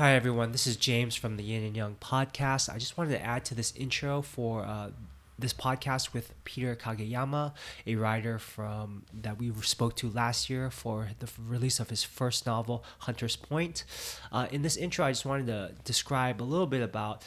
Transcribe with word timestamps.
Hi, 0.00 0.14
everyone. 0.14 0.52
This 0.52 0.66
is 0.66 0.78
James 0.78 1.14
from 1.14 1.36
the 1.36 1.42
Yin 1.42 1.62
and 1.62 1.76
Young 1.76 1.96
podcast. 2.00 2.72
I 2.72 2.78
just 2.78 2.96
wanted 2.96 3.10
to 3.10 3.22
add 3.22 3.44
to 3.44 3.54
this 3.54 3.74
intro 3.76 4.22
for 4.22 4.64
uh, 4.64 4.92
this 5.38 5.52
podcast 5.52 6.14
with 6.14 6.32
Peter 6.44 6.74
Kageyama, 6.74 7.52
a 7.86 7.96
writer 7.96 8.38
from 8.38 9.02
that 9.12 9.38
we 9.38 9.52
spoke 9.60 9.96
to 9.96 10.08
last 10.08 10.48
year 10.48 10.70
for 10.70 11.08
the 11.18 11.28
release 11.46 11.80
of 11.80 11.90
his 11.90 12.02
first 12.02 12.46
novel, 12.46 12.82
Hunter's 13.00 13.36
Point. 13.36 13.84
Uh, 14.32 14.46
in 14.50 14.62
this 14.62 14.78
intro, 14.78 15.04
I 15.04 15.10
just 15.10 15.26
wanted 15.26 15.48
to 15.48 15.72
describe 15.84 16.40
a 16.40 16.44
little 16.44 16.66
bit 16.66 16.80
about 16.80 17.22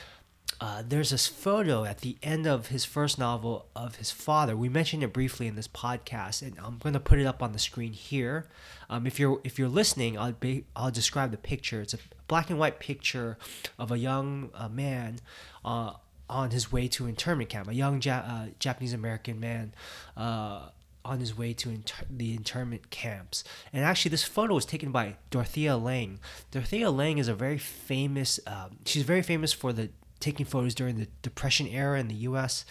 uh, 0.60 0.82
there's 0.84 1.12
this 1.12 1.28
photo 1.28 1.84
at 1.84 2.00
the 2.00 2.18
end 2.24 2.48
of 2.48 2.68
his 2.68 2.86
first 2.86 3.20
novel 3.20 3.68
of 3.76 3.98
his 3.98 4.10
father. 4.10 4.56
We 4.58 4.70
mentioned 4.70 5.04
it 5.04 5.14
briefly 5.14 5.46
in 5.46 5.56
this 5.56 5.68
podcast, 5.68 6.42
and 6.42 6.58
I'm 6.58 6.80
going 6.80 6.94
to 6.94 7.00
put 7.00 7.20
it 7.20 7.26
up 7.26 7.44
on 7.44 7.54
the 7.54 7.60
screen 7.60 7.94
here. 7.94 8.48
Um, 8.90 9.06
if 9.06 9.20
you're 9.20 9.40
if 9.44 9.60
you're 9.60 9.68
listening, 9.68 10.18
I'll 10.18 10.32
be 10.32 10.66
I'll 10.76 10.92
describe 10.92 11.32
the 11.32 11.38
picture. 11.38 11.82
It's 11.82 11.94
a 11.94 12.00
black 12.34 12.50
and 12.50 12.58
white 12.58 12.80
picture 12.80 13.38
of 13.78 13.92
a 13.92 13.98
young 14.00 14.50
uh, 14.56 14.68
man 14.68 15.20
uh, 15.64 15.94
on 16.28 16.50
his 16.50 16.72
way 16.72 16.88
to 16.88 17.06
internment 17.06 17.48
camp. 17.48 17.68
A 17.68 17.76
young 17.76 18.02
ja- 18.02 18.26
uh, 18.26 18.46
Japanese 18.58 18.92
American 18.92 19.40
man 19.40 19.72
uh, 20.18 20.70
on 21.06 21.20
his 21.20 21.38
way 21.38 21.54
to 21.54 21.70
inter- 21.70 22.08
the 22.10 22.34
internment 22.34 22.90
camps. 22.90 23.44
And 23.72 23.86
actually, 23.86 24.10
this 24.10 24.24
photo 24.24 24.56
was 24.56 24.66
taken 24.66 24.92
by 24.92 25.18
Dorothea 25.30 25.78
Lange. 25.78 26.20
Dorothea 26.50 26.90
Lange 26.90 27.20
is 27.20 27.28
a 27.28 27.36
very 27.36 27.60
famous. 27.60 28.40
Um, 28.48 28.78
she's 28.84 29.04
very 29.04 29.22
famous 29.22 29.54
for 29.54 29.72
the 29.72 29.92
taking 30.20 30.48
photos 30.48 30.74
during 30.74 30.98
the 30.98 31.08
Depression 31.22 31.68
era 31.68 32.00
in 32.00 32.08
the 32.08 32.16
U.S. 32.30 32.66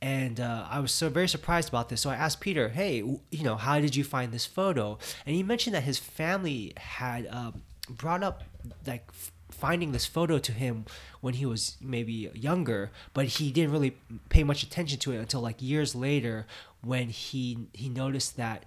And 0.00 0.40
uh, 0.40 0.66
I 0.70 0.80
was 0.80 0.90
so 0.90 1.10
very 1.10 1.28
surprised 1.28 1.68
about 1.68 1.90
this. 1.90 2.00
So 2.00 2.08
I 2.08 2.14
asked 2.14 2.40
Peter, 2.40 2.70
"Hey, 2.70 2.96
you 2.96 3.44
know, 3.44 3.56
how 3.56 3.78
did 3.78 3.94
you 3.94 4.04
find 4.04 4.32
this 4.32 4.46
photo?" 4.46 4.98
And 5.26 5.36
he 5.36 5.42
mentioned 5.42 5.74
that 5.76 5.82
his 5.82 5.98
family 5.98 6.72
had 6.78 7.26
um, 7.26 7.60
brought 7.92 8.22
up 8.22 8.42
like 8.86 9.10
finding 9.50 9.92
this 9.92 10.06
photo 10.06 10.38
to 10.38 10.52
him 10.52 10.86
when 11.20 11.34
he 11.34 11.46
was 11.46 11.76
maybe 11.80 12.30
younger, 12.34 12.90
but 13.14 13.26
he 13.26 13.52
didn't 13.52 13.72
really 13.72 13.96
pay 14.28 14.42
much 14.42 14.62
attention 14.62 14.98
to 15.00 15.12
it 15.12 15.18
until 15.18 15.40
like 15.40 15.60
years 15.60 15.94
later 15.94 16.46
when 16.82 17.08
he 17.08 17.68
he 17.72 17.88
noticed 17.88 18.36
that 18.36 18.64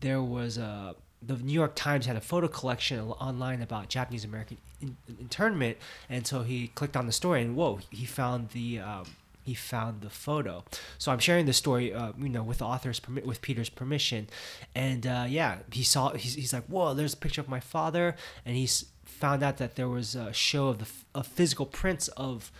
there 0.00 0.22
was 0.22 0.58
a 0.58 0.94
the 1.20 1.36
New 1.36 1.52
York 1.52 1.74
Times 1.74 2.06
had 2.06 2.16
a 2.16 2.20
photo 2.20 2.46
collection 2.46 3.00
online 3.00 3.60
about 3.60 3.88
Japanese 3.88 4.24
American 4.24 4.58
in, 4.80 4.96
internment, 5.18 5.76
and 6.08 6.26
so 6.26 6.42
he 6.42 6.68
clicked 6.68 6.96
on 6.96 7.06
the 7.06 7.12
story, 7.12 7.42
and 7.42 7.56
whoa, 7.56 7.80
he 7.90 8.06
found 8.06 8.50
the 8.50 8.78
um, 8.78 9.04
he 9.48 9.54
found 9.54 10.02
the 10.02 10.10
photo. 10.10 10.62
So 10.98 11.10
I'm 11.10 11.18
sharing 11.18 11.46
the 11.46 11.54
story, 11.54 11.94
uh, 11.94 12.12
you 12.18 12.28
know, 12.28 12.42
with 12.42 12.58
the 12.58 12.66
author's 12.66 13.00
permit, 13.00 13.24
with 13.24 13.40
Peter's 13.40 13.70
permission, 13.70 14.28
and 14.74 15.06
uh, 15.06 15.24
yeah, 15.26 15.58
he 15.72 15.82
saw. 15.82 16.12
He's, 16.12 16.34
he's 16.34 16.52
like, 16.52 16.66
whoa, 16.66 16.92
there's 16.92 17.14
a 17.14 17.16
picture 17.16 17.40
of 17.40 17.48
my 17.48 17.60
father, 17.60 18.14
and 18.44 18.56
he's 18.56 18.84
found 19.04 19.42
out 19.42 19.56
that 19.56 19.74
there 19.76 19.88
was 19.88 20.14
a 20.14 20.32
show 20.34 20.68
of 20.68 20.78
the 20.78 20.88
of 21.14 21.26
physical 21.26 21.64
prints 21.64 22.08
of 22.08 22.52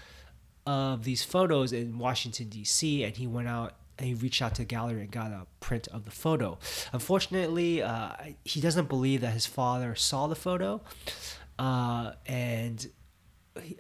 of 0.67 1.05
these 1.05 1.23
photos 1.23 1.73
in 1.73 1.99
Washington 1.99 2.49
D.C. 2.49 3.05
and 3.05 3.17
he 3.17 3.27
went 3.27 3.49
out 3.49 3.75
and 3.99 4.07
he 4.07 4.15
reached 4.15 4.41
out 4.41 4.55
to 4.55 4.63
a 4.63 4.65
gallery 4.65 5.01
and 5.03 5.11
got 5.11 5.31
a 5.31 5.47
print 5.61 5.89
of 5.89 6.05
the 6.05 6.11
photo. 6.11 6.59
Unfortunately, 6.93 7.83
uh, 7.83 8.13
he 8.45 8.61
doesn't 8.61 8.89
believe 8.89 9.21
that 9.21 9.33
his 9.33 9.45
father 9.47 9.95
saw 9.95 10.27
the 10.27 10.37
photo, 10.37 10.81
uh, 11.59 12.13
and 12.27 12.87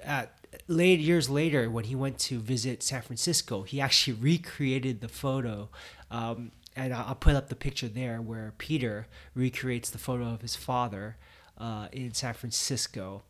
at 0.02 0.37
late 0.66 1.00
years 1.00 1.28
later, 1.28 1.70
when 1.70 1.84
he 1.84 1.94
went 1.94 2.18
to 2.20 2.38
visit 2.38 2.82
San 2.82 3.02
Francisco, 3.02 3.62
he 3.62 3.80
actually 3.80 4.12
recreated 4.20 5.00
the 5.00 5.08
photo. 5.08 5.68
Um, 6.10 6.52
and 6.76 6.94
I'll 6.94 7.14
put 7.14 7.34
up 7.34 7.48
the 7.48 7.56
picture 7.56 7.88
there 7.88 8.22
where 8.22 8.54
Peter 8.58 9.06
recreates 9.34 9.90
the 9.90 9.98
photo 9.98 10.26
of 10.26 10.42
his 10.42 10.54
father 10.54 11.16
uh, 11.58 11.88
in 11.92 12.14
San 12.14 12.34
Francisco. 12.34 13.22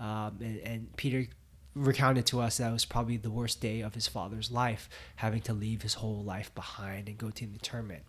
Um, 0.00 0.38
and, 0.40 0.58
and 0.58 0.96
Peter 0.96 1.28
recounted 1.74 2.26
to 2.26 2.40
us 2.40 2.56
that 2.56 2.72
was 2.72 2.84
probably 2.84 3.16
the 3.16 3.30
worst 3.30 3.60
day 3.60 3.80
of 3.80 3.94
his 3.94 4.08
father's 4.08 4.50
life, 4.50 4.88
having 5.16 5.40
to 5.42 5.52
leave 5.52 5.82
his 5.82 5.94
whole 5.94 6.24
life 6.24 6.52
behind 6.54 7.08
and 7.08 7.18
go 7.18 7.30
to 7.30 7.46
the 7.46 7.52
internment. 7.52 8.02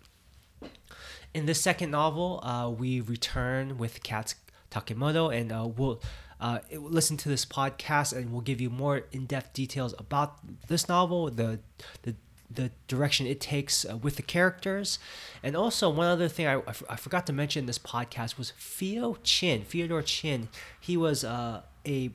In 1.34 1.46
this 1.46 1.62
second 1.62 1.92
novel, 1.92 2.40
uh, 2.44 2.70
we 2.70 3.02
return 3.02 3.78
with 3.78 4.02
Kats 4.02 4.36
Takemoto, 4.72 5.36
and 5.36 5.52
uh, 5.52 5.68
we'll 5.68 6.02
uh, 6.40 6.60
listen 6.72 7.18
to 7.18 7.30
this 7.30 7.46
podcast, 7.46 8.16
and 8.16 8.32
we'll 8.32 8.42
give 8.42 8.62
you 8.62 8.70
more 8.70 9.04
in-depth 9.12 9.54
details 9.54 9.96
about 9.98 10.38
this 10.68 10.88
novel, 10.88 11.30
the 11.30 11.60
the 12.04 12.16
the 12.50 12.72
direction 12.88 13.28
it 13.28 13.42
takes 13.42 13.86
uh, 13.86 13.98
with 13.98 14.16
the 14.16 14.22
characters. 14.22 15.00
And 15.44 15.56
also, 15.56 15.90
one 15.90 16.08
other 16.08 16.28
thing 16.28 16.48
I, 16.48 16.62
I, 16.90 16.96
forgot 16.96 17.28
to 17.28 17.34
mention 17.34 17.62
in 17.62 17.66
this 17.66 17.80
podcast 17.80 18.38
was 18.38 18.52
Theo 18.52 19.18
Chin, 19.24 19.64
Feodor 19.64 20.04
Chin. 20.06 20.48
He 20.80 20.96
was 20.96 21.24
uh, 21.24 21.64
a 21.86 22.12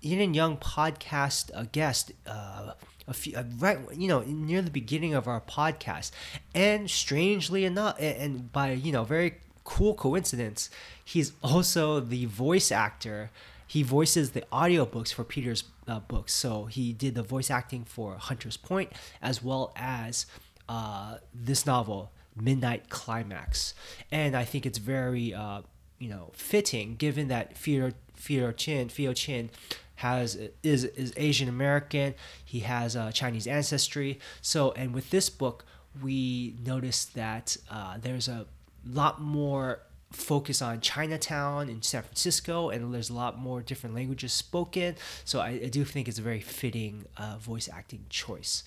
Yin 0.00 0.20
and 0.20 0.34
Young 0.34 0.56
podcast 0.56 1.50
uh, 1.54 1.66
guest. 1.70 2.12
Uh, 2.26 2.72
a 3.06 3.14
few, 3.14 3.34
uh, 3.34 3.44
right, 3.58 3.78
you 3.96 4.06
know, 4.06 4.20
near 4.20 4.60
the 4.60 4.70
beginning 4.70 5.14
of 5.14 5.26
our 5.26 5.40
podcast, 5.40 6.10
and 6.54 6.90
strangely 6.90 7.64
enough, 7.64 7.96
and, 7.98 8.16
and 8.18 8.52
by 8.52 8.72
you 8.72 8.92
know, 8.92 9.02
very 9.02 9.38
cool 9.68 9.94
coincidence, 9.94 10.70
he's 11.04 11.32
also 11.42 12.00
the 12.00 12.24
voice 12.24 12.72
actor 12.72 13.30
he 13.68 13.82
voices 13.82 14.30
the 14.30 14.40
audiobooks 14.50 15.12
for 15.12 15.24
Peter's 15.24 15.64
uh, 15.86 16.00
books. 16.00 16.32
So 16.32 16.64
he 16.64 16.94
did 16.94 17.14
the 17.14 17.22
voice 17.22 17.50
acting 17.50 17.84
for 17.84 18.14
Hunter's 18.14 18.56
Point 18.56 18.90
as 19.20 19.44
well 19.44 19.72
as 19.76 20.24
uh, 20.68 21.18
this 21.34 21.66
novel, 21.66 22.10
Midnight 22.34 22.88
Climax. 22.88 23.74
And 24.10 24.34
I 24.34 24.44
think 24.44 24.64
it's 24.64 24.78
very, 24.78 25.34
uh, 25.34 25.60
you 25.98 26.08
know, 26.08 26.30
fitting 26.32 26.96
given 26.96 27.28
that 27.28 27.58
Theo, 27.58 27.92
Theo 28.16 28.52
Chin, 28.52 28.88
Theo 28.88 29.12
Chin 29.12 29.50
has 29.96 30.38
is 30.62 30.84
is 30.84 31.12
Asian 31.16 31.48
American. 31.48 32.14
He 32.42 32.60
has 32.60 32.96
a 32.96 33.12
Chinese 33.12 33.46
ancestry. 33.46 34.18
So, 34.40 34.72
and 34.72 34.94
with 34.94 35.10
this 35.10 35.28
book, 35.28 35.66
we 36.00 36.54
noticed 36.64 37.14
that 37.16 37.56
uh, 37.70 37.98
there's 38.00 38.28
a 38.28 38.46
lot 38.90 39.20
more 39.20 39.80
focus 40.12 40.62
on 40.62 40.80
Chinatown 40.80 41.68
in 41.68 41.82
San 41.82 42.02
Francisco, 42.02 42.70
and 42.70 42.92
there's 42.94 43.10
a 43.10 43.14
lot 43.14 43.38
more 43.38 43.60
different 43.62 43.94
languages 43.94 44.32
spoken. 44.32 44.96
So 45.24 45.40
I, 45.40 45.48
I 45.64 45.68
do 45.68 45.84
think 45.84 46.08
it's 46.08 46.18
a 46.18 46.22
very 46.22 46.40
fitting 46.40 47.04
uh, 47.16 47.36
voice 47.38 47.68
acting 47.72 48.06
choice. 48.08 48.64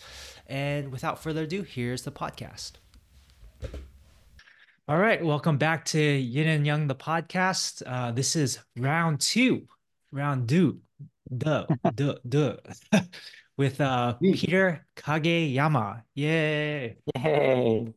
And 0.47 0.91
without 0.91 1.21
further 1.21 1.43
ado, 1.43 1.63
here's 1.63 2.03
the 2.03 2.11
podcast. 2.11 2.73
All 4.87 4.97
right, 4.97 5.23
welcome 5.23 5.57
back 5.57 5.85
to 5.85 6.01
Yin 6.01 6.47
and 6.47 6.65
Young, 6.65 6.88
the 6.88 6.95
podcast. 6.95 7.81
Uh, 7.85 8.11
this 8.11 8.35
is 8.35 8.59
round 8.77 9.21
two, 9.21 9.67
round 10.11 10.49
two, 10.49 10.79
duh, 11.35 11.65
duh, 11.95 12.15
duh, 12.27 12.57
with 13.57 13.79
uh, 13.79 14.13
Peter 14.13 14.85
Kageyama. 14.95 16.03
Yay! 16.15 16.97
Yay! 17.15 17.93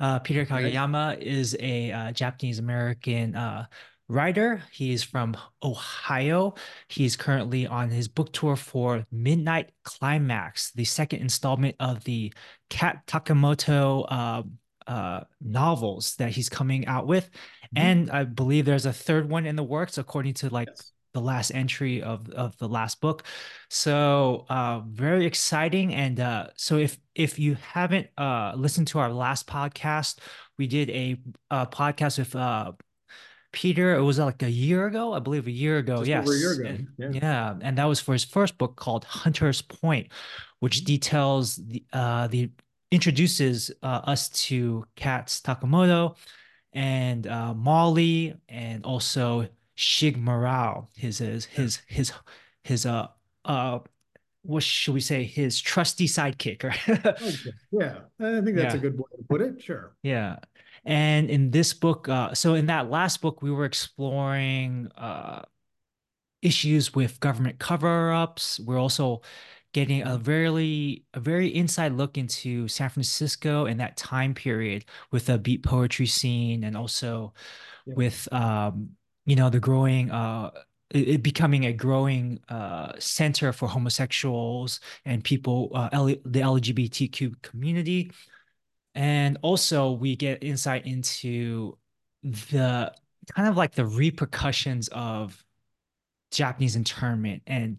Uh, 0.00 0.18
Peter 0.18 0.44
Kageyama 0.44 1.18
is 1.18 1.56
a 1.60 1.92
uh, 1.92 2.12
Japanese 2.12 2.58
American 2.58 3.34
uh, 3.36 3.66
writer. 4.08 4.62
He's 4.72 5.02
from 5.02 5.36
Ohio. 5.62 6.54
He's 6.88 7.16
currently 7.16 7.66
on 7.66 7.90
his 7.90 8.08
book 8.08 8.32
tour 8.32 8.56
for 8.56 9.06
Midnight 9.12 9.70
Climax, 9.84 10.72
the 10.72 10.84
second 10.84 11.20
installment 11.20 11.76
of 11.78 12.02
the 12.04 12.32
Kat 12.70 13.06
Takemoto 13.06 14.06
uh, 14.08 14.42
uh, 14.86 15.24
novels 15.40 16.16
that 16.16 16.30
he's 16.30 16.48
coming 16.48 16.86
out 16.86 17.06
with. 17.06 17.30
Mm-hmm. 17.30 17.78
And 17.78 18.10
I 18.10 18.24
believe 18.24 18.64
there's 18.64 18.86
a 18.86 18.92
third 18.92 19.28
one 19.28 19.46
in 19.46 19.56
the 19.56 19.62
works, 19.62 19.96
according 19.96 20.34
to 20.34 20.50
like 20.50 20.68
yes 20.68 20.93
the 21.14 21.20
last 21.20 21.52
entry 21.52 22.02
of 22.02 22.28
of 22.30 22.58
the 22.58 22.68
last 22.68 23.00
book. 23.00 23.22
So 23.70 24.44
uh, 24.50 24.80
very 24.80 25.24
exciting. 25.24 25.94
And 25.94 26.20
uh, 26.20 26.48
so 26.56 26.76
if 26.76 26.98
if 27.14 27.38
you 27.38 27.54
haven't 27.54 28.08
uh, 28.18 28.52
listened 28.56 28.88
to 28.88 28.98
our 28.98 29.12
last 29.12 29.46
podcast, 29.46 30.18
we 30.58 30.66
did 30.66 30.90
a, 30.90 31.16
a 31.50 31.66
podcast 31.66 32.18
with 32.18 32.36
uh, 32.36 32.72
Peter. 33.52 33.94
It 33.94 34.02
was 34.02 34.18
like 34.18 34.42
a 34.42 34.50
year 34.50 34.86
ago, 34.86 35.14
I 35.14 35.20
believe, 35.20 35.46
a 35.46 35.52
year 35.52 35.78
ago. 35.78 35.98
Just 36.04 36.08
yes, 36.08 36.28
year 36.28 36.52
ago. 36.52 36.84
Yeah. 36.98 37.08
yeah, 37.12 37.54
and 37.62 37.78
that 37.78 37.84
was 37.84 38.00
for 38.00 38.12
his 38.12 38.24
first 38.24 38.58
book 38.58 38.76
called 38.76 39.04
Hunter's 39.04 39.62
Point, 39.62 40.08
which 40.58 40.78
mm-hmm. 40.78 40.86
details 40.86 41.56
the 41.56 41.84
uh, 41.92 42.26
the 42.26 42.50
introduces 42.90 43.70
uh, 43.82 44.02
us 44.04 44.28
to 44.28 44.84
Kats 44.96 45.40
Takemoto 45.40 46.16
and 46.72 47.26
uh, 47.26 47.54
Molly, 47.54 48.34
and 48.48 48.84
also 48.84 49.48
Shig 49.76 50.16
Murao, 50.16 50.88
his 50.96 51.18
his 51.18 51.46
his 51.46 51.82
his 51.86 52.12
his 52.62 52.86
uh 52.86 53.08
uh 53.44 53.80
what 54.42 54.62
should 54.62 54.94
we 54.94 55.00
say? 55.00 55.24
His 55.24 55.60
trusty 55.60 56.06
sidekick 56.06 56.62
right? 56.62 56.88
Okay. 56.88 57.52
yeah. 57.72 57.98
I 58.20 58.40
think 58.42 58.56
that's 58.56 58.74
yeah. 58.74 58.80
a 58.80 58.82
good 58.82 58.98
way 58.98 59.04
to 59.16 59.24
put 59.28 59.40
it. 59.40 59.62
Sure. 59.62 59.96
Yeah. 60.02 60.36
And 60.84 61.30
in 61.30 61.50
this 61.50 61.72
book 61.72 62.08
uh 62.08 62.34
so 62.34 62.54
in 62.54 62.66
that 62.66 62.90
last 62.90 63.20
book 63.20 63.42
we 63.42 63.50
were 63.50 63.64
exploring 63.64 64.90
uh 64.96 65.42
issues 66.42 66.94
with 66.94 67.20
government 67.20 67.58
cover-ups. 67.58 68.60
We're 68.60 68.78
also 68.78 69.22
getting 69.72 70.06
a 70.06 70.16
very 70.16 71.04
a 71.14 71.20
very 71.20 71.48
inside 71.48 71.92
look 71.92 72.16
into 72.16 72.68
san 72.68 72.88
francisco 72.88 73.66
and 73.66 73.80
that 73.80 73.96
time 73.96 74.32
period 74.32 74.84
with 75.10 75.28
a 75.28 75.36
beat 75.36 75.64
poetry 75.64 76.06
scene 76.06 76.62
and 76.62 76.76
also 76.76 77.34
yeah. 77.84 77.94
with 77.96 78.28
um 78.32 78.90
you 79.24 79.36
know 79.36 79.50
the 79.50 79.60
growing 79.60 80.10
uh 80.10 80.50
it, 80.94 81.22
becoming 81.22 81.66
a 81.66 81.72
growing 81.72 82.40
uh, 82.48 82.92
center 82.98 83.52
for 83.52 83.68
homosexuals 83.68 84.80
and 85.04 85.24
people, 85.24 85.70
uh, 85.74 85.88
L- 85.92 86.06
the 86.06 86.40
LGBTQ 86.40 87.42
community. 87.42 88.12
And 88.94 89.38
also, 89.42 89.92
we 89.92 90.14
get 90.14 90.44
insight 90.44 90.86
into 90.86 91.76
the 92.22 92.92
kind 93.34 93.48
of 93.48 93.56
like 93.56 93.74
the 93.74 93.84
repercussions 93.84 94.88
of 94.88 95.44
Japanese 96.30 96.76
internment 96.76 97.42
and 97.46 97.78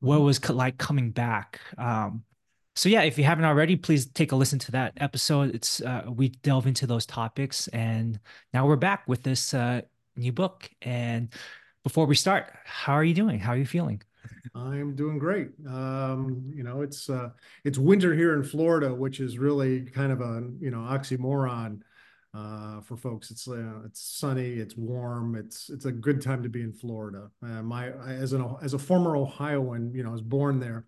what 0.00 0.20
was 0.20 0.46
like 0.50 0.76
coming 0.76 1.10
back. 1.10 1.60
Um, 1.78 2.24
so 2.74 2.88
yeah, 2.88 3.02
if 3.02 3.16
you 3.16 3.24
haven't 3.24 3.44
already, 3.44 3.76
please 3.76 4.06
take 4.06 4.32
a 4.32 4.36
listen 4.36 4.58
to 4.60 4.72
that 4.72 4.92
episode. 4.96 5.54
It's 5.54 5.80
uh, 5.80 6.04
we 6.08 6.28
delve 6.28 6.66
into 6.66 6.86
those 6.86 7.06
topics, 7.06 7.68
and 7.68 8.20
now 8.52 8.66
we're 8.66 8.76
back 8.76 9.08
with 9.08 9.22
this 9.22 9.54
uh, 9.54 9.82
new 10.16 10.32
book. 10.32 10.70
And 10.82 11.28
before 11.82 12.06
we 12.06 12.14
start, 12.14 12.52
how 12.64 12.94
are 12.94 13.04
you 13.04 13.14
doing? 13.14 13.38
How 13.38 13.52
are 13.52 13.56
you 13.56 13.66
feeling? 13.66 14.02
I'm 14.54 14.94
doing 14.94 15.18
great. 15.18 15.50
Um, 15.68 16.50
you 16.54 16.62
know, 16.62 16.82
it's 16.82 17.08
uh, 17.08 17.30
it's 17.64 17.78
winter 17.78 18.14
here 18.14 18.34
in 18.34 18.42
Florida, 18.42 18.92
which 18.94 19.20
is 19.20 19.38
really 19.38 19.82
kind 19.82 20.12
of 20.12 20.20
a 20.20 20.48
you 20.58 20.70
know 20.70 20.78
oxymoron 20.78 21.80
uh, 22.34 22.80
for 22.80 22.96
folks. 22.96 23.30
It's 23.30 23.48
uh, 23.48 23.80
it's 23.84 24.00
sunny, 24.00 24.54
it's 24.54 24.76
warm, 24.76 25.36
it's 25.36 25.70
it's 25.70 25.84
a 25.84 25.92
good 25.92 26.20
time 26.20 26.42
to 26.42 26.48
be 26.48 26.62
in 26.62 26.72
Florida. 26.72 27.30
Uh, 27.42 27.62
my 27.62 27.90
as 28.06 28.32
an 28.32 28.44
as 28.62 28.74
a 28.74 28.78
former 28.78 29.16
Ohioan, 29.16 29.92
you 29.94 30.02
know, 30.02 30.10
I 30.10 30.12
was 30.12 30.22
born 30.22 30.58
there. 30.58 30.86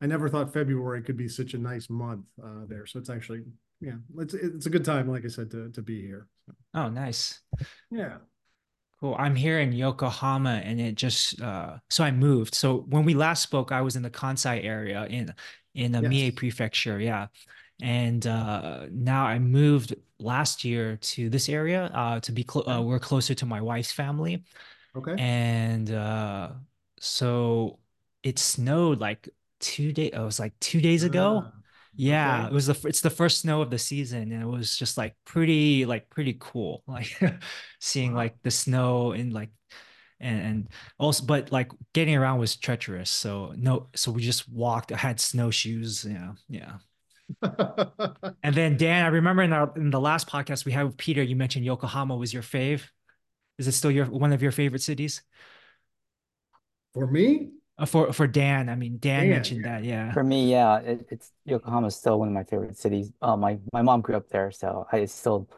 I 0.00 0.06
never 0.06 0.28
thought 0.28 0.52
February 0.52 1.02
could 1.02 1.16
be 1.16 1.28
such 1.28 1.54
a 1.54 1.58
nice 1.58 1.88
month 1.88 2.26
uh, 2.42 2.66
there. 2.66 2.86
So 2.86 2.98
it's 2.98 3.10
actually 3.10 3.42
yeah, 3.80 3.96
it's 4.18 4.34
it's 4.34 4.66
a 4.66 4.70
good 4.70 4.84
time, 4.84 5.08
like 5.08 5.24
I 5.24 5.28
said, 5.28 5.50
to 5.52 5.70
to 5.70 5.82
be 5.82 6.00
here. 6.00 6.28
So. 6.46 6.52
Oh, 6.74 6.88
nice. 6.88 7.40
Yeah. 7.90 8.18
Cool. 9.02 9.16
I'm 9.18 9.34
here 9.34 9.58
in 9.58 9.72
Yokohama, 9.72 10.62
and 10.64 10.80
it 10.80 10.94
just 10.94 11.42
uh, 11.42 11.78
so 11.90 12.04
I 12.04 12.12
moved. 12.12 12.54
So 12.54 12.86
when 12.88 13.04
we 13.04 13.14
last 13.14 13.42
spoke, 13.42 13.72
I 13.72 13.80
was 13.80 13.96
in 13.96 14.02
the 14.02 14.10
Kansai 14.10 14.64
area 14.64 15.06
in 15.06 15.34
in 15.74 15.90
the 15.90 16.02
yes. 16.02 16.08
Mie 16.08 16.30
Prefecture. 16.30 17.00
Yeah, 17.00 17.26
and 17.82 18.24
uh, 18.24 18.86
now 18.92 19.24
I 19.24 19.40
moved 19.40 19.96
last 20.20 20.64
year 20.64 20.98
to 20.98 21.28
this 21.28 21.48
area 21.48 21.90
uh, 21.92 22.20
to 22.20 22.30
be 22.30 22.46
cl- 22.48 22.68
uh, 22.70 22.80
we're 22.80 23.00
closer 23.00 23.34
to 23.34 23.44
my 23.44 23.60
wife's 23.60 23.90
family. 23.90 24.44
Okay. 24.94 25.16
And 25.18 25.90
uh, 25.90 26.50
so 27.00 27.80
it 28.22 28.38
snowed 28.38 29.00
like 29.00 29.28
two 29.58 29.92
days. 29.92 30.10
It 30.12 30.20
was 30.20 30.38
like 30.38 30.52
two 30.60 30.80
days 30.80 31.02
ago. 31.02 31.44
Ah, 32.00 32.00
yeah, 32.00 32.38
okay. 32.40 32.46
it 32.48 32.52
was 32.52 32.66
the 32.66 32.88
it's 32.88 33.00
the 33.00 33.10
first 33.10 33.40
snow 33.42 33.62
of 33.62 33.70
the 33.70 33.78
season, 33.78 34.32
and 34.32 34.42
it 34.42 34.46
was 34.46 34.76
just 34.76 34.96
like 34.96 35.14
pretty 35.24 35.84
like 35.86 36.08
pretty 36.10 36.36
cool, 36.40 36.82
like 36.88 37.18
seeing 37.80 38.14
like 38.14 38.36
the 38.42 38.50
snow 38.50 39.12
and 39.12 39.32
like 39.32 39.50
and, 40.20 40.40
and 40.40 40.68
also 40.98 41.24
but 41.26 41.52
like 41.52 41.70
getting 41.92 42.16
around 42.16 42.38
was 42.38 42.56
treacherous. 42.56 43.10
So 43.10 43.52
no, 43.56 43.88
so 43.94 44.10
we 44.10 44.22
just 44.22 44.48
walked. 44.48 44.92
I 44.92 44.96
had 44.96 45.20
snowshoes. 45.20 46.04
Yeah, 46.08 46.32
yeah. 46.48 46.78
and 48.42 48.54
then 48.54 48.76
Dan, 48.76 49.04
I 49.04 49.08
remember 49.08 49.42
in, 49.42 49.52
our, 49.52 49.72
in 49.76 49.90
the 49.90 50.00
last 50.00 50.28
podcast 50.28 50.64
we 50.64 50.72
had 50.72 50.84
with 50.86 50.96
Peter, 50.96 51.22
you 51.22 51.36
mentioned 51.36 51.64
Yokohama 51.64 52.16
was 52.16 52.32
your 52.32 52.42
fave. 52.42 52.82
Is 53.58 53.68
it 53.68 53.72
still 53.72 53.90
your 53.90 54.06
one 54.06 54.32
of 54.32 54.42
your 54.42 54.52
favorite 54.52 54.82
cities? 54.82 55.22
For 56.94 57.06
me? 57.06 57.52
Uh, 57.82 57.86
for 57.86 58.12
for 58.12 58.28
Dan, 58.28 58.68
I 58.68 58.76
mean 58.76 58.98
Dan, 58.98 59.22
Dan 59.22 59.30
mentioned 59.30 59.64
yeah. 59.64 59.72
that, 59.72 59.84
yeah. 59.84 60.12
For 60.12 60.22
me, 60.22 60.50
yeah, 60.50 60.78
it, 60.78 61.06
it's 61.10 61.32
Yokohama 61.44 61.88
is 61.88 61.96
still 61.96 62.18
one 62.20 62.28
of 62.28 62.34
my 62.34 62.44
favorite 62.44 62.78
cities. 62.78 63.10
Uh, 63.20 63.36
my 63.36 63.58
my 63.72 63.82
mom 63.82 64.02
grew 64.02 64.14
up 64.14 64.28
there, 64.28 64.52
so 64.52 64.86
I 64.92 65.04
still, 65.06 65.48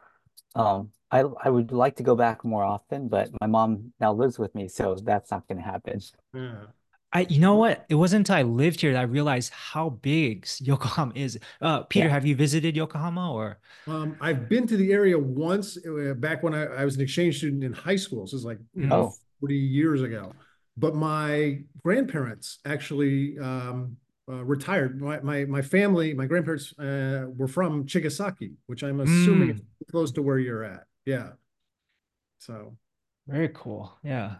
um, 0.55 0.91
I 1.11 1.25
I 1.43 1.51
would 1.51 1.71
like 1.71 1.97
to 1.97 2.03
go 2.03 2.17
back 2.17 2.43
more 2.43 2.65
often, 2.65 3.09
but 3.09 3.29
my 3.43 3.47
mom 3.47 3.93
now 4.01 4.15
lives 4.15 4.39
with 4.39 4.55
me, 4.55 4.69
so 4.69 4.95
that's 4.95 5.31
not 5.31 5.47
going 5.49 5.59
to 5.59 5.65
happen. 5.65 6.01
Yeah. 6.33 6.55
I, 7.13 7.27
you 7.29 7.39
know 7.39 7.55
what? 7.55 7.85
It 7.89 7.95
wasn't 7.95 8.29
until 8.29 8.37
I 8.37 8.43
lived 8.43 8.81
here 8.81 8.93
that 8.93 8.99
I 8.99 9.03
realized 9.03 9.53
how 9.53 9.91
big 9.91 10.49
Yokohama 10.61 11.13
is. 11.15 11.39
Uh, 11.61 11.83
Peter, 11.83 12.07
yeah. 12.07 12.13
have 12.13 12.27
you 12.27 12.35
visited 12.35 12.75
Yokohama 12.75 13.33
or? 13.33 13.59
Um, 13.87 14.17
I've 14.21 14.49
been 14.49 14.67
to 14.67 14.77
the 14.77 14.93
area 14.93 15.17
once 15.17 15.79
uh, 15.87 16.15
back 16.15 16.43
when 16.43 16.55
I, 16.55 16.65
I, 16.65 16.85
was 16.85 16.97
an 16.97 17.03
exchange 17.03 17.39
student 17.39 17.63
in 17.63 17.73
high 17.73 17.95
school. 17.95 18.27
So 18.27 18.37
it's 18.37 18.45
like 18.45 18.59
you 18.75 18.87
know, 18.87 19.13
oh. 19.13 19.15
40 19.39 19.55
years 19.55 20.03
ago. 20.03 20.33
But 20.77 20.95
my 20.95 21.61
grandparents 21.83 22.59
actually 22.65 23.39
um, 23.39 23.97
uh, 24.29 24.45
retired. 24.45 25.01
My, 25.01 25.21
my, 25.21 25.45
my 25.45 25.63
family, 25.63 26.15
my 26.15 26.27
grandparents 26.27 26.77
uh, 26.79 27.27
were 27.29 27.49
from 27.49 27.85
Chigasaki, 27.87 28.55
which 28.67 28.83
I'm 28.83 29.01
assuming 29.01 29.49
mm. 29.49 29.55
is 29.55 29.63
close 29.91 30.13
to 30.13 30.23
where 30.23 30.39
you're 30.39 30.65
at. 30.65 30.85
Yeah. 31.07 31.31
So. 32.39 32.77
Very 33.27 33.49
cool. 33.55 33.97
Yeah. 34.03 34.37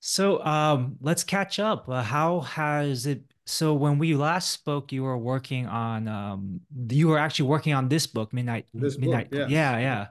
So 0.00 0.44
um, 0.44 0.96
let's 1.00 1.22
catch 1.22 1.60
up. 1.60 1.88
Uh, 1.88 2.02
how 2.02 2.40
has 2.40 3.06
it? 3.06 3.22
So 3.46 3.72
when 3.74 3.98
we 3.98 4.16
last 4.16 4.50
spoke, 4.50 4.90
you 4.90 5.04
were 5.04 5.16
working 5.16 5.66
on 5.66 6.08
um, 6.08 6.60
you 6.90 7.08
were 7.08 7.18
actually 7.18 7.48
working 7.48 7.72
on 7.72 7.88
this 7.88 8.06
book, 8.06 8.32
Midnight. 8.32 8.66
This 8.74 8.98
Midnight. 8.98 9.30
Book, 9.30 9.40
yes. 9.40 9.50
Yeah, 9.50 9.78
yeah. 9.78 10.06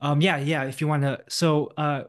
Um, 0.00 0.20
yeah, 0.20 0.36
yeah. 0.36 0.64
If 0.64 0.80
you 0.80 0.86
want 0.86 1.02
to, 1.02 1.20
so 1.28 1.72
uh, 1.76 2.04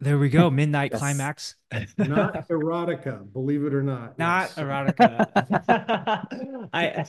there 0.00 0.18
we 0.18 0.28
go. 0.28 0.50
Midnight 0.50 0.92
yes. 0.92 1.00
climax. 1.00 1.56
not 1.98 2.48
erotica, 2.48 3.32
believe 3.32 3.64
it 3.64 3.74
or 3.74 3.82
not. 3.82 4.18
Not 4.18 4.52
yes. 4.56 4.58
erotica. 4.58 5.26
I. 6.72 7.04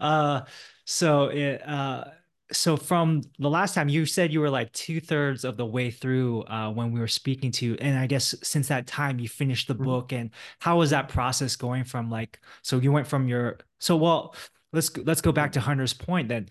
uh, 0.00 0.42
so 0.84 1.24
it 1.26 1.66
uh 1.66 2.04
so 2.52 2.76
from 2.76 3.22
the 3.38 3.50
last 3.50 3.74
time 3.74 3.88
you 3.88 4.06
said 4.06 4.32
you 4.32 4.40
were 4.40 4.50
like 4.50 4.72
two 4.72 5.00
thirds 5.00 5.44
of 5.44 5.56
the 5.56 5.66
way 5.66 5.90
through 5.90 6.42
uh, 6.44 6.70
when 6.70 6.92
we 6.92 7.00
were 7.00 7.08
speaking 7.08 7.50
to, 7.52 7.66
you. 7.66 7.76
and 7.80 7.98
I 7.98 8.06
guess 8.06 8.34
since 8.42 8.68
that 8.68 8.86
time 8.86 9.20
you 9.20 9.28
finished 9.28 9.68
the 9.68 9.74
mm-hmm. 9.74 9.84
book, 9.84 10.12
and 10.12 10.30
how 10.58 10.78
was 10.78 10.90
that 10.90 11.08
process 11.08 11.56
going 11.56 11.84
from 11.84 12.10
like? 12.10 12.40
So 12.62 12.78
you 12.78 12.92
went 12.92 13.06
from 13.06 13.28
your 13.28 13.58
so 13.78 13.96
well. 13.96 14.34
Let's 14.72 14.96
let's 14.98 15.20
go 15.20 15.32
back 15.32 15.52
to 15.52 15.60
Hunter's 15.60 15.94
point 15.94 16.28
then. 16.28 16.48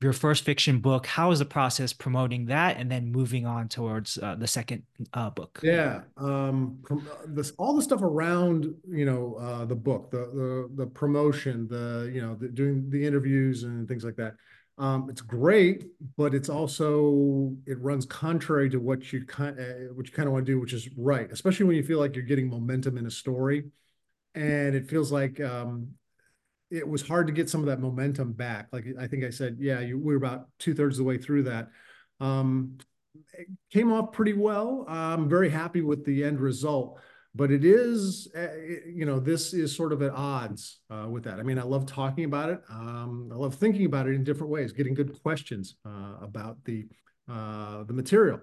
Your 0.00 0.12
first 0.12 0.44
fiction 0.44 0.80
book. 0.80 1.06
How 1.06 1.30
was 1.30 1.38
the 1.38 1.44
process 1.44 1.92
promoting 1.92 2.46
that, 2.46 2.76
and 2.76 2.90
then 2.90 3.10
moving 3.10 3.46
on 3.46 3.68
towards 3.68 4.18
uh, 4.18 4.34
the 4.34 4.46
second 4.46 4.82
uh, 5.14 5.30
book? 5.30 5.60
Yeah, 5.62 6.02
um, 6.18 6.78
uh, 6.90 6.96
this 7.26 7.52
all 7.52 7.74
the 7.74 7.82
stuff 7.82 8.02
around 8.02 8.74
you 8.88 9.06
know 9.06 9.36
uh, 9.36 9.64
the 9.64 9.76
book, 9.76 10.10
the 10.10 10.18
the 10.18 10.84
the 10.84 10.86
promotion, 10.86 11.66
the 11.68 12.10
you 12.12 12.20
know 12.20 12.34
the, 12.34 12.48
doing 12.48 12.90
the 12.90 13.06
interviews 13.06 13.62
and 13.62 13.88
things 13.88 14.04
like 14.04 14.16
that 14.16 14.34
um, 14.76 15.08
it's 15.08 15.20
great, 15.20 15.86
but 16.16 16.34
it's 16.34 16.48
also 16.48 17.54
it 17.66 17.78
runs 17.80 18.06
contrary 18.06 18.68
to 18.70 18.78
what 18.78 19.12
you 19.12 19.24
kind 19.24 19.58
uh, 19.58 19.92
what 19.92 20.06
you 20.06 20.12
kind 20.12 20.26
of 20.26 20.32
want 20.32 20.46
to 20.46 20.52
do, 20.52 20.60
which 20.60 20.72
is 20.72 20.88
right, 20.96 21.30
especially 21.30 21.66
when 21.66 21.76
you 21.76 21.84
feel 21.84 22.00
like 22.00 22.16
you're 22.16 22.24
getting 22.24 22.48
momentum 22.48 22.98
in 22.98 23.06
a 23.06 23.10
story, 23.10 23.64
and 24.34 24.74
it 24.74 24.90
feels 24.90 25.12
like 25.12 25.40
um, 25.40 25.90
it 26.74 26.88
was 26.88 27.06
hard 27.06 27.26
to 27.26 27.32
get 27.32 27.48
some 27.48 27.60
of 27.60 27.66
that 27.66 27.80
momentum 27.80 28.32
back. 28.32 28.68
Like 28.72 28.86
I 28.98 29.06
think 29.06 29.24
I 29.24 29.30
said, 29.30 29.56
yeah, 29.60 29.80
you, 29.80 29.98
we 29.98 30.14
were 30.14 30.18
about 30.18 30.48
two 30.58 30.74
thirds 30.74 30.98
of 30.98 31.04
the 31.04 31.08
way 31.08 31.18
through 31.18 31.44
that. 31.44 31.68
Um, 32.20 32.78
it 33.32 33.46
came 33.70 33.92
off 33.92 34.12
pretty 34.12 34.32
well. 34.32 34.84
I'm 34.88 35.28
very 35.28 35.50
happy 35.50 35.80
with 35.80 36.04
the 36.04 36.24
end 36.24 36.40
result 36.40 37.00
but 37.34 37.50
it 37.50 37.64
is 37.64 38.28
uh, 38.36 38.54
you 38.86 39.04
know 39.04 39.18
this 39.18 39.52
is 39.52 39.74
sort 39.74 39.92
of 39.92 40.02
at 40.02 40.12
odds 40.12 40.80
uh, 40.90 41.06
with 41.08 41.24
that 41.24 41.38
i 41.38 41.42
mean 41.42 41.58
i 41.58 41.62
love 41.62 41.86
talking 41.86 42.24
about 42.24 42.48
it 42.48 42.60
um, 42.70 43.28
i 43.32 43.34
love 43.34 43.54
thinking 43.54 43.86
about 43.86 44.06
it 44.06 44.14
in 44.14 44.24
different 44.24 44.50
ways 44.52 44.72
getting 44.72 44.94
good 44.94 45.20
questions 45.22 45.76
uh, 45.86 46.14
about 46.22 46.56
the 46.64 46.86
uh, 47.28 47.82
the 47.84 47.92
material 47.92 48.40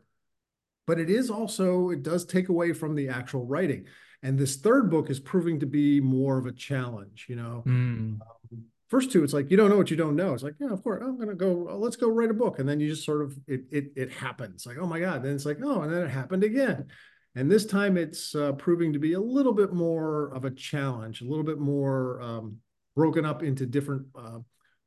but 0.92 1.00
it 1.00 1.10
is 1.10 1.30
also 1.30 1.90
it 1.92 2.04
does 2.04 2.26
take 2.26 2.50
away 2.50 2.74
from 2.74 2.96
the 2.96 3.08
actual 3.08 3.46
writing. 3.46 3.86
And 4.24 4.38
this 4.38 4.58
third 4.58 4.92
book 4.92 5.10
is 5.10 5.22
proving 5.22 5.58
to 5.62 5.66
be 5.66 6.02
more 6.02 6.38
of 6.38 6.46
a 6.48 6.52
challenge 6.52 7.28
you 7.30 7.38
know? 7.38 7.64
Mm. 7.66 7.72
um, 7.72 8.20
first 8.90 9.10
two 9.10 9.24
it's 9.24 9.32
like 9.32 9.50
you 9.50 9.56
don't 9.56 9.70
know 9.70 9.78
what 9.78 9.90
you 9.90 9.96
don't 9.96 10.18
know. 10.18 10.34
It's 10.34 10.44
like 10.44 10.56
yeah 10.60 10.70
of 10.70 10.84
course 10.84 11.02
i'm 11.02 11.18
gonna 11.18 11.34
go 11.34 11.54
let's 11.80 11.96
go 11.96 12.10
write 12.10 12.30
a 12.30 12.34
book. 12.34 12.60
And 12.60 12.68
then 12.68 12.82
you 12.82 12.90
just 12.90 13.06
sort 13.06 13.22
of 13.22 13.38
it 13.48 13.62
it, 13.72 13.86
it 13.96 14.12
happens. 14.12 14.66
Like 14.66 14.80
oh 14.82 14.86
my 14.86 15.00
god. 15.00 15.24
Then 15.24 15.34
it's 15.34 15.46
like 15.46 15.60
oh 15.64 15.84
and 15.84 15.94
then 15.94 16.04
it 16.04 16.10
happened 16.10 16.44
again. 16.44 16.88
And 17.36 17.50
this 17.50 17.66
time 17.66 17.96
it's 17.96 18.36
uh, 18.36 18.52
proving 18.52 18.92
to 18.92 19.00
be 19.00 19.14
a 19.14 19.20
little 19.22 19.54
bit 19.54 19.72
more 19.72 20.34
of 20.36 20.44
a 20.44 20.52
challenge, 20.52 21.22
a 21.22 21.26
little 21.26 21.46
bit 21.46 21.60
more 21.60 22.22
um, 22.22 22.58
broken 22.98 23.24
up 23.24 23.44
into 23.44 23.66
different 23.66 24.08
uh, 24.14 24.40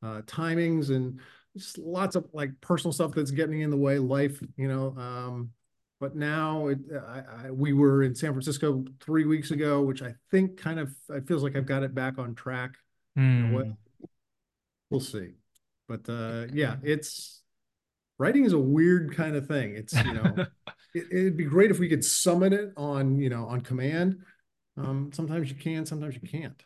uh, 0.03 0.21
timings 0.27 0.91
and 0.95 1.19
just 1.57 1.77
lots 1.77 2.15
of 2.15 2.27
like 2.33 2.51
personal 2.61 2.91
stuff 2.91 3.13
that's 3.15 3.31
getting 3.31 3.61
in 3.61 3.71
the 3.71 3.77
way, 3.77 3.97
life, 3.97 4.39
you 4.57 4.67
know. 4.67 4.93
Um, 4.97 5.49
but 5.99 6.15
now 6.15 6.67
it, 6.67 6.79
I, 7.07 7.47
I, 7.47 7.51
we 7.51 7.73
were 7.73 8.03
in 8.03 8.15
San 8.15 8.31
Francisco 8.31 8.83
three 8.99 9.25
weeks 9.25 9.51
ago, 9.51 9.81
which 9.81 10.01
I 10.01 10.13
think 10.31 10.57
kind 10.57 10.79
of 10.79 10.93
it 11.09 11.27
feels 11.27 11.43
like 11.43 11.55
I've 11.55 11.65
got 11.65 11.83
it 11.83 11.95
back 11.95 12.17
on 12.17 12.35
track. 12.35 12.71
Mm. 13.17 13.75
we'll 14.89 14.99
see. 14.99 15.35
But 15.87 16.09
uh, 16.09 16.47
yeah, 16.51 16.75
it's 16.83 17.41
writing 18.17 18.45
is 18.45 18.53
a 18.53 18.59
weird 18.59 19.15
kind 19.15 19.35
of 19.35 19.47
thing. 19.47 19.75
It's 19.75 19.93
you 19.93 20.13
know. 20.13 20.45
it, 20.95 21.23
would 21.23 21.37
be 21.37 21.43
great 21.43 21.71
if 21.71 21.79
we 21.79 21.89
could 21.89 22.03
summon 22.03 22.53
it 22.53 22.71
on, 22.77 23.19
you 23.19 23.29
know, 23.29 23.45
on 23.45 23.61
command. 23.61 24.17
Um, 24.77 25.11
sometimes 25.13 25.49
you 25.49 25.55
can, 25.55 25.85
sometimes 25.85 26.15
you 26.15 26.27
can't. 26.27 26.63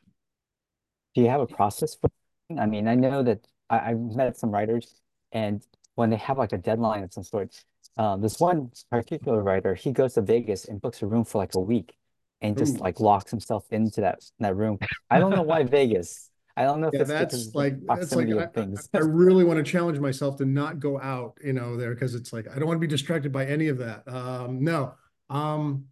Do 1.16 1.22
you 1.22 1.30
have 1.30 1.42
a 1.42 1.48
process 1.48 1.96
for? 1.96 2.10
I 2.58 2.66
mean, 2.66 2.88
I 2.88 2.96
know 2.96 3.24
that 3.24 3.46
I, 3.70 3.92
I've 3.92 4.00
met 4.00 4.38
some 4.38 4.52
writers, 4.52 5.02
and 5.32 5.64
when 5.96 6.10
they 6.10 6.18
have 6.18 6.38
like 6.38 6.54
a 6.54 6.58
deadline 6.58 7.04
of 7.04 7.14
some 7.14 7.24
sort. 7.24 7.64
Um, 8.00 8.22
this 8.22 8.39
one 8.39 8.72
particular 8.89 9.44
writer, 9.44 9.75
he 9.75 9.91
goes 9.91 10.13
to 10.13 10.22
Vegas 10.22 10.65
and 10.65 10.82
books 10.82 11.01
a 11.01 11.06
room 11.06 11.25
for 11.25 11.38
like 11.38 11.53
a 11.56 11.60
week 11.60 11.98
and 12.41 12.58
just 12.58 12.77
Ooh. 12.77 12.79
like 12.79 13.01
locks 13.01 13.29
himself 13.29 13.65
into 13.72 14.00
that 14.01 14.20
that 14.39 14.56
room. 14.56 14.79
I 15.10 15.20
don't 15.20 15.32
know 15.32 15.41
why 15.41 15.63
Vegas. 15.63 16.29
I 16.56 16.63
don't 16.63 16.79
know 16.79 16.88
if 16.88 16.94
Yeah, 16.94 17.01
it's 17.01 17.10
that's 17.10 17.56
like 17.56 17.75
that's 17.86 18.15
like 18.15 18.29
I, 18.29 18.46
things. 18.48 18.88
I 18.94 19.00
I 19.00 19.01
really 19.01 19.44
want 19.44 19.63
to 19.63 19.70
challenge 19.70 20.00
myself 20.00 20.38
to 20.38 20.46
not 20.46 20.79
go 20.79 21.00
out, 21.00 21.38
you 21.44 21.51
know, 21.51 21.75
there 21.75 21.94
because 21.94 22.15
it's 22.15 22.32
like 22.32 22.48
I 22.50 22.58
don't 22.58 22.68
want 22.68 22.77
to 22.77 22.82
be 22.82 22.88
distracted 22.88 23.34
by 23.34 23.46
any 23.46 23.68
of 23.68 23.77
that. 23.79 24.08
Um, 24.08 24.63
no. 24.63 24.94
Um, 25.29 25.86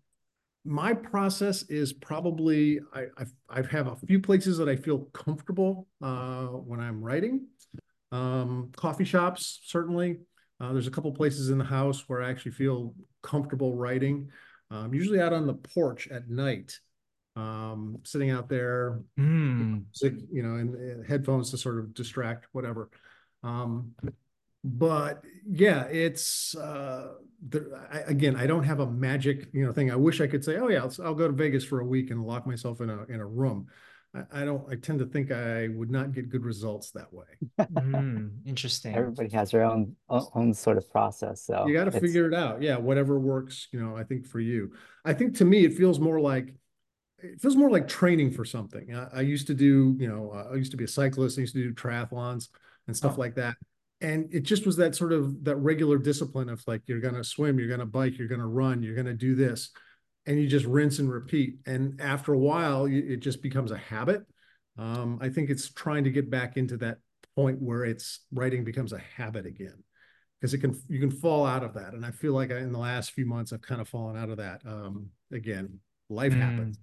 my 0.63 0.93
process 0.93 1.63
is 1.63 1.91
probably 1.91 2.79
I 2.93 3.07
I've, 3.17 3.33
I 3.49 3.61
have 3.69 3.87
a 3.87 3.95
few 3.95 4.21
places 4.21 4.57
that 4.59 4.69
I 4.69 4.77
feel 4.77 4.99
comfortable 5.13 5.87
uh, 6.01 6.47
when 6.47 6.79
I'm 6.79 7.01
writing. 7.01 7.47
Um, 8.13 8.71
coffee 8.77 9.03
shops 9.05 9.59
certainly. 9.65 10.19
Uh, 10.59 10.73
there's 10.73 10.87
a 10.87 10.91
couple 10.91 11.11
places 11.11 11.49
in 11.49 11.57
the 11.57 11.63
house 11.63 12.05
where 12.07 12.23
I 12.23 12.29
actually 12.29 12.53
feel 12.53 12.95
comfortable 13.21 13.75
writing. 13.75 14.29
Um, 14.71 14.93
usually 14.93 15.21
out 15.21 15.33
on 15.33 15.47
the 15.47 15.53
porch 15.53 16.07
at 16.07 16.29
night, 16.29 16.79
um, 17.35 17.99
sitting 18.03 18.31
out 18.31 18.49
there, 18.49 19.01
Mm. 19.19 19.85
music, 19.85 20.27
you 20.31 20.43
know, 20.43 20.55
and, 20.55 20.75
and 20.75 21.05
headphones 21.05 21.51
to 21.51 21.57
sort 21.57 21.79
of 21.79 21.93
distract, 21.93 22.47
whatever. 22.51 22.89
Um, 23.43 23.93
but 24.63 25.23
yeah, 25.47 25.83
it's 25.83 26.55
uh, 26.55 27.13
the, 27.47 27.79
I, 27.91 27.99
again, 27.99 28.35
I 28.35 28.47
don't 28.47 28.63
have 28.63 28.79
a 28.79 28.89
magic, 28.89 29.47
you 29.53 29.65
know, 29.65 29.71
thing. 29.71 29.91
I 29.91 29.95
wish 29.95 30.19
I 30.19 30.27
could 30.27 30.43
say, 30.43 30.57
oh 30.57 30.67
yeah, 30.67 30.79
I'll, 30.79 30.93
I'll 31.05 31.13
go 31.13 31.27
to 31.27 31.33
Vegas 31.33 31.63
for 31.63 31.79
a 31.79 31.85
week 31.85 32.11
and 32.11 32.25
lock 32.25 32.47
myself 32.47 32.81
in 32.81 32.89
a 32.89 33.03
in 33.03 33.19
a 33.19 33.25
room. 33.25 33.67
I, 34.31 34.41
I 34.41 34.45
don't. 34.45 34.63
I 34.71 34.75
tend 34.75 34.99
to 34.99 35.05
think 35.05 35.31
I 35.31 35.67
would 35.69 35.89
not 35.91 36.11
get 36.13 36.29
good 36.29 36.43
results 36.45 36.91
that 36.91 37.11
way. 37.13 37.25
Mm. 37.59 38.31
Interesting. 38.45 38.95
Everybody 38.95 39.29
has 39.29 39.51
their 39.51 39.63
own 39.63 39.95
own 40.09 40.53
sort 40.53 40.77
of 40.77 40.89
process. 40.89 41.43
So 41.43 41.67
You 41.67 41.73
got 41.73 41.85
to 41.85 41.99
figure 41.99 42.27
it 42.27 42.33
out. 42.33 42.61
Yeah, 42.61 42.77
whatever 42.77 43.19
works, 43.19 43.67
you 43.71 43.81
know, 43.81 43.95
I 43.95 44.03
think 44.03 44.25
for 44.25 44.39
you. 44.39 44.71
I 45.05 45.13
think 45.13 45.35
to 45.37 45.45
me, 45.45 45.65
it 45.65 45.73
feels 45.73 45.99
more 45.99 46.19
like 46.19 46.55
it 47.19 47.41
feels 47.41 47.55
more 47.55 47.69
like 47.71 47.87
training 47.87 48.31
for 48.31 48.45
something. 48.45 48.93
I, 48.93 49.07
I 49.13 49.21
used 49.21 49.47
to 49.47 49.53
do, 49.53 49.95
you 49.99 50.07
know, 50.07 50.31
uh, 50.31 50.49
I 50.53 50.55
used 50.55 50.71
to 50.71 50.77
be 50.77 50.83
a 50.83 50.87
cyclist. 50.87 51.37
I 51.37 51.41
used 51.41 51.55
to 51.55 51.63
do 51.63 51.73
triathlons 51.73 52.49
and 52.87 52.95
stuff 52.95 53.15
Oh. 53.17 53.21
like 53.21 53.35
that. 53.35 53.55
And 54.01 54.31
it 54.31 54.41
just 54.43 54.67
was 54.67 54.75
that 54.77 54.95
sort 54.95 55.11
of 55.11 55.43
that 55.43 55.55
regular 55.55 55.97
discipline 55.97 56.49
of 56.49 56.63
like 56.67 56.83
you're 56.85 56.99
gonna 57.01 57.23
swim, 57.23 57.57
you're 57.59 57.69
gonna 57.69 57.85
bike, 57.87 58.17
you're 58.19 58.27
gonna 58.27 58.47
run, 58.47 58.83
you're 58.83 58.95
gonna 58.95 59.15
do 59.15 59.33
this, 59.33 59.71
and 60.27 60.39
you 60.39 60.47
just 60.47 60.65
rinse 60.65 60.99
and 60.99 61.09
repeat. 61.11 61.55
And 61.65 61.99
after 61.99 62.33
a 62.33 62.37
while, 62.37 62.87
you, 62.87 63.03
it 63.13 63.21
just 63.21 63.41
becomes 63.41 63.71
a 63.71 63.77
habit. 63.77 64.21
Um, 64.77 65.17
I 65.21 65.29
think 65.29 65.49
it's 65.49 65.69
trying 65.71 66.03
to 66.03 66.11
get 66.11 66.29
back 66.29 66.57
into 66.57 66.77
that 66.77 66.97
point 67.35 67.59
where 67.61 67.83
it's 67.85 68.19
writing 68.31 68.63
becomes 68.63 68.93
a 68.93 68.99
habit 69.15 69.45
again 69.45 69.83
because 70.39 70.53
it 70.53 70.59
can 70.59 70.79
you 70.87 70.99
can 70.99 71.09
fall 71.11 71.45
out 71.45 71.63
of 71.63 71.73
that 71.75 71.93
and 71.93 72.03
i 72.05 72.09
feel 72.11 72.33
like 72.33 72.51
I, 72.51 72.57
in 72.57 72.71
the 72.71 72.79
last 72.79 73.11
few 73.11 73.25
months 73.27 73.53
i've 73.53 73.61
kind 73.61 73.79
of 73.79 73.87
fallen 73.87 74.17
out 74.17 74.29
of 74.29 74.37
that 74.37 74.61
um 74.65 75.09
again 75.31 75.79
life 76.09 76.33
Mm. 76.33 76.41
happens 76.41 76.79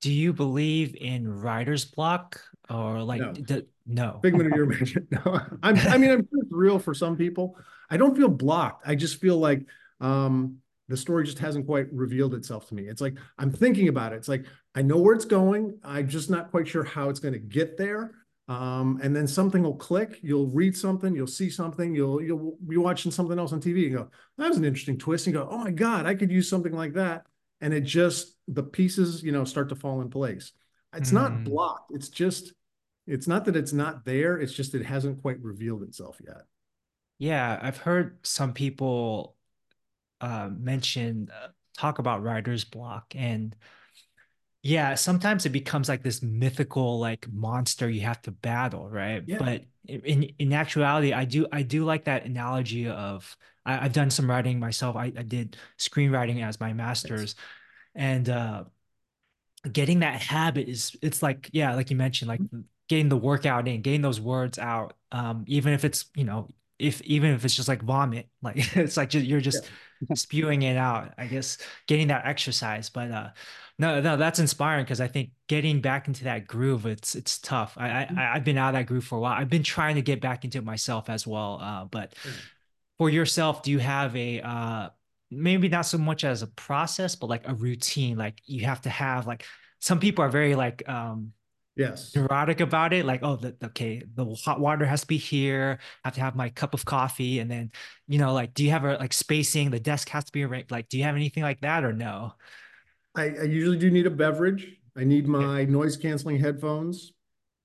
Do 0.00 0.12
you 0.12 0.32
believe 0.32 0.94
in 0.96 1.26
writer's 1.28 1.84
block 1.84 2.40
or 2.68 3.02
like 3.02 3.20
No. 3.20 3.32
the, 3.32 3.66
no? 3.86 4.18
figment 4.22 4.50
of 4.50 4.56
your 4.56 4.64
imagination 4.64 5.06
no 5.12 5.40
i'm 5.62 5.76
i 5.76 5.96
mean 5.96 6.10
i'm 6.10 6.20
it's 6.20 6.50
real 6.50 6.78
for 6.80 6.92
some 6.94 7.16
people 7.16 7.56
i 7.90 7.96
don't 7.96 8.16
feel 8.16 8.28
blocked 8.28 8.82
i 8.86 8.94
just 8.94 9.20
feel 9.20 9.38
like 9.38 9.64
um 10.00 10.56
the 10.88 10.96
story 10.96 11.24
just 11.24 11.38
hasn't 11.38 11.66
quite 11.66 11.92
revealed 11.92 12.34
itself 12.34 12.68
to 12.68 12.74
me 12.74 12.84
it's 12.84 13.00
like 13.00 13.14
i'm 13.38 13.50
thinking 13.50 13.88
about 13.88 14.12
it 14.12 14.16
it's 14.16 14.28
like 14.28 14.46
i 14.74 14.82
know 14.82 14.98
where 14.98 15.14
it's 15.14 15.24
going 15.24 15.78
i'm 15.84 16.08
just 16.08 16.30
not 16.30 16.50
quite 16.50 16.66
sure 16.68 16.84
how 16.84 17.08
it's 17.08 17.20
going 17.20 17.34
to 17.34 17.40
get 17.40 17.76
there 17.76 18.12
um, 18.48 19.00
and 19.02 19.14
then 19.14 19.26
something 19.26 19.62
will 19.62 19.74
click. 19.74 20.20
You'll 20.22 20.46
read 20.46 20.76
something, 20.76 21.14
you'll 21.14 21.26
see 21.26 21.50
something, 21.50 21.94
you'll 21.94 22.22
you'll 22.22 22.56
be 22.66 22.76
watching 22.76 23.10
something 23.10 23.38
else 23.38 23.52
on 23.52 23.60
TV 23.60 23.86
and 23.86 23.96
go, 23.96 24.08
that 24.38 24.48
was 24.48 24.56
an 24.56 24.64
interesting 24.64 24.98
twist. 24.98 25.26
And 25.26 25.34
you 25.34 25.40
go, 25.40 25.48
oh 25.50 25.58
my 25.58 25.72
God, 25.72 26.06
I 26.06 26.14
could 26.14 26.30
use 26.30 26.48
something 26.48 26.72
like 26.72 26.92
that. 26.94 27.26
And 27.60 27.74
it 27.74 27.80
just 27.80 28.36
the 28.46 28.62
pieces, 28.62 29.22
you 29.22 29.32
know, 29.32 29.44
start 29.44 29.68
to 29.70 29.74
fall 29.74 30.00
in 30.00 30.10
place. 30.10 30.52
It's 30.94 31.10
not 31.10 31.32
Mm. 31.32 31.44
blocked. 31.44 31.90
It's 31.92 32.08
just, 32.08 32.52
it's 33.06 33.26
not 33.26 33.44
that 33.46 33.56
it's 33.56 33.72
not 33.72 34.04
there. 34.04 34.38
It's 34.38 34.52
just 34.52 34.74
it 34.74 34.84
hasn't 34.84 35.22
quite 35.22 35.42
revealed 35.42 35.82
itself 35.82 36.18
yet. 36.24 36.42
Yeah, 37.18 37.58
I've 37.60 37.78
heard 37.78 38.18
some 38.24 38.52
people 38.52 39.35
uh, 40.26 40.50
mention 40.58 41.28
uh, 41.32 41.48
talk 41.76 41.98
about 41.98 42.22
writer's 42.22 42.64
block 42.64 43.14
and 43.14 43.54
yeah, 44.66 44.96
sometimes 44.96 45.46
it 45.46 45.50
becomes 45.50 45.88
like 45.88 46.02
this 46.02 46.22
mythical 46.22 46.98
like 46.98 47.28
monster 47.32 47.88
you 47.88 48.00
have 48.00 48.20
to 48.22 48.32
battle, 48.32 48.88
right? 48.88 49.22
Yeah. 49.24 49.38
But 49.38 49.62
in 49.86 50.24
in 50.40 50.52
actuality, 50.52 51.12
I 51.12 51.24
do 51.24 51.46
I 51.52 51.62
do 51.62 51.84
like 51.84 52.06
that 52.06 52.24
analogy 52.24 52.88
of 52.88 53.36
I, 53.64 53.84
I've 53.84 53.92
done 53.92 54.10
some 54.10 54.28
writing 54.28 54.58
myself. 54.58 54.96
I, 54.96 55.12
I 55.16 55.22
did 55.22 55.56
screenwriting 55.78 56.42
as 56.42 56.58
my 56.58 56.72
master's, 56.72 57.36
and 57.94 58.28
uh, 58.28 58.64
getting 59.70 60.00
that 60.00 60.20
habit 60.20 60.68
is 60.68 60.96
it's 61.00 61.22
like 61.22 61.48
yeah, 61.52 61.76
like 61.76 61.90
you 61.90 61.96
mentioned, 61.96 62.28
like 62.28 62.40
getting 62.88 63.08
the 63.08 63.16
workout 63.16 63.68
in, 63.68 63.82
getting 63.82 64.02
those 64.02 64.20
words 64.20 64.58
out, 64.58 64.94
um, 65.12 65.44
even 65.46 65.74
if 65.74 65.84
it's 65.84 66.06
you 66.16 66.24
know 66.24 66.48
if 66.76 67.00
even 67.02 67.30
if 67.34 67.44
it's 67.44 67.54
just 67.54 67.68
like 67.68 67.82
vomit, 67.82 68.28
like 68.42 68.56
it's 68.76 68.96
like 68.96 69.10
just, 69.10 69.26
you're 69.26 69.40
just 69.40 69.64
spewing 70.14 70.62
it 70.62 70.76
out. 70.76 71.14
I 71.18 71.26
guess 71.26 71.58
getting 71.86 72.08
that 72.08 72.26
exercise, 72.26 72.88
but 72.90 73.10
uh, 73.10 73.28
no, 73.78 74.00
no, 74.00 74.16
that's 74.16 74.38
inspiring 74.38 74.84
because 74.84 75.00
I 75.00 75.08
think 75.08 75.30
getting 75.48 75.80
back 75.80 76.08
into 76.08 76.24
that 76.24 76.46
groove, 76.46 76.86
it's 76.86 77.14
it's 77.14 77.38
tough. 77.38 77.74
I, 77.76 78.08
I 78.16 78.32
I've 78.34 78.44
been 78.44 78.58
out 78.58 78.70
of 78.70 78.74
that 78.74 78.86
groove 78.86 79.04
for 79.04 79.18
a 79.18 79.20
while. 79.20 79.38
I've 79.38 79.50
been 79.50 79.62
trying 79.62 79.96
to 79.96 80.02
get 80.02 80.20
back 80.20 80.44
into 80.44 80.58
it 80.58 80.64
myself 80.64 81.10
as 81.10 81.26
well. 81.26 81.58
Uh, 81.60 81.84
but 81.84 82.14
for 82.98 83.10
yourself, 83.10 83.62
do 83.62 83.70
you 83.70 83.78
have 83.78 84.16
a 84.16 84.40
uh 84.40 84.88
maybe 85.30 85.68
not 85.68 85.82
so 85.82 85.98
much 85.98 86.24
as 86.24 86.42
a 86.42 86.46
process, 86.48 87.16
but 87.16 87.28
like 87.28 87.46
a 87.46 87.54
routine? 87.54 88.16
Like 88.16 88.40
you 88.46 88.64
have 88.64 88.80
to 88.82 88.90
have 88.90 89.26
like 89.26 89.44
some 89.80 90.00
people 90.00 90.24
are 90.24 90.30
very 90.30 90.54
like 90.54 90.88
um 90.88 91.32
Yes. 91.76 92.16
neurotic 92.16 92.60
about 92.60 92.94
it 92.94 93.04
like 93.04 93.20
oh 93.22 93.36
the, 93.36 93.54
okay 93.62 94.02
the 94.14 94.24
hot 94.44 94.60
water 94.60 94.86
has 94.86 95.02
to 95.02 95.06
be 95.06 95.18
here 95.18 95.78
I 96.04 96.08
have 96.08 96.14
to 96.14 96.20
have 96.20 96.34
my 96.34 96.48
cup 96.48 96.72
of 96.72 96.86
coffee 96.86 97.38
and 97.38 97.50
then 97.50 97.70
you 98.08 98.18
know 98.18 98.32
like 98.32 98.54
do 98.54 98.64
you 98.64 98.70
have 98.70 98.84
a 98.84 98.94
like 98.94 99.12
spacing 99.12 99.70
the 99.70 99.78
desk 99.78 100.08
has 100.08 100.24
to 100.24 100.32
be 100.32 100.42
arranged 100.42 100.70
like 100.70 100.88
do 100.88 100.96
you 100.96 101.04
have 101.04 101.16
anything 101.16 101.42
like 101.42 101.60
that 101.60 101.84
or 101.84 101.92
no 101.92 102.32
I, 103.16 103.24
I 103.24 103.42
usually 103.44 103.78
do 103.78 103.90
need 103.90 104.06
a 104.06 104.10
beverage. 104.10 104.76
I 104.96 105.04
need 105.04 105.26
my 105.26 105.64
noise 105.64 105.96
canceling 105.96 106.38
headphones, 106.38 107.12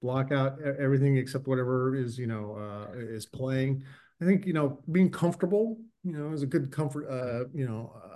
block 0.02 0.32
out 0.32 0.62
everything 0.62 1.18
except 1.18 1.48
whatever 1.48 1.96
is, 1.96 2.18
you 2.18 2.28
know, 2.28 2.56
uh, 2.56 2.98
is 2.98 3.26
playing. 3.26 3.84
I 4.22 4.26
think, 4.26 4.46
you 4.46 4.54
know, 4.54 4.80
being 4.92 5.10
comfortable, 5.10 5.78
you 6.04 6.14
know, 6.14 6.32
is 6.32 6.44
a 6.44 6.48
good 6.48 6.72
comfort, 6.72 7.08
uh, 7.10 7.50
you 7.54 7.68
know, 7.68 7.94
uh, 7.96 8.16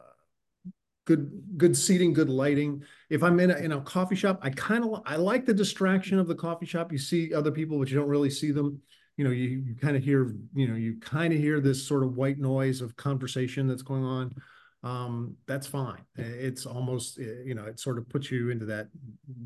good, 1.06 1.32
good 1.58 1.78
seating, 1.78 2.14
good 2.14 2.30
lighting. 2.30 2.84
If 3.10 3.24
I'm 3.24 3.40
in 3.40 3.52
a, 3.52 3.56
in 3.58 3.72
a 3.72 3.82
coffee 3.82 4.16
shop, 4.16 4.40
I 4.42 4.50
kind 4.50 4.84
of, 4.84 5.02
I 5.06 5.16
like 5.16 5.46
the 5.46 5.54
distraction 5.54 6.20
of 6.20 6.28
the 6.28 6.36
coffee 6.36 6.66
shop. 6.66 6.92
You 6.92 6.98
see 6.98 7.34
other 7.34 7.52
people, 7.52 7.80
but 7.80 7.90
you 7.90 7.98
don't 7.98 8.10
really 8.10 8.30
see 8.30 8.52
them. 8.52 8.82
You 9.18 9.24
know, 9.24 9.32
you, 9.32 9.48
you 9.48 9.76
kind 9.76 9.96
of 9.96 10.04
hear, 10.04 10.36
you 10.54 10.68
know, 10.68 10.76
you 10.76 11.00
kind 11.00 11.34
of 11.34 11.40
hear 11.40 11.62
this 11.62 11.88
sort 11.88 12.04
of 12.04 12.18
white 12.18 12.38
noise 12.38 12.82
of 12.82 12.98
conversation 12.98 13.68
that's 13.68 13.82
going 13.82 14.04
on 14.04 14.36
um, 14.86 15.36
that's 15.48 15.66
fine. 15.66 16.06
It's 16.16 16.68
almost, 16.68 17.18
eh, 17.20 17.42
you 17.44 17.56
know, 17.56 17.66
it 17.66 17.80
sort 17.80 17.98
of 17.98 18.08
puts 18.08 18.30
you 18.30 18.52
into 18.52 18.66
that, 18.68 18.88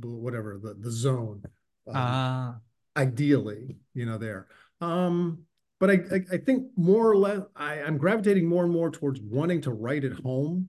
whatever, 0.02 0.60
the, 0.62 0.74
the 0.74 0.92
zone. 0.92 1.42
um, 1.88 1.96
uh 1.96 2.54
ideally, 2.98 3.78
you 3.94 4.06
know, 4.06 4.18
there. 4.18 4.48
Um, 4.82 5.44
but 5.80 5.90
I, 5.90 5.94
I, 6.12 6.22
I 6.34 6.38
think 6.38 6.68
more 6.76 7.10
or 7.10 7.16
less, 7.16 7.40
I, 7.56 7.76
I'm 7.76 7.98
gravitating 7.98 8.46
more 8.46 8.66
and 8.66 8.74
more 8.74 8.90
towards 8.90 9.22
wanting 9.22 9.62
to 9.62 9.72
write 9.72 10.04
at 10.04 10.12
home. 10.12 10.68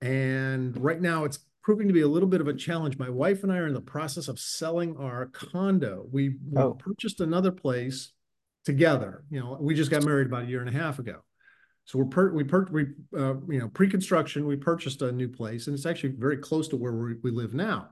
And 0.00 0.76
right 0.82 1.00
now 1.00 1.24
it's 1.24 1.40
proving 1.62 1.88
to 1.88 1.94
be 1.94 2.00
a 2.00 2.08
little 2.08 2.28
bit 2.28 2.40
of 2.40 2.48
a 2.48 2.54
challenge. 2.54 2.96
My 2.98 3.10
wife 3.10 3.42
and 3.42 3.52
I 3.52 3.58
are 3.58 3.66
in 3.66 3.74
the 3.74 3.80
process 3.80 4.28
of 4.28 4.38
selling 4.38 4.96
our 4.96 5.26
condo. 5.26 6.06
We, 6.10 6.30
we 6.50 6.62
Oh. 6.62 6.72
purchased 6.74 7.20
another 7.20 7.50
place 7.52 8.12
together. 8.64 9.24
You 9.30 9.40
know, 9.40 9.58
we 9.60 9.74
just 9.74 9.90
got 9.90 10.04
married 10.04 10.26
about 10.26 10.44
a 10.44 10.46
year 10.46 10.60
and 10.60 10.68
a 10.68 10.78
half 10.78 10.98
ago. 10.98 11.20
So 11.84 11.98
we're 11.98 12.06
per, 12.06 12.32
we 12.32 12.44
per, 12.44 12.66
we, 12.70 12.86
uh, 13.16 13.34
you 13.48 13.58
know, 13.58 13.68
pre-construction, 13.68 14.46
we 14.46 14.56
purchased 14.56 15.02
a 15.02 15.12
new 15.12 15.28
place 15.28 15.66
and 15.66 15.74
it's 15.74 15.86
actually 15.86 16.14
very 16.18 16.36
close 16.38 16.68
to 16.68 16.76
where 16.76 16.92
we, 16.92 17.14
we 17.22 17.30
live 17.30 17.52
now. 17.52 17.90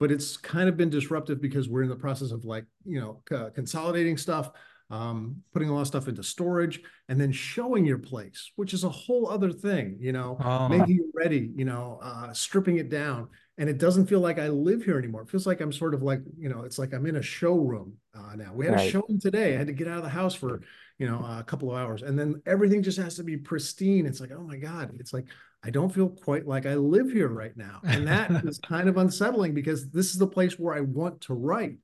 But 0.00 0.10
it's 0.10 0.36
kind 0.36 0.68
of 0.68 0.76
been 0.76 0.90
disruptive 0.90 1.40
because 1.40 1.68
we're 1.68 1.82
in 1.84 1.88
the 1.88 1.96
process 1.96 2.32
of 2.32 2.44
like, 2.44 2.64
you 2.84 3.00
know, 3.00 3.22
uh, 3.34 3.50
consolidating 3.50 4.16
stuff, 4.16 4.50
um, 4.92 5.42
putting 5.54 5.70
a 5.70 5.74
lot 5.74 5.80
of 5.80 5.86
stuff 5.86 6.06
into 6.06 6.22
storage 6.22 6.82
and 7.08 7.18
then 7.18 7.32
showing 7.32 7.86
your 7.86 7.98
place, 7.98 8.52
which 8.56 8.74
is 8.74 8.84
a 8.84 8.88
whole 8.90 9.26
other 9.28 9.50
thing, 9.50 9.96
you 9.98 10.12
know, 10.12 10.36
Oh. 10.44 10.68
making 10.68 10.96
it 10.98 11.06
ready, 11.14 11.50
you 11.56 11.64
know, 11.64 11.98
uh, 12.02 12.32
stripping 12.34 12.76
it 12.76 12.90
down. 12.90 13.28
And 13.56 13.70
it 13.70 13.78
doesn't 13.78 14.06
feel 14.06 14.20
like 14.20 14.38
I 14.38 14.48
live 14.48 14.84
here 14.84 14.98
anymore. 14.98 15.22
It 15.22 15.30
feels 15.30 15.46
like 15.46 15.60
I'm 15.62 15.72
sort 15.72 15.94
of 15.94 16.02
like, 16.02 16.20
you 16.38 16.48
know, 16.50 16.62
it's 16.62 16.78
like 16.78 16.92
I'm 16.92 17.06
in 17.06 17.16
a 17.16 17.22
showroom 17.22 17.94
uh, 18.14 18.34
now. 18.36 18.52
We 18.54 18.66
had 18.66 18.74
a 18.74 18.76
Right. 18.76 18.90
showing 18.90 19.18
today. 19.18 19.54
I 19.54 19.58
had 19.58 19.66
to 19.68 19.72
get 19.72 19.88
out 19.88 19.96
of 19.98 20.02
the 20.04 20.08
house 20.10 20.34
for, 20.34 20.60
you 20.98 21.06
know, 21.06 21.18
a 21.18 21.42
couple 21.46 21.70
of 21.70 21.78
hours 21.78 22.02
and 22.02 22.18
then 22.18 22.42
everything 22.44 22.82
just 22.82 22.98
has 22.98 23.16
to 23.16 23.24
be 23.24 23.36
pristine. 23.38 24.04
It's 24.06 24.20
like, 24.20 24.32
oh 24.32 24.42
my 24.42 24.56
God, 24.56 24.94
it's 25.00 25.12
like, 25.14 25.24
I 25.64 25.70
don't 25.70 25.92
feel 25.94 26.10
quite 26.10 26.46
like 26.46 26.66
I 26.66 26.74
live 26.74 27.10
here 27.10 27.28
right 27.28 27.56
now. 27.56 27.80
And 27.84 28.06
that 28.08 28.30
is 28.44 28.58
kind 28.58 28.88
of 28.90 28.98
unsettling 28.98 29.54
because 29.54 29.90
this 29.90 30.12
is 30.12 30.18
the 30.18 30.26
place 30.26 30.58
where 30.58 30.74
I 30.74 30.80
want 30.80 31.22
to 31.22 31.34
write. 31.34 31.78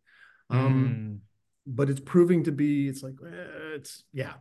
Um, 0.51 1.21
mm. 1.21 1.28
But 1.69 1.91
it's 1.91 2.01
proving 2.01 2.45
to 2.45 2.53
be, 2.53 2.89
it's 2.89 3.03
like, 3.03 3.15
eh, 3.25 3.75
it's, 3.77 4.05
yeah. 4.13 4.35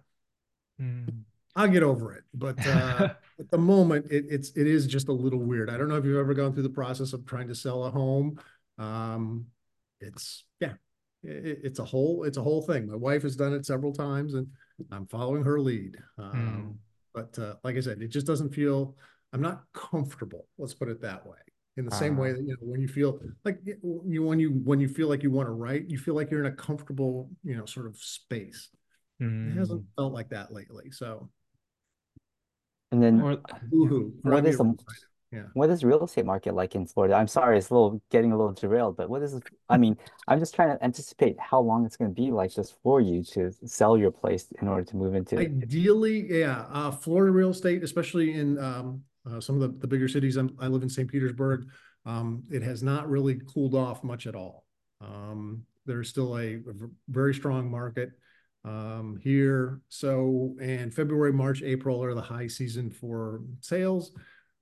Mm. 0.81 1.23
I'll 1.55 1.67
get 1.67 1.83
over 1.83 2.13
it. 2.13 2.23
But 2.33 2.65
uh, 2.65 3.09
at 3.39 3.49
the 3.49 3.57
moment, 3.57 4.11
it, 4.11 4.25
it's 4.29 4.51
it 4.51 4.67
is 4.67 4.85
just 4.85 5.07
a 5.07 5.11
little 5.13 5.39
weird. 5.39 5.71
I 5.71 5.77
don't 5.77 5.89
know 5.89 5.97
if 5.97 6.05
you've 6.05 6.17
ever 6.17 6.35
gone 6.35 6.53
through 6.53 6.63
the 6.63 6.69
process 6.69 7.13
of 7.13 7.25
trying 7.25 7.47
to 7.47 7.55
sell 7.55 7.83
a 7.85 7.89
home. 7.89 8.39
Um, 8.77 9.47
it's 9.99 10.45
yeah, 10.59 10.73
it, 11.23 11.61
it's 11.63 11.79
a 11.79 11.83
whole 11.83 12.25
it's 12.25 12.37
a 12.37 12.43
whole 12.43 12.61
thing. 12.61 12.87
My 12.87 12.95
wife 12.95 13.23
has 13.23 13.35
done 13.35 13.53
it 13.53 13.65
several 13.65 13.91
times, 13.91 14.35
and 14.35 14.47
I'm 14.91 15.07
following 15.07 15.43
her 15.43 15.59
lead. 15.59 15.97
Um, 16.19 16.31
Mm. 16.33 16.75
But 17.13 17.39
uh, 17.39 17.55
like 17.63 17.75
I 17.75 17.79
said, 17.79 18.03
it 18.03 18.09
just 18.09 18.27
doesn't 18.27 18.53
feel. 18.53 18.95
I'm 19.33 19.41
not 19.41 19.63
comfortable. 19.73 20.47
Let's 20.59 20.75
put 20.75 20.89
it 20.89 21.01
that 21.01 21.25
way. 21.25 21.39
In 21.77 21.85
the 21.85 21.91
same 21.95 22.17
way 22.17 22.31
Ah. 22.31 22.33
that 22.33 22.41
you 22.41 22.47
know 22.49 22.57
when 22.61 22.81
you 22.81 22.87
feel 22.87 23.19
like 23.45 23.59
you 23.63 24.23
when 24.23 24.39
you 24.39 24.49
when 24.51 24.79
you 24.79 24.87
feel 24.89 25.07
like 25.07 25.21
you 25.21 25.29
want 25.31 25.47
to 25.47 25.51
write, 25.51 25.89
you 25.89 25.97
feel 25.99 26.15
like 26.15 26.31
you're 26.31 26.39
in 26.39 26.47
a 26.47 26.55
comfortable 26.55 27.29
you 27.43 27.55
know 27.55 27.65
sort 27.65 27.85
of 27.85 27.97
space. 27.97 28.69
It 29.19 29.23
Mm. 29.25 29.57
hasn't 29.57 29.85
felt 29.95 30.13
like 30.13 30.29
that 30.29 30.51
lately. 30.51 30.91
So 30.91 31.29
And 32.91 33.01
then 33.01 33.19
Or 33.21 33.37
Woohoo. 33.71 34.11
what 34.21 34.31
Run 34.31 34.45
is 34.45 34.57
your 34.57 34.73
the. 34.75 34.77
Yeah. 35.29 35.43
what 35.53 35.69
is 35.69 35.83
real 35.83 36.03
estate 36.05 36.25
market 36.25 36.55
like 36.55 36.73
in 36.73 36.85
Florida? 36.87 37.15
I'm 37.15 37.27
sorry, 37.27 37.57
it's 37.57 37.69
a 37.69 37.73
little 37.73 38.01
getting 38.09 38.31
a 38.31 38.37
little 38.37 38.53
derailed, 38.53 38.95
but 38.95 39.09
what 39.09 39.21
is 39.21 39.33
it? 39.33 39.43
I 39.69 39.77
mean, 39.77 39.97
I'm 40.27 40.39
just 40.39 40.55
trying 40.55 40.69
to 40.69 40.81
anticipate 40.83 41.37
how 41.37 41.59
long 41.59 41.85
it's 41.85 41.97
going 41.97 42.09
to 42.09 42.15
be 42.15 42.31
like 42.31 42.51
just 42.51 42.75
for 42.81 43.01
you 43.01 43.23
to 43.35 43.51
sell 43.65 43.97
your 43.97 44.11
place 44.11 44.47
in 44.61 44.67
order 44.69 44.85
to 44.85 44.95
move 44.95 45.15
into. 45.15 45.37
Ideally, 45.37 46.39
yeah, 46.39 46.65
uh, 46.71 46.91
Florida 46.91 47.31
real 47.31 47.49
estate, 47.49 47.83
especially 47.83 48.33
in 48.33 48.57
um, 48.57 49.03
uh, 49.29 49.41
some 49.41 49.55
of 49.55 49.61
the, 49.61 49.79
the 49.79 49.87
bigger 49.87 50.07
cities. 50.07 50.37
I'm, 50.37 50.55
I 50.59 50.67
live 50.67 50.83
in 50.83 50.89
St. 50.89 51.09
Petersburg. 51.09 51.67
Um, 52.05 52.43
it 52.51 52.63
has 52.63 52.83
not 52.83 53.09
really 53.09 53.41
cooled 53.53 53.75
off 53.75 54.03
much 54.03 54.27
at 54.27 54.35
all. 54.35 54.65
Um, 55.01 55.63
there's 55.85 56.09
still 56.09 56.37
a 56.37 56.59
very 57.09 57.33
strong 57.33 57.69
market 57.69 58.11
um, 58.65 59.19
here. 59.21 59.81
So, 59.89 60.55
and 60.61 60.93
February, 60.93 61.33
March, 61.33 61.61
April 61.63 62.03
are 62.03 62.13
the 62.13 62.21
high 62.21 62.47
season 62.47 62.89
for 62.89 63.41
sales. 63.61 64.11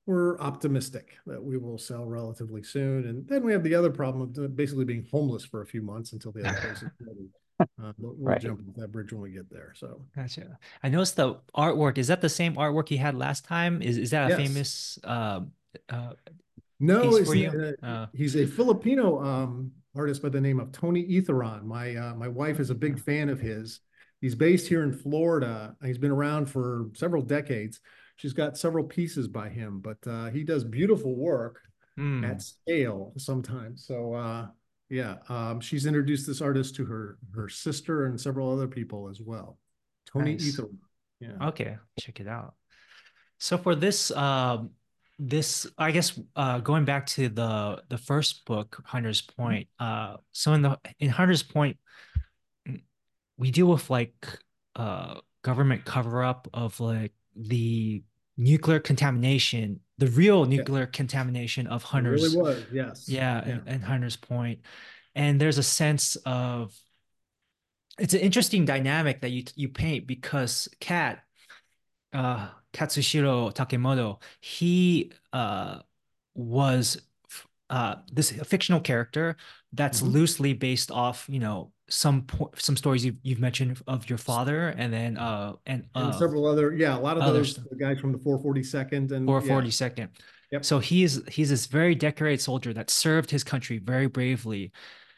We're 0.05 0.39
optimistic 0.39 1.17
that 1.25 1.43
we 1.43 1.57
will 1.57 1.79
sell 1.79 2.05
relatively 2.05 2.61
soon. 2.61 3.07
And 3.07 3.27
then 3.27 3.43
we 3.43 3.51
have 3.53 3.63
the 3.63 3.73
other 3.73 3.89
problem 3.89 4.29
of 4.29 4.43
uh, 4.43 4.47
basically 4.49 4.85
being 4.85 5.07
homeless 5.11 5.43
for 5.43 5.61
a 5.61 5.65
few 5.65 5.81
months 5.81 6.13
until 6.13 6.31
the 6.31 6.47
other 6.47 6.59
place 6.61 6.83
is 6.83 6.89
ready. 6.99 7.27
Uh, 7.59 7.65
but 7.99 8.17
we'll 8.17 8.17
Right. 8.29 8.41
jump 8.41 8.61
off 8.67 8.75
that 8.75 8.91
bridge 8.91 9.11
when 9.11 9.21
we 9.21 9.31
get 9.31 9.49
there. 9.49 9.73
So. 9.75 10.01
Gotcha. 10.15 10.57
I 10.81 10.89
noticed 10.89 11.17
the 11.17 11.35
artwork. 11.55 11.97
Is 11.97 12.07
that 12.07 12.21
the 12.21 12.29
same 12.29 12.55
artwork 12.55 12.89
you 12.89 12.97
had 12.97 13.15
last 13.15 13.45
time? 13.45 13.81
Is 13.81 13.97
is 13.97 14.11
that 14.11 14.27
a 14.27 14.29
Yes. 14.29 14.39
famous 14.39 14.99
um 15.03 15.51
uh 15.89 16.13
No, 16.79 17.01
piece 17.09 17.17
it's 17.17 17.27
for 17.27 17.35
you? 17.35 17.49
uh, 17.49 17.71
Uh, 17.85 18.07
he's 18.13 18.35
a 18.35 18.45
Filipino 18.45 19.21
um 19.23 19.71
artist 19.95 20.21
by 20.21 20.29
the 20.29 20.41
name 20.41 20.59
of 20.59 20.71
Tony 20.71 21.03
Etheron. 21.05 21.63
My 21.63 21.95
uh, 21.95 22.15
my 22.15 22.27
wife 22.27 22.59
is 22.59 22.69
a 22.69 22.75
big 22.75 22.99
fan 22.99 23.29
of 23.29 23.39
his. 23.39 23.81
He's 24.21 24.35
based 24.35 24.67
here 24.67 24.83
in 24.83 24.91
Florida. 24.93 25.75
He's 25.83 25.97
been 25.97 26.11
around 26.11 26.47
for 26.49 26.89
several 26.95 27.21
decades. 27.21 27.79
She's 28.15 28.33
got 28.33 28.57
several 28.57 28.85
pieces 28.85 29.27
by 29.27 29.49
him, 29.49 29.79
but 29.81 29.97
uh, 30.07 30.29
he 30.29 30.43
does 30.43 30.63
beautiful 30.63 31.15
work 31.15 31.59
mm, 31.97 32.23
at 32.23 32.41
scale 32.41 33.13
sometimes. 33.17 33.85
So 33.85 34.13
uh, 34.13 34.47
yeah, 34.89 35.15
um, 35.29 35.59
she's 35.59 35.85
introduced 35.85 36.27
this 36.27 36.41
artist 36.41 36.75
to 36.75 36.85
her 36.85 37.17
her 37.33 37.49
sister 37.49 38.05
and 38.05 38.19
several 38.19 38.51
other 38.51 38.67
people 38.67 39.09
as 39.09 39.19
well. 39.19 39.57
Tony 40.05 40.33
Nice. 40.33 40.55
Etheron. 40.55 40.77
Yeah. 41.19 41.47
okay, 41.47 41.77
check 41.99 42.19
it 42.19 42.27
out. 42.27 42.53
So 43.39 43.57
for 43.57 43.75
this 43.75 44.11
um 44.11 44.71
this 45.17 45.65
I 45.77 45.91
guess 45.91 46.19
uh 46.35 46.59
going 46.59 46.85
back 46.85 47.07
to 47.07 47.29
the 47.29 47.81
the 47.89 47.97
first 47.97 48.45
book, 48.45 48.81
Hunter's 48.85 49.21
Point, 49.21 49.67
uh 49.79 50.17
so 50.31 50.53
in 50.53 50.61
the 50.61 50.79
in 50.99 51.09
Hunter's 51.09 51.43
Point 51.43 51.77
mm, 52.67 52.81
we 53.37 53.51
deal 53.51 53.67
with 53.67 53.89
like 53.89 54.13
uh 54.75 55.19
government 55.41 55.85
cover 55.85 56.23
up 56.23 56.47
of 56.53 56.79
like 56.79 57.13
the 57.35 58.03
nuclear 58.37 58.79
contamination, 58.79 59.79
the 59.97 60.07
real 60.07 60.45
nuclear 60.45 60.85
contamination 60.85 61.67
of 61.67 61.83
It 61.83 61.87
Hunter's 61.87 62.35
really 62.35 62.37
was. 62.37 62.65
Yes. 62.71 63.09
yeah, 63.09 63.45
Yeah. 63.45 63.53
and, 63.53 63.63
and 63.67 63.83
Hunter's 63.83 64.17
Point. 64.17 64.59
And 65.15 65.39
there's 65.39 65.57
a 65.57 65.63
sense 65.63 66.17
of 66.25 66.77
it's 67.97 68.13
an 68.13 68.19
interesting 68.19 68.65
dynamic 68.65 69.21
that 69.21 69.29
you 69.29 69.43
you 69.55 69.69
paint 69.69 70.05
because 70.07 70.67
Kat, 70.79 71.23
uh, 72.13 72.49
Katsushiro 72.73 73.53
Takemoto, 73.53 74.21
he 74.41 75.11
uh 75.33 75.79
was 76.35 77.01
uh 77.69 77.95
this 78.11 78.31
fictional 78.31 78.81
character 78.81 79.37
that's 79.73 80.01
Mhm. 80.01 80.13
loosely 80.13 80.53
based 80.53 80.91
off, 80.91 81.27
you 81.29 81.39
know, 81.39 81.71
some 81.89 82.23
po- 82.23 82.51
some 82.55 82.75
stories 82.75 83.05
you've 83.05 83.17
you've 83.23 83.39
mentioned 83.39 83.79
of 83.87 84.09
your 84.09 84.17
father, 84.17 84.69
and 84.69 84.91
then 84.91 85.17
uh 85.17 85.53
and 85.65 85.85
and 85.95 86.07
uh 86.07 86.11
several 86.11 86.45
other 86.45 86.73
yeah 86.73 86.97
a 86.97 86.99
lot 86.99 87.17
of 87.17 87.23
other 87.23 87.39
those 87.39 87.57
guys 87.79 87.99
from 87.99 88.11
the 88.11 88.17
442nd 88.17 89.11
and 89.11 89.27
442nd 89.27 89.97
yeah, 89.97 90.07
Yep. 90.51 90.63
So 90.65 90.79
he's 90.79 91.21
he's 91.27 91.49
this 91.49 91.65
very 91.65 91.95
decorated 91.95 92.39
soldier 92.39 92.71
that 92.73 92.89
served 92.89 93.31
his 93.31 93.43
country 93.43 93.79
very 93.79 94.07
bravely. 94.07 94.71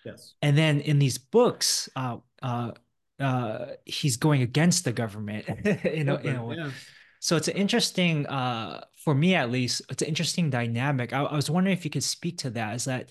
yes 0.05 0.33
and 0.41 0.57
then 0.57 0.79
in 0.81 0.99
these 0.99 1.17
books 1.17 1.89
uh 1.95 2.17
uh 2.41 2.71
uh 3.19 3.65
he's 3.85 4.15
going 4.17 4.41
against 4.41 4.85
the 4.85 4.93
government 4.93 5.45
you 5.83 6.03
know 6.07 6.15
in 6.17 6.35
a 6.35 6.45
way. 6.45 6.55
yeah 6.57 6.71
so 7.19 7.35
it's 7.35 7.47
an 7.47 7.55
interesting 7.57 8.25
uh 8.27 8.83
for 8.95 9.13
me 9.15 9.35
at 9.35 9.49
least 9.51 9.81
it's 9.89 10.01
an 10.01 10.07
interesting 10.07 10.49
dynamic 10.49 11.13
I, 11.13 11.23
I 11.23 11.35
was 11.35 11.49
wondering 11.49 11.75
if 11.75 11.83
you 11.83 11.91
could 11.91 12.03
speak 12.03 12.37
to 12.39 12.49
that 12.51 12.75
is 12.75 12.85
that 12.85 13.09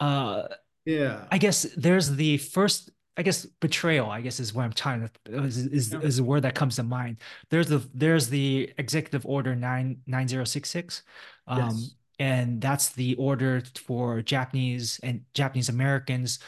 uh 0.00 0.42
yeah 0.88 1.24
i 1.30 1.38
guess 1.38 1.62
there's 1.76 2.08
the 2.16 2.38
first 2.38 2.90
i 3.16 3.22
guess 3.22 3.44
betrayal 3.60 4.08
i 4.10 4.20
guess 4.20 4.40
is 4.40 4.54
what 4.54 4.64
i'm 4.64 4.72
trying 4.72 5.00
to 5.26 5.42
is 5.44 5.58
is, 5.58 5.92
Yeah. 5.92 6.00
is 6.00 6.18
a 6.18 6.24
word 6.24 6.42
that 6.42 6.54
comes 6.54 6.76
to 6.76 6.82
mind 6.82 7.18
there's 7.50 7.68
the 7.68 7.80
there's 7.94 8.28
the 8.28 8.72
executive 8.78 9.26
order 9.26 9.54
9 9.54 9.98
9066 10.06 11.02
um 11.46 11.58
Yes. 11.58 11.94
and 12.18 12.60
that's 12.60 12.90
the 12.90 13.14
order 13.16 13.62
for 13.86 14.22
Japanese 14.22 14.98
and 15.02 15.22
Japanese 15.34 15.68
Americans 15.68 16.38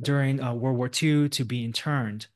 during 0.00 0.40
uh, 0.42 0.52
World 0.54 0.76
War 0.76 0.90
II 1.02 1.28
to 1.30 1.44
be 1.44 1.64
interned. 1.64 2.26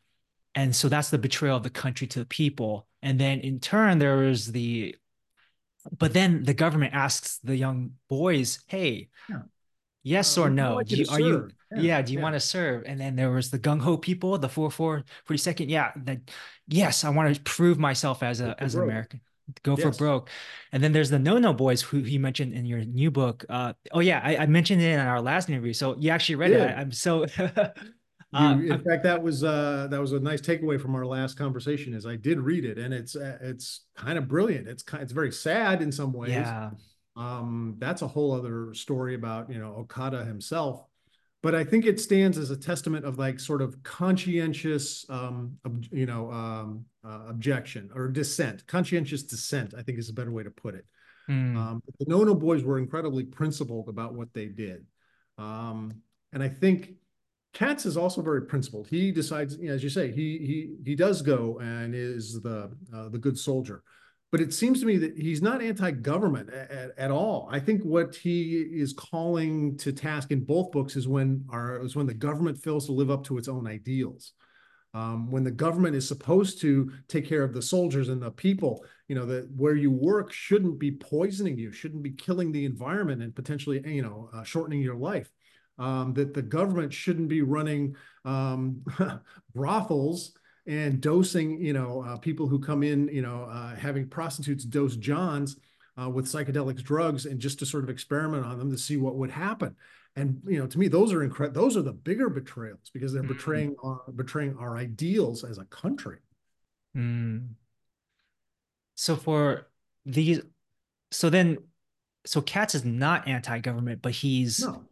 And 0.55 0.75
so 0.75 0.89
that's 0.89 1.11
the 1.11 1.19
betrayal 1.19 1.57
of 1.57 1.63
the 1.63 1.71
country 1.71 2.07
to 2.07 2.21
the 2.21 2.25
people. 2.27 2.87
And 3.03 3.19
then 3.21 3.41
in 3.41 3.61
turn, 3.61 3.99
there 3.99 4.17
was 4.19 4.51
the, 4.53 4.95
but 5.99 6.13
then 6.13 6.45
the 6.45 6.55
government 6.55 6.95
asks 6.95 7.39
the 7.43 7.57
young 7.57 7.93
boys, 8.09 8.61
hey, 8.67 9.09
Yeah. 9.29 9.43
Yes 10.03 10.37
Uh, 10.39 10.43
or 10.43 10.51
no? 10.51 10.81
Do 10.83 10.97
you 10.97 11.07
are 11.11 11.21
you, 11.21 11.49
yeah, 11.71 11.81
Yeah, 11.81 12.03
do 12.03 12.13
you 12.13 12.19
yeah. 12.19 12.23
want 12.23 12.35
to 12.35 12.41
serve? 12.41 12.85
And 12.87 13.01
then 13.01 13.17
there 13.17 13.31
was 13.31 13.51
the 13.51 13.59
gung 13.59 13.81
ho 13.81 13.97
people, 13.97 14.37
the 14.39 14.49
44, 14.49 15.05
42nd. 15.29 15.69
Yeah, 15.69 15.93
that, 16.05 16.31
yes, 16.69 17.05
I 17.05 17.11
want 17.11 17.35
to 17.35 17.41
prove 17.43 17.79
myself 17.79 18.23
as 18.23 18.41
a, 18.41 18.61
as 18.63 18.75
an. 18.75 18.83
American. 18.83 19.21
Go 19.65 19.75
for 19.77 19.91
broke. 19.91 20.31
And 20.71 20.81
then 20.83 20.93
there's 20.93 21.11
the 21.11 21.19
no 21.19 21.39
no 21.39 21.53
boys 21.53 21.83
who 21.83 21.99
you 21.99 22.21
mentioned 22.21 22.53
in 22.55 22.65
your 22.67 22.85
new 22.85 23.11
book. 23.11 23.45
Uh, 23.49 23.73
oh 23.91 23.99
yeah, 23.99 24.21
I, 24.23 24.37
I 24.37 24.47
mentioned 24.47 24.81
it 24.81 24.93
in 24.93 25.01
our 25.01 25.21
last 25.21 25.49
interview. 25.51 25.73
So 25.73 25.97
you 25.97 26.11
actually 26.11 26.37
read 26.37 26.53
it. 26.53 26.61
I, 26.61 26.75
I'm 26.81 26.93
so. 26.93 27.27
You, 28.33 28.39
uh, 28.39 28.53
in 28.53 28.71
I'm- 28.71 28.85
fact, 28.85 29.03
that 29.03 29.21
was 29.21 29.43
uh, 29.43 29.89
that 29.91 30.01
was 30.01 30.13
a 30.13 30.21
nice 30.21 30.41
takeaway 30.41 30.81
from 30.81 30.95
our 30.95 31.05
last 31.05 31.37
conversation. 31.37 31.95
Is 31.95 32.07
I 32.07 32.15
did 32.15 32.39
read 32.39 32.65
it, 32.65 32.79
and 32.79 32.95
it's 32.95 33.17
uh, 33.17 33.39
it's 33.41 33.87
kind 33.97 34.17
of 34.19 34.29
brilliant. 34.29 34.69
It's 34.69 34.85
kind 34.85 35.03
it's 35.03 35.11
very 35.13 35.33
sad 35.33 35.83
in 35.83 35.91
some 35.91 36.13
ways. 36.13 36.31
yeah. 36.31 36.71
Um, 37.17 37.77
that's 37.79 38.03
a 38.03 38.09
whole 38.09 38.33
other 38.33 38.73
story 38.75 39.15
about 39.15 39.51
you 39.51 39.59
know 39.59 39.75
Okada 39.79 40.25
himself, 40.25 40.85
but 41.43 41.55
I 41.55 41.65
think 41.65 41.87
it 41.87 42.01
stands 42.01 42.39
as 42.39 42.51
a 42.51 42.57
testament 42.57 43.05
of 43.05 43.19
like 43.19 43.41
sort 43.41 43.63
of 43.63 43.83
conscientious, 43.83 45.05
um, 45.09 45.57
ob- 45.67 45.87
you 45.91 46.07
know, 46.07 46.31
um, 46.31 46.85
uh, 47.05 47.27
objection 47.29 47.91
or 47.95 48.09
dissent. 48.09 48.67
Conscientious 48.67 49.23
dissent, 49.23 49.75
I 49.77 49.83
think, 49.83 49.99
is 49.99 50.09
a 50.09 50.15
better 50.15 50.31
way 50.31 50.43
to 50.43 50.51
put 50.51 50.75
it. 50.75 50.85
Mm, 51.29 51.57
Um, 51.57 51.83
the 51.99 52.07
Nono 52.07 52.35
boys 52.35 52.63
were 52.63 52.79
incredibly 52.79 53.25
principled 53.25 53.89
about 53.89 54.15
what 54.15 54.33
they 54.33 54.47
did. 54.47 54.87
Um, 55.39 56.03
and 56.33 56.43
I 56.43 56.49
think 56.49 56.93
Kats 57.53 57.87
is 57.87 57.97
also 57.97 58.23
very 58.23 58.43
principled. 58.43 58.87
He 58.87 59.11
decides, 59.11 59.57
you 59.57 59.69
know, 59.69 59.75
as 59.75 59.83
you 59.83 59.91
say, 59.91 60.13
he 60.13 60.39
he 60.39 60.77
he 60.85 60.95
does 60.95 61.23
go 61.23 61.59
and 61.59 61.95
is 61.95 62.41
the 62.41 62.71
uh, 62.95 63.09
the 63.09 63.19
good 63.19 63.39
soldier. 63.39 63.83
But 64.33 64.41
it 64.41 64.55
seems 64.55 64.79
to 64.81 64.87
me 64.87 64.97
that 64.99 65.19
he's 65.19 65.43
not 65.43 65.61
anti-government 65.61 66.51
at, 66.51 66.93
at 66.97 67.11
all. 67.11 67.49
I 67.51 67.59
think 67.59 67.83
what 67.83 68.15
he 68.15 68.61
is 68.61 68.93
calling 68.93 69.77
to 69.79 69.93
task 69.93 70.31
in 70.31 70.45
both 70.45 70.71
books 70.71 70.95
is 70.95 71.09
when 71.09 71.45
our 71.51 71.85
is 71.85 71.97
when 71.97 72.07
the 72.07 72.15
government 72.15 72.57
fails 72.57 72.87
to 72.87 72.93
live 72.93 73.11
up 73.11 73.25
to 73.25 73.39
its 73.39 73.49
own 73.49 73.67
ideals. 73.67 74.33
Um, 74.93 75.31
when 75.31 75.45
the 75.45 75.53
government 75.53 75.95
is 75.95 76.07
supposed 76.07 76.61
to 76.63 76.91
take 77.07 77.29
care 77.29 77.45
of 77.45 77.55
the 77.55 77.63
soldiers 77.63 78.09
and 78.09 78.21
the 78.21 78.31
people, 78.31 78.85
you 79.07 79.15
know, 79.15 79.25
that 79.27 79.49
where 79.57 79.77
you 79.77 79.91
work 79.91 80.33
shouldn't 80.33 80.81
be 80.81 80.91
poisoning 80.91 81.57
you, 81.59 81.71
shouldn't 81.71 82.03
be 82.03 82.11
killing 82.11 82.51
the 82.51 82.65
environment 82.65 83.23
and 83.23 83.35
potentially, 83.35 83.81
you 83.87 84.03
know, 84.03 84.31
uh, 84.33 84.43
shortening 84.43 84.81
your 84.81 84.97
life. 84.97 85.31
Um, 85.79 86.13
that 86.15 86.35
the 86.35 86.43
government 86.43 86.93
shouldn't 86.93 87.29
be 87.29 87.41
running 87.41 87.97
um, 88.27 88.85
brothels 89.55 90.33
and 90.67 91.01
dosing, 91.01 91.61
you 91.65 91.73
know, 91.73 92.03
uh, 92.07 92.17
people 92.19 92.47
who 92.47 92.59
come 92.59 92.83
in, 92.83 93.09
you 93.09 93.23
know, 93.23 93.45
uh, 93.45 93.75
having 93.75 94.09
prostitutes 94.09 94.65
dose 94.65 94.97
Johns 94.97 95.57
uh, 96.01 96.09
with 96.09 96.27
psychedelic 96.27 96.83
drugs 96.83 97.27
and 97.27 97.41
just 97.41 97.59
to 97.61 97.67
sort 97.67 97.85
of 97.85 97.91
experiment 97.91 98.45
on 98.45 98.59
them 98.59 98.71
to 98.71 98.79
see 98.79 98.97
what 98.97 99.17
would 99.17 99.31
happen. 99.31 99.75
And 100.17 100.41
you 100.47 100.59
know, 100.59 100.67
to 100.67 100.79
me, 100.79 100.89
those 100.89 101.13
are 101.13 101.23
incredible. 101.23 101.63
Those 101.63 101.77
are 101.77 101.83
the 101.83 101.93
bigger 101.93 102.29
betrayals 102.29 102.91
because 102.93 103.13
they're 103.13 103.23
Mhm. 103.23 103.29
betraying 103.29 103.77
our 103.83 104.03
betraying 104.15 104.57
our 104.57 104.77
ideals 104.77 105.45
as 105.45 105.59
a 105.59 105.65
country. 105.67 106.19
mm. 106.97 107.47
so 108.97 109.15
for 109.17 109.69
these, 110.05 110.41
so 111.13 111.31
then, 111.31 111.59
so 112.27 112.43
Kats 112.43 112.75
is 112.75 112.85
not 112.85 113.29
anti-government, 113.29 114.03
but 114.03 114.13
he's 114.13 114.61
No. 114.65 114.85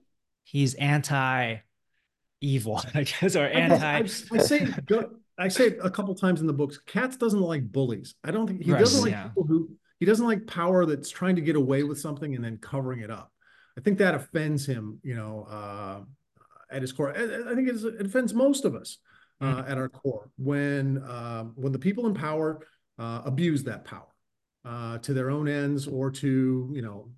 he's 0.44 0.74
anti-evil, 0.74 1.60
I 2.94 3.02
guess, 3.02 3.34
or 3.36 3.44
I, 3.44 3.48
anti. 3.48 3.84
I, 3.84 3.98
I 3.98 4.06
say 4.06 4.66
go- 4.86 5.16
I 5.38 5.48
say 5.48 5.68
it 5.68 5.78
a 5.82 5.90
couple 5.90 6.14
times 6.14 6.40
in 6.40 6.46
the 6.46 6.52
books. 6.52 6.78
Kats 6.86 7.16
doesn't 7.16 7.40
like 7.40 7.70
bullies. 7.70 8.14
I 8.24 8.30
don't 8.32 8.46
think 8.46 8.62
he 8.62 8.72
Right, 8.72 8.80
doesn't 8.80 9.02
like 9.02 9.12
yeah. 9.12 9.28
people 9.28 9.44
who 9.44 9.70
he 10.00 10.06
doesn't 10.06 10.26
like 10.26 10.46
power 10.46 10.84
that's 10.86 11.10
trying 11.10 11.36
to 11.36 11.42
get 11.42 11.56
away 11.56 11.82
with 11.82 11.98
something 12.00 12.34
and 12.34 12.44
then 12.44 12.58
covering 12.58 13.00
it 13.00 13.10
up. 13.10 13.32
I 13.76 13.80
think 13.80 13.98
that 13.98 14.14
offends 14.14 14.66
him, 14.66 14.98
you 15.02 15.14
know, 15.14 15.46
uh, 15.48 16.00
at 16.70 16.82
his 16.82 16.92
core. 16.92 17.16
I, 17.16 17.50
I 17.50 17.54
think 17.54 17.68
it's, 17.68 17.84
it 17.84 18.04
offends 18.06 18.34
most 18.34 18.64
of 18.64 18.74
us 18.74 18.98
uh, 19.40 19.62
at 19.66 19.78
our 19.78 19.88
core 19.88 20.30
when 20.36 21.02
um, 21.08 21.52
when 21.54 21.72
the 21.72 21.78
people 21.78 22.06
in 22.06 22.14
power 22.14 22.60
uh, 22.98 23.22
abuse 23.24 23.62
that 23.64 23.84
power 23.84 24.08
uh, 24.64 24.98
to 24.98 25.14
their 25.14 25.30
own 25.30 25.46
ends 25.48 25.86
or 25.86 26.10
to 26.10 26.70
you 26.74 26.82
know 26.82 27.10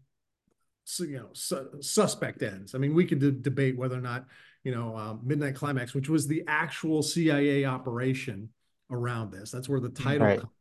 su- 0.84 1.06
you 1.08 1.18
know 1.18 1.30
su- 1.32 1.70
suspect 1.80 2.42
ends. 2.42 2.74
I 2.74 2.78
mean, 2.78 2.94
we 2.94 3.06
could 3.06 3.20
de- 3.20 3.32
debate 3.32 3.76
whether 3.78 3.96
or 3.96 4.02
not 4.02 4.26
you 4.64 4.72
know 4.74 4.96
um, 4.96 5.20
Midnight 5.24 5.54
Climax, 5.54 5.94
which 5.94 6.08
was 6.08 6.26
the 6.26 6.42
actual 6.46 7.02
CIA 7.02 7.64
operation 7.64 8.50
around 8.90 9.30
this. 9.32 9.50
That's 9.50 9.68
where 9.68 9.80
the 9.80 9.88
title 9.88 10.26
Right. 10.26 10.40
comes. 10.40 10.52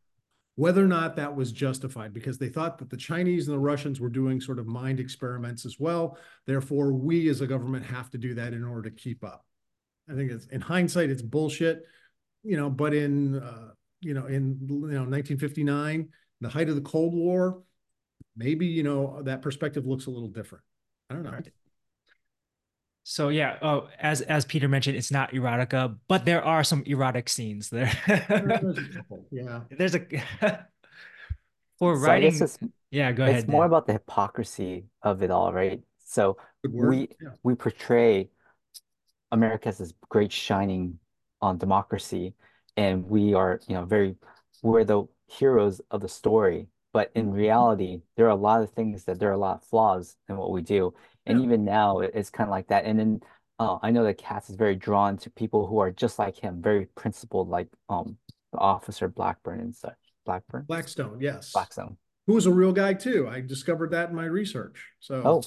Whether 0.56 0.84
or 0.84 0.88
not 0.88 1.16
that 1.16 1.34
was 1.34 1.52
justified, 1.52 2.12
because 2.12 2.36
they 2.36 2.48
thought 2.48 2.76
that 2.78 2.90
the 2.90 2.96
Chinese 2.96 3.48
and 3.48 3.54
the 3.54 3.60
Russians 3.60 3.98
were 3.98 4.10
doing 4.10 4.40
sort 4.40 4.58
of 4.58 4.66
mind 4.66 5.00
experiments 5.00 5.64
as 5.64 5.78
well. 5.78 6.18
Therefore, 6.46 6.92
we 6.92 7.30
as 7.30 7.40
a 7.40 7.46
government 7.46 7.86
have 7.86 8.10
to 8.10 8.18
do 8.18 8.34
that 8.34 8.52
in 8.52 8.62
order 8.64 8.90
to 8.90 8.94
keep 8.94 9.24
up. 9.24 9.46
I 10.10 10.14
think 10.14 10.30
it's 10.30 10.46
in 10.46 10.60
hindsight, 10.60 11.08
it's 11.08 11.22
bullshit, 11.22 11.86
you 12.42 12.58
know, 12.58 12.68
but 12.68 12.92
in, 12.92 13.38
uh, 13.38 13.70
you 14.00 14.12
know, 14.12 14.26
in, 14.26 14.58
you 14.68 14.76
know, 14.76 15.06
1959, 15.06 16.08
the 16.42 16.48
height 16.48 16.68
of 16.68 16.74
the 16.74 16.82
Cold 16.82 17.14
War, 17.14 17.62
maybe, 18.36 18.66
you 18.66 18.82
know, 18.82 19.22
that 19.22 19.40
perspective 19.40 19.86
looks 19.86 20.06
a 20.06 20.10
little 20.10 20.28
different. 20.28 20.64
I 21.08 21.14
don't 21.14 21.22
know. 21.22 21.30
Right. 21.30 21.50
So 23.10 23.28
yeah, 23.28 23.58
oh, 23.60 23.88
as 23.98 24.20
as 24.20 24.44
Peter 24.44 24.68
mentioned, 24.68 24.96
it's 24.96 25.10
not 25.10 25.32
erotica, 25.32 25.96
but 26.06 26.24
there 26.24 26.44
are 26.44 26.62
some 26.62 26.84
erotic 26.86 27.28
scenes 27.28 27.68
there. 27.68 27.90
There's 28.06 28.78
a 28.78 28.84
couple, 28.94 29.26
Yeah. 29.32 29.62
There's 29.76 29.96
a 29.96 30.06
for 31.80 31.96
So 31.96 32.00
writing. 32.06 32.30
guess 32.30 32.40
it's 32.40 32.58
yeah, 32.92 33.10
go 33.10 33.24
it's 33.24 33.30
ahead. 33.30 33.44
It's 33.44 33.50
more 33.50 33.64
Dan. 33.64 33.70
about 33.70 33.86
the 33.88 33.94
hypocrisy 33.94 34.86
of 35.02 35.24
it 35.24 35.32
all, 35.32 35.52
right? 35.52 35.82
So 36.04 36.36
we 36.62 37.08
Yeah. 37.20 37.30
we 37.42 37.56
portray 37.56 38.30
America 39.32 39.68
as 39.70 39.78
this 39.78 39.92
great 40.08 40.30
shining 40.30 41.00
on 41.40 41.58
democracy, 41.58 42.34
and 42.76 43.08
we 43.10 43.34
are, 43.34 43.60
you 43.66 43.74
know, 43.74 43.86
very 43.86 44.14
we're 44.62 44.84
the 44.84 45.04
heroes 45.26 45.80
of 45.90 46.00
the 46.00 46.08
story. 46.08 46.68
But 46.92 47.10
in 47.16 47.32
reality, 47.32 48.02
there 48.16 48.26
are 48.26 48.30
a 48.30 48.34
lot 48.50 48.62
of 48.62 48.70
things 48.70 49.04
that 49.04 49.18
there 49.18 49.30
are 49.30 49.32
a 49.32 49.38
lot 49.38 49.56
of 49.56 49.64
flaws 49.64 50.16
in 50.28 50.36
what 50.36 50.52
we 50.52 50.62
do. 50.62 50.94
And 51.30 51.38
Yeah. 51.40 51.44
even 51.44 51.64
now, 51.64 52.00
it- 52.00 52.12
it's 52.14 52.30
kind 52.30 52.48
of 52.48 52.52
like 52.52 52.68
that. 52.68 52.84
And 52.84 52.98
then 52.98 53.20
uh, 53.58 53.78
I 53.82 53.90
know 53.90 54.04
that 54.04 54.16
Kats 54.16 54.48
is 54.48 54.56
very 54.56 54.74
drawn 54.74 55.18
to 55.18 55.30
people 55.30 55.66
who 55.66 55.78
are 55.80 55.90
just 55.90 56.18
like 56.18 56.36
him, 56.36 56.62
very 56.62 56.86
principled, 56.86 57.48
like 57.48 57.68
um 57.88 58.16
the 58.52 58.58
Officer 58.58 59.06
Blackburn 59.08 59.60
and 59.60 59.74
such. 59.74 59.98
Blackburn? 60.24 60.64
Blackstone, 60.66 61.18
yes. 61.20 61.52
Blackstone. 61.52 61.96
Who 62.26 62.34
was 62.34 62.46
a 62.46 62.52
real 62.52 62.72
guy 62.72 62.94
too. 62.94 63.28
I 63.28 63.40
discovered 63.40 63.90
that 63.92 64.10
in 64.10 64.16
my 64.16 64.24
research. 64.24 64.86
So. 65.00 65.22
Oh, 65.24 65.42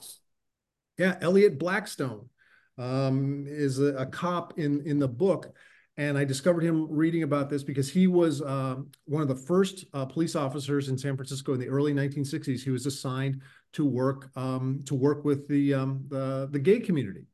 Yeah, 0.98 1.18
Elliot 1.22 1.58
Blackstone 1.58 2.30
um, 2.78 3.46
is 3.48 3.80
a, 3.80 3.96
a 3.96 4.06
cop 4.06 4.60
in 4.60 4.82
in 4.86 5.00
the 5.00 5.08
book, 5.08 5.52
and 5.98 6.18
I 6.18 6.24
discovered 6.24 6.64
him 6.64 6.88
reading 6.92 7.24
about 7.24 7.50
this 7.50 7.64
because 7.64 7.90
he 7.90 8.06
was 8.08 8.42
um, 8.42 8.90
one 9.06 9.22
of 9.24 9.28
the 9.28 9.36
first 9.36 9.86
uh, 9.94 10.06
police 10.06 10.36
officers 10.36 10.90
in 10.90 10.98
San 10.98 11.16
Francisco 11.16 11.54
in 11.54 11.60
the 11.60 11.68
early 11.70 11.94
1960s. 11.94 12.64
He 12.64 12.70
was 12.70 12.86
assigned 12.86 13.42
to 13.74 13.86
work 13.86 14.30
um, 14.36 14.82
to 14.86 14.96
work 14.96 15.26
with 15.26 15.48
the 15.48 15.74
um, 15.74 16.06
the 16.10 16.48
the 16.52 16.60
gay 16.60 16.80
community. 16.80 17.26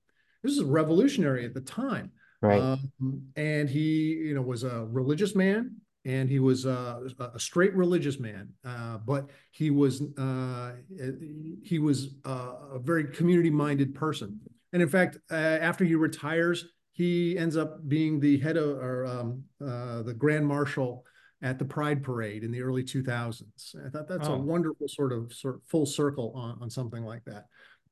This 0.43 0.53
is 0.53 0.63
revolutionary 0.63 1.45
at 1.45 1.53
the 1.53 1.61
time. 1.61 2.11
right. 2.41 2.61
Um, 2.61 3.23
and 3.35 3.69
he, 3.69 4.13
you 4.13 4.33
know, 4.33 4.41
was 4.41 4.63
a 4.63 4.85
religious 4.85 5.35
man, 5.35 5.75
and 6.05 6.29
he 6.29 6.39
was 6.39 6.65
a, 6.65 7.01
a 7.19 7.39
straight 7.39 7.75
religious 7.75 8.19
man. 8.19 8.49
Uh, 8.65 8.97
but 8.97 9.29
he 9.51 9.69
was 9.69 10.01
uh, 10.17 10.71
he 11.63 11.79
was 11.79 12.15
a 12.25 12.79
very 12.79 13.05
community-minded 13.05 13.93
person. 13.93 14.39
And 14.71 14.81
in 14.81 14.89
fact, 14.89 15.17
uh, 15.31 15.35
after 15.35 15.83
he 15.83 15.95
retires, 15.95 16.65
he 16.93 17.37
ends 17.37 17.57
up 17.57 17.87
being 17.87 18.19
the 18.19 18.37
head 18.39 18.57
of 18.57 18.77
or 18.77 19.05
um, 19.05 19.43
uh, 19.65 20.03
the 20.03 20.13
grand 20.13 20.45
marshal 20.45 21.05
at 21.41 21.57
the 21.57 21.65
Pride 21.65 22.03
Parade 22.03 22.43
in 22.43 22.51
the 22.51 22.61
early 22.61 22.83
2000s. 22.83 23.75
I 23.85 23.89
thought 23.89 24.07
that's 24.07 24.27
Oh. 24.27 24.33
a 24.33 24.37
wonderful 24.39 24.87
sort 24.87 25.13
of 25.13 25.33
sort 25.33 25.55
of 25.55 25.63
full 25.63 25.85
circle 25.85 26.33
on, 26.35 26.57
on 26.61 26.69
something 26.69 27.03
like 27.03 27.23
that. 27.25 27.47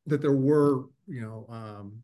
That 0.06 0.22
there 0.22 0.36
were, 0.36 0.86
you 1.08 1.22
know, 1.22 1.46
um, 1.50 2.04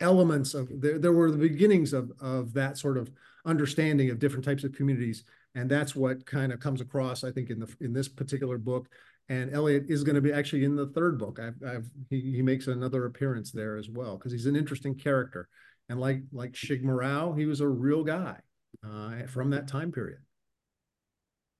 elements 0.00 0.54
of 0.54 0.68
there, 0.80 0.98
there 0.98 1.12
were 1.12 1.30
the 1.30 1.38
beginnings 1.38 1.92
of 1.92 2.12
of 2.20 2.52
that 2.52 2.76
sort 2.78 2.98
of 2.98 3.10
understanding 3.46 4.10
of 4.10 4.18
different 4.18 4.44
types 4.44 4.64
of 4.64 4.72
communities 4.72 5.24
and 5.54 5.70
that's 5.70 5.94
what 5.94 6.26
kind 6.26 6.52
of 6.52 6.58
comes 6.58 6.80
across 6.80 7.22
i 7.22 7.30
think 7.30 7.48
in 7.48 7.60
the 7.60 7.76
in 7.80 7.92
this 7.92 8.08
particular 8.08 8.58
book 8.58 8.88
and 9.28 9.54
elliot 9.54 9.84
is 9.88 10.02
going 10.02 10.16
to 10.16 10.20
be 10.20 10.32
actually 10.32 10.64
in 10.64 10.74
the 10.74 10.88
third 10.88 11.16
book 11.16 11.38
i've, 11.38 11.54
I've 11.66 11.88
he, 12.10 12.20
he 12.20 12.42
makes 12.42 12.66
another 12.66 13.04
appearance 13.06 13.52
there 13.52 13.76
as 13.76 13.88
well 13.88 14.16
because 14.16 14.32
he's 14.32 14.46
an 14.46 14.56
interesting 14.56 14.96
character 14.96 15.48
and 15.88 16.00
like 16.00 16.22
like 16.32 16.52
Shig 16.52 16.82
Murao 16.82 17.38
he 17.38 17.46
was 17.46 17.60
a 17.60 17.68
real 17.68 18.02
guy 18.02 18.36
uh, 18.84 19.26
from 19.28 19.50
that 19.50 19.68
time 19.68 19.92
period 19.92 20.18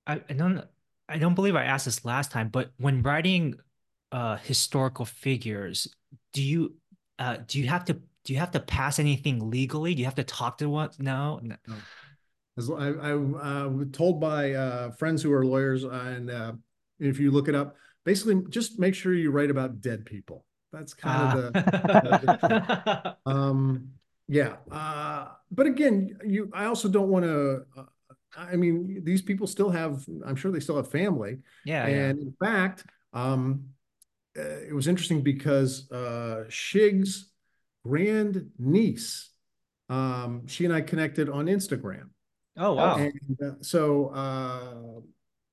I, 0.07 0.21
I 0.29 0.33
don't 0.33 0.65
I 1.09 1.19
don't 1.19 1.35
believe 1.35 1.57
I 1.57 1.65
asked 1.65 1.85
this 1.85 2.05
last 2.05 2.31
time, 2.31 2.49
but 2.49 2.73
when 2.79 3.03
writing 3.03 3.55
uh 4.13 4.37
historical 4.37 5.05
figures, 5.05 5.89
do 6.33 6.43
you 6.43 6.75
uh 7.19 7.39
do 7.47 7.59
you 7.59 7.69
have 7.69 7.85
to 7.87 7.95
do 8.25 8.33
you 8.33 8.39
have 8.39 8.53
to 8.53 8.61
pass 8.61 8.99
anything 8.99 9.51
legally? 9.51 9.95
Do 9.95 10.01
you 10.01 10.07
have 10.07 10.15
to 10.17 10.25
talk 10.25 10.59
to 10.59 10.69
one? 10.69 10.91
No. 10.99 11.41
No. 11.43 11.57
As 12.57 12.71
I, 12.71 12.75
I 12.75 13.13
uh, 13.13 13.69
was 13.69 13.89
told 13.93 14.21
by 14.21 14.53
uh, 14.53 14.93
friends 14.93 15.23
who 15.23 15.33
are 15.33 15.45
lawyers, 15.45 15.83
and 15.83 16.31
uh, 16.31 16.53
if 17.01 17.19
you 17.19 17.33
look 17.33 17.49
it 17.49 17.55
up, 17.55 17.77
basically 18.05 18.43
just 18.49 18.79
make 18.79 18.95
sure 18.95 19.13
you 19.13 19.31
write 19.31 19.51
about 19.51 19.81
dead 19.81 20.07
people. 20.07 20.47
That's 20.73 20.95
kind 20.95 21.39
of 21.39 21.53
the 21.53 22.37
Ah. 22.43 23.17
um, 23.27 23.89
yeah. 24.29 24.57
Uh, 24.71 25.29
but 25.51 25.67
again, 25.67 26.17
you 26.25 26.51
I 26.53 26.67
also 26.67 26.89
don't 26.89 27.09
want 27.09 27.25
to. 27.25 27.65
I 28.37 28.57
mean, 28.57 29.03
these 29.05 29.23
people 29.23 29.47
still 29.47 29.71
have. 29.71 30.05
I'm 30.27 30.37
sure 30.37 30.51
they 30.53 30.61
still 30.61 30.77
have 30.77 30.91
family, 30.91 31.39
yeah, 31.65 31.87
yeah. 31.87 31.95
and 32.09 32.19
in 32.19 32.35
fact, 32.43 32.85
um, 33.13 33.65
uh, 34.39 34.43
it 34.69 34.75
was 34.75 34.89
interesting 34.89 35.23
because 35.23 35.91
uh, 35.91 36.45
Shig's 36.49 37.31
grand 37.85 38.51
niece, 38.59 39.31
um, 39.89 40.47
she 40.47 40.65
and 40.65 40.75
I 40.75 40.81
connected 40.81 41.29
on 41.29 41.47
Instagram. 41.47 42.09
Oh 42.57 42.73
wow. 42.75 42.97
And 42.97 43.39
uh, 43.43 43.53
so 43.63 44.09
uh, 44.15 45.01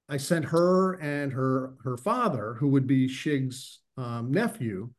I 0.10 0.18
sent 0.18 0.46
her 0.46 0.94
and 1.02 1.32
her 1.34 1.76
her 1.84 1.98
father, 1.98 2.56
who 2.60 2.68
would 2.70 2.88
be 2.88 3.08
Shig's 3.08 3.80
um, 3.98 4.32
nephew, 4.32 4.90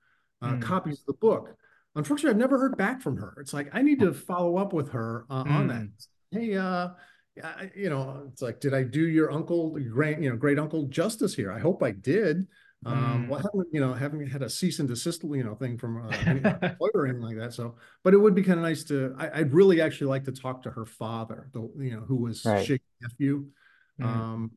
uh, 0.40 0.56
Hmm. 0.56 0.60
copies 0.60 1.00
of 1.00 1.06
the 1.06 1.12
book. 1.14 1.56
Unfortunately, 1.94 2.30
I've 2.30 2.36
never 2.38 2.58
heard 2.58 2.76
back 2.76 3.02
from 3.02 3.16
her. 3.18 3.34
It's 3.40 3.52
like 3.52 3.68
I 3.72 3.82
need 3.82 4.00
to 4.00 4.12
follow 4.14 4.56
up 4.56 4.72
with 4.72 4.90
her 4.92 5.26
uh, 5.30 5.44
on 5.46 5.66
that. 5.68 5.88
Hey, 6.30 6.56
uh, 6.56 6.88
I- 7.42 7.70
you 7.74 7.88
know, 7.88 8.28
it's 8.30 8.42
like, 8.42 8.60
did 8.60 8.74
I 8.74 8.82
do 8.82 9.06
your 9.08 9.30
uncle, 9.32 9.78
your 9.78 9.92
grand, 9.92 10.22
you 10.22 10.30
know, 10.30 10.36
great 10.36 10.58
uncle 10.58 10.86
justice 10.88 11.34
here? 11.34 11.50
I 11.52 11.58
hope 11.58 11.82
I 11.82 11.92
did. 11.92 12.46
Um, 12.84 13.24
Hmm. 13.24 13.28
well, 13.28 13.38
I 13.38 13.42
haven't, 13.42 13.68
you 13.72 13.80
know, 13.80 13.94
haven't 13.94 14.26
had 14.26 14.42
a 14.42 14.50
cease 14.50 14.80
and 14.80 14.88
desist, 14.88 15.22
you 15.22 15.44
know, 15.44 15.54
thing 15.54 15.78
from 15.78 16.04
uh, 16.04 16.08
any 16.26 16.40
employer 16.62 16.90
or 16.94 17.06
anything 17.06 17.22
like 17.22 17.36
that. 17.38 17.54
So, 17.54 17.76
but 18.02 18.12
it 18.12 18.18
would 18.18 18.34
be 18.34 18.42
kind 18.42 18.58
of 18.58 18.64
nice 18.64 18.82
to. 18.84 19.14
I, 19.16 19.40
I'd 19.40 19.52
really 19.52 19.80
actually 19.80 20.08
like 20.08 20.24
to 20.24 20.32
talk 20.32 20.62
to 20.64 20.70
her 20.70 20.84
father, 20.84 21.48
the 21.52 21.60
you 21.78 21.92
know, 21.92 22.00
who 22.00 22.16
was 22.16 22.44
Right. 22.44 22.66
Shig's 22.66 22.82
nephew. 23.00 23.46
Mm. 24.00 24.04
Um, 24.06 24.50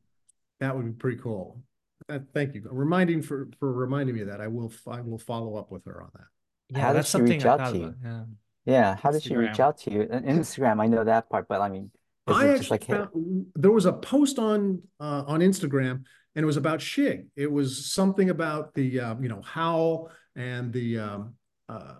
that 0.58 0.76
would 0.76 0.86
be 0.86 0.92
pretty 0.92 1.18
cool. 1.18 1.62
Uh, 2.08 2.18
thank 2.34 2.54
you, 2.54 2.66
reminding 2.70 3.22
for 3.22 3.48
for 3.60 3.72
reminding 3.72 4.14
me 4.16 4.22
of 4.22 4.28
that. 4.28 4.40
I 4.40 4.48
will 4.48 4.72
I 4.88 5.00
will 5.02 5.18
follow 5.18 5.56
up 5.56 5.70
with 5.70 5.84
her 5.86 6.02
on 6.02 6.10
that. 6.14 6.24
Yeah, 6.70 6.80
How 6.80 6.88
did 6.88 6.96
that's 6.98 7.08
she 7.08 7.12
something 7.12 7.32
reach 7.32 7.46
out 7.46 7.72
to 7.72 7.78
you? 7.78 7.84
about. 7.86 7.94
Yeah. 8.04 8.24
Yeah, 8.64 8.96
how 8.96 9.12
did 9.12 9.22
she 9.22 9.36
reach 9.36 9.60
out 9.60 9.78
to 9.82 9.92
you? 9.92 10.02
Uh, 10.02 10.18
Instagram, 10.20 10.80
I 10.82 10.88
know 10.88 11.04
that 11.04 11.30
part, 11.30 11.46
but 11.46 11.60
I 11.60 11.68
mean, 11.68 11.92
is 12.28 12.36
I 12.36 12.48
actually 12.48 12.68
like, 12.70 12.84
found 12.84 13.46
there 13.54 13.70
was 13.70 13.86
a 13.86 13.92
post 13.92 14.38
on 14.38 14.82
uh, 15.00 15.24
on 15.26 15.40
Instagram, 15.40 16.02
and 16.34 16.42
it 16.42 16.44
was 16.44 16.56
about 16.56 16.80
Shig. 16.80 17.26
It 17.36 17.50
was 17.50 17.92
something 17.92 18.30
about 18.30 18.74
the 18.74 19.00
uh, 19.00 19.14
you 19.20 19.28
know 19.28 19.42
Howl 19.42 20.10
and 20.34 20.72
the 20.72 20.98
um, 20.98 21.34
uh, 21.68 21.94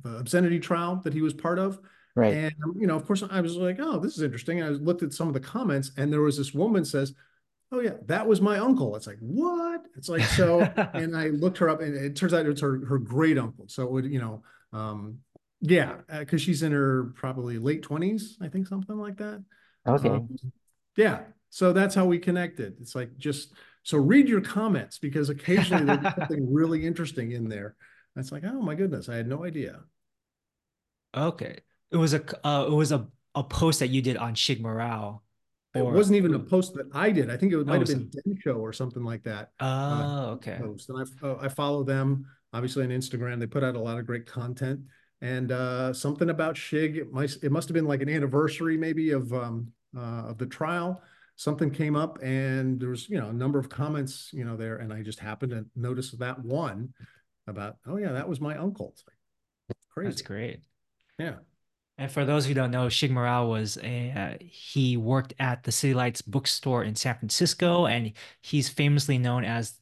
the 0.00 0.18
obscenity 0.18 0.60
trial 0.60 1.00
that 1.04 1.12
he 1.12 1.20
was 1.20 1.34
part 1.34 1.58
of. 1.58 1.80
right, 2.14 2.34
And 2.34 2.54
you 2.78 2.86
know, 2.86 2.96
of 2.96 3.06
course, 3.06 3.22
I 3.28 3.40
was 3.40 3.56
like, 3.56 3.78
"Oh, 3.80 3.98
this 3.98 4.16
is 4.16 4.22
interesting." 4.22 4.60
And 4.60 4.68
I 4.68 4.70
looked 4.78 5.02
at 5.02 5.12
some 5.12 5.28
of 5.28 5.34
the 5.34 5.40
comments, 5.40 5.90
and 5.96 6.12
there 6.12 6.20
was 6.20 6.36
this 6.36 6.54
woman 6.54 6.84
says, 6.84 7.14
"Oh 7.72 7.80
yeah, 7.80 7.94
that 8.06 8.26
was 8.26 8.40
my 8.40 8.58
uncle." 8.58 8.94
It's 8.96 9.06
like, 9.06 9.18
"What?" 9.20 9.82
It's 9.96 10.08
like 10.08 10.22
so, 10.22 10.60
and 10.94 11.16
I 11.16 11.28
looked 11.28 11.58
her 11.58 11.68
up, 11.68 11.80
and 11.80 11.94
it 11.94 12.14
turns 12.16 12.34
out 12.34 12.46
it's 12.46 12.60
her 12.60 12.84
her 12.86 12.98
great 12.98 13.38
uncle. 13.38 13.66
So 13.68 13.82
it 13.82 13.90
would, 13.90 14.04
you 14.06 14.20
know, 14.20 14.42
um, 14.72 15.18
yeah, 15.60 15.96
because 16.08 16.40
she's 16.40 16.62
in 16.62 16.72
her 16.72 17.12
probably 17.16 17.58
late 17.58 17.82
twenties, 17.82 18.38
I 18.40 18.48
think, 18.48 18.68
something 18.68 18.96
like 18.96 19.16
that. 19.18 19.42
Okay. 19.86 20.08
Um, 20.08 20.28
yeah. 20.96 21.20
So 21.50 21.72
that's 21.72 21.94
how 21.94 22.06
we 22.06 22.18
connected. 22.18 22.76
It's 22.80 22.94
like 22.94 23.16
just 23.18 23.52
So 23.82 23.98
read 23.98 24.28
your 24.28 24.40
comments 24.40 24.98
because 24.98 25.28
occasionally 25.28 25.84
there's 25.84 26.14
something 26.18 26.52
really 26.52 26.86
interesting 26.86 27.32
in 27.32 27.48
there. 27.48 27.76
It's 28.16 28.32
like, 28.32 28.44
oh 28.44 28.60
my 28.60 28.74
goodness, 28.74 29.08
I 29.08 29.16
had 29.16 29.26
no 29.28 29.44
idea. 29.44 29.80
Okay. 31.16 31.58
It 31.90 31.96
was 31.96 32.14
a 32.14 32.22
uh, 32.46 32.66
it 32.66 32.72
was 32.72 32.92
a, 32.92 33.06
a 33.34 33.42
post 33.44 33.80
that 33.80 33.88
you 33.88 34.00
did 34.02 34.16
on 34.16 34.34
Shig 34.34 34.60
Murao. 34.62 35.20
It 35.74 35.82
wasn't 35.82 36.16
even 36.16 36.34
a 36.34 36.38
post 36.38 36.74
that 36.74 36.86
I 36.92 37.10
did. 37.10 37.30
I 37.30 37.38
think 37.38 37.52
it 37.52 37.56
Oh, 37.56 37.64
might 37.64 37.78
have 37.80 37.88
so- 37.88 37.96
been 37.96 38.38
Show 38.42 38.56
or 38.56 38.72
something 38.74 39.02
like 39.02 39.22
that. 39.24 39.52
Oh, 39.60 40.32
okay. 40.32 40.58
Post. 40.60 40.90
And 40.90 40.98
I 41.22 41.26
uh, 41.26 41.38
I 41.40 41.48
follow 41.48 41.82
them 41.82 42.26
obviously 42.52 42.84
on 42.84 42.90
Instagram. 42.90 43.40
They 43.40 43.46
put 43.46 43.64
out 43.64 43.74
a 43.74 43.80
lot 43.80 43.98
of 43.98 44.06
great 44.06 44.26
content. 44.26 44.80
And 45.22 45.52
uh, 45.52 45.92
something 45.92 46.30
about 46.30 46.56
Shig, 46.56 46.96
it 46.96 47.12
might 47.12 47.36
it 47.42 47.52
must 47.52 47.68
have 47.68 47.74
been 47.74 47.86
like 47.86 48.02
an 48.02 48.08
anniversary 48.08 48.76
maybe 48.76 49.12
of 49.12 49.32
um 49.32 49.72
uh, 49.96 50.24
of 50.26 50.36
the 50.36 50.46
trial. 50.46 51.00
Something 51.36 51.70
came 51.70 51.96
up 51.96 52.18
and 52.22 52.78
there 52.78 52.90
was 52.90 53.08
you 53.08 53.18
know 53.18 53.28
a 53.28 53.32
number 53.32 53.58
of 53.58 53.68
comments 53.68 54.30
you 54.32 54.44
know 54.44 54.56
there, 54.56 54.76
and 54.78 54.92
I 54.92 55.02
just 55.02 55.20
happened 55.20 55.52
to 55.52 55.64
notice 55.76 56.10
that 56.10 56.40
one 56.40 56.92
about 57.46 57.76
oh 57.86 57.96
yeah 57.96 58.12
that 58.12 58.28
was 58.28 58.40
my 58.40 58.56
uncle. 58.56 58.94
Like 59.06 59.16
crazy. 59.94 60.08
That's 60.10 60.22
great. 60.22 60.60
Yeah. 61.18 61.36
And 61.98 62.10
for 62.10 62.24
those 62.24 62.46
who 62.46 62.54
don't 62.54 62.70
know, 62.72 62.86
Shig 62.86 63.12
Murao 63.12 63.48
was 63.48 63.78
a 63.80 64.10
uh, 64.10 64.44
he 64.44 64.96
worked 64.96 65.34
at 65.38 65.62
the 65.62 65.70
City 65.70 65.94
Lights 65.94 66.20
bookstore 66.20 66.82
in 66.82 66.96
San 66.96 67.16
Francisco, 67.16 67.86
and 67.86 68.12
he's 68.40 68.68
famously 68.68 69.18
known 69.18 69.44
as 69.44 69.78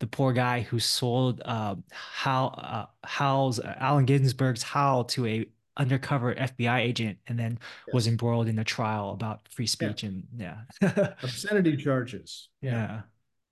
the 0.00 0.06
poor 0.06 0.32
guy 0.32 0.62
who 0.62 0.80
sold 0.80 1.40
uh, 1.44 1.76
Howl 1.92 2.54
uh, 2.58 2.86
Howl's 3.04 3.60
uh, 3.60 3.76
Allen 3.78 4.06
Ginsberg's 4.06 4.62
Howl 4.62 5.04
to 5.04 5.26
a 5.26 5.46
undercover 5.76 6.34
FBI 6.34 6.80
agent, 6.80 7.18
and 7.26 7.38
then 7.38 7.58
was 7.92 8.06
embroiled 8.06 8.48
in 8.48 8.58
a 8.58 8.64
trial 8.64 9.12
about 9.12 9.46
free 9.48 9.66
speech 9.66 10.02
and 10.02 10.26
yeah, 10.36 10.58
Obscenity 11.22 11.76
charges. 11.76 12.48
yeah. 12.60 13.02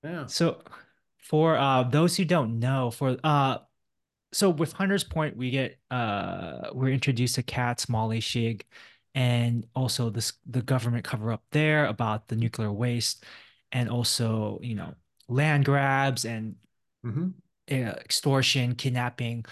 Yeah. 0.02 0.26
So 0.26 0.62
for 1.18 1.56
uh 1.56 1.84
those 1.84 2.16
who 2.16 2.24
don't 2.24 2.58
know, 2.58 2.90
for 2.90 3.16
uh 3.22 3.58
so 4.32 4.50
with 4.50 4.72
Hunter's 4.72 5.04
Point, 5.04 5.36
we 5.36 5.50
get 5.50 5.78
uh 5.90 6.70
we're 6.72 6.90
introduced 6.92 7.36
to 7.36 7.42
Kats, 7.42 7.88
Molly 7.88 8.20
Shig, 8.20 8.62
and 9.14 9.66
also 9.74 10.10
this 10.10 10.34
the 10.46 10.62
government 10.62 11.04
cover 11.04 11.32
up 11.32 11.44
there 11.52 11.86
about 11.86 12.28
the 12.28 12.36
nuclear 12.36 12.72
waste 12.72 13.24
and 13.72 13.88
also, 13.90 14.58
you 14.62 14.74
know, 14.74 14.94
land 15.28 15.64
grabs 15.64 16.24
and 16.24 16.56
hmm 17.04 17.34
uh, 17.70 17.74
extortion, 17.74 18.74
kidnapping. 18.74 19.44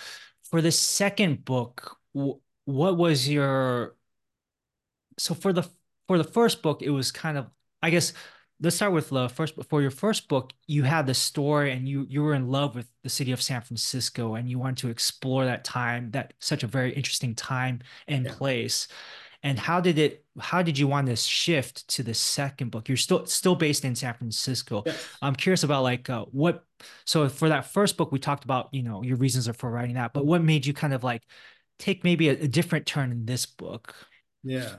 For 0.51 0.61
the 0.63 0.73
second 0.73 1.45
book, 1.45 1.97
wh- 2.15 2.39
what 2.65 2.97
was 2.97 3.29
your 3.29 3.97
so 5.19 5.35
for 5.35 5.53
the 5.53 5.63
for 6.09 6.19
the 6.19 6.25
first 6.25 6.63
book, 6.63 6.83
it 6.83 6.91
was 6.91 7.11
kind 7.13 7.39
of 7.39 7.47
I 7.83 7.91
guess 7.91 8.13
let's 8.61 8.77
start 8.77 8.93
with 8.93 9.11
the 9.11 9.29
first 9.29 9.55
for 9.69 9.83
your 9.83 9.91
first 9.91 10.29
book, 10.29 10.53
you 10.67 10.83
had 10.83 11.07
the 11.07 11.15
story 11.15 11.73
and 11.73 11.89
you 11.89 12.07
you 12.09 12.23
were 12.23 12.35
in 12.35 12.49
love 12.49 12.75
with 12.75 12.89
the 13.03 13.09
city 13.11 13.33
of 13.33 13.43
San 13.43 13.61
Francisco 13.63 14.35
and 14.35 14.49
you 14.49 14.59
wanted 14.59 14.79
to 14.79 14.89
explore 14.89 15.45
that 15.45 15.65
time, 15.65 16.11
that 16.13 16.35
such 16.41 16.63
a 16.63 16.67
very 16.67 16.93
interesting 16.95 17.35
time 17.35 17.81
and 18.09 18.25
Yeah. 18.25 18.33
place. 18.33 18.89
And 19.47 19.57
how 19.57 19.81
did 19.81 19.97
it 19.97 20.25
how 20.41 20.61
did 20.61 20.77
you 20.77 20.89
want 20.89 21.07
to 21.07 21.15
shift 21.15 21.87
to 21.91 22.03
the 22.03 22.15
second 22.15 22.73
book? 22.73 22.89
You're 22.89 22.97
still 22.97 23.27
still 23.27 23.55
based 23.55 23.85
in 23.85 23.95
San 23.95 24.13
Francisco. 24.15 24.83
Yes. 24.85 25.07
I'm 25.23 25.37
curious 25.37 25.63
about 25.63 25.85
like 25.85 26.11
uh, 26.11 26.25
what. 26.33 26.65
So 27.05 27.29
for 27.29 27.49
that 27.49 27.67
first 27.67 27.97
book, 27.97 28.11
we 28.11 28.19
talked 28.19 28.43
about 28.43 28.69
you 28.73 28.83
know 28.83 29.05
your 29.05 29.17
reasons 29.17 29.49
for 29.57 29.71
writing 29.71 29.95
that, 29.95 30.13
but 30.13 30.27
what 30.27 30.43
made 30.43 30.67
you 30.67 30.75
kind 30.75 30.93
of 30.93 31.05
like 31.05 31.23
take 31.79 32.03
maybe 32.03 32.29
a, 32.29 32.33
a 32.33 32.49
different 32.49 32.87
turn 32.87 33.13
in 33.13 33.25
this 33.25 33.47
book? 33.47 33.95
Yeah. 34.43 34.77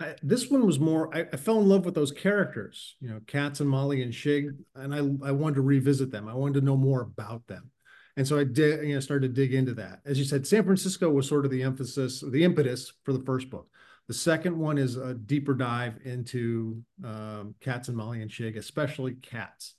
I, 0.00 0.14
this 0.22 0.48
one 0.48 0.64
was 0.64 0.78
more, 0.78 1.14
I, 1.14 1.26
I 1.32 1.36
fell 1.36 1.60
in 1.60 1.68
love 1.68 1.84
with 1.84 1.94
those 1.94 2.12
characters, 2.12 2.96
you 3.00 3.08
know, 3.08 3.20
Kats 3.26 3.60
and 3.60 3.68
Molly 3.68 4.02
and 4.02 4.12
Shig, 4.12 4.56
and 4.74 4.94
I, 4.94 4.98
I 5.28 5.32
wanted 5.32 5.56
to 5.56 5.62
revisit 5.62 6.10
them. 6.10 6.28
I 6.28 6.34
wanted 6.34 6.60
to 6.60 6.66
know 6.66 6.76
more 6.76 7.02
about 7.02 7.46
them. 7.46 7.70
And 8.16 8.26
so 8.26 8.38
I 8.38 8.44
did, 8.44 8.86
you 8.86 8.94
know, 8.94 9.00
started 9.00 9.34
to 9.34 9.40
dig 9.40 9.54
into 9.54 9.74
that. 9.74 10.00
As 10.04 10.18
you 10.18 10.24
said, 10.24 10.46
San 10.46 10.64
Francisco 10.64 11.10
was 11.10 11.28
sort 11.28 11.44
of 11.44 11.50
the 11.50 11.62
emphasis, 11.62 12.22
the 12.26 12.44
impetus 12.44 12.92
for 13.04 13.12
the 13.12 13.24
first 13.24 13.50
book. 13.50 13.68
The 14.08 14.14
second 14.14 14.58
one 14.58 14.78
is 14.78 14.96
a 14.96 15.14
deeper 15.14 15.54
dive 15.54 15.98
into 16.04 16.82
um, 17.04 17.54
Kats 17.60 17.88
and 17.88 17.96
Molly 17.96 18.22
and 18.22 18.30
Shig, 18.30 18.56
especially 18.56 19.14
Kats. 19.14 19.74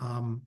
Um, 0.00 0.42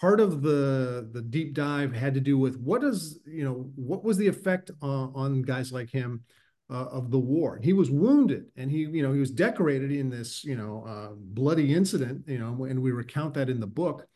part 0.00 0.20
of 0.20 0.42
the 0.42 1.08
the 1.12 1.22
deep 1.22 1.54
dive 1.54 1.92
had 1.92 2.14
to 2.14 2.20
do 2.20 2.38
with 2.38 2.58
what 2.58 2.80
does 2.80 3.18
you 3.26 3.44
know 3.44 3.70
what 3.76 4.04
was 4.04 4.16
the 4.16 4.26
effect 4.26 4.70
on, 4.82 5.12
on 5.14 5.42
guys 5.42 5.72
like 5.72 5.90
him 5.90 6.22
uh, 6.70 6.86
of 6.86 7.10
the 7.10 7.18
war. 7.18 7.60
He 7.62 7.72
was 7.72 7.90
wounded, 7.90 8.46
and 8.56 8.70
he, 8.70 8.78
you 8.78 9.02
know, 9.02 9.12
he 9.12 9.20
was 9.20 9.30
decorated 9.30 9.92
in 9.92 10.10
this, 10.10 10.44
you 10.44 10.56
know, 10.56 10.84
uh, 10.86 11.14
bloody 11.14 11.74
incident, 11.74 12.24
you 12.26 12.38
know, 12.38 12.64
and 12.64 12.82
we 12.82 12.90
recount 12.90 13.34
that 13.34 13.48
in 13.48 13.60
the 13.60 13.66
book. 13.66 14.06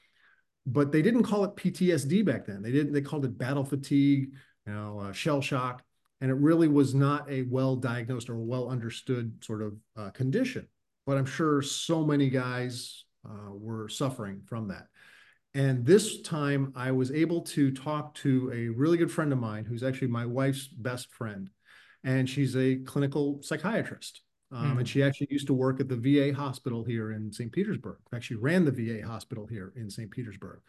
But 0.67 0.93
they 0.93 1.03
didn't 1.03 1.23
call 1.23 1.45
it 1.45 1.57
PTSD 1.57 2.25
back 2.25 2.47
then. 2.47 2.63
They 2.63 2.73
didn't. 2.73 2.93
They 2.93 3.01
called 3.01 3.25
it 3.25 3.39
battle 3.39 3.65
fatigue, 3.65 4.33
you 4.67 4.73
know, 4.73 5.01
uh, 5.01 5.13
shell 5.13 5.41
shock, 5.41 5.83
and 6.21 6.31
it 6.31 6.35
really 6.35 6.69
was 6.69 6.95
not 6.95 7.31
a 7.31 7.43
well 7.43 7.77
diagnosed 7.77 8.29
or 8.29 8.37
well 8.37 8.69
understood 8.69 9.43
sort 9.43 9.63
of 9.63 9.75
uh, 9.97 10.11
condition. 10.11 10.67
But 11.07 11.17
I'm 11.17 11.27
sure 11.27 11.63
so 11.63 12.05
many 12.05 12.29
guys 12.29 13.05
uh, 13.29 13.53
were 13.53 13.89
suffering 13.89 14.43
from 14.47 14.69
that. 14.69 14.87
And 15.55 15.85
this 15.85 16.21
time, 16.23 16.73
I 16.77 16.93
was 16.93 17.11
able 17.11 17.43
to 17.43 17.73
talk 17.73 18.15
to 18.17 18.53
a 18.55 18.69
really 18.69 18.97
good 18.97 19.11
friend 19.11 19.33
of 19.33 19.39
mine, 19.39 19.65
who's 19.65 19.83
actually 19.83 20.09
my 20.09 20.27
wife's 20.27 20.69
best 20.69 21.13
friend 21.13 21.51
and 22.05 22.29
she's 22.29 22.57
a 22.57 22.77
clinical 22.77 23.43
psychiatrist. 23.43 24.23
Um, 24.53 24.77
Mhm. 24.77 24.79
And 24.79 24.89
she 24.89 25.03
actually 25.03 25.29
used 25.31 25.47
to 25.49 25.55
work 25.55 25.81
at 25.81 25.89
the 25.89 25.97
VA 25.97 26.33
hospital 26.33 26.83
here 26.83 27.13
in 27.13 27.33
St. 27.33 27.53
Petersburg. 27.53 27.99
In 28.01 28.11
fact, 28.11 28.25
she 28.25 28.35
ran 28.35 28.65
the 28.65 28.73
VA 28.73 29.07
hospital 29.07 29.47
here 29.47 29.73
in 29.77 29.91
St. 29.91 30.11
Petersburg. 30.11 30.61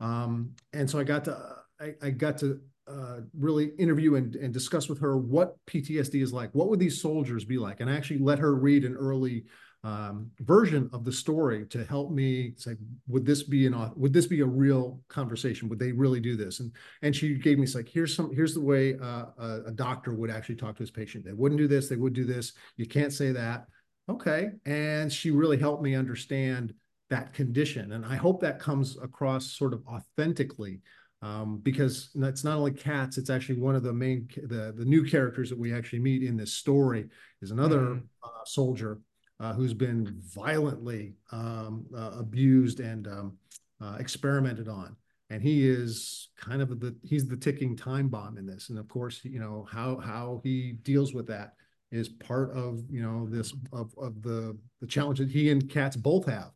Um, 0.00 0.54
and 0.72 0.88
so 0.88 0.98
I 0.98 1.04
got 1.04 1.24
to 1.24 1.56
I, 1.78 1.94
I 2.00 2.10
got 2.10 2.38
to 2.38 2.60
uh, 2.88 3.20
really 3.38 3.70
interview 3.78 4.14
and, 4.14 4.36
and 4.36 4.52
discuss 4.52 4.88
with 4.88 5.00
her 5.00 5.16
what 5.16 5.56
PTSD 5.66 6.22
is 6.22 6.32
like. 6.32 6.50
What 6.54 6.68
would 6.68 6.78
these 6.78 7.00
soldiers 7.00 7.44
be 7.44 7.58
like? 7.58 7.80
And 7.80 7.90
I 7.90 7.96
actually 7.96 8.18
let 8.18 8.38
her 8.38 8.54
read 8.54 8.84
an 8.84 8.94
early 8.94 9.44
um, 9.84 10.30
version 10.40 10.90
of 10.92 11.04
the 11.04 11.12
story 11.12 11.64
to 11.66 11.84
help 11.84 12.10
me 12.10 12.54
say, 12.56 12.76
would 13.06 13.24
this 13.24 13.44
be 13.44 13.66
an 13.66 13.92
would 13.94 14.12
this 14.12 14.26
be 14.26 14.40
a 14.40 14.46
real 14.46 15.00
conversation? 15.08 15.68
Would 15.68 15.78
they 15.78 15.92
really 15.92 16.20
do 16.20 16.36
this? 16.36 16.60
And 16.60 16.72
and 17.02 17.14
she 17.14 17.34
gave 17.34 17.58
me 17.58 17.66
like 17.72 17.88
here's 17.88 18.14
some 18.14 18.34
here's 18.34 18.54
the 18.54 18.60
way 18.60 18.96
uh, 18.98 19.26
a, 19.38 19.62
a 19.66 19.70
doctor 19.70 20.12
would 20.12 20.30
actually 20.30 20.56
talk 20.56 20.76
to 20.76 20.82
his 20.82 20.90
patient. 20.90 21.24
They 21.24 21.32
wouldn't 21.32 21.60
do 21.60 21.68
this. 21.68 21.88
They 21.88 21.96
would 21.96 22.14
do 22.14 22.24
this. 22.24 22.52
You 22.76 22.86
can't 22.86 23.12
say 23.12 23.30
that. 23.32 23.66
Okay. 24.08 24.50
And 24.64 25.12
she 25.12 25.30
really 25.30 25.58
helped 25.58 25.82
me 25.82 25.94
understand 25.94 26.74
that 27.10 27.32
condition. 27.32 27.92
And 27.92 28.04
I 28.04 28.16
hope 28.16 28.40
that 28.40 28.58
comes 28.58 28.96
across 29.00 29.52
sort 29.52 29.72
of 29.72 29.82
authentically 29.86 30.80
um, 31.22 31.58
because 31.62 32.10
it's 32.14 32.44
not 32.44 32.58
only 32.58 32.72
Kats, 32.72 33.18
it's 33.18 33.30
actually 33.30 33.58
one 33.60 33.74
of 33.74 33.82
the 33.82 33.92
main, 33.92 34.28
the, 34.44 34.74
the 34.76 34.84
new 34.84 35.04
characters 35.04 35.48
that 35.50 35.58
we 35.58 35.72
actually 35.72 36.00
meet 36.00 36.22
in 36.22 36.36
this 36.36 36.52
story 36.52 37.08
is 37.42 37.50
another 37.50 37.80
Mhm. 37.80 38.02
uh, 38.22 38.44
soldier 38.44 39.00
uh, 39.40 39.52
who's 39.52 39.74
been 39.74 40.20
violently 40.34 41.14
um, 41.32 41.86
uh, 41.94 42.12
abused 42.18 42.80
and 42.80 43.06
um, 43.08 43.38
uh, 43.80 43.96
experimented 43.98 44.68
on. 44.68 44.96
And 45.28 45.42
he 45.42 45.68
is 45.68 46.28
kind 46.36 46.62
of 46.62 46.68
the, 46.80 46.94
he's 47.02 47.26
the 47.26 47.36
ticking 47.36 47.76
time 47.76 48.08
bomb 48.08 48.38
in 48.38 48.46
this. 48.46 48.70
And 48.70 48.78
of 48.78 48.86
course, 48.88 49.20
you 49.24 49.40
know, 49.40 49.66
how, 49.70 49.96
how 49.96 50.40
he 50.44 50.72
deals 50.82 51.12
with 51.12 51.26
that 51.26 51.54
is 51.90 52.08
part 52.08 52.50
of, 52.52 52.82
you 52.88 53.02
know, 53.02 53.26
this, 53.28 53.52
of, 53.72 53.92
of 53.98 54.22
the, 54.22 54.56
the 54.80 54.86
challenge 54.86 55.18
that 55.18 55.30
he 55.30 55.50
and 55.50 55.68
Kats 55.68 55.96
both 55.96 56.26
have 56.26 56.52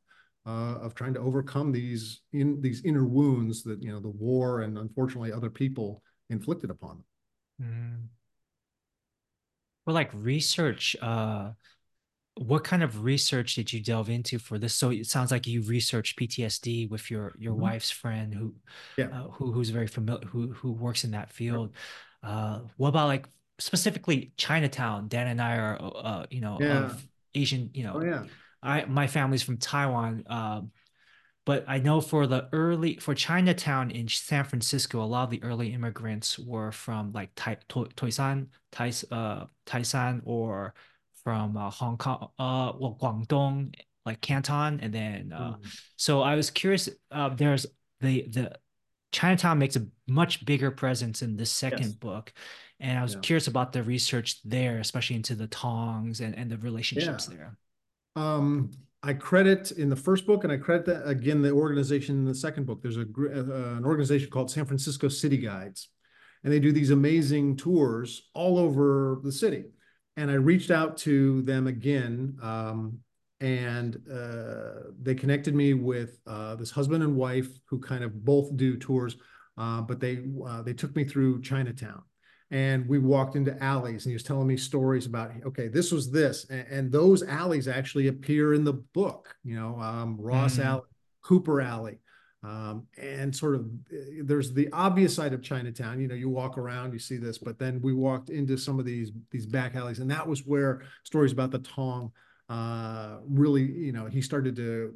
uh, 0.46 0.76
of 0.80 0.94
trying 0.94 1.14
to 1.14 1.20
overcome 1.20 1.72
these 1.72 2.22
in 2.32 2.60
these 2.60 2.84
inner 2.84 3.04
wounds 3.04 3.62
that 3.64 3.82
you 3.82 3.92
know 3.92 4.00
the 4.00 4.08
war 4.08 4.62
and 4.62 4.78
unfortunately 4.78 5.32
other 5.32 5.50
people 5.50 6.02
inflicted 6.30 6.70
upon 6.70 6.96
them. 6.96 7.04
Mm. 7.62 8.08
For 9.84 9.92
like 9.92 10.10
research, 10.12 10.96
uh, 11.00 11.50
what 12.36 12.64
kind 12.64 12.82
of 12.82 13.02
research 13.02 13.54
did 13.54 13.72
you 13.72 13.80
delve 13.82 14.08
into 14.10 14.38
for 14.38 14.58
this? 14.58 14.74
So 14.74 14.90
it 14.90 15.06
sounds 15.06 15.30
like 15.30 15.46
you 15.46 15.62
researched 15.62 16.18
PTSD 16.18 16.86
with 16.88 17.10
your 17.10 17.34
your 17.38 17.54
Mhm. 17.54 17.60
wife's 17.60 17.90
friend 17.90 18.34
who, 18.34 18.54
Yeah. 18.96 19.06
uh, 19.06 19.28
who 19.30 19.52
who's 19.52 19.70
very 19.70 19.86
familiar, 19.86 20.26
who 20.26 20.52
who 20.52 20.72
works 20.72 21.04
in 21.04 21.10
that 21.12 21.30
field. 21.30 21.74
Uh, 22.22 22.60
what 22.76 22.88
about 22.90 23.08
like 23.08 23.28
specifically 23.58 24.32
Chinatown? 24.36 25.08
Dan 25.08 25.26
and 25.28 25.40
I 25.40 25.56
are, 25.58 25.78
uh, 25.80 26.26
you 26.30 26.40
know, 26.40 26.58
Yeah. 26.58 26.84
of 26.84 27.08
Asian, 27.34 27.70
you 27.74 27.84
know, 27.84 27.94
Oh 27.96 28.04
yeah, 28.04 28.24
I 28.62 28.84
my 28.86 29.06
family's 29.06 29.42
from 29.42 29.58
Taiwan, 29.58 30.24
um, 30.26 30.72
but 31.46 31.64
I 31.68 31.78
know 31.78 32.00
for 32.00 32.26
the 32.26 32.48
early 32.52 32.96
for 32.98 33.14
Chinatown 33.14 33.90
in 33.90 34.08
San 34.08 34.44
Francisco, 34.44 35.02
a 35.02 35.06
lot 35.06 35.24
of 35.24 35.30
the 35.30 35.42
early 35.42 35.72
immigrants 35.74 36.38
were 36.38 36.72
from 36.72 37.12
like 37.12 37.30
Tai, 37.36 37.56
to, 37.70 37.86
Toisan, 37.96 38.48
Tai, 38.72 38.92
uh, 39.10 39.46
Taisan, 39.66 40.22
or 40.24 40.74
from 41.24 41.56
uh, 41.56 41.70
Hong 41.70 41.98
Kong, 41.98 42.30
uh, 42.38 42.72
well, 42.78 42.96
Guangdong, 43.00 43.74
like 44.06 44.20
Canton, 44.20 44.80
and 44.80 44.92
then 44.94 45.32
uh, 45.32 45.56
Mm. 45.56 45.70
so 45.96 46.22
I 46.22 46.34
was 46.36 46.50
curious. 46.50 46.88
Uh, 47.10 47.30
there's 47.30 47.66
the 48.00 48.22
the 48.28 48.58
Chinatown 49.12 49.58
makes 49.58 49.76
a 49.76 49.86
much 50.06 50.44
bigger 50.46 50.70
presence 50.70 51.22
in 51.22 51.36
the 51.36 51.46
second 51.46 51.80
Yes. 51.86 51.94
book, 51.94 52.32
and 52.78 52.98
I 52.98 53.02
was 53.02 53.14
Yeah. 53.14 53.20
curious 53.22 53.48
about 53.48 53.72
the 53.72 53.82
research 53.82 54.40
there, 54.44 54.78
especially 54.78 55.16
into 55.16 55.34
the 55.34 55.48
Tongs 55.48 56.20
and 56.20 56.34
and 56.36 56.50
the 56.50 56.58
relationships 56.58 57.26
Yeah. 57.26 57.36
there. 57.36 57.56
Um, 58.16 58.70
I 59.02 59.14
credit 59.14 59.72
in 59.72 59.88
the 59.88 59.96
first 59.96 60.26
book, 60.26 60.44
and 60.44 60.52
I 60.52 60.58
credit 60.58 60.86
that, 60.86 61.08
again 61.08 61.40
the 61.40 61.50
organization 61.50 62.16
in 62.16 62.24
the 62.26 62.34
second 62.34 62.66
book. 62.66 62.82
There's 62.82 62.98
a 62.98 63.02
uh, 63.02 63.76
an 63.76 63.84
organization 63.84 64.30
called 64.30 64.50
San 64.50 64.66
Francisco 64.66 65.08
City 65.08 65.38
Guides, 65.38 65.88
and 66.44 66.52
they 66.52 66.60
do 66.60 66.72
these 66.72 66.90
amazing 66.90 67.56
tours 67.56 68.28
all 68.34 68.58
over 68.58 69.20
the 69.22 69.32
city. 69.32 69.64
And 70.16 70.30
I 70.30 70.34
reached 70.34 70.70
out 70.70 70.98
to 70.98 71.40
them 71.42 71.66
again, 71.66 72.36
um, 72.42 72.98
and 73.40 73.96
uh, 74.12 74.90
they 75.00 75.14
connected 75.14 75.54
me 75.54 75.72
with 75.72 76.18
uh, 76.26 76.56
this 76.56 76.70
husband 76.70 77.02
and 77.02 77.16
wife 77.16 77.48
who 77.66 77.78
kind 77.78 78.04
of 78.04 78.22
both 78.22 78.54
do 78.56 78.76
tours, 78.76 79.16
uh, 79.56 79.80
but 79.80 79.98
they 79.98 80.24
uh, 80.46 80.60
they 80.60 80.74
took 80.74 80.94
me 80.94 81.04
through 81.04 81.40
Chinatown 81.40 82.02
and 82.50 82.88
we 82.88 82.98
walked 82.98 83.36
into 83.36 83.62
alleys 83.62 84.04
and 84.04 84.10
he 84.10 84.14
was 84.14 84.22
telling 84.22 84.46
me 84.46 84.56
stories 84.56 85.06
about 85.06 85.30
okay 85.44 85.68
this 85.68 85.92
was 85.92 86.10
this 86.10 86.46
and, 86.50 86.66
and 86.68 86.92
those 86.92 87.22
alleys 87.22 87.68
actually 87.68 88.08
appear 88.08 88.54
in 88.54 88.64
the 88.64 88.72
book 88.72 89.36
you 89.44 89.54
know 89.54 89.78
um, 89.80 90.16
ross 90.20 90.56
mm. 90.56 90.64
alley 90.64 90.82
cooper 91.22 91.60
alley 91.60 91.98
um, 92.42 92.86
and 93.00 93.34
sort 93.34 93.54
of 93.54 93.66
eh, 93.92 94.22
there's 94.24 94.52
the 94.52 94.68
obvious 94.72 95.14
side 95.14 95.32
of 95.32 95.42
chinatown 95.42 96.00
you 96.00 96.08
know 96.08 96.14
you 96.14 96.28
walk 96.28 96.58
around 96.58 96.92
you 96.92 96.98
see 96.98 97.16
this 97.16 97.38
but 97.38 97.58
then 97.58 97.80
we 97.82 97.92
walked 97.92 98.30
into 98.30 98.56
some 98.56 98.78
of 98.78 98.84
these 98.84 99.12
these 99.30 99.46
back 99.46 99.76
alleys 99.76 100.00
and 100.00 100.10
that 100.10 100.26
was 100.26 100.46
where 100.46 100.82
stories 101.04 101.32
about 101.32 101.50
the 101.50 101.58
tong 101.60 102.10
uh, 102.48 103.18
really 103.28 103.62
you 103.62 103.92
know 103.92 104.06
he 104.06 104.20
started 104.20 104.56
to 104.56 104.94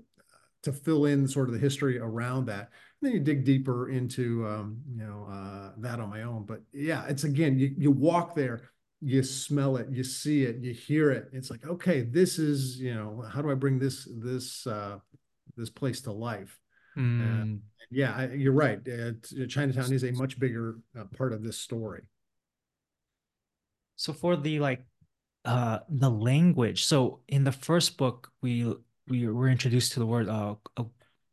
to 0.62 0.72
fill 0.72 1.04
in 1.04 1.28
sort 1.28 1.48
of 1.48 1.54
the 1.54 1.60
history 1.60 1.98
around 1.98 2.46
that 2.46 2.70
then 3.04 3.12
you 3.12 3.20
dig 3.20 3.44
deeper 3.44 3.90
into 3.90 4.46
um, 4.46 4.78
you 4.90 5.04
know 5.04 5.26
uh, 5.30 5.72
that 5.78 6.00
on 6.00 6.10
my 6.10 6.22
own. 6.22 6.44
But 6.44 6.62
yeah, 6.72 7.04
it's 7.08 7.24
again 7.24 7.58
you 7.58 7.74
you 7.76 7.90
walk 7.90 8.34
there, 8.34 8.70
you 9.00 9.22
smell 9.22 9.76
it, 9.76 9.88
you 9.90 10.04
see 10.04 10.44
it, 10.44 10.56
you 10.56 10.72
hear 10.72 11.10
it. 11.10 11.28
It's 11.32 11.50
like 11.50 11.66
okay, 11.66 12.02
this 12.02 12.38
is 12.38 12.78
you 12.78 12.94
know 12.94 13.24
how 13.28 13.42
do 13.42 13.50
I 13.50 13.54
bring 13.54 13.78
this 13.78 14.08
this 14.22 14.66
uh, 14.66 14.98
this 15.56 15.70
place 15.70 16.00
to 16.02 16.12
life? 16.12 16.58
Mm. 16.96 17.60
yeah, 17.90 18.14
I, 18.16 18.28
you're 18.32 18.52
right. 18.52 18.78
Chinatown 19.48 19.92
is 19.92 20.04
a 20.04 20.12
much 20.12 20.38
bigger 20.38 20.78
uh, 20.98 21.04
part 21.16 21.32
of 21.32 21.42
this 21.42 21.58
story. 21.58 22.08
So 23.96 24.12
for 24.12 24.36
the 24.36 24.60
like 24.60 24.84
uh 25.44 25.80
the 25.88 26.10
language, 26.10 26.84
so 26.84 27.20
in 27.28 27.44
the 27.44 27.52
first 27.52 27.96
book 27.96 28.32
we 28.40 28.72
we 29.08 29.26
were 29.28 29.48
introduced 29.48 29.92
to 29.92 30.00
the 30.00 30.06
word 30.06 30.28
uh, 30.28 30.54
uh 30.76 30.84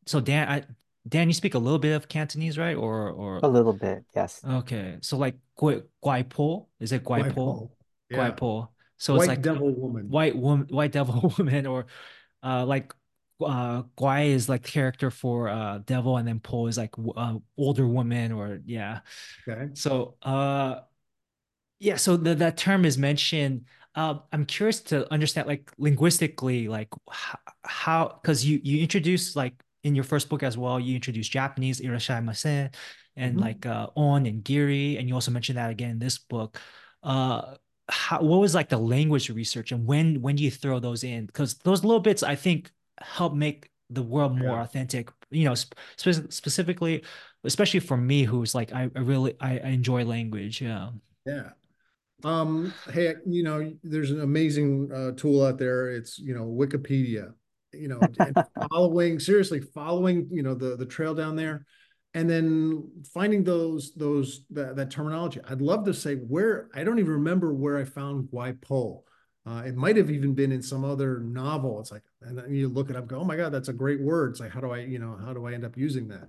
so 0.05 0.19
Dan 0.19 0.49
I 0.49 0.63
Dan, 1.07 1.27
you 1.27 1.33
speak 1.33 1.55
a 1.55 1.59
little 1.59 1.79
bit 1.79 1.93
of 1.95 2.07
Cantonese, 2.07 2.57
right? 2.57 2.75
Or 2.75 3.09
or 3.09 3.37
A 3.43 3.47
little 3.47 3.73
bit, 3.73 4.03
yes. 4.15 4.41
okay, 4.45 4.97
so 5.01 5.17
like 5.17 5.35
gui 5.57 5.81
guai 6.03 6.27
po, 6.29 6.67
is 6.79 6.91
it 6.91 7.03
guai 7.03 7.33
po? 7.33 7.71
Guai 8.13 8.29
Yeah. 8.29 8.31
po. 8.31 8.69
So 8.97 9.15
White 9.15 9.23
it's 9.23 9.27
like 9.29 9.41
devil 9.41 9.71
woman. 9.73 10.09
white 10.09 10.35
woman, 10.35 10.67
white 10.69 10.91
devil 10.91 11.33
woman, 11.37 11.65
or 11.65 11.87
uh 12.43 12.65
like 12.65 12.93
uh 13.41 13.83
guai 13.97 14.27
is 14.27 14.47
like 14.47 14.63
character 14.63 15.09
for 15.09 15.49
uh 15.49 15.79
devil, 15.79 16.17
and 16.17 16.27
then 16.27 16.39
po 16.39 16.67
is 16.67 16.77
like 16.77 16.93
uh 17.17 17.37
older 17.57 17.87
woman, 17.87 18.31
or 18.31 18.59
yeah. 18.65 18.99
Okay. 19.47 19.69
So 19.73 20.17
uh 20.21 20.81
yeah, 21.79 21.95
so 21.95 22.17
the, 22.17 22.35
that 22.35 22.57
term 22.57 22.85
is 22.85 22.97
mentioned. 22.97 23.65
Uh, 23.95 24.19
I'm 24.31 24.45
curious 24.45 24.81
to 24.83 25.11
understand 25.11 25.47
like 25.47 25.71
linguistically, 25.77 26.67
like 26.67 26.89
how 27.63 28.19
because 28.21 28.45
you 28.45 28.59
you 28.63 28.81
introduce 28.81 29.35
like 29.35 29.53
in 29.83 29.95
your 29.95 30.03
first 30.03 30.29
book 30.29 30.43
as 30.43 30.57
well, 30.57 30.79
you 30.79 30.95
introduced 30.95 31.31
Japanese, 31.31 31.81
irashaimase, 31.81 32.73
and 33.15 33.33
mm-hmm. 33.33 33.39
like 33.39 33.65
uh, 33.65 33.87
on 33.95 34.25
and 34.25 34.43
giri, 34.43 34.97
and 34.97 35.07
you 35.07 35.15
also 35.15 35.31
mentioned 35.31 35.57
that 35.57 35.69
again 35.69 35.91
in 35.91 35.99
this 35.99 36.17
book. 36.17 36.59
Uh, 37.03 37.55
how, 37.89 38.21
what 38.21 38.39
was 38.39 38.55
like 38.55 38.69
the 38.69 38.77
language 38.77 39.29
research, 39.29 39.71
and 39.71 39.85
when 39.85 40.21
when 40.21 40.35
do 40.35 40.43
you 40.43 40.51
throw 40.51 40.79
those 40.79 41.03
in? 41.03 41.25
Because 41.25 41.55
those 41.59 41.83
little 41.83 41.99
bits, 41.99 42.23
I 42.23 42.35
think, 42.35 42.71
help 42.99 43.33
make 43.33 43.69
the 43.89 44.03
world 44.03 44.37
more 44.37 44.55
yeah. 44.55 44.63
authentic. 44.63 45.09
You 45.29 45.45
know, 45.45 45.55
spe- 45.55 45.73
specifically, 45.97 47.03
especially 47.43 47.79
for 47.79 47.97
me, 47.97 48.23
who's 48.23 48.53
like, 48.53 48.71
I, 48.71 48.89
I 48.95 48.99
really 48.99 49.35
I, 49.39 49.59
I 49.59 49.69
enjoy 49.69 50.05
language. 50.05 50.61
Yeah. 50.61 50.89
Yeah. 51.25 51.49
Um, 52.23 52.73
hey, 52.93 53.15
you 53.25 53.43
know, 53.43 53.73
there's 53.83 54.11
an 54.11 54.21
amazing 54.21 54.91
uh, 54.93 55.11
tool 55.17 55.43
out 55.43 55.57
there. 55.57 55.89
It's 55.89 56.19
you 56.19 56.35
know 56.35 56.45
Wikipedia 56.45 57.33
you 57.73 57.87
know, 57.87 57.99
following 58.69 59.19
seriously 59.19 59.59
following, 59.59 60.27
you 60.31 60.43
know, 60.43 60.53
the 60.53 60.75
the 60.75 60.85
trail 60.85 61.13
down 61.13 61.35
there, 61.35 61.65
and 62.13 62.29
then 62.29 62.89
finding 63.13 63.43
those 63.43 63.93
those 63.95 64.45
that, 64.51 64.75
that 64.75 64.91
terminology. 64.91 65.39
I'd 65.47 65.61
love 65.61 65.85
to 65.85 65.93
say 65.93 66.15
where 66.15 66.69
I 66.73 66.83
don't 66.83 66.99
even 66.99 67.13
remember 67.13 67.53
where 67.53 67.77
I 67.77 67.83
found 67.83 68.29
Guaipo. 68.29 69.03
Uh, 69.45 69.63
it 69.65 69.75
might 69.75 69.97
have 69.97 70.11
even 70.11 70.35
been 70.35 70.51
in 70.51 70.61
some 70.61 70.85
other 70.85 71.19
novel. 71.19 71.79
It's 71.79 71.91
like, 71.91 72.03
and 72.21 72.37
then 72.37 72.53
you 72.53 72.67
look 72.67 72.91
it 72.91 72.95
up, 72.95 73.07
go, 73.07 73.19
oh 73.19 73.23
my 73.23 73.35
god, 73.35 73.51
that's 73.51 73.69
a 73.69 73.73
great 73.73 73.99
word. 73.99 74.31
It's 74.31 74.39
like, 74.39 74.51
how 74.51 74.61
do 74.61 74.71
I, 74.71 74.81
you 74.81 74.99
know, 74.99 75.17
how 75.25 75.33
do 75.33 75.47
I 75.47 75.53
end 75.53 75.65
up 75.65 75.75
using 75.75 76.09
that? 76.09 76.27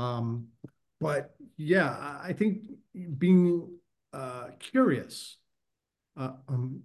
Um, 0.00 0.46
but 1.00 1.34
yeah, 1.56 2.18
I 2.22 2.32
think 2.34 2.58
being 3.18 3.68
uh, 4.12 4.48
curious 4.60 5.38
uh, 6.16 6.34
um, 6.48 6.82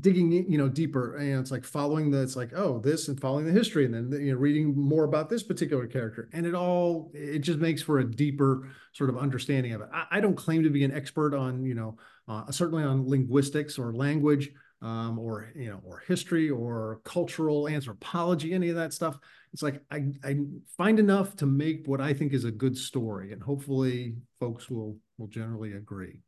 digging 0.00 0.32
you 0.32 0.58
know 0.58 0.68
deeper 0.68 1.16
and 1.16 1.38
it's 1.38 1.52
like 1.52 1.64
following 1.64 2.10
the 2.10 2.20
it's 2.20 2.34
like 2.34 2.50
oh 2.56 2.80
this 2.80 3.06
and 3.06 3.20
following 3.20 3.44
the 3.44 3.52
history 3.52 3.84
and 3.84 3.94
then 3.94 4.10
you 4.20 4.32
know 4.32 4.38
reading 4.38 4.76
more 4.76 5.04
about 5.04 5.30
this 5.30 5.44
particular 5.44 5.86
character 5.86 6.28
and 6.32 6.44
it 6.44 6.54
all 6.54 7.12
it 7.14 7.38
just 7.38 7.60
makes 7.60 7.80
for 7.80 8.00
a 8.00 8.10
deeper 8.10 8.68
sort 8.92 9.08
of 9.08 9.16
understanding 9.16 9.72
of 9.72 9.82
it. 9.82 9.88
I, 9.92 10.06
I 10.12 10.20
don't 10.20 10.36
claim 10.36 10.64
to 10.64 10.70
be 10.70 10.82
an 10.82 10.92
expert 10.92 11.32
on 11.32 11.64
you 11.64 11.74
know 11.74 11.96
uh, 12.26 12.50
certainly 12.50 12.82
on 12.82 13.08
linguistics 13.08 13.78
or 13.78 13.94
language 13.94 14.50
um, 14.82 15.16
or 15.16 15.52
you 15.54 15.70
know 15.70 15.80
or 15.84 16.02
history 16.08 16.50
or 16.50 17.00
cultural 17.04 17.68
anthropology 17.68 18.52
any 18.52 18.70
of 18.70 18.76
that 18.76 18.92
stuff. 18.92 19.16
It's 19.52 19.62
like 19.62 19.80
I, 19.92 20.06
I 20.24 20.38
find 20.76 20.98
enough 20.98 21.36
to 21.36 21.46
make 21.46 21.84
what 21.86 22.00
i 22.00 22.12
think 22.12 22.32
is 22.32 22.42
a 22.42 22.50
good 22.50 22.76
story 22.76 23.32
and 23.32 23.40
hopefully 23.40 24.16
folks 24.40 24.68
will 24.68 24.98
will 25.18 25.28
generally 25.28 25.74
agree. 25.74 26.18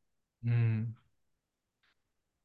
Mm 0.46 0.86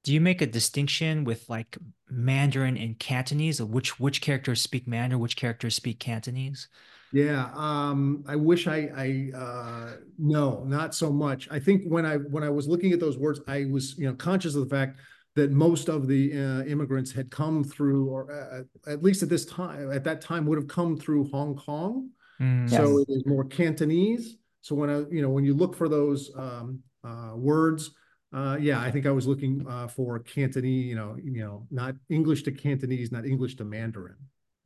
do 0.04 0.14
you 0.14 0.22
make 0.22 0.42
a 0.42 0.48
distinction 0.48 1.24
with 1.24 1.50
like 1.50 1.78
Mandarin 2.10 2.78
and 2.78 2.98
Cantonese? 2.98 3.62
Which 3.62 4.00
which 4.00 4.22
characters 4.22 4.62
speak 4.62 4.88
Mandarin, 4.88 5.22
which 5.22 5.36
characters 5.36 5.76
speak 5.76 6.00
Cantonese? 6.00 6.68
Yeah, 7.14 7.50
um, 7.56 8.24
I 8.26 8.38
wish 8.38 8.68
I, 8.68 8.90
I 8.96 9.38
uh, 9.38 9.96
no, 10.18 10.64
not 10.64 10.96
so 10.96 11.12
much. 11.12 11.50
I 11.52 11.60
think 11.60 11.84
when 11.86 12.06
I 12.06 12.18
when 12.18 12.44
I 12.44 12.50
was 12.50 12.68
looking 12.68 12.94
at 12.94 13.00
those 13.00 13.18
words, 13.18 13.42
I 13.48 13.66
was 13.66 13.98
you 13.98 14.08
know 14.08 14.16
conscious 14.16 14.56
of 14.56 14.68
the 14.68 14.76
fact 14.76 15.00
that 15.36 15.52
most 15.52 15.88
of 15.88 16.08
the 16.08 16.34
uh, 16.34 16.64
immigrants 16.64 17.12
had 17.12 17.30
come 17.30 17.64
through, 17.64 18.08
or 18.08 18.32
uh, 18.32 18.92
at 18.92 19.04
least 19.04 19.24
at 19.24 19.30
this 19.30 19.46
time, 19.46 19.92
at 19.92 20.04
that 20.04 20.22
time, 20.22 20.46
would 20.46 20.58
have 20.58 20.68
come 20.68 20.98
through 20.98 21.30
Hong 21.30 21.56
Kong. 21.56 22.10
Mm, 22.42 22.70
so 22.70 22.98
yes. 22.98 23.06
it 23.08 23.12
is 23.12 23.26
more 23.26 23.44
Cantonese. 23.46 24.38
So 24.62 24.76
when 24.76 24.90
I, 24.90 25.00
you 25.12 25.22
know, 25.22 25.30
when 25.30 25.44
you 25.44 25.54
look 25.54 25.76
for 25.76 25.90
those 25.90 26.32
um, 26.36 26.80
uh, 27.04 27.34
words, 27.36 27.92
uh, 28.34 28.58
yeah, 28.60 28.80
I 28.80 28.92
think 28.92 29.06
I 29.06 29.12
was 29.12 29.28
looking 29.28 29.66
uh, 29.68 29.88
for 29.88 30.20
Cantonese, 30.20 30.86
you 30.86 30.96
know, 30.96 31.18
you 31.22 31.42
know, 31.42 31.68
not 31.70 31.96
English 32.10 32.44
to 32.44 32.52
Cantonese, 32.52 33.12
not 33.12 33.26
English 33.26 33.56
to 33.58 33.66
Mandarin. 33.66 34.16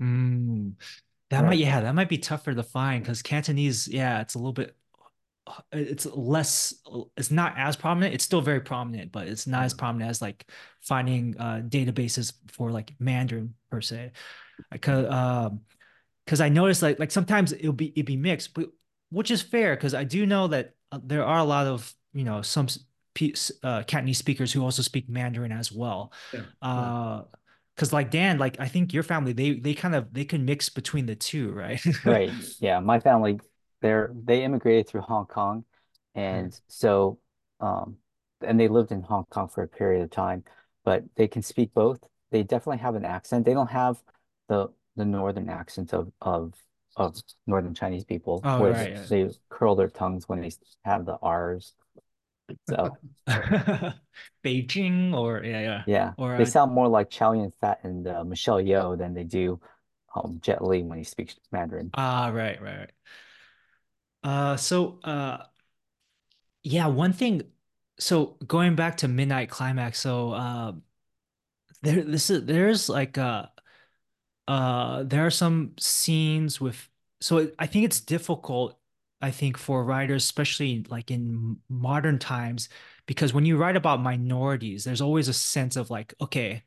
Mm, 0.01 0.73
that 1.29 1.41
right. 1.41 1.49
might, 1.49 1.57
yeah, 1.57 1.81
that 1.81 1.95
might 1.95 2.09
be 2.09 2.17
tougher 2.17 2.53
to 2.53 2.63
find 2.63 3.03
because 3.03 3.21
Cantonese, 3.21 3.87
yeah, 3.87 4.21
it's 4.21 4.35
a 4.35 4.37
little 4.37 4.53
bit, 4.53 4.75
uh, 5.47 5.61
it's 5.71 6.05
less, 6.05 6.75
it's 7.17 7.31
not 7.31 7.55
as 7.57 7.75
prominent. 7.75 8.13
It's 8.13 8.23
still 8.23 8.41
very 8.41 8.61
prominent, 8.61 9.11
but 9.11 9.27
it's 9.27 9.47
not 9.47 9.63
as 9.63 9.73
prominent 9.73 10.11
as 10.11 10.21
like 10.21 10.45
finding 10.81 11.35
uh, 11.39 11.61
databases 11.65 12.33
for 12.51 12.71
like 12.71 12.93
Mandarin 12.99 13.55
per 13.71 13.81
se. 13.81 14.11
Because, 14.71 15.11
um, 15.11 15.61
because 16.25 16.41
I 16.41 16.49
noticed 16.49 16.81
like 16.81 16.99
like 16.99 17.11
sometimes 17.11 17.53
it'll 17.53 17.73
be 17.73 17.89
it'll 17.89 18.05
be 18.05 18.17
mixed, 18.17 18.53
but 18.53 18.69
which 19.09 19.31
is 19.31 19.41
fair 19.41 19.75
because 19.75 19.93
I 19.93 20.03
do 20.03 20.25
know 20.25 20.47
that 20.47 20.73
uh, 20.91 20.99
there 21.03 21.23
are 21.23 21.37
a 21.37 21.43
lot 21.43 21.67
of 21.67 21.93
you 22.13 22.23
know 22.23 22.41
some 22.41 22.67
uh, 23.63 23.83
Cantonese 23.83 24.17
speakers 24.17 24.51
who 24.51 24.63
also 24.63 24.81
speak 24.81 25.09
Mandarin 25.09 25.51
as 25.51 25.71
well. 25.71 26.11
Yeah. 26.33 26.41
Uh, 26.61 27.23
because 27.75 27.91
like 27.91 28.09
Dan, 28.09 28.37
like 28.37 28.57
I 28.59 28.69
think 28.69 28.93
your 28.93 29.03
family, 29.03 29.33
they 29.33 29.53
they 29.53 29.73
kind 29.73 29.95
of 29.95 30.13
they 30.13 30.23
can 30.23 30.45
mix 30.45 30.69
between 30.69 31.05
the 31.05 31.15
two, 31.15 31.51
right? 31.51 31.81
right. 32.05 32.31
Yeah, 32.59 32.79
my 32.79 32.99
family, 33.01 33.39
they're 33.81 34.11
they 34.23 34.43
immigrated 34.43 34.87
through 34.87 35.01
Hong 35.01 35.25
Kong, 35.25 35.65
and 36.13 36.51
mm. 36.51 36.61
so 36.67 37.19
um, 37.59 37.97
and 38.41 38.59
they 38.59 38.69
lived 38.69 38.91
in 38.91 39.01
Hong 39.01 39.25
Kong 39.29 39.49
for 39.49 39.63
a 39.63 39.67
period 39.67 40.03
of 40.03 40.09
time, 40.09 40.43
but 40.85 41.03
they 41.15 41.27
can 41.27 41.41
speak 41.41 41.73
both. 41.73 41.99
They 42.31 42.43
definitely 42.43 42.77
have 42.77 42.95
an 42.95 43.05
accent. 43.05 43.45
They 43.45 43.53
don't 43.53 43.69
have 43.69 44.01
the 44.47 44.69
the 44.95 45.05
northern 45.05 45.49
accent 45.49 45.93
of 45.93 46.11
of 46.21 46.53
of 46.95 47.17
northern 47.45 47.73
Chinese 47.73 48.05
people, 48.05 48.41
oh, 48.43 48.61
where 48.61 48.71
right, 48.71 48.91
yeah. 48.91 49.05
they 49.09 49.29
curl 49.49 49.75
their 49.75 49.89
tongues 49.89 50.29
when 50.29 50.41
they 50.41 50.51
have 50.85 51.05
the 51.05 51.17
R's. 51.21 51.73
So 52.69 52.97
Beijing 54.43 55.13
or 55.13 55.43
yeah, 55.43 55.61
yeah. 55.61 55.83
Yeah. 55.87 56.11
Or 56.17 56.37
they 56.37 56.43
uh, 56.43 56.45
sound 56.45 56.73
more 56.73 56.87
like 56.87 57.09
Chow 57.09 57.33
Yun 57.33 57.51
Fat 57.59 57.79
and 57.83 58.07
uh, 58.07 58.23
Michelle 58.23 58.61
Yeoh 58.61 58.97
than 58.97 59.13
they 59.13 59.23
do 59.23 59.59
um, 60.15 60.39
Jet 60.41 60.63
Li 60.63 60.83
when 60.83 60.97
he 60.97 61.03
speaks 61.03 61.35
Mandarin. 61.51 61.91
Ah, 61.93 62.27
right, 62.27 62.61
right, 62.61 62.77
right. 62.77 62.91
Uh, 64.23 64.57
so 64.57 64.99
uh, 65.03 65.37
yeah, 66.63 66.87
one 66.87 67.13
thing. 67.13 67.43
So 67.99 68.37
going 68.45 68.75
back 68.75 68.97
to 68.97 69.07
Midnight 69.07 69.49
Climax, 69.49 69.99
so 69.99 70.31
uh, 70.31 70.73
there 71.81 72.03
this 72.03 72.29
is 72.29 72.45
there's 72.45 72.89
like 72.89 73.17
uh 73.17 73.45
uh 74.47 75.03
there 75.03 75.25
are 75.25 75.31
some 75.31 75.73
scenes 75.79 76.59
with 76.59 76.89
so 77.21 77.49
I 77.57 77.67
think 77.67 77.85
it's 77.85 78.01
difficult 78.01 78.77
I 79.21 79.31
think 79.31 79.57
for 79.57 79.83
writers 79.83 80.23
especially 80.23 80.85
like 80.89 81.11
in 81.11 81.57
modern 81.69 82.19
times 82.19 82.69
because 83.05 83.33
when 83.33 83.45
you 83.45 83.57
write 83.57 83.75
about 83.75 84.01
minorities 84.01 84.83
there's 84.83 85.01
always 85.01 85.27
a 85.27 85.33
sense 85.33 85.75
of 85.75 85.89
like 85.89 86.13
okay 86.21 86.63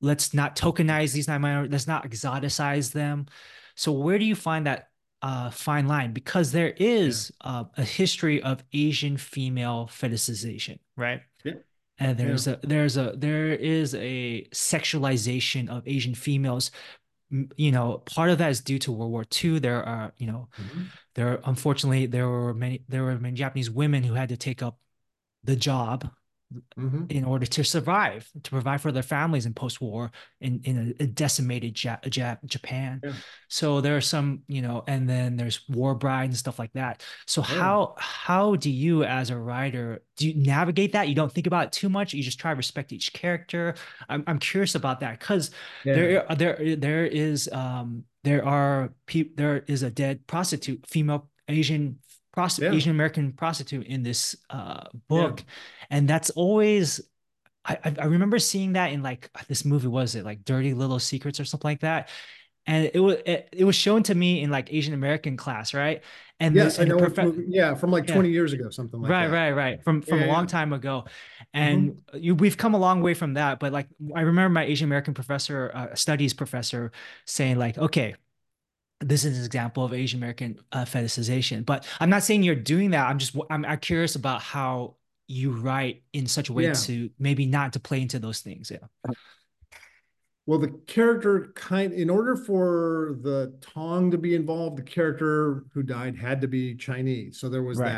let's 0.00 0.32
not 0.32 0.56
tokenize 0.56 1.12
these 1.12 1.28
nine 1.28 1.40
minorities 1.40 1.72
let's 1.72 1.86
not 1.86 2.08
exoticize 2.08 2.92
them 2.92 3.26
so 3.74 3.92
where 3.92 4.18
do 4.18 4.24
you 4.24 4.34
find 4.34 4.66
that 4.66 4.90
uh, 5.22 5.50
fine 5.50 5.86
line 5.86 6.12
because 6.12 6.52
there 6.52 6.74
is 6.76 7.32
uh, 7.42 7.64
a 7.76 7.84
history 7.84 8.42
of 8.42 8.62
Asian 8.72 9.16
female 9.16 9.88
fetishization, 9.92 10.78
right? 10.96 11.22
Yeah. 11.44 11.54
And 11.98 12.16
there's 12.16 12.46
a 12.46 12.58
there's 12.62 12.96
a 12.96 13.12
there 13.16 13.48
is 13.48 13.94
a 13.94 14.46
sexualization 14.54 15.68
of 15.68 15.86
Asian 15.86 16.14
females. 16.14 16.70
You 17.56 17.70
know, 17.70 17.98
part 17.98 18.30
of 18.30 18.38
that 18.38 18.50
is 18.50 18.60
due 18.60 18.78
to 18.80 18.92
World 18.92 19.12
War 19.12 19.24
II. 19.24 19.60
There 19.60 19.84
are, 19.84 20.12
you 20.18 20.26
know, 20.26 20.48
Mhm. 20.58 20.88
there 21.14 21.40
unfortunately 21.44 22.06
there 22.06 22.28
were 22.28 22.52
many 22.54 22.84
there 22.88 23.04
were 23.04 23.18
many 23.18 23.36
Japanese 23.36 23.70
women 23.70 24.02
who 24.02 24.14
had 24.14 24.28
to 24.30 24.36
take 24.36 24.62
up 24.62 24.80
the 25.44 25.56
job 25.56 26.10
Mhm. 26.76 27.10
in 27.12 27.24
order 27.24 27.46
to 27.46 27.62
survive, 27.62 28.28
to 28.42 28.50
provide 28.50 28.80
for 28.80 28.90
their 28.90 29.04
families 29.04 29.46
in 29.46 29.54
post-war 29.54 30.10
in 30.40 30.60
in 30.64 30.94
a, 30.98 31.04
a 31.04 31.06
decimated 31.06 31.82
ja- 31.82 31.98
Ja- 32.12 32.36
Japan. 32.44 33.00
Yeah. 33.04 33.12
So 33.48 33.80
there 33.80 33.96
are 33.96 34.00
some, 34.00 34.40
you 34.48 34.60
know, 34.62 34.82
and 34.88 35.08
then 35.08 35.36
there's 35.36 35.68
war 35.68 35.94
bride 35.94 36.24
and 36.30 36.36
stuff 36.36 36.58
like 36.58 36.72
that. 36.72 37.04
So 37.26 37.40
Yeah. 37.42 37.54
how 37.60 37.94
how 37.98 38.56
do 38.56 38.70
you 38.70 39.04
as 39.04 39.30
a 39.30 39.38
writer 39.38 40.02
do 40.16 40.28
you 40.28 40.34
navigate 40.34 40.92
that? 40.92 41.08
You 41.08 41.14
don't 41.14 41.32
think 41.32 41.46
about 41.46 41.66
it 41.66 41.72
too 41.72 41.88
much. 41.88 42.12
You 42.14 42.22
just 42.22 42.40
try 42.40 42.50
to 42.52 42.56
respect 42.56 42.92
each 42.92 43.12
character. 43.12 43.74
I'm 44.08 44.24
I'm 44.26 44.38
curious 44.38 44.74
about 44.74 45.00
that 45.00 45.18
because 45.20 45.50
Yeah. 45.84 45.94
there 45.94 46.26
there 46.36 46.76
there 46.76 47.06
is 47.06 47.48
um 47.52 48.04
there 48.24 48.44
are 48.44 48.92
people 49.06 49.34
there 49.36 49.58
is 49.66 49.82
a 49.82 49.90
dead 49.90 50.26
prostitute 50.26 50.84
female 50.86 51.30
Asian 51.48 51.98
prostitute 52.40 52.72
Yeah. 52.72 52.76
Asian 52.78 52.92
American 52.98 53.32
prostitute 53.42 53.86
in 53.94 54.02
this 54.08 54.36
uh 54.50 54.84
book 55.08 55.36
and 55.90 56.08
that's 56.08 56.30
always 56.42 57.00
I 57.64 57.76
I 58.04 58.06
remember 58.16 58.38
seeing 58.38 58.72
that 58.78 58.88
in 58.94 59.02
like 59.10 59.22
this 59.48 59.64
movie 59.64 59.88
was 59.88 60.14
it 60.14 60.24
like 60.24 60.44
Dirty 60.44 60.72
Little 60.74 60.98
Secrets 60.98 61.38
or 61.40 61.44
something 61.44 61.70
like 61.72 61.80
that 61.80 62.08
and 62.66 62.90
it 62.94 63.00
was 63.00 63.16
it, 63.26 63.48
it 63.52 63.64
was 63.70 63.76
shown 63.76 64.02
to 64.04 64.14
me 64.14 64.42
in 64.42 64.48
like 64.50 64.72
Asian 64.78 64.94
American 64.94 65.36
class 65.36 65.74
right 65.74 66.00
and 66.42 66.54
Yes, 66.54 66.78
I 66.80 66.84
know. 66.84 66.96
movie- 66.98 67.44
Yeah, 67.48 67.74
from 67.80 67.90
like 67.90 68.06
Yeah. 68.08 68.14
20 68.14 68.30
years 68.30 68.52
ago, 68.56 68.70
something 68.70 69.00
like 69.02 69.10
right 69.10 69.26
that. 69.28 69.32
right 69.40 69.52
right 69.52 69.62
right. 69.76 69.84
from 69.84 70.00
from 70.02 70.20
Yeah, 70.20 70.26
a 70.26 70.32
long 70.34 70.44
yeah. 70.44 70.58
time 70.58 70.72
ago 70.72 71.04
and 71.52 72.00
you, 72.14 72.34
we've 72.42 72.56
come 72.56 72.74
a 72.74 72.78
long 72.78 73.02
way 73.06 73.14
from 73.14 73.34
that 73.34 73.58
but 73.60 73.72
like 73.78 73.88
i 74.16 74.22
remember 74.30 74.48
my 74.60 74.64
asian 74.72 74.86
american 74.90 75.14
professor 75.14 75.58
uh, 75.74 75.94
studies 75.94 76.32
professor 76.34 76.92
saying 77.26 77.56
like 77.64 77.76
okay 77.78 78.14
this 79.00 79.24
is 79.24 79.38
an 79.38 79.44
example 79.44 79.84
of 79.84 79.92
asian 79.94 80.18
american 80.20 80.58
uh, 80.72 80.84
fetishization 80.84 81.64
but 81.64 81.86
i'm 82.00 82.10
not 82.10 82.22
saying 82.22 82.42
you're 82.42 82.54
doing 82.54 82.90
that 82.90 83.06
i'm 83.06 83.18
just 83.18 83.34
i'm, 83.50 83.64
I'm 83.64 83.78
curious 83.78 84.14
about 84.14 84.42
how 84.42 84.96
you 85.26 85.52
write 85.52 86.02
in 86.12 86.26
such 86.26 86.48
a 86.48 86.52
way 86.52 86.64
Yeah. 86.64 86.72
to 86.72 87.10
maybe 87.18 87.46
not 87.46 87.72
to 87.74 87.80
play 87.80 88.02
into 88.02 88.18
those 88.18 88.40
things 88.40 88.70
yeah 88.70 89.12
Well, 90.46 90.58
the 90.58 90.70
character 90.88 91.52
kind, 91.54 91.92
in 91.92 92.10
order 92.10 92.34
for 92.34 93.16
the 93.22 93.56
Tong 93.60 94.10
to 94.10 94.18
be 94.18 94.34
involved, 94.34 94.78
the 94.78 94.82
character 94.82 95.64
who 95.72 95.84
died 95.84 96.16
had 96.16 96.40
to 96.40 96.48
be 96.48 96.74
Chinese. 96.74 97.38
So 97.38 97.48
there 97.48 97.62
was 97.62 97.78
Right. 97.78 97.92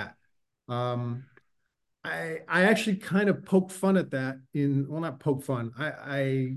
that. 0.68 0.72
Um, 0.72 1.24
I 2.05 2.40
I 2.48 2.64
actually 2.64 2.96
kind 2.96 3.30
of 3.30 3.44
poked 3.44 3.72
fun 3.72 3.96
at 3.96 4.11
that 4.11 4.36
in 4.53 4.86
well, 4.88 5.00
not 5.00 5.20
poke 5.20 5.44
fun. 5.44 5.72
I 5.78 5.92
I 6.18 6.57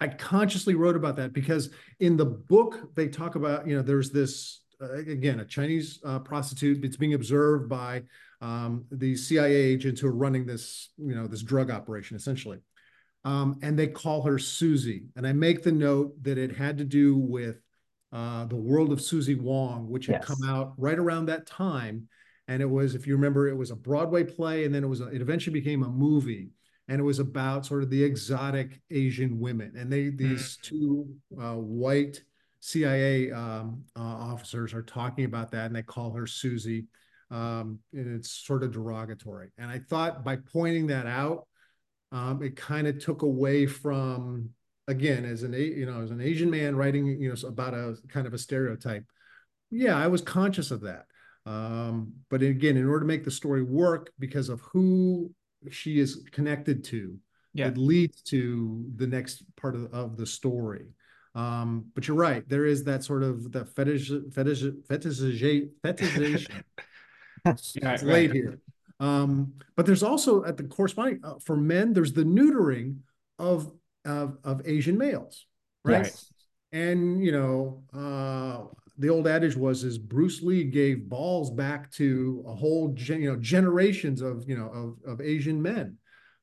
I 0.00 0.08
consciously 0.08 0.74
wrote 0.74 0.96
about 0.96 1.16
that 1.16 1.32
because 1.32 1.70
in 2.00 2.16
the 2.16 2.26
book 2.26 2.94
they 2.94 3.08
talk 3.08 3.34
about 3.34 3.66
you 3.66 3.76
know 3.76 3.82
there's 3.82 4.10
this 4.10 4.60
uh, 4.80 4.92
again 4.94 5.40
a 5.40 5.44
Chinese 5.44 6.00
uh, 6.04 6.18
prostitute 6.18 6.82
that's 6.82 6.96
being 6.96 7.14
observed 7.14 7.68
by 7.68 8.02
um, 8.40 8.84
the 8.90 9.16
CIA 9.16 9.54
agents 9.54 10.00
who 10.00 10.08
are 10.08 10.14
running 10.14 10.44
this 10.44 10.90
you 10.98 11.14
know 11.14 11.26
this 11.26 11.42
drug 11.42 11.70
operation 11.70 12.16
essentially 12.16 12.58
um, 13.26 13.58
and 13.60 13.76
they 13.76 13.88
call 13.88 14.22
her 14.22 14.38
Susie. 14.38 15.06
And 15.16 15.26
I 15.26 15.32
make 15.32 15.64
the 15.64 15.72
note 15.72 16.22
that 16.22 16.38
it 16.38 16.54
had 16.54 16.78
to 16.78 16.84
do 16.84 17.16
with 17.16 17.56
uh, 18.12 18.44
the 18.44 18.54
world 18.54 18.92
of 18.92 19.00
Susie 19.00 19.34
Wong, 19.34 19.90
which 19.90 20.06
had 20.06 20.22
come 20.22 20.44
out 20.46 20.74
right 20.78 20.96
around 20.96 21.26
that 21.26 21.44
time. 21.44 22.06
And 22.46 22.62
it 22.62 22.70
was, 22.70 22.94
if 22.94 23.04
you 23.04 23.16
remember, 23.16 23.48
it 23.48 23.56
was 23.56 23.72
a 23.72 23.76
Broadway 23.76 24.22
play, 24.22 24.64
and 24.64 24.72
then 24.72 24.84
it 24.84 24.86
was, 24.86 25.00
a, 25.00 25.08
it 25.08 25.20
eventually 25.20 25.58
became 25.58 25.82
a 25.82 25.88
movie, 25.88 26.50
and 26.88 27.00
it 27.00 27.04
was 27.04 27.18
about 27.18 27.66
sort 27.66 27.82
of 27.82 27.90
the 27.90 28.02
exotic 28.02 28.80
Asian 28.90 29.40
women. 29.40 29.72
And 29.76 29.92
they, 29.92 30.10
these 30.10 30.58
two 30.62 31.08
uh, 31.40 31.54
white 31.54 32.22
CIA 32.60 33.30
um, 33.32 33.84
uh, 33.96 34.02
officers 34.02 34.72
are 34.72 34.82
talking 34.82 35.24
about 35.24 35.50
that, 35.52 35.66
and 35.66 35.76
they 35.76 35.82
call 35.82 36.12
her 36.12 36.26
Susie, 36.26 36.86
um, 37.30 37.78
and 37.92 38.16
it's 38.16 38.30
sort 38.30 38.62
of 38.62 38.72
derogatory. 38.72 39.50
And 39.58 39.70
I 39.70 39.78
thought 39.78 40.24
by 40.24 40.36
pointing 40.36 40.86
that 40.88 41.06
out, 41.06 41.46
um, 42.12 42.42
it 42.42 42.56
kind 42.56 42.86
of 42.86 42.98
took 42.98 43.22
away 43.22 43.66
from 43.66 44.50
again 44.88 45.24
as 45.24 45.42
an 45.42 45.52
you 45.52 45.86
know 45.86 46.00
as 46.00 46.12
an 46.12 46.20
Asian 46.20 46.50
man 46.50 46.76
writing 46.76 47.06
you 47.20 47.28
know 47.28 47.48
about 47.48 47.74
a 47.74 47.96
kind 48.08 48.26
of 48.26 48.34
a 48.34 48.38
stereotype. 48.38 49.04
Yeah, 49.70 49.96
I 49.96 50.06
was 50.06 50.22
conscious 50.22 50.70
of 50.70 50.82
that. 50.82 51.06
Um, 51.44 52.14
but 52.30 52.42
again, 52.42 52.76
in 52.76 52.88
order 52.88 53.00
to 53.00 53.06
make 53.06 53.24
the 53.24 53.30
story 53.30 53.62
work, 53.62 54.10
because 54.18 54.48
of 54.48 54.60
who 54.60 55.32
she 55.72 55.98
is 55.98 56.24
connected 56.32 56.84
to, 56.84 57.18
Yeah. 57.54 57.68
it 57.68 57.78
leads 57.78 58.22
to 58.22 58.84
the 58.96 59.06
next 59.06 59.44
part 59.56 59.74
of, 59.74 59.92
of 59.92 60.16
the 60.16 60.26
story. 60.26 60.86
Um, 61.34 61.86
but 61.94 62.08
you're 62.08 62.16
right, 62.16 62.48
there 62.48 62.64
is 62.64 62.84
that 62.84 63.04
sort 63.04 63.22
of 63.22 63.52
the 63.52 63.64
fetish 63.66 64.10
fetish 64.32 64.62
fetishization 64.88 65.70
fetishization 65.84 66.62
Right, 67.44 67.94
it's 67.94 68.02
late 68.02 68.32
here. 68.32 68.58
Um, 68.98 69.52
but 69.76 69.84
there's 69.86 70.02
also 70.02 70.44
at 70.44 70.56
the 70.56 70.64
corresponding 70.64 71.20
uh, 71.22 71.34
for 71.44 71.56
men, 71.56 71.92
there's 71.92 72.14
the 72.14 72.24
neutering 72.24 72.98
of 73.38 73.70
of 74.04 74.38
of 74.44 74.62
Asian 74.64 74.96
males, 74.96 75.46
right? 75.84 76.04
Yes. 76.06 76.32
And 76.72 77.22
you 77.22 77.32
know, 77.32 77.84
uh, 77.92 78.64
the 78.98 79.08
old 79.08 79.26
adage 79.26 79.56
was 79.56 79.84
is 79.84 79.98
Bruce 79.98 80.42
Lee 80.42 80.64
gave 80.64 81.08
balls 81.08 81.50
back 81.50 81.90
to 81.92 82.44
a 82.46 82.54
whole 82.54 82.88
gen, 82.94 83.22
you 83.22 83.30
know 83.32 83.38
generations 83.38 84.20
of 84.22 84.48
you 84.48 84.56
know 84.56 84.68
of 84.68 85.12
of 85.12 85.20
Asian 85.20 85.60
men 85.60 85.96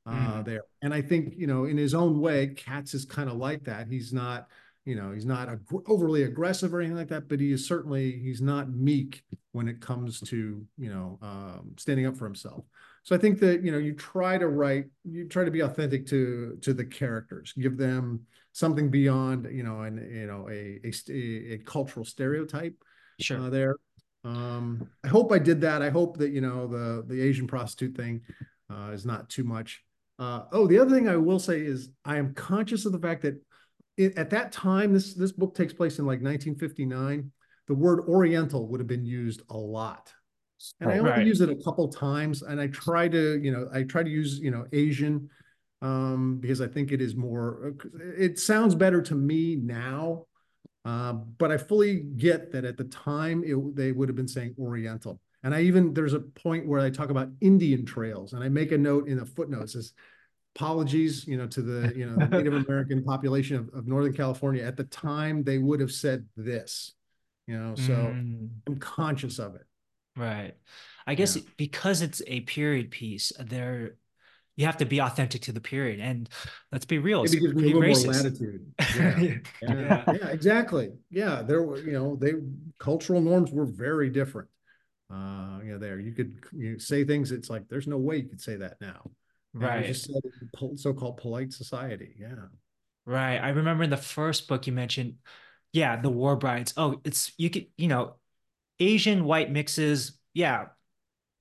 uh, 0.06 0.12
Mhm. 0.42 0.46
there. 0.46 0.62
And 0.82 0.94
I 0.94 1.02
think 1.02 1.36
you 1.38 1.48
know 1.48 1.66
in 1.66 1.78
his 1.78 1.94
own 1.94 2.20
way, 2.20 2.48
Kats 2.48 2.94
is 2.94 3.06
kind 3.06 3.30
of 3.30 3.38
like 3.38 3.64
that. 3.66 3.88
He's 3.88 4.14
not 4.14 4.48
you 4.86 4.96
know 4.96 5.12
he's 5.12 5.26
not 5.26 5.50
ag- 5.50 5.88
overly 5.88 6.24
aggressive 6.24 6.74
or 6.74 6.80
anything 6.82 6.98
like 6.98 7.08
that, 7.10 7.28
but 7.30 7.40
he 7.40 7.52
is 7.52 7.66
certainly 7.66 8.12
he's 8.20 8.42
not 8.42 8.70
meek 8.74 9.24
when 9.54 9.68
it 9.68 9.80
comes 9.82 10.20
to 10.22 10.66
you 10.78 10.90
know 10.90 11.20
um, 11.22 11.74
standing 11.78 12.06
up 12.06 12.18
for 12.18 12.26
himself. 12.26 12.66
So 13.04 13.16
I 13.16 13.20
think 13.20 13.40
that 13.40 13.64
you 13.64 13.72
know 13.72 13.78
you 13.78 13.94
try 13.94 14.38
to 14.38 14.48
write, 14.48 14.86
you 15.04 15.28
try 15.28 15.44
to 15.46 15.52
be 15.52 15.62
authentic 15.62 16.06
to 16.08 16.58
to 16.62 16.74
the 16.74 16.86
characters, 16.86 17.54
give 17.58 17.78
them 17.78 18.26
something 18.54 18.90
beyond 18.90 19.48
you 19.52 19.64
know 19.64 19.82
and 19.82 20.00
you 20.12 20.28
know 20.28 20.48
a 20.50 20.80
a, 20.84 21.54
a 21.54 21.58
cultural 21.66 22.06
stereotype 22.06 22.76
sure 23.20 23.40
uh, 23.40 23.50
there. 23.50 23.76
Um, 24.24 24.88
I 25.04 25.10
hope 25.10 25.34
I 25.34 25.40
did 25.40 25.60
that. 25.62 25.82
I 25.82 25.90
hope 25.90 26.18
that 26.18 26.32
you 26.32 26.40
know 26.40 26.68
the 26.68 27.04
the 27.06 27.22
Asian 27.22 27.48
prostitute 27.48 27.98
thing 27.98 28.22
uh, 28.72 28.92
is 28.92 29.06
not 29.06 29.30
too 29.30 29.44
much. 29.44 29.84
Uh, 30.20 30.44
oh, 30.52 30.68
the 30.68 30.80
other 30.80 30.96
thing 30.96 31.10
I 31.10 31.18
will 31.18 31.40
say 31.40 31.60
is 31.60 31.90
I 32.06 32.18
am 32.18 32.34
conscious 32.34 32.86
of 32.86 32.92
the 32.94 33.00
fact 33.00 33.24
that 33.24 33.42
it, 33.98 34.18
at 34.18 34.30
that 34.30 34.52
time, 34.52 34.94
this 34.94 35.14
this 35.14 35.32
book 35.32 35.56
takes 35.56 35.74
place 35.74 36.00
in 36.00 36.06
like 36.06 36.22
1959. 36.22 37.32
The 37.68 37.74
word 37.74 38.02
Oriental 38.08 38.68
would 38.68 38.80
have 38.80 38.88
been 38.88 39.06
used 39.06 39.42
a 39.50 39.58
lot, 39.58 40.14
and 40.80 40.90
I 40.92 41.00
only 41.00 41.12
Right. 41.12 41.26
use 41.28 41.42
it 41.42 41.50
a 41.50 41.56
couple 41.64 41.88
times. 41.90 42.42
And 42.44 42.62
I 42.62 42.68
try 42.68 43.08
to, 43.08 43.40
you 43.42 43.52
know, 43.52 43.68
I 43.74 43.84
try 43.84 44.04
to 44.04 44.10
use, 44.10 44.40
you 44.40 44.52
know, 44.52 44.66
Asian 44.72 45.30
um, 45.84 46.40
because 46.40 46.62
I 46.62 46.68
think 46.68 46.94
it 46.94 47.02
is 47.02 47.16
more. 47.16 47.76
It 48.18 48.40
sounds 48.40 48.76
better 48.76 49.04
to 49.04 49.16
me 49.16 49.58
now, 49.58 50.28
uh, 50.86 51.14
but 51.14 51.52
I 51.52 51.58
fully 51.58 52.02
get 52.02 52.52
that 52.54 52.66
at 52.66 52.78
the 52.78 52.86
time 52.86 53.44
it, 53.46 53.76
they 53.76 53.92
would 53.94 54.10
have 54.10 54.16
been 54.16 54.28
saying 54.28 54.56
Oriental. 54.60 55.20
And 55.44 55.54
I 55.56 55.62
even 55.64 55.94
there's 55.94 56.14
a 56.14 56.22
point 56.22 56.68
where 56.68 56.82
I 56.82 56.90
talk 56.90 57.12
about 57.12 57.30
Indian 57.42 57.86
trails, 57.86 58.34
and 58.34 58.44
I 58.44 58.50
make 58.50 58.72
a 58.72 58.78
note 58.78 59.08
in 59.10 59.20
a 59.20 59.26
footnote 59.26 59.64
it 59.64 59.70
says 59.72 59.94
apologies, 60.56 61.28
you 61.28 61.38
know, 61.38 61.48
to 61.48 61.62
the 61.62 61.94
you 61.96 62.10
know 62.10 62.20
the 62.20 62.30
Native 62.30 62.56
American 62.56 63.04
population 63.06 63.58
of, 63.58 63.70
of 63.74 63.88
Northern 63.88 64.14
California. 64.14 64.64
At 64.64 64.78
the 64.78 64.86
time, 64.86 65.44
they 65.44 65.58
would 65.60 65.80
have 65.82 65.92
said 65.92 66.28
this, 66.38 66.94
you 67.48 67.60
know. 67.60 67.76
So 67.76 68.22
Mm, 68.22 68.50
I'm 68.68 68.78
conscious 68.78 69.40
of 69.40 69.56
it. 69.56 69.66
right 70.16 70.54
i 71.08 71.16
guess 71.16 71.36
Yeah. 71.36 71.42
because 71.58 72.02
it's 72.02 72.22
a 72.28 72.42
period 72.42 72.92
piece 72.92 73.32
there 73.40 73.96
you 74.56 74.66
have 74.66 74.78
to 74.78 74.86
be 74.86 75.00
authentic 75.02 75.42
to 75.42 75.52
the 75.52 75.62
period 75.62 76.00
and 76.00 76.30
let's 76.72 76.86
be 76.86 77.00
real 77.00 77.24
it's 77.24 77.34
Maybe 77.34 77.42
gives 77.48 77.56
me 77.56 77.72
a 77.72 77.74
pretty 77.74 77.90
little 77.92 78.04
more 78.06 78.14
latitude. 78.14 78.74
Yeah. 78.96 79.20
yeah. 79.20 79.38
Yeah, 79.62 80.04
yeah, 80.08 80.28
exactly. 80.30 80.92
Yeah, 81.10 81.42
there 81.42 81.64
were, 81.64 81.80
you 81.80 81.94
know, 81.94 82.16
they 82.16 82.34
cultural 82.78 83.22
norms 83.22 83.52
were 83.52 83.66
very 83.66 84.10
different. 84.10 84.50
Uh, 85.12 85.60
you 85.64 85.72
know, 85.74 85.78
there 85.78 86.00
you 86.00 86.12
could 86.12 86.36
you 86.52 86.80
say 86.80 87.04
things. 87.04 87.32
It's 87.32 87.50
like 87.50 87.68
there's 87.70 87.88
no 87.88 87.98
way 87.98 88.18
you 88.18 88.30
could 88.30 88.42
say 88.42 88.56
that 88.58 88.80
now. 88.82 89.12
And 89.54 89.64
it 89.64 89.66
was 89.66 89.70
right 89.70 89.86
just 89.86 90.06
said 90.12 90.22
so-called 90.80 91.18
polite 91.18 91.54
society. 91.54 92.16
Yeah. 92.20 92.48
Right. 93.06 93.38
I 93.38 93.50
remember 93.50 93.84
in 93.84 93.90
the 93.90 93.98
first 93.98 94.48
book 94.48 94.66
you 94.66 94.74
mentioned, 94.74 95.16
yeah, 95.72 96.00
the 96.00 96.10
war 96.10 96.36
brides. 96.36 96.74
Oh, 96.78 97.02
it's 97.04 97.32
you 97.38 97.50
could, 97.50 97.68
you 97.78 97.88
know, 97.88 98.16
Asian 98.80 99.26
white 99.26 99.52
mixes. 99.52 100.18
Yeah, 100.34 100.66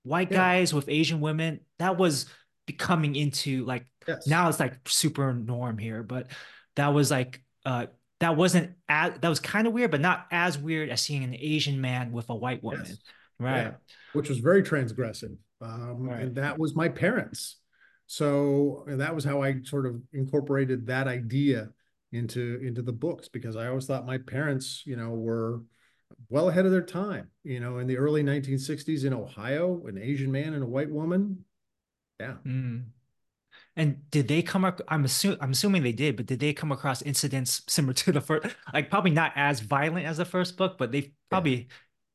white 0.03 0.31
Yeah. 0.31 0.39
guys 0.39 0.75
with 0.75 0.89
Asian 0.89 1.21
women. 1.21 1.61
That 1.79 1.97
was 1.97 2.27
becoming 2.67 3.15
into 3.17 3.65
like 3.65 3.87
Yes. 4.09 4.27
now 4.27 4.49
it's 4.49 4.59
like 4.61 4.75
super 4.89 5.33
norm 5.33 5.79
here, 5.79 6.03
but 6.03 6.29
that 6.77 6.89
was 6.89 7.11
like 7.11 7.43
uh 7.65 7.87
that 8.21 8.37
wasn't 8.37 8.73
as 8.89 9.13
that 9.21 9.29
was 9.29 9.41
kind 9.41 9.67
of 9.67 9.73
weird, 9.73 9.91
but 9.91 10.01
not 10.01 10.27
as 10.31 10.59
weird 10.59 10.89
as 10.91 11.01
seeing 11.03 11.23
an 11.25 11.35
Asian 11.39 11.81
man 11.81 12.13
with 12.13 12.29
a 12.31 12.35
white 12.35 12.63
woman. 12.63 12.85
Yes. 12.87 12.99
Right. 13.39 13.63
Yeah, 13.63 13.73
which 14.13 14.29
was 14.29 14.39
very 14.39 14.63
transgressive. 14.63 15.37
Um, 15.61 16.09
Right. 16.09 16.23
and 16.23 16.35
that 16.37 16.59
was 16.59 16.75
my 16.75 16.89
parents. 16.89 17.59
So 18.07 18.85
that 18.89 19.15
was 19.15 19.25
how 19.25 19.43
I 19.43 19.63
sort 19.63 19.87
of 19.87 20.03
incorporated 20.13 20.87
that 20.87 21.07
idea 21.09 21.71
into 22.13 22.61
into 22.63 22.83
the 22.83 22.93
books 22.93 23.29
because 23.29 23.57
I 23.57 23.69
always 23.69 23.87
thought 23.87 24.05
my 24.05 24.19
parents, 24.19 24.83
you 24.85 24.97
know, 24.97 25.11
were 25.11 25.63
well 26.29 26.49
ahead 26.49 26.67
of 26.67 26.73
their 26.73 26.83
time. 26.83 27.29
You 27.45 27.61
know, 27.61 27.79
in 27.79 27.87
the 27.87 27.97
early 27.97 28.23
1960s 28.23 29.05
in 29.05 29.15
Ohio, 29.15 29.87
an 29.87 29.97
Asian 29.99 30.31
man 30.31 30.55
and 30.55 30.63
a 30.63 30.67
white 30.67 30.91
woman. 30.91 31.45
Yeah. 32.23 32.35
Mm. 32.47 32.85
And 33.77 34.11
did 34.11 34.29
they 34.29 34.43
come 34.43 34.65
up? 34.65 34.81
I'm 34.89 35.05
assuming 35.05 35.39
I'm 35.41 35.53
assuming 35.53 35.83
they 35.83 35.93
did, 35.93 36.17
but 36.17 36.27
did 36.27 36.41
they 36.41 36.53
come 36.53 36.73
across 36.73 37.01
incidents 37.03 37.63
similar 37.69 37.95
to 37.95 38.13
the 38.13 38.21
first 38.21 38.55
like 38.75 38.91
probably 38.91 39.11
not 39.13 39.33
as 39.35 39.61
violent 39.61 40.07
as 40.07 40.19
the 40.19 40.25
first 40.27 40.57
book, 40.57 40.77
but 40.79 40.93
they 40.93 41.13
probably 41.31 41.69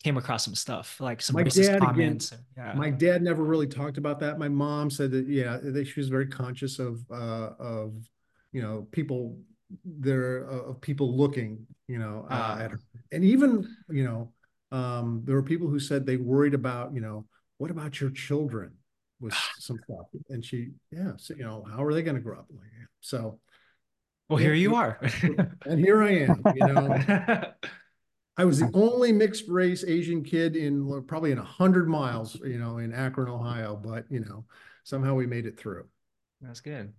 came 0.04 0.18
across 0.18 0.46
some 0.46 0.54
stuff, 0.54 1.02
like 1.02 1.20
some 1.22 1.34
My 1.34 1.44
racist 1.44 1.66
dad, 1.66 1.80
comments. 1.82 2.32
and- 2.32 2.42
yeah. 2.56 2.74
My 2.76 2.92
dad 2.92 3.24
never 3.24 3.44
really 3.44 3.66
talked 3.68 3.98
about 3.98 4.20
that. 4.20 4.38
My 4.38 4.48
mom 4.48 4.92
said 4.92 5.10
that, 5.12 5.28
yeah, 5.28 5.58
that 5.62 5.86
she 5.88 6.00
was 6.00 6.08
very 6.10 6.28
conscious 6.28 6.78
of, 6.78 7.04
uh, 7.10 7.50
of, 7.58 8.08
you 8.52 8.62
know, 8.62 8.88
people 8.92 9.40
there, 9.84 10.48
uh, 10.50 10.70
of 10.70 10.82
people 10.82 11.18
looking, 11.18 11.66
you 11.88 11.98
know, 11.98 12.28
uh, 12.30 12.58
at 12.62 12.66
Ah. 12.68 12.70
her. 12.70 12.80
And 13.12 13.24
even, 13.24 13.68
you 13.90 14.04
know, 14.04 14.32
um, 14.72 15.24
there 15.26 15.34
were 15.36 15.44
people 15.44 15.68
who 15.68 15.80
said 15.80 16.06
they 16.06 16.18
worried 16.18 16.54
about, 16.54 16.94
you 16.94 17.02
know, 17.02 17.26
what 17.58 17.72
about 17.72 18.00
your 18.00 18.12
children 18.12 18.77
with 19.20 19.34
some 19.58 19.80
stuff? 19.84 20.08
And 20.30 20.44
she, 20.44 20.70
yeah, 20.92 21.12
so, 21.18 21.34
you 21.36 21.44
know, 21.44 21.66
how 21.70 21.84
are 21.84 21.94
they 21.94 22.02
going 22.02 22.16
to 22.16 22.22
grow 22.22 22.40
up? 22.40 22.48
Like, 22.50 22.70
yeah. 22.78 22.86
So, 23.02 23.40
well, 24.30 24.40
yeah, 24.40 24.48
here 24.48 24.54
you 24.56 24.76
are. 24.76 25.00
and 25.66 25.80
here 25.80 26.04
I 26.04 26.12
am, 26.12 26.42
you 26.56 26.68
know. 26.68 27.44
I 28.38 28.46
was 28.46 28.60
the 28.60 28.70
only 28.76 29.12
mixed 29.12 29.48
race 29.48 29.84
Asian 29.84 30.24
kid 30.24 30.56
in 30.56 31.04
probably 31.08 31.32
in 31.32 31.40
a 31.40 31.44
hundred 31.44 31.90
miles, 31.90 32.36
you 32.36 32.60
know, 32.60 32.78
in 32.78 32.94
Akron, 32.94 33.30
Ohio, 33.30 33.76
but 33.76 34.06
you 34.10 34.20
know, 34.20 34.46
somehow 34.84 35.16
we 35.16 35.26
made 35.26 35.48
it 35.48 35.60
through. 35.60 35.88
That's 36.42 36.62
good. 36.62 36.94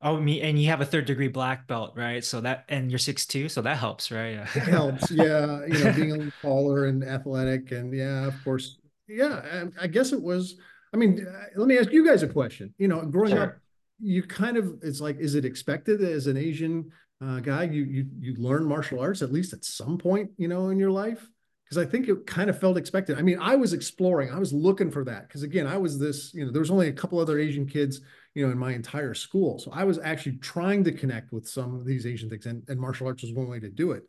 Oh, 0.00 0.18
me, 0.18 0.40
and 0.40 0.58
you 0.58 0.68
have 0.68 0.80
a 0.80 0.86
third 0.86 1.04
degree 1.04 1.28
black 1.28 1.66
belt, 1.66 1.94
right? 1.96 2.24
So 2.24 2.40
that, 2.40 2.64
and 2.68 2.90
you're 2.90 2.98
six 2.98 3.26
two, 3.26 3.48
so 3.48 3.60
that 3.62 3.76
helps, 3.76 4.10
right? 4.10 4.38
It 4.38 4.46
helps, 4.46 5.10
yeah, 5.10 5.66
you 5.66 5.84
know, 5.84 5.92
being 5.92 6.12
a 6.12 6.14
little 6.14 6.32
taller 6.40 6.86
and 6.86 7.04
athletic, 7.04 7.72
and 7.72 7.92
yeah, 7.92 8.26
of 8.26 8.42
course, 8.42 8.78
yeah. 9.06 9.42
and 9.52 9.74
I 9.78 9.86
guess 9.86 10.12
it 10.12 10.22
was. 10.22 10.56
I 10.92 10.96
mean, 10.96 11.26
uh, 11.26 11.44
let 11.56 11.68
me 11.68 11.78
ask 11.78 11.92
you 11.92 12.06
guys 12.06 12.22
a 12.22 12.28
question. 12.28 12.74
You 12.78 12.88
know, 12.88 13.04
growing 13.04 13.36
up, 13.36 13.56
you 14.00 14.22
kind 14.22 14.56
of 14.56 14.78
it's 14.82 15.00
like, 15.00 15.18
is 15.18 15.34
it 15.34 15.44
expected 15.44 16.02
as 16.02 16.26
an 16.26 16.36
Asian 16.36 16.90
uh, 17.22 17.40
guy 17.40 17.64
you 17.64 17.84
you 17.84 18.06
you 18.18 18.34
learn 18.36 18.64
martial 18.64 19.00
arts 19.00 19.22
at 19.22 19.32
least 19.32 19.52
at 19.52 19.64
some 19.64 19.98
point, 19.98 20.30
you 20.36 20.48
know, 20.48 20.68
in 20.68 20.78
your 20.78 20.90
life? 20.90 21.28
Because 21.64 21.86
I 21.86 21.90
think 21.90 22.08
it 22.08 22.26
kind 22.26 22.48
of 22.48 22.58
felt 22.58 22.78
expected. 22.78 23.18
I 23.18 23.22
mean, 23.22 23.38
I 23.38 23.54
was 23.54 23.74
exploring, 23.74 24.30
I 24.30 24.38
was 24.38 24.54
looking 24.54 24.90
for 24.90 25.04
that. 25.04 25.28
Because 25.28 25.42
again, 25.42 25.66
I 25.66 25.76
was 25.76 25.98
this, 25.98 26.32
you 26.32 26.46
know, 26.46 26.50
there 26.50 26.60
was 26.62 26.70
only 26.70 26.88
a 26.88 26.92
couple 26.92 27.18
other 27.18 27.38
Asian 27.38 27.66
kids, 27.66 28.00
you 28.34 28.46
know, 28.46 28.50
in 28.50 28.56
my 28.56 28.72
entire 28.72 29.12
school. 29.12 29.58
So 29.58 29.70
I 29.74 29.84
was 29.84 29.98
actually 29.98 30.38
trying 30.38 30.82
to 30.84 30.92
connect 30.92 31.30
with 31.30 31.46
some 31.46 31.74
of 31.74 31.84
these 31.84 32.06
Asian 32.06 32.30
things, 32.30 32.46
and, 32.46 32.62
and 32.68 32.80
martial 32.80 33.06
arts 33.06 33.22
was 33.22 33.34
one 33.34 33.48
way 33.48 33.60
to 33.60 33.68
do 33.68 33.90
it. 33.90 34.04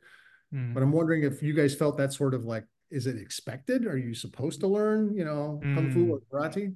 Mm. 0.53 0.73
But 0.73 0.83
I'm 0.83 0.93
wondering 0.93 1.23
if 1.23 1.43
you 1.43 1.53
guys 1.53 1.75
felt 1.75 1.97
that 1.97 2.13
sort 2.13 2.33
of 2.33 2.45
like, 2.45 2.63
is 2.91 3.07
it 3.07 3.17
expected? 3.17 3.85
Are 3.85 3.97
you 3.97 4.13
supposed 4.13 4.59
to 4.61 4.67
learn, 4.67 5.13
you 5.13 5.25
know, 5.25 5.67
kung 5.73 5.89
fu 5.89 6.11
or 6.11 6.19
karate? 6.31 6.75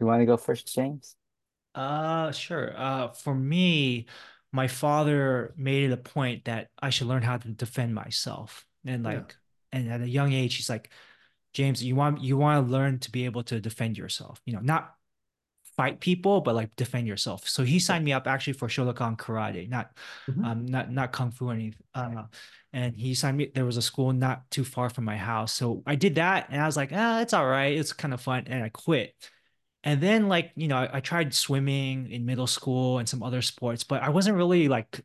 You 0.00 0.06
want 0.06 0.20
to 0.20 0.26
go 0.26 0.36
first, 0.36 0.72
James? 0.74 1.16
Uh, 1.74 2.32
sure. 2.32 2.74
Uh, 2.76 3.08
for 3.08 3.34
me, 3.34 4.06
my 4.52 4.68
father 4.68 5.54
made 5.56 5.84
it 5.90 5.92
a 5.92 5.96
point 5.96 6.44
that 6.44 6.68
I 6.80 6.90
should 6.90 7.06
learn 7.06 7.22
how 7.22 7.38
to 7.38 7.48
defend 7.48 7.94
myself. 7.94 8.66
And 8.84 9.04
Yeah. 9.04 9.10
like, 9.14 9.36
and 9.72 9.90
at 9.90 10.00
a 10.02 10.08
young 10.08 10.32
age, 10.32 10.56
he's 10.56 10.68
like, 10.68 10.90
James, 11.54 11.82
you 11.82 11.94
want 11.96 12.20
you 12.22 12.36
want 12.36 12.66
to 12.66 12.72
learn 12.72 12.98
to 13.00 13.10
be 13.10 13.24
able 13.26 13.42
to 13.44 13.60
defend 13.60 13.96
yourself. 13.98 14.40
You 14.46 14.54
know, 14.54 14.60
not 14.60 14.94
fight 15.76 16.00
people, 16.00 16.40
but 16.40 16.54
like 16.54 16.74
defend 16.76 17.06
yourself. 17.06 17.48
So 17.48 17.62
he 17.62 17.78
signed 17.78 18.04
me 18.04 18.12
up 18.12 18.26
actually 18.26 18.54
for 18.54 18.68
Shotokan 18.68 19.16
karate, 19.16 19.68
not 19.68 19.96
Mhm. 20.28 20.44
um 20.44 20.66
not 20.66 20.90
not 20.90 21.12
kung 21.12 21.30
fu 21.30 21.48
or 21.48 21.54
anything. 21.54 21.82
Uh, 21.94 22.24
and 22.72 22.96
he 22.96 23.14
signed 23.14 23.36
me. 23.36 23.50
There 23.54 23.64
was 23.64 23.76
a 23.76 23.82
school 23.82 24.12
not 24.12 24.50
too 24.50 24.64
far 24.64 24.90
from 24.90 25.04
my 25.04 25.16
house, 25.16 25.52
so 25.52 25.82
I 25.86 25.94
did 25.94 26.16
that, 26.16 26.48
and 26.50 26.60
I 26.60 26.66
was 26.66 26.76
like, 26.76 26.90
ah, 26.92 27.20
it's 27.20 27.32
all 27.32 27.46
right. 27.46 27.76
It's 27.76 27.92
kind 27.92 28.14
of 28.14 28.20
fun, 28.20 28.44
and 28.46 28.62
I 28.62 28.68
quit. 28.68 29.14
And 29.84 30.00
then 30.00 30.28
like, 30.28 30.52
you 30.54 30.68
know, 30.68 30.76
I, 30.76 30.98
I 30.98 31.00
tried 31.00 31.34
swimming 31.34 32.10
in 32.10 32.24
middle 32.24 32.46
school 32.46 32.98
and 32.98 33.08
some 33.08 33.22
other 33.22 33.42
sports, 33.42 33.82
but 33.82 34.02
I 34.02 34.10
wasn't 34.10 34.36
really 34.36 34.68
like 34.68 35.00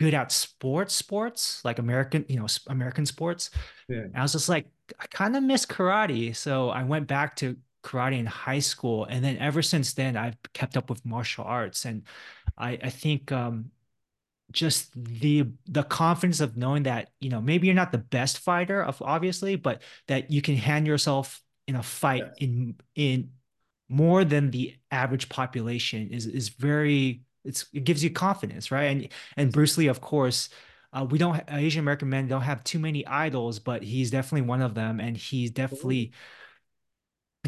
good 0.00 0.14
at 0.14 0.32
sports, 0.32 0.94
sports, 0.94 1.62
like 1.64 1.78
American, 1.78 2.24
you 2.28 2.36
know, 2.36 2.46
American 2.68 3.04
sports. 3.04 3.50
Yeah. 3.88 4.06
I 4.14 4.22
was 4.22 4.32
just 4.32 4.48
like, 4.48 4.66
I 4.98 5.06
kind 5.08 5.36
of 5.36 5.42
miss 5.42 5.66
karate. 5.66 6.34
So 6.34 6.70
I 6.70 6.82
went 6.82 7.06
back 7.06 7.36
to 7.36 7.56
karate 7.84 8.18
in 8.18 8.26
high 8.26 8.58
school. 8.58 9.04
And 9.04 9.24
then 9.24 9.36
ever 9.38 9.60
since 9.60 9.92
then, 9.92 10.16
I've 10.16 10.36
kept 10.54 10.76
up 10.76 10.88
with 10.88 11.04
martial 11.04 11.44
arts. 11.44 11.84
And 11.84 12.02
I, 12.56 12.78
I 12.82 12.90
think 12.90 13.30
um, 13.32 13.70
just 14.52 14.92
the 14.94 15.46
the 15.66 15.82
confidence 15.82 16.40
of 16.40 16.56
knowing 16.56 16.84
that, 16.84 17.10
you 17.20 17.30
know, 17.30 17.40
maybe 17.40 17.66
you're 17.66 17.76
not 17.76 17.92
the 17.92 17.98
best 17.98 18.38
fighter 18.38 18.82
of 18.82 19.00
obviously, 19.02 19.56
but 19.56 19.82
that 20.08 20.30
you 20.30 20.42
can 20.42 20.56
hand 20.56 20.86
yourself 20.86 21.40
in 21.66 21.76
a 21.76 21.82
fight 21.82 22.24
in 22.38 22.76
in 22.94 23.30
more 23.88 24.24
than 24.24 24.50
the 24.50 24.74
average 24.90 25.28
population 25.28 26.10
is 26.10 26.26
is 26.26 26.48
very 26.50 27.22
it's 27.44 27.66
it 27.72 27.84
gives 27.84 28.02
you 28.04 28.10
confidence, 28.10 28.70
right? 28.70 28.84
And 28.84 29.08
and 29.36 29.52
Bruce 29.52 29.76
Lee, 29.78 29.88
of 29.88 30.00
course, 30.00 30.48
uh, 30.92 31.06
we 31.08 31.18
don't 31.18 31.42
Asian 31.48 31.80
American 31.80 32.08
men 32.08 32.28
don't 32.28 32.42
have 32.42 32.64
too 32.64 32.78
many 32.78 33.06
idols, 33.06 33.58
but 33.58 33.82
he's 33.82 34.10
definitely 34.10 34.46
one 34.48 34.62
of 34.62 34.74
them, 34.74 35.00
and 35.00 35.16
he's 35.16 35.50
definitely 35.50 36.12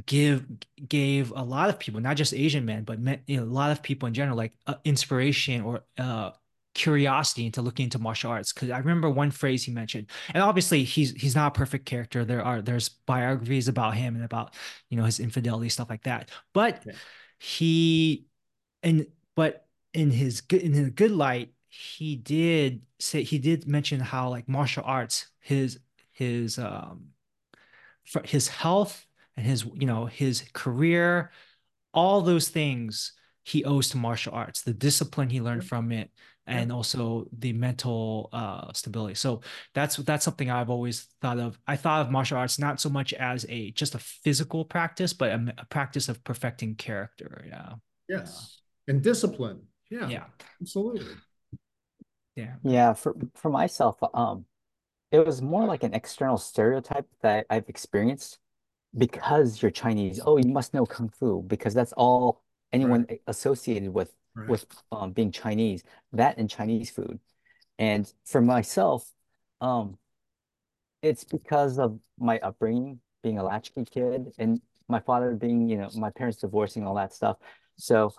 give 0.07 0.45
gave 0.89 1.31
a 1.33 1.43
lot 1.43 1.71
of 1.71 1.79
people, 1.79 2.01
not 2.01 2.17
just 2.17 2.35
Asian 2.35 2.65
men, 2.65 2.85
but 2.85 2.99
men, 3.01 3.21
you 3.27 3.37
know, 3.37 3.45
a 3.45 3.47
lot 3.47 3.71
of 3.71 3.83
people 3.83 4.07
in 4.07 4.15
general, 4.15 4.37
like 4.37 4.53
uh, 4.67 4.75
inspiration 4.85 5.63
or 5.63 5.85
uh, 5.99 6.31
curiosity 6.75 7.47
into 7.47 7.63
looking 7.63 7.85
into 7.85 7.99
martial 7.99 8.31
arts. 8.31 8.53
Because 8.53 8.71
I 8.71 8.79
remember 8.79 9.09
one 9.11 9.31
phrase 9.31 9.65
he 9.65 9.73
mentioned, 9.73 10.11
and 10.33 10.43
obviously 10.43 10.85
he's 10.85 11.13
he's 11.13 11.35
not 11.35 11.49
a 11.49 11.59
perfect 11.59 11.87
character. 11.87 12.25
There 12.25 12.43
are 12.43 12.63
there's 12.63 12.89
biographies 12.89 13.69
about 13.69 13.95
him 13.95 14.15
and 14.17 14.25
about 14.25 14.55
you 14.91 14.97
know 14.97 15.05
his 15.05 15.21
infidelity 15.21 15.69
stuff 15.69 15.91
like 15.91 16.05
that, 16.05 16.31
but 16.53 16.85
Yeah. 16.85 16.93
he 17.39 18.27
and 18.83 19.07
but 19.35 19.67
in 19.93 20.11
his 20.11 20.41
good 20.41 20.63
in 20.63 20.73
his 20.73 20.91
good 20.91 21.11
light, 21.11 21.53
he 21.69 22.17
did 22.17 22.83
say 22.99 23.23
he 23.23 23.39
did 23.39 23.67
mention 23.67 24.01
how 24.01 24.29
like 24.31 24.49
martial 24.49 24.83
arts 24.87 25.27
his 25.41 25.79
his 26.13 26.59
um 26.59 27.09
for 28.05 28.23
his 28.25 28.49
health 28.49 29.07
and 29.37 29.47
his 29.47 29.65
you 29.75 29.87
know 29.87 30.07
his 30.07 30.45
career 30.53 31.31
all 31.93 32.21
those 32.23 32.49
things 32.49 33.13
he 33.45 33.65
owes 33.65 33.89
to 33.91 33.97
martial 33.97 34.33
arts 34.35 34.63
the 34.63 34.75
discipline 34.75 35.31
he 35.31 35.41
learned 35.41 35.65
from 35.65 35.93
it 35.93 36.11
and 36.47 36.71
also 36.71 37.27
the 37.39 37.53
mental 37.53 38.29
uh 38.33 38.73
stability. 38.73 39.15
So 39.15 39.41
that's 39.75 39.97
that's 39.97 40.25
something 40.25 40.51
i've 40.51 40.71
always 40.71 41.09
thought 41.21 41.39
of. 41.39 41.59
I 41.67 41.77
thought 41.77 42.03
of 42.03 42.11
martial 42.11 42.39
arts 42.39 42.59
not 42.59 42.81
so 42.81 42.89
much 42.89 43.13
as 43.15 43.47
a 43.49 43.71
just 43.73 43.95
a 43.95 43.99
physical 43.99 44.65
practice 44.65 45.13
but 45.13 45.31
a, 45.31 45.55
a 45.59 45.65
practice 45.67 46.09
of 46.09 46.23
perfecting 46.25 46.75
character. 46.75 47.45
Yeah. 47.49 47.75
Yes. 48.09 48.61
And 48.87 49.03
discipline. 49.03 49.63
Yeah, 49.91 50.09
yeah. 50.09 50.25
Absolutely. 50.61 51.07
yeah. 52.37 52.55
Yeah, 52.63 52.93
for 52.93 53.15
for 53.35 53.51
myself, 53.51 53.99
um, 54.13 54.45
it 55.11 55.25
was 55.25 55.41
more 55.41 55.65
like 55.65 55.83
an 55.85 55.95
external 55.95 56.37
stereotype 56.37 57.07
that 57.23 57.47
I've 57.49 57.69
experienced 57.69 58.39
because 58.97 59.63
you're 59.63 59.71
Chinese. 59.71 60.21
Oh, 60.25 60.37
you 60.37 60.49
must 60.49 60.75
know 60.75 60.87
Kung 60.87 61.09
Fu 61.09 61.43
because 61.43 61.75
that's 61.75 61.93
all 61.93 62.43
anyone 62.73 63.07
associated 63.27 63.93
with 63.93 64.13
Right. 64.37 64.49
with 64.49 64.67
um, 64.93 65.13
being 65.13 65.31
Chinese, 65.33 65.83
that 66.13 66.39
and 66.39 66.51
Chinese 66.51 66.91
food. 66.91 67.21
And 67.79 68.13
for 68.25 68.41
myself, 68.41 69.11
um, 69.61 69.99
it's 71.03 71.25
because 71.25 71.79
of 71.79 71.99
my 72.19 72.39
upbringing, 72.41 73.01
being 73.23 73.39
a 73.39 73.45
latchkey 73.45 73.85
kid, 73.85 74.33
and 74.39 74.61
my 74.89 75.01
father 75.01 75.35
being, 75.35 75.69
you 75.69 75.77
know, 75.77 75.91
my 75.95 76.11
parents 76.11 76.41
divorcing, 76.41 76.87
all 76.87 76.95
that 76.95 77.13
stuff. 77.13 77.37
So 77.77 78.15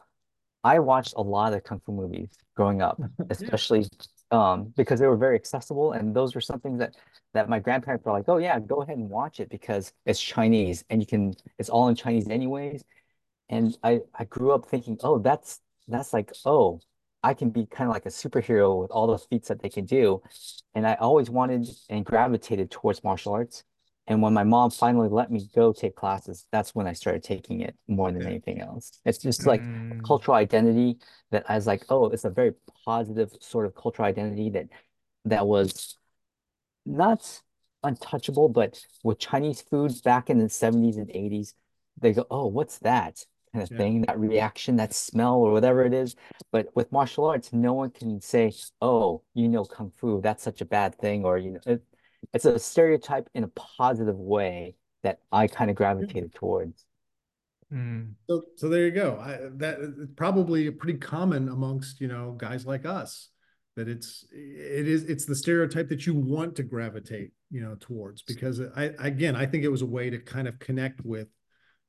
I 0.64 0.80
watched 0.80 1.14
a 1.18 1.22
lot 1.22 1.54
of 1.54 1.64
Kung 1.64 1.80
Fu 1.86 1.92
movies 1.92 2.30
growing 2.56 2.82
up, 2.82 3.00
especially 3.30 3.88
um, 4.32 4.74
because 4.76 5.00
they 5.00 5.08
were 5.08 5.18
very 5.18 5.36
accessible, 5.36 5.94
and 5.94 6.16
those 6.16 6.36
were 6.36 6.42
something 6.42 6.78
that 6.78 6.96
that 7.34 7.50
my 7.50 7.60
grandparents 7.60 8.06
were 8.06 8.12
like, 8.12 8.26
"Oh 8.28 8.38
yeah, 8.38 8.60
go 8.60 8.82
ahead 8.82 8.98
and 8.98 9.10
watch 9.10 9.40
it 9.40 9.50
because 9.50 9.94
it's 10.06 10.22
Chinese 10.22 10.84
and 10.90 11.02
you 11.02 11.08
can, 11.08 11.34
it's 11.60 11.70
all 11.70 11.88
in 11.88 11.96
Chinese 11.96 12.28
anyways." 12.28 12.84
And 13.50 13.78
I 13.84 14.02
I 14.16 14.26
grew 14.26 14.52
up 14.52 14.66
thinking, 14.68 14.98
"Oh, 15.04 15.20
that's 15.20 15.62
that's 15.88 16.14
like, 16.14 16.32
oh, 16.46 16.80
I 17.24 17.34
can 17.34 17.50
be 17.50 17.66
kind 17.66 17.90
of 17.90 17.94
like 17.94 18.06
a 18.06 18.10
superhero 18.10 18.82
with 18.82 18.92
all 18.92 19.08
those 19.08 19.26
feats 19.26 19.48
that 19.48 19.62
they 19.62 19.70
can 19.70 19.86
do. 19.86 20.22
And 20.74 20.86
I 20.88 20.96
always 20.96 21.30
wanted 21.30 21.68
and 21.90 22.06
gravitated 22.06 22.72
towards 22.72 23.04
martial 23.04 23.34
arts. 23.34 23.64
And 24.08 24.22
when 24.22 24.34
my 24.34 24.44
mom 24.44 24.70
finally 24.70 25.10
let 25.10 25.32
me 25.32 25.50
go 25.56 25.74
take 25.74 25.96
classes, 25.96 26.46
that's 26.52 26.76
when 26.76 26.86
I 26.88 26.94
started 26.94 27.24
taking 27.24 27.62
it 27.62 27.76
more 27.88 28.12
than 28.12 28.22
Yeah. 28.22 28.30
anything 28.30 28.62
else. 28.62 29.00
It's 29.06 29.18
just 29.18 29.46
like 29.48 29.64
Mm. 29.64 30.04
cultural 30.04 30.38
identity 30.38 31.00
that 31.32 31.50
I 31.50 31.56
was 31.56 31.66
like, 31.66 31.86
oh, 31.90 32.10
it's 32.10 32.26
a 32.26 32.30
very 32.30 32.54
positive 32.86 33.32
sort 33.42 33.66
of 33.66 33.74
cultural 33.76 34.08
identity 34.08 34.52
that 34.52 34.68
that 35.26 35.48
was 35.48 35.98
not 36.86 37.42
untouchable, 37.84 38.50
but 38.50 38.80
with 39.04 39.20
Chinese 39.20 39.62
food 39.62 39.94
back 40.04 40.30
in 40.30 40.40
the 40.40 40.50
70s 40.50 40.98
and 40.98 41.10
80s, 41.10 41.56
they 42.00 42.14
go, 42.14 42.26
oh, 42.30 42.48
what's 42.48 42.80
that? 42.80 43.26
Kind 43.56 43.64
of 43.64 43.72
Yeah. 43.72 43.78
thing, 43.78 44.02
that 44.02 44.20
reaction, 44.20 44.76
that 44.76 44.94
smell, 44.94 45.36
or 45.36 45.54
whatever 45.54 45.86
it 45.86 45.94
is. 45.94 46.18
But 46.52 46.76
with 46.76 46.92
martial 46.92 47.24
arts, 47.24 47.54
no 47.54 47.72
one 47.72 47.90
can 47.90 48.20
say, 48.20 48.52
oh, 48.82 49.22
you 49.34 49.48
know, 49.48 49.64
Kung 49.64 49.94
Fu, 49.96 50.20
that's 50.20 50.44
such 50.44 50.60
a 50.60 50.66
bad 50.66 51.00
thing, 51.00 51.24
or 51.24 51.38
you 51.38 51.52
know, 51.52 51.60
it, 51.66 51.82
it's 52.34 52.44
a 52.44 52.60
stereotype 52.60 53.30
in 53.34 53.46
a 53.46 53.48
positive 53.48 54.18
way 54.18 54.76
that 55.04 55.20
I 55.32 55.48
kind 55.48 55.70
of 55.70 55.78
gravitated 55.78 56.34
towards. 56.36 56.86
Mm. 57.72 58.16
So, 58.28 58.44
so 58.58 58.68
there 58.68 58.84
you 58.84 58.92
go. 58.92 59.18
I, 59.22 59.38
that 59.58 59.80
it's 59.80 60.12
probably 60.18 60.70
pretty 60.72 61.00
common 61.00 61.48
amongst, 61.48 62.02
you 62.02 62.10
know, 62.10 62.34
guys 62.38 62.66
like 62.66 62.86
us 62.86 63.30
that 63.78 63.88
it's, 63.88 64.26
it 64.34 64.88
is, 64.88 65.04
it's 65.06 65.26
the 65.26 65.36
stereotype 65.36 65.88
that 65.90 66.06
you 66.06 66.14
want 66.14 66.58
to 66.58 66.64
gravitate, 66.64 67.32
you 67.52 67.62
know, 67.62 67.78
towards 67.80 68.22
because 68.22 68.60
I, 68.76 68.92
again, 69.00 69.36
I 69.36 69.46
think 69.46 69.64
it 69.64 69.72
was 69.72 69.82
a 69.82 69.86
way 69.86 70.10
to 70.10 70.20
kind 70.20 70.48
of 70.48 70.60
connect 70.60 71.06
with, 71.06 71.30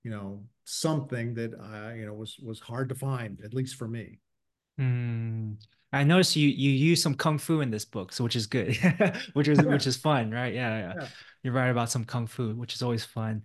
you 0.07 0.13
know, 0.15 0.39
something 0.63 1.35
that 1.35 1.51
I, 1.59 1.95
you 1.99 2.07
know, 2.07 2.15
was, 2.15 2.39
was 2.39 2.61
hard 2.61 2.89
to 2.91 2.95
find, 2.95 3.43
at 3.45 3.53
least 3.53 3.75
for 3.75 3.89
me. 3.89 4.21
Mm. 4.79 5.57
I 5.93 6.05
noticed 6.05 6.37
you 6.37 6.49
you 6.49 6.71
use 6.71 7.03
some 7.03 7.15
kung 7.15 7.39
fu 7.39 7.61
in 7.61 7.71
this 7.71 7.85
book, 7.85 8.13
so 8.13 8.23
which 8.23 8.37
is 8.37 8.47
good, 8.47 8.77
which 9.35 9.49
is 9.49 9.59
Yeah. 9.59 9.73
which 9.73 9.87
is 9.87 9.97
fun, 9.97 10.31
right? 10.31 10.55
Yeah, 10.55 10.79
yeah. 10.79 10.95
Yeah. 10.95 11.09
You 11.43 11.51
write 11.51 11.71
about 11.75 11.91
some 11.91 12.05
kung 12.05 12.27
fu, 12.29 12.55
which 12.55 12.75
is 12.75 12.83
always 12.83 13.05
fun. 13.05 13.43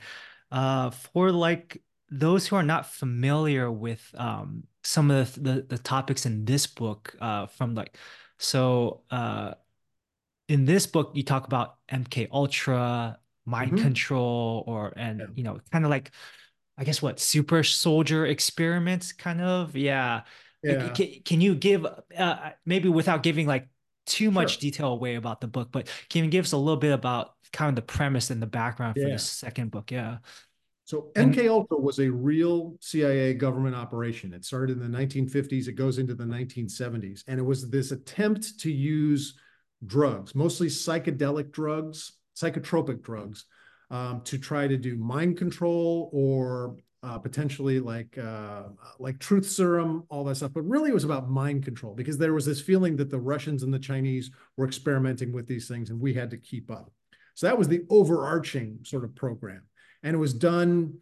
Uh, 0.51 0.89
for 0.91 1.32
like 1.32 1.82
those 2.12 2.45
who 2.47 2.57
are 2.57 2.68
not 2.74 2.86
familiar 2.86 3.72
with 3.72 4.03
um 4.18 4.64
some 4.84 5.09
of 5.09 5.34
the 5.34 5.41
the, 5.41 5.78
the 5.78 5.78
topics 5.82 6.26
in 6.30 6.45
this 6.45 6.68
book, 6.68 7.16
uh, 7.22 7.47
from 7.47 7.74
like 7.74 7.97
so 8.38 9.01
uh 9.09 9.53
in 10.47 10.66
this 10.66 10.86
book 10.88 11.12
you 11.16 11.24
talk 11.24 11.45
about 11.47 11.78
MK 11.89 12.28
Ultra, 12.32 13.18
mind 13.45 13.74
Mhm. 13.74 13.82
control, 13.82 14.64
or 14.68 14.93
and 14.97 15.20
Yeah. 15.20 15.28
you 15.36 15.43
know 15.43 15.59
kind 15.72 15.86
of 15.86 15.91
like 15.91 16.12
I 16.82 16.84
guess 16.84 16.99
what 16.99 17.19
super 17.19 17.61
soldier 17.61 18.25
experiments, 18.25 19.13
kind 19.13 19.39
of 19.39 19.75
yeah. 19.75 20.21
Like, 20.63 20.77
Yeah. 20.79 20.89
Can, 20.89 21.07
can 21.23 21.41
you 21.41 21.53
give 21.53 21.86
uh, 22.17 22.49
maybe 22.65 22.89
without 22.89 23.21
giving 23.21 23.45
like 23.45 23.67
too 24.07 24.32
much 24.32 24.53
Sure. 24.53 24.61
detail 24.61 24.88
away 24.88 25.13
about 25.13 25.41
the 25.41 25.47
book, 25.47 25.69
but 25.71 25.88
can 26.09 26.25
you 26.25 26.32
give 26.32 26.45
us 26.45 26.53
a 26.53 26.57
little 26.57 26.77
bit 26.79 26.91
about 26.91 27.34
kind 27.53 27.69
of 27.69 27.75
the 27.75 27.84
premise 27.84 28.32
and 28.32 28.41
the 28.41 28.47
background 28.47 28.95
for 28.95 29.07
the 29.07 29.19
second 29.19 29.69
book? 29.69 29.91
Yeah. 29.91 30.17
So 30.86 31.11
MK 31.15 31.47
Ultra 31.47 31.77
was 31.77 31.99
a 31.99 32.09
real 32.09 32.77
CIA 32.82 33.36
government 33.36 33.75
operation. 33.75 34.34
It 34.34 34.43
started 34.43 34.82
in 34.82 34.91
the 34.91 34.97
1950s. 34.97 35.67
It 35.67 35.73
goes 35.73 35.99
into 35.99 36.15
the 36.15 36.25
1970s, 36.25 37.23
and 37.27 37.39
it 37.39 37.43
was 37.43 37.69
this 37.69 37.91
attempt 37.91 38.59
to 38.61 38.71
use 38.71 39.36
drugs, 39.86 40.34
mostly 40.34 40.67
psychedelic 40.67 41.51
drugs, 41.51 42.13
psychotropic 42.36 43.03
drugs, 43.03 43.45
um, 43.91 44.21
to 44.21 44.39
try 44.39 44.67
to 44.67 44.77
do 44.77 44.97
mind 44.97 45.37
control 45.37 46.09
or 46.11 46.77
uh, 47.03 47.19
potentially 47.19 47.79
like 47.79 48.17
uh, 48.17 48.63
like 48.99 49.19
truth 49.19 49.47
serum, 49.47 50.05
all 50.09 50.23
that 50.23 50.35
stuff. 50.35 50.53
But 50.53 50.63
really, 50.63 50.89
it 50.89 50.93
was 50.93 51.03
about 51.03 51.29
mind 51.29 51.63
control 51.63 51.93
because 51.93 52.17
there 52.17 52.33
was 52.33 52.45
this 52.45 52.61
feeling 52.61 52.95
that 52.97 53.11
the 53.11 53.19
Russians 53.19 53.61
and 53.61 53.73
the 53.73 53.79
Chinese 53.79 54.31
were 54.57 54.65
experimenting 54.65 55.31
with 55.31 55.47
these 55.47 55.67
things, 55.67 55.91
and 55.91 55.99
we 55.99 56.13
had 56.13 56.31
to 56.31 56.37
keep 56.37 56.71
up. 56.71 56.91
So 57.35 57.45
that 57.45 57.57
was 57.57 57.67
the 57.67 57.85
overarching 57.89 58.79
sort 58.83 59.03
of 59.03 59.15
program 59.15 59.61
and 60.03 60.15
it 60.15 60.19
was 60.19 60.33
done 60.33 60.97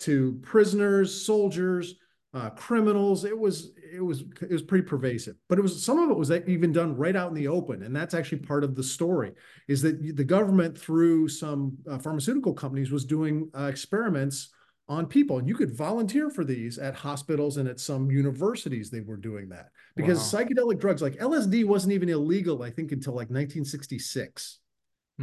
to 0.00 0.38
prisoners, 0.42 1.24
soldiers, 1.24 1.96
uh, 2.32 2.50
criminals. 2.50 3.24
It 3.24 3.36
was 3.36 3.72
it 3.92 4.00
was 4.00 4.24
it 4.40 4.50
was 4.50 4.62
pretty 4.62 4.86
pervasive, 4.86 5.36
but 5.48 5.58
it 5.58 5.62
was 5.62 5.84
some 5.84 5.98
of 5.98 6.10
it 6.10 6.16
was 6.16 6.30
even 6.30 6.72
done 6.72 6.96
right 6.96 7.16
out 7.16 7.28
in 7.28 7.34
the 7.34 7.48
open, 7.48 7.82
and 7.82 7.94
that's 7.94 8.14
actually 8.14 8.38
part 8.38 8.62
of 8.64 8.74
the 8.74 8.82
story. 8.82 9.32
Is 9.68 9.82
that 9.82 10.16
the 10.16 10.24
government 10.24 10.78
through 10.78 11.28
some 11.28 11.76
uh, 11.88 11.98
pharmaceutical 11.98 12.54
companies 12.54 12.90
was 12.90 13.04
doing 13.04 13.50
uh, 13.58 13.64
experiments 13.64 14.50
on 14.88 15.06
people, 15.06 15.38
and 15.38 15.48
you 15.48 15.54
could 15.54 15.76
volunteer 15.76 16.30
for 16.30 16.44
these 16.44 16.78
at 16.78 16.94
hospitals 16.94 17.56
and 17.56 17.68
at 17.68 17.80
some 17.80 18.10
universities. 18.10 18.90
They 18.90 19.00
were 19.00 19.16
doing 19.16 19.48
that 19.50 19.70
because 19.96 20.18
Wow. 20.18 20.40
psychedelic 20.40 20.78
drugs 20.80 21.02
like 21.02 21.16
LSD 21.20 21.64
wasn't 21.64 21.94
even 21.94 22.08
illegal, 22.08 22.62
I 22.62 22.70
think, 22.70 22.92
until 22.92 23.14
like 23.14 23.30
1966. 23.30 24.58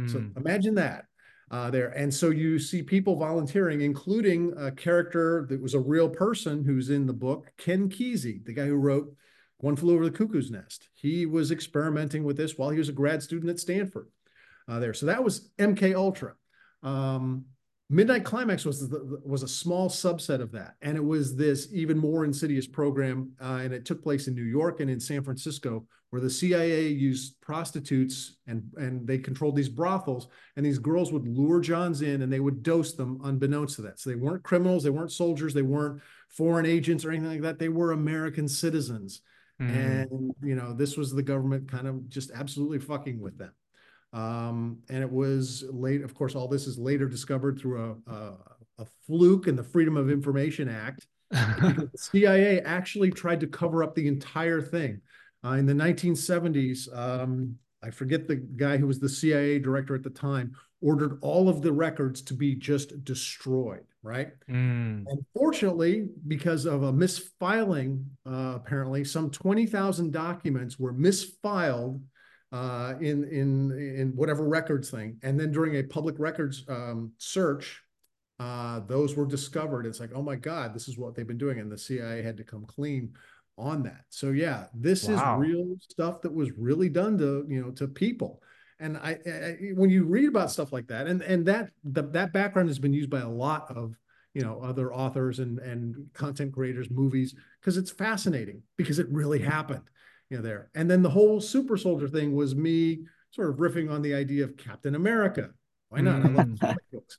So 0.06 0.18
Mm. 0.18 0.36
imagine 0.36 0.74
that 0.76 1.06
uh, 1.50 1.70
there. 1.70 1.88
And 1.88 2.12
so 2.12 2.30
you 2.30 2.58
see 2.58 2.82
people 2.82 3.16
volunteering, 3.16 3.80
including 3.80 4.52
a 4.56 4.70
character 4.70 5.46
that 5.48 5.60
was 5.60 5.74
a 5.74 5.80
real 5.80 6.08
person 6.08 6.64
who's 6.64 6.90
in 6.90 7.06
the 7.06 7.12
book, 7.12 7.52
Ken 7.56 7.88
Kesey, 7.88 8.44
the 8.44 8.52
guy 8.52 8.66
who 8.66 8.76
wrote 8.76 9.14
One 9.58 9.76
Flew 9.76 9.94
Over 9.94 10.04
the 10.04 10.16
Cuckoo's 10.16 10.50
Nest. 10.50 10.88
He 10.94 11.26
was 11.26 11.50
experimenting 11.50 12.24
with 12.24 12.36
this 12.36 12.58
while 12.58 12.70
he 12.70 12.78
was 12.78 12.88
a 12.88 12.92
grad 12.92 13.22
student 13.22 13.50
at 13.50 13.60
Stanford 13.60 14.08
uh, 14.68 14.78
there. 14.78 14.94
So 14.94 15.06
that 15.06 15.24
was 15.24 15.50
MK 15.58 15.94
Ultra. 15.94 16.34
Um, 16.82 17.46
Midnight 17.90 18.24
Climax 18.24 18.66
was 18.66 18.88
the, 18.88 19.20
was 19.24 19.42
a 19.42 19.48
small 19.48 19.88
subset 19.88 20.40
of 20.42 20.52
that, 20.52 20.74
and 20.82 20.96
it 20.96 21.04
was 21.04 21.36
this 21.36 21.68
even 21.72 21.96
more 21.96 22.24
insidious 22.26 22.66
program, 22.66 23.32
uh, 23.40 23.60
and 23.62 23.72
it 23.72 23.86
took 23.86 24.02
place 24.02 24.28
in 24.28 24.34
New 24.34 24.42
York 24.42 24.80
and 24.80 24.90
in 24.90 25.00
San 25.00 25.22
Francisco, 25.22 25.86
where 26.10 26.20
the 26.20 26.28
CIA 26.28 26.88
used 26.88 27.40
prostitutes 27.40 28.36
and 28.46 28.62
and 28.76 29.06
they 29.06 29.16
controlled 29.16 29.56
these 29.56 29.70
brothels, 29.70 30.28
and 30.56 30.66
these 30.66 30.78
girls 30.78 31.12
would 31.12 31.26
lure 31.26 31.60
Johns 31.60 32.02
in, 32.02 32.20
and 32.20 32.30
they 32.30 32.40
would 32.40 32.62
dose 32.62 32.92
them 32.92 33.20
unbeknownst 33.24 33.76
to 33.76 33.82
that. 33.82 33.98
So 33.98 34.10
they 34.10 34.16
weren't 34.16 34.42
criminals, 34.42 34.82
they 34.82 34.90
weren't 34.90 35.12
soldiers, 35.12 35.54
they 35.54 35.62
weren't 35.62 36.02
foreign 36.28 36.66
agents 36.66 37.06
or 37.06 37.10
anything 37.10 37.30
like 37.30 37.42
that. 37.42 37.58
They 37.58 37.70
were 37.70 37.92
American 37.92 38.48
citizens, 38.48 39.22
Mm. 39.60 39.74
and 39.74 40.34
you 40.42 40.54
know 40.54 40.72
this 40.72 40.96
was 40.96 41.10
the 41.12 41.22
government 41.22 41.68
kind 41.68 41.88
of 41.88 42.08
just 42.08 42.30
absolutely 42.32 42.78
fucking 42.78 43.18
with 43.18 43.38
them. 43.38 43.50
Um, 44.12 44.78
and 44.88 45.02
it 45.02 45.10
was 45.10 45.64
late, 45.70 46.02
of 46.02 46.14
course, 46.14 46.34
all 46.34 46.48
this 46.48 46.66
is 46.66 46.78
later 46.78 47.06
discovered 47.06 47.58
through 47.58 47.98
a, 48.06 48.10
a, 48.10 48.32
a 48.78 48.86
fluke 49.06 49.48
in 49.48 49.56
the 49.56 49.62
Freedom 49.62 49.96
of 49.96 50.10
Information 50.10 50.68
Act. 50.68 51.06
the 51.30 51.90
CIA 51.96 52.60
actually 52.62 53.10
tried 53.10 53.40
to 53.40 53.46
cover 53.46 53.82
up 53.82 53.94
the 53.94 54.08
entire 54.08 54.62
thing. 54.62 55.00
Uh, 55.44 55.52
in 55.52 55.66
the 55.66 55.74
1970s, 55.74 56.88
um, 56.96 57.56
I 57.82 57.90
forget 57.90 58.26
the 58.26 58.36
guy 58.36 58.76
who 58.76 58.86
was 58.86 58.98
the 58.98 59.08
CIA 59.08 59.58
director 59.58 59.94
at 59.94 60.02
the 60.02 60.10
time, 60.10 60.52
ordered 60.80 61.18
all 61.20 61.48
of 61.48 61.62
the 61.62 61.72
records 61.72 62.22
to 62.22 62.34
be 62.34 62.54
just 62.54 63.04
destroyed, 63.04 63.84
right? 64.02 64.30
Mm. 64.48 65.04
Unfortunately, 65.08 66.08
because 66.26 66.66
of 66.66 66.82
a 66.82 66.92
misfiling, 66.92 68.04
uh, 68.26 68.54
apparently, 68.56 69.04
some 69.04 69.30
20,000 69.30 70.12
documents 70.12 70.78
were 70.78 70.92
misfiled 70.92 72.00
uh, 72.52 72.94
in 73.00 73.24
in 73.24 73.72
in 73.72 74.12
whatever 74.16 74.48
records 74.48 74.90
thing, 74.90 75.18
and 75.22 75.38
then 75.38 75.52
during 75.52 75.76
a 75.76 75.82
public 75.82 76.18
records 76.18 76.64
um, 76.68 77.12
search, 77.18 77.82
uh, 78.38 78.80
those 78.80 79.16
were 79.16 79.26
discovered. 79.26 79.84
It's 79.86 80.00
like, 80.00 80.12
oh 80.14 80.22
my 80.22 80.36
God, 80.36 80.74
this 80.74 80.88
is 80.88 80.96
what 80.96 81.14
they've 81.14 81.26
been 81.26 81.38
doing, 81.38 81.58
and 81.58 81.70
the 81.70 81.78
CIA 81.78 82.22
had 82.22 82.36
to 82.38 82.44
come 82.44 82.64
clean 82.64 83.12
on 83.58 83.82
that. 83.82 84.04
So 84.08 84.30
yeah, 84.30 84.66
this 84.72 85.08
Wow. 85.08 85.34
is 85.34 85.48
real 85.48 85.76
stuff 85.90 86.22
that 86.22 86.32
was 86.32 86.52
really 86.52 86.88
done 86.88 87.18
to 87.18 87.44
you 87.48 87.62
know 87.62 87.70
to 87.72 87.88
people. 87.88 88.42
And 88.80 88.96
I, 88.96 89.18
I 89.26 89.56
when 89.74 89.90
you 89.90 90.04
read 90.04 90.28
about 90.28 90.50
stuff 90.50 90.72
like 90.72 90.86
that, 90.88 91.06
and 91.06 91.20
and 91.22 91.44
that 91.46 91.70
the, 91.84 92.02
that 92.02 92.32
background 92.32 92.68
has 92.68 92.78
been 92.78 92.92
used 92.92 93.10
by 93.10 93.20
a 93.20 93.28
lot 93.28 93.66
of 93.76 93.94
you 94.34 94.42
know 94.42 94.60
other 94.62 94.94
authors 94.94 95.38
and 95.40 95.58
and 95.58 95.96
content 96.14 96.52
creators, 96.52 96.88
movies, 96.90 97.34
because 97.60 97.76
it's 97.76 97.90
fascinating 97.90 98.62
because 98.76 98.98
it 98.98 99.08
really 99.10 99.40
happened 99.40 99.82
you 100.30 100.36
know 100.36 100.42
there. 100.42 100.70
And 100.74 100.90
then 100.90 101.02
the 101.02 101.10
whole 101.10 101.40
super 101.40 101.76
soldier 101.76 102.08
thing 102.08 102.34
was 102.34 102.54
me 102.54 103.06
sort 103.30 103.50
of 103.50 103.56
riffing 103.56 103.90
on 103.90 104.02
the 104.02 104.14
idea 104.14 104.44
of 104.44 104.56
captain 104.56 104.94
america. 104.94 105.50
Why 105.90 106.00
not? 106.00 106.24
I 106.24 106.28
love 106.28 106.46
Mm. 106.46 106.60
comic 106.60 106.84
books. 106.92 107.18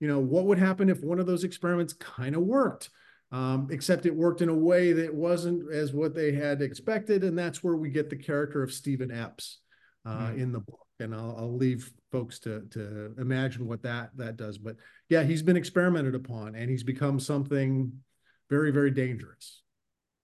You 0.00 0.08
know 0.08 0.20
what 0.20 0.46
would 0.46 0.58
happen 0.58 0.88
if 0.88 1.02
one 1.02 1.18
of 1.20 1.26
those 1.26 1.44
experiments 1.44 1.92
kind 1.92 2.34
of 2.36 2.42
worked? 2.42 2.90
Um, 3.30 3.68
except 3.70 4.06
it 4.06 4.14
worked 4.14 4.40
in 4.40 4.48
a 4.48 4.54
way 4.54 4.92
that 4.94 5.14
wasn't 5.14 5.70
as 5.72 5.92
what 5.92 6.14
they 6.14 6.32
had 6.32 6.62
expected 6.62 7.24
and 7.24 7.36
that's 7.38 7.62
where 7.62 7.76
we 7.76 7.90
get 7.90 8.08
the 8.08 8.16
character 8.16 8.62
of 8.62 8.72
stephen 8.72 9.10
epps 9.10 9.58
uh, 10.06 10.28
Mm. 10.30 10.38
in 10.38 10.52
the 10.52 10.60
book. 10.60 10.80
And 11.00 11.14
I'll, 11.14 11.36
I'll 11.38 11.56
leave 11.56 11.92
folks 12.10 12.38
to 12.40 12.62
to 12.70 13.14
imagine 13.18 13.66
what 13.68 13.82
that 13.82 14.16
that 14.16 14.36
does. 14.36 14.58
But 14.58 14.76
yeah 15.08 15.22
he's 15.24 15.42
been 15.42 15.56
experimented 15.56 16.14
upon 16.14 16.54
and 16.54 16.68
he's 16.70 16.82
become 16.84 17.20
something 17.20 17.92
very 18.50 18.70
very 18.72 18.90
dangerous. 18.90 19.62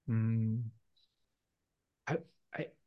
Mm. 0.08 0.62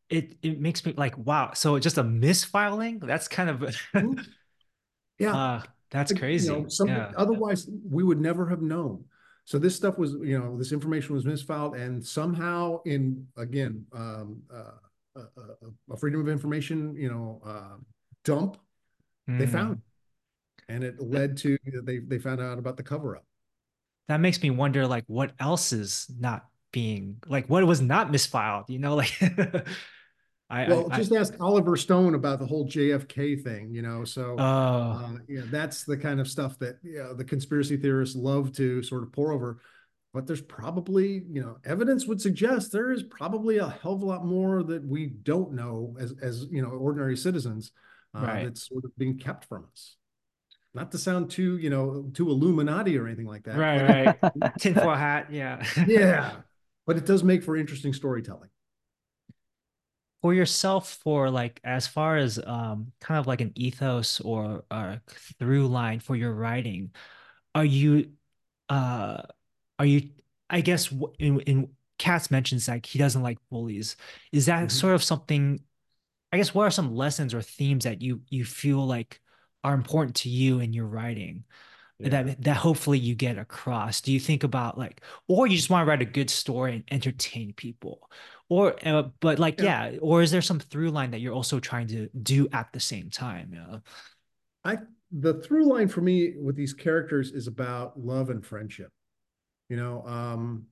It 0.09 0.37
it 0.41 0.59
makes 0.59 0.85
me 0.85 0.93
like 0.95 1.17
wow. 1.17 1.51
So 1.53 1.77
just 1.79 1.97
a 1.97 2.03
misfiling? 2.03 3.05
That's 3.05 3.27
kind 3.27 3.49
of 3.49 3.75
yeah 5.19 5.35
uh 5.35 5.61
that's 5.89 6.11
you 6.11 6.17
crazy. 6.17 6.49
know, 6.49 6.67
something 6.67 6.95
yeah. 6.95 7.11
otherwise 7.15 7.69
we 7.89 8.03
would 8.03 8.19
never 8.19 8.47
have 8.47 8.61
known. 8.61 9.03
So 9.45 9.57
this 9.57 9.75
stuff 9.75 9.97
was, 9.97 10.11
you 10.21 10.37
know, 10.37 10.57
this 10.57 10.73
information 10.73 11.15
was 11.15 11.23
misfiled, 11.23 11.79
and 11.79 12.05
somehow, 12.05 12.81
in 12.83 13.25
again, 13.37 13.85
um, 13.93 14.41
uh, 14.53 14.71
a, 15.15 15.93
a, 15.93 15.95
freedom 15.95 16.19
of 16.19 16.27
information, 16.27 16.93
you 16.97 17.09
know, 17.09 17.41
uh, 17.45 17.77
dump, 18.25 18.57
mm. 19.29 19.39
they 19.39 19.45
hmm. 19.45 19.51
found, 19.51 19.81
and 20.67 20.83
it 20.83 21.01
led 21.01 21.37
to 21.37 21.57
they 21.83 21.99
they 21.99 22.19
found 22.19 22.41
out 22.41 22.59
about 22.59 22.75
the 22.75 22.83
cover 22.83 23.15
up. 23.15 23.23
That 24.09 24.19
makes 24.19 24.41
me 24.41 24.49
wonder, 24.49 24.85
like, 24.85 25.05
what 25.07 25.31
else 25.39 25.71
is 25.71 26.07
not 26.19 26.47
being 26.73 27.15
like, 27.27 27.47
what 27.47 27.65
was 27.65 27.79
not 27.79 28.11
misfiled? 28.11 28.69
You 28.69 28.79
know, 28.79 28.95
like. 28.95 29.13
I, 30.49 30.67
well, 30.69 30.87
I, 30.91 30.97
just 30.97 31.11
I, 31.11 31.17
ask 31.17 31.33
Oliver 31.41 31.75
Stone 31.75 32.15
about 32.15 32.39
the 32.39 32.45
whole 32.45 32.65
JFK 32.65 33.43
thing, 33.43 33.69
you 33.71 33.81
know. 33.81 34.05
So, 34.05 34.35
oh. 34.39 34.41
uh, 34.41 35.17
yeah, 35.27 35.41
that's 35.45 35.83
the 35.83 35.97
kind 35.97 36.21
of 36.21 36.27
stuff 36.27 36.57
that 36.59 36.77
you 36.83 36.99
know, 36.99 37.13
the 37.13 37.25
conspiracy 37.25 37.75
theorists 37.75 38.15
love 38.15 38.53
to 38.53 38.81
sort 38.81 39.03
of 39.03 39.11
pore 39.11 39.33
over. 39.33 39.59
But 40.13 40.25
there's 40.25 40.41
probably, 40.41 41.23
you 41.29 41.41
know, 41.41 41.57
evidence 41.65 42.07
would 42.07 42.21
suggest 42.21 42.71
there 42.71 42.91
is 42.91 43.03
probably 43.03 43.57
a 43.57 43.67
hell 43.67 43.93
of 43.93 44.01
a 44.01 44.05
lot 44.05 44.25
more 44.25 44.63
that 44.63 44.87
we 44.87 45.07
don't 45.07 45.51
know 45.51 45.95
as, 45.99 46.13
as 46.21 46.47
you 46.49 46.61
know, 46.61 46.69
ordinary 46.69 47.17
citizens 47.17 47.71
uh, 48.15 48.21
right. 48.21 48.43
that's 48.45 48.69
sort 48.69 48.85
of 48.85 48.95
being 48.97 49.17
kept 49.17 49.45
from 49.45 49.65
us. 49.71 49.97
Not 50.73 50.91
to 50.93 50.97
sound 50.97 51.29
too, 51.29 51.57
you 51.57 51.69
know, 51.69 52.09
too 52.13 52.29
Illuminati 52.29 52.97
or 52.97 53.05
anything 53.05 53.25
like 53.25 53.43
that. 53.43 53.57
Right, 53.57 54.17
right. 54.21 54.53
Tinfoil 54.59 54.95
hat, 54.95 55.31
yeah. 55.31 55.65
yeah, 55.87 56.35
but 56.85 56.95
it 56.97 57.05
does 57.05 57.23
make 57.23 57.43
for 57.43 57.57
interesting 57.57 57.93
storytelling 57.93 58.49
for 60.21 60.33
yourself 60.33 60.97
for 61.03 61.29
like 61.29 61.59
as 61.63 61.87
far 61.87 62.17
as 62.17 62.39
um 62.45 62.91
kind 62.99 63.19
of 63.19 63.27
like 63.27 63.41
an 63.41 63.51
ethos 63.55 64.19
or 64.21 64.63
a 64.71 64.99
through 65.39 65.67
line 65.67 65.99
for 65.99 66.15
your 66.15 66.33
writing 66.33 66.91
are 67.53 67.65
you 67.65 68.11
uh 68.69 69.21
are 69.79 69.85
you 69.85 70.09
i 70.49 70.61
guess 70.61 70.91
in 71.19 71.39
in 71.41 71.69
Kats 71.99 72.29
mentions 72.29 72.67
like 72.67 72.85
he 72.85 72.99
doesn't 72.99 73.23
like 73.23 73.39
bullies 73.49 73.95
is 74.31 74.45
that 74.45 74.59
mm-hmm. 74.59 74.67
sort 74.69 74.93
of 74.93 75.03
something 75.03 75.59
i 76.31 76.37
guess 76.37 76.53
what 76.53 76.63
are 76.63 76.71
some 76.71 76.95
lessons 76.95 77.33
or 77.33 77.41
themes 77.41 77.85
that 77.85 78.01
you 78.01 78.21
you 78.29 78.45
feel 78.45 78.85
like 78.85 79.19
are 79.63 79.73
important 79.73 80.15
to 80.17 80.29
you 80.29 80.59
in 80.59 80.73
your 80.73 80.85
writing 80.85 81.43
yeah. 81.99 82.09
that 82.09 82.41
that 82.43 82.57
hopefully 82.57 82.99
you 82.99 83.15
get 83.15 83.37
across 83.37 84.01
do 84.01 84.11
you 84.11 84.19
think 84.19 84.43
about 84.43 84.77
like 84.77 85.01
or 85.27 85.47
you 85.47 85.55
just 85.55 85.69
want 85.69 85.85
to 85.85 85.89
write 85.89 86.01
a 86.01 86.05
good 86.05 86.29
story 86.29 86.75
and 86.75 86.83
entertain 86.91 87.53
people 87.53 88.09
or 88.49 88.75
uh, 88.85 89.03
but 89.19 89.39
like 89.39 89.59
yeah. 89.59 89.89
yeah. 89.89 89.99
or 90.01 90.21
is 90.21 90.31
there 90.31 90.41
some 90.41 90.59
through 90.59 90.89
line 90.89 91.11
that 91.11 91.19
you're 91.19 91.33
also 91.33 91.59
trying 91.59 91.87
to 91.87 92.09
do 92.23 92.47
at 92.53 92.71
the 92.73 92.79
same 92.79 93.09
time 93.09 93.51
yeah 93.53 93.79
i 94.63 94.77
the 95.11 95.35
through 95.35 95.65
line 95.65 95.87
for 95.87 96.01
me 96.01 96.33
with 96.41 96.55
these 96.55 96.73
characters 96.73 97.31
is 97.31 97.47
about 97.47 97.99
love 97.99 98.29
and 98.29 98.45
friendship 98.45 98.91
you 99.69 99.77
know 99.77 100.03
um 100.05 100.65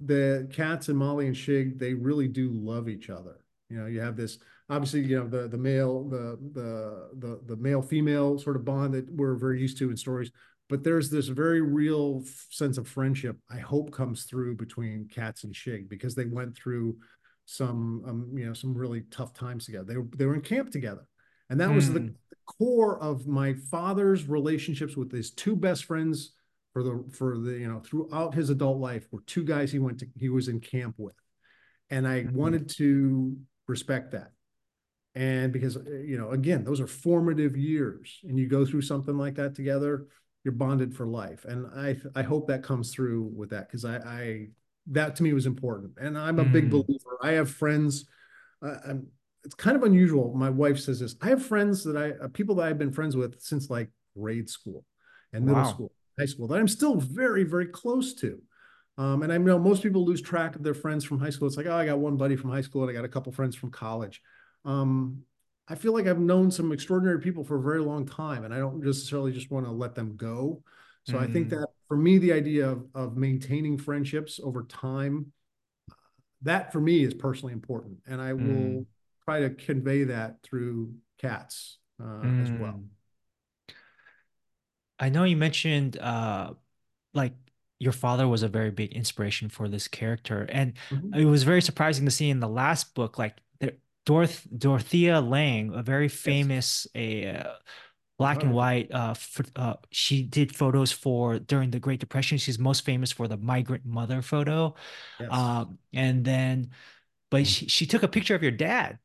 the 0.00 0.48
Kats 0.52 0.88
and 0.88 0.98
molly 0.98 1.26
and 1.26 1.36
shig 1.36 1.78
they 1.78 1.94
really 1.94 2.28
do 2.28 2.50
love 2.52 2.88
each 2.88 3.10
other 3.10 3.40
you 3.68 3.78
know 3.78 3.86
you 3.86 4.00
have 4.00 4.16
this 4.16 4.38
obviously 4.68 5.00
you 5.00 5.18
know 5.18 5.26
the 5.26 5.48
the 5.48 5.58
male 5.58 6.08
the 6.08 6.38
the 6.52 7.08
the, 7.18 7.40
the 7.46 7.56
male 7.56 7.82
female 7.82 8.38
sort 8.38 8.56
of 8.56 8.64
bond 8.64 8.94
that 8.94 9.10
we're 9.12 9.36
very 9.36 9.60
used 9.60 9.78
to 9.78 9.90
in 9.90 9.96
stories 9.96 10.30
but 10.68 10.82
there's 10.82 11.10
this 11.10 11.28
very 11.28 11.60
real 11.60 12.22
sense 12.50 12.78
of 12.78 12.88
friendship 12.88 13.36
i 13.50 13.58
hope 13.58 13.90
comes 13.92 14.24
through 14.24 14.56
between 14.56 15.08
Kats 15.08 15.44
and 15.44 15.54
shig 15.54 15.88
because 15.88 16.14
they 16.14 16.26
went 16.26 16.56
through 16.56 16.96
some 17.46 18.02
um, 18.06 18.30
you 18.36 18.44
know 18.44 18.52
some 18.52 18.74
really 18.74 19.02
tough 19.10 19.32
times 19.32 19.64
together. 19.64 19.84
They 19.84 19.96
were 19.96 20.06
they 20.16 20.26
were 20.26 20.34
in 20.34 20.42
camp 20.42 20.70
together, 20.70 21.06
and 21.48 21.60
that 21.60 21.70
mm. 21.70 21.76
was 21.76 21.92
the 21.92 22.00
hmm. 22.00 22.08
core 22.44 23.02
of 23.02 23.26
my 23.26 23.54
father's 23.70 24.28
relationships 24.28 24.96
with 24.96 25.10
his 25.10 25.30
two 25.30 25.56
best 25.56 25.84
friends 25.84 26.32
for 26.72 26.82
the 26.82 27.04
for 27.12 27.38
the 27.38 27.52
you 27.52 27.68
know 27.68 27.80
throughout 27.80 28.34
his 28.34 28.50
adult 28.50 28.78
life 28.78 29.06
were 29.10 29.22
two 29.26 29.44
guys 29.44 29.72
he 29.72 29.78
went 29.78 30.00
to 30.00 30.06
he 30.18 30.28
was 30.28 30.48
in 30.48 30.60
camp 30.60 30.96
with, 30.98 31.14
and 31.88 32.06
I 32.06 32.24
mm-hmm. 32.24 32.36
wanted 32.36 32.68
to 32.70 33.36
respect 33.68 34.12
that. 34.12 34.32
And 35.14 35.52
because 35.52 35.76
you 35.86 36.18
know, 36.18 36.32
again, 36.32 36.64
those 36.64 36.80
are 36.80 36.86
formative 36.86 37.56
years, 37.56 38.20
and 38.24 38.38
you 38.38 38.48
go 38.48 38.66
through 38.66 38.82
something 38.82 39.16
like 39.16 39.36
that 39.36 39.54
together, 39.54 40.08
you're 40.44 40.52
bonded 40.52 40.94
for 40.94 41.06
life. 41.06 41.44
And 41.44 41.66
I 41.74 41.96
I 42.18 42.22
hope 42.22 42.48
that 42.48 42.64
comes 42.64 42.92
through 42.92 43.30
with 43.34 43.50
that 43.50 43.68
because 43.68 43.84
I 43.84 43.96
I 43.98 44.46
that 44.88 45.16
to 45.16 45.22
me 45.22 45.32
was 45.32 45.46
important. 45.46 45.92
And 46.00 46.18
I'm 46.18 46.38
a 46.38 46.44
mm. 46.44 46.52
big 46.52 46.70
believer. 46.70 46.95
I 47.22 47.32
have 47.32 47.50
friends. 47.50 48.06
Uh, 48.64 48.76
I'm, 48.88 49.06
it's 49.44 49.54
kind 49.54 49.76
of 49.76 49.84
unusual. 49.84 50.34
My 50.34 50.50
wife 50.50 50.78
says 50.78 51.00
this. 51.00 51.14
I 51.22 51.28
have 51.28 51.44
friends 51.44 51.84
that 51.84 51.96
I, 51.96 52.24
uh, 52.24 52.28
people 52.28 52.56
that 52.56 52.66
I've 52.66 52.78
been 52.78 52.92
friends 52.92 53.16
with 53.16 53.40
since 53.40 53.70
like 53.70 53.90
grade 54.18 54.48
school 54.48 54.84
and 55.32 55.44
middle 55.44 55.62
wow. 55.62 55.70
school, 55.70 55.92
high 56.18 56.26
school 56.26 56.48
that 56.48 56.58
I'm 56.58 56.68
still 56.68 56.96
very, 56.96 57.44
very 57.44 57.66
close 57.66 58.14
to. 58.14 58.40
Um, 58.98 59.22
and 59.22 59.32
I 59.32 59.38
know 59.38 59.58
most 59.58 59.82
people 59.82 60.04
lose 60.04 60.22
track 60.22 60.56
of 60.56 60.62
their 60.62 60.74
friends 60.74 61.04
from 61.04 61.20
high 61.20 61.30
school. 61.30 61.46
It's 61.46 61.56
like, 61.56 61.66
oh, 61.66 61.76
I 61.76 61.86
got 61.86 61.98
one 61.98 62.16
buddy 62.16 62.34
from 62.34 62.50
high 62.50 62.62
school 62.62 62.82
and 62.82 62.90
I 62.90 62.94
got 62.94 63.04
a 63.04 63.08
couple 63.08 63.30
friends 63.32 63.54
from 63.54 63.70
college. 63.70 64.22
Um, 64.64 65.22
I 65.68 65.74
feel 65.74 65.92
like 65.92 66.06
I've 66.06 66.20
known 66.20 66.50
some 66.50 66.72
extraordinary 66.72 67.20
people 67.20 67.44
for 67.44 67.56
a 67.56 67.62
very 67.62 67.80
long 67.80 68.06
time, 68.06 68.44
and 68.44 68.54
I 68.54 68.58
don't 68.58 68.84
necessarily 68.84 69.32
just 69.32 69.50
want 69.50 69.66
to 69.66 69.72
let 69.72 69.94
them 69.94 70.16
go. 70.16 70.62
So 71.04 71.14
mm. 71.14 71.20
I 71.20 71.26
think 71.26 71.48
mm. 71.48 71.50
that 71.50 71.68
for 71.88 71.96
me, 71.96 72.18
the 72.18 72.32
idea 72.32 72.68
of, 72.68 72.86
of 72.94 73.16
maintaining 73.16 73.76
friendships 73.76 74.40
over 74.42 74.64
time, 74.64 75.32
that 76.46 76.72
for 76.72 76.80
me 76.80 77.04
is 77.04 77.14
personally 77.14 77.52
important. 77.52 77.98
And 78.06 78.20
I 78.20 78.32
mm. 78.32 78.76
will 78.76 78.86
try 79.24 79.40
to 79.40 79.50
convey 79.50 80.04
that 80.04 80.42
through 80.42 80.94
Kats 81.18 81.78
uh, 82.00 82.04
mm. 82.04 82.42
as 82.42 82.50
well. 82.60 82.82
I 84.98 85.10
know 85.10 85.24
you 85.24 85.36
mentioned 85.36 85.98
uh, 85.98 86.54
like 87.12 87.34
your 87.78 87.92
father 87.92 88.26
was 88.26 88.42
a 88.42 88.48
very 88.48 88.70
big 88.70 88.92
inspiration 88.92 89.50
for 89.50 89.68
this 89.68 89.88
character. 89.88 90.46
And 90.50 90.74
mm-hmm. 90.90 91.14
it 91.14 91.26
was 91.26 91.42
very 91.42 91.60
surprising 91.60 92.06
to 92.06 92.10
see 92.10 92.30
in 92.30 92.40
the 92.40 92.48
last 92.48 92.94
book, 92.94 93.18
like 93.18 93.36
Doroth- 94.06 94.46
Dorothea 94.56 95.20
Lange, 95.20 95.74
a 95.74 95.82
very 95.82 96.08
famous 96.08 96.86
yes. 96.94 97.44
a 97.44 97.56
uh, 98.18 98.22
black 98.22 98.42
and 98.42 98.52
white. 98.52 98.90
Uh, 98.92 99.14
for, 99.14 99.44
uh, 99.56 99.74
she 99.90 100.22
did 100.22 100.54
photos 100.54 100.92
for 100.92 101.38
during 101.38 101.70
the 101.70 101.78
Great 101.80 102.00
Depression. 102.00 102.38
She's 102.38 102.58
most 102.58 102.84
famous 102.84 103.12
for 103.12 103.28
the 103.28 103.36
migrant 103.36 103.84
mother 103.84 104.22
photo. 104.22 104.74
Yes. 105.20 105.28
Um, 105.30 105.78
and 105.92 106.24
then, 106.24 106.70
but 107.30 107.42
mm. 107.42 107.46
she, 107.46 107.68
she 107.68 107.86
took 107.86 108.02
a 108.02 108.08
picture 108.08 108.34
of 108.34 108.42
your 108.42 108.52
dad. 108.52 108.98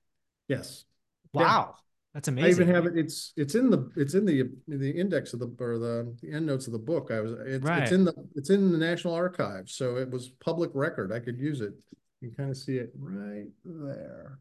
Yes. 0.47 0.86
Wow. 1.34 1.43
Yeah. 1.70 1.76
That's 2.14 2.28
amazing. 2.28 2.49
I 2.49 2.51
even 2.51 2.76
have 2.76 2.86
it. 2.88 2.97
It's 2.97 3.32
it's 3.38 3.55
in 3.55 3.70
the 3.70 3.89
it's 3.95 4.16
in 4.16 4.26
the 4.26 4.49
the 4.68 4.91
index 4.91 5.32
of 5.32 5.39
the 5.39 5.47
or 5.59 5.78
the, 5.78 6.14
the 6.22 6.34
end 6.34 6.45
notes 6.45 6.68
of 6.68 6.74
the 6.74 6.80
book. 6.80 7.09
I 7.09 7.22
was 7.22 7.32
it's, 7.45 7.64
right. 7.64 7.84
it's 7.84 7.93
in 7.93 8.03
the 8.03 8.14
it's 8.36 8.49
in 8.49 8.70
the 8.74 8.78
National 8.78 9.14
Archives, 9.14 9.74
so 9.76 9.95
it 9.95 10.12
was 10.12 10.28
public 10.28 10.72
record. 10.74 11.14
I 11.14 11.20
could 11.20 11.39
use 11.39 11.62
it. 11.62 11.74
You 12.20 12.28
can 12.28 12.36
kind 12.36 12.49
of 12.49 12.57
see 12.57 12.76
it 12.76 12.91
right 12.99 13.47
there. 13.64 14.39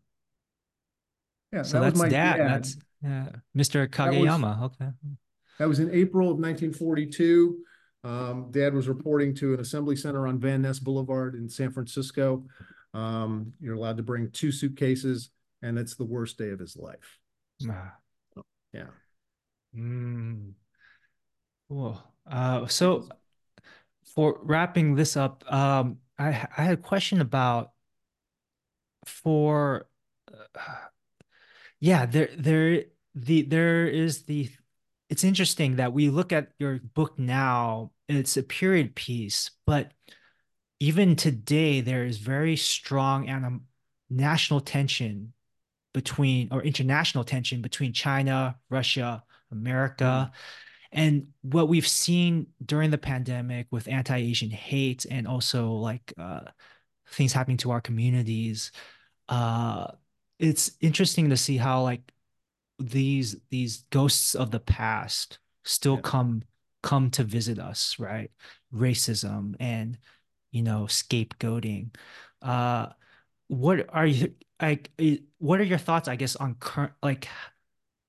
Yeah, 1.52 1.62
so 1.62 1.78
that 1.78 1.84
that's 1.84 1.92
was 1.92 2.02
my 2.02 2.08
dad. 2.08 2.36
dad. 2.38 2.48
That's 2.48 2.76
yeah, 3.02 3.28
Mr. 3.56 3.88
Kageyama. 3.88 4.60
Was, 4.60 4.70
okay. 4.80 4.90
That 5.58 5.68
was 5.68 5.78
in 5.78 5.90
April 5.90 6.30
of 6.30 6.38
1942. 6.38 7.58
Um, 8.02 8.48
Dad 8.50 8.72
was 8.72 8.88
reporting 8.88 9.34
to 9.36 9.54
an 9.54 9.60
assembly 9.60 9.96
center 9.96 10.26
on 10.26 10.38
Van 10.38 10.62
Ness 10.62 10.78
Boulevard 10.78 11.34
in 11.34 11.48
San 11.48 11.70
Francisco. 11.70 12.44
Um, 12.94 13.52
you're 13.60 13.74
allowed 13.74 13.98
to 13.98 14.02
bring 14.02 14.30
two 14.30 14.52
suitcases, 14.52 15.30
and 15.62 15.78
it's 15.78 15.96
the 15.96 16.04
worst 16.04 16.38
day 16.38 16.50
of 16.50 16.58
his 16.58 16.76
life. 16.76 17.18
Ah. 17.68 17.94
Yeah. 18.72 18.86
Mm. 19.76 20.52
Cool. 21.68 22.02
Uh, 22.26 22.66
so, 22.66 23.08
for 24.14 24.38
wrapping 24.42 24.94
this 24.94 25.16
up, 25.16 25.44
um, 25.52 25.98
I 26.18 26.28
I 26.28 26.62
had 26.62 26.74
a 26.74 26.82
question 26.82 27.20
about 27.20 27.72
for. 29.04 29.88
Uh, 30.28 30.60
yeah 31.80 32.06
there 32.06 32.28
there 32.36 32.84
the 33.14 33.42
there 33.42 33.86
is 33.86 34.22
the 34.24 34.48
it's 35.08 35.24
interesting 35.24 35.76
that 35.76 35.92
we 35.92 36.08
look 36.08 36.32
at 36.32 36.52
your 36.58 36.78
book 36.94 37.18
now 37.18 37.90
it's 38.08 38.36
a 38.36 38.42
period 38.42 38.94
piece 38.94 39.50
but 39.66 39.92
even 40.78 41.16
today 41.16 41.80
there 41.80 42.04
is 42.04 42.18
very 42.18 42.56
strong 42.56 43.28
and 43.28 43.60
national 44.08 44.60
tension 44.60 45.32
between 45.92 46.48
or 46.52 46.62
international 46.62 47.24
tension 47.24 47.60
between 47.62 47.92
china 47.92 48.56
russia 48.68 49.22
america 49.50 50.30
mm. 50.32 50.38
and 50.92 51.26
what 51.42 51.68
we've 51.68 51.88
seen 51.88 52.46
during 52.64 52.90
the 52.90 52.98
pandemic 52.98 53.66
with 53.70 53.88
anti-asian 53.88 54.50
hate 54.50 55.06
and 55.10 55.26
also 55.26 55.72
like 55.72 56.12
uh, 56.18 56.40
things 57.12 57.32
happening 57.32 57.56
to 57.56 57.70
our 57.70 57.80
communities 57.80 58.70
uh, 59.28 59.88
it's 60.40 60.72
interesting 60.80 61.28
to 61.30 61.36
see 61.36 61.58
how 61.58 61.82
like 61.82 62.00
these 62.78 63.36
these 63.50 63.84
ghosts 63.90 64.34
of 64.34 64.50
the 64.50 64.58
past 64.58 65.38
still 65.64 65.96
yeah. 65.96 66.00
come 66.02 66.42
come 66.82 67.10
to 67.10 67.22
visit 67.22 67.58
us 67.58 67.96
right 67.98 68.30
racism 68.74 69.54
and 69.60 69.98
you 70.50 70.62
know 70.62 70.84
scapegoating 70.84 71.94
uh 72.40 72.86
what 73.48 73.86
are 73.90 74.06
you 74.06 74.34
like 74.62 74.90
what 75.38 75.60
are 75.60 75.64
your 75.64 75.78
thoughts 75.78 76.08
i 76.08 76.16
guess 76.16 76.36
on 76.36 76.54
current 76.54 76.92
like 77.02 77.28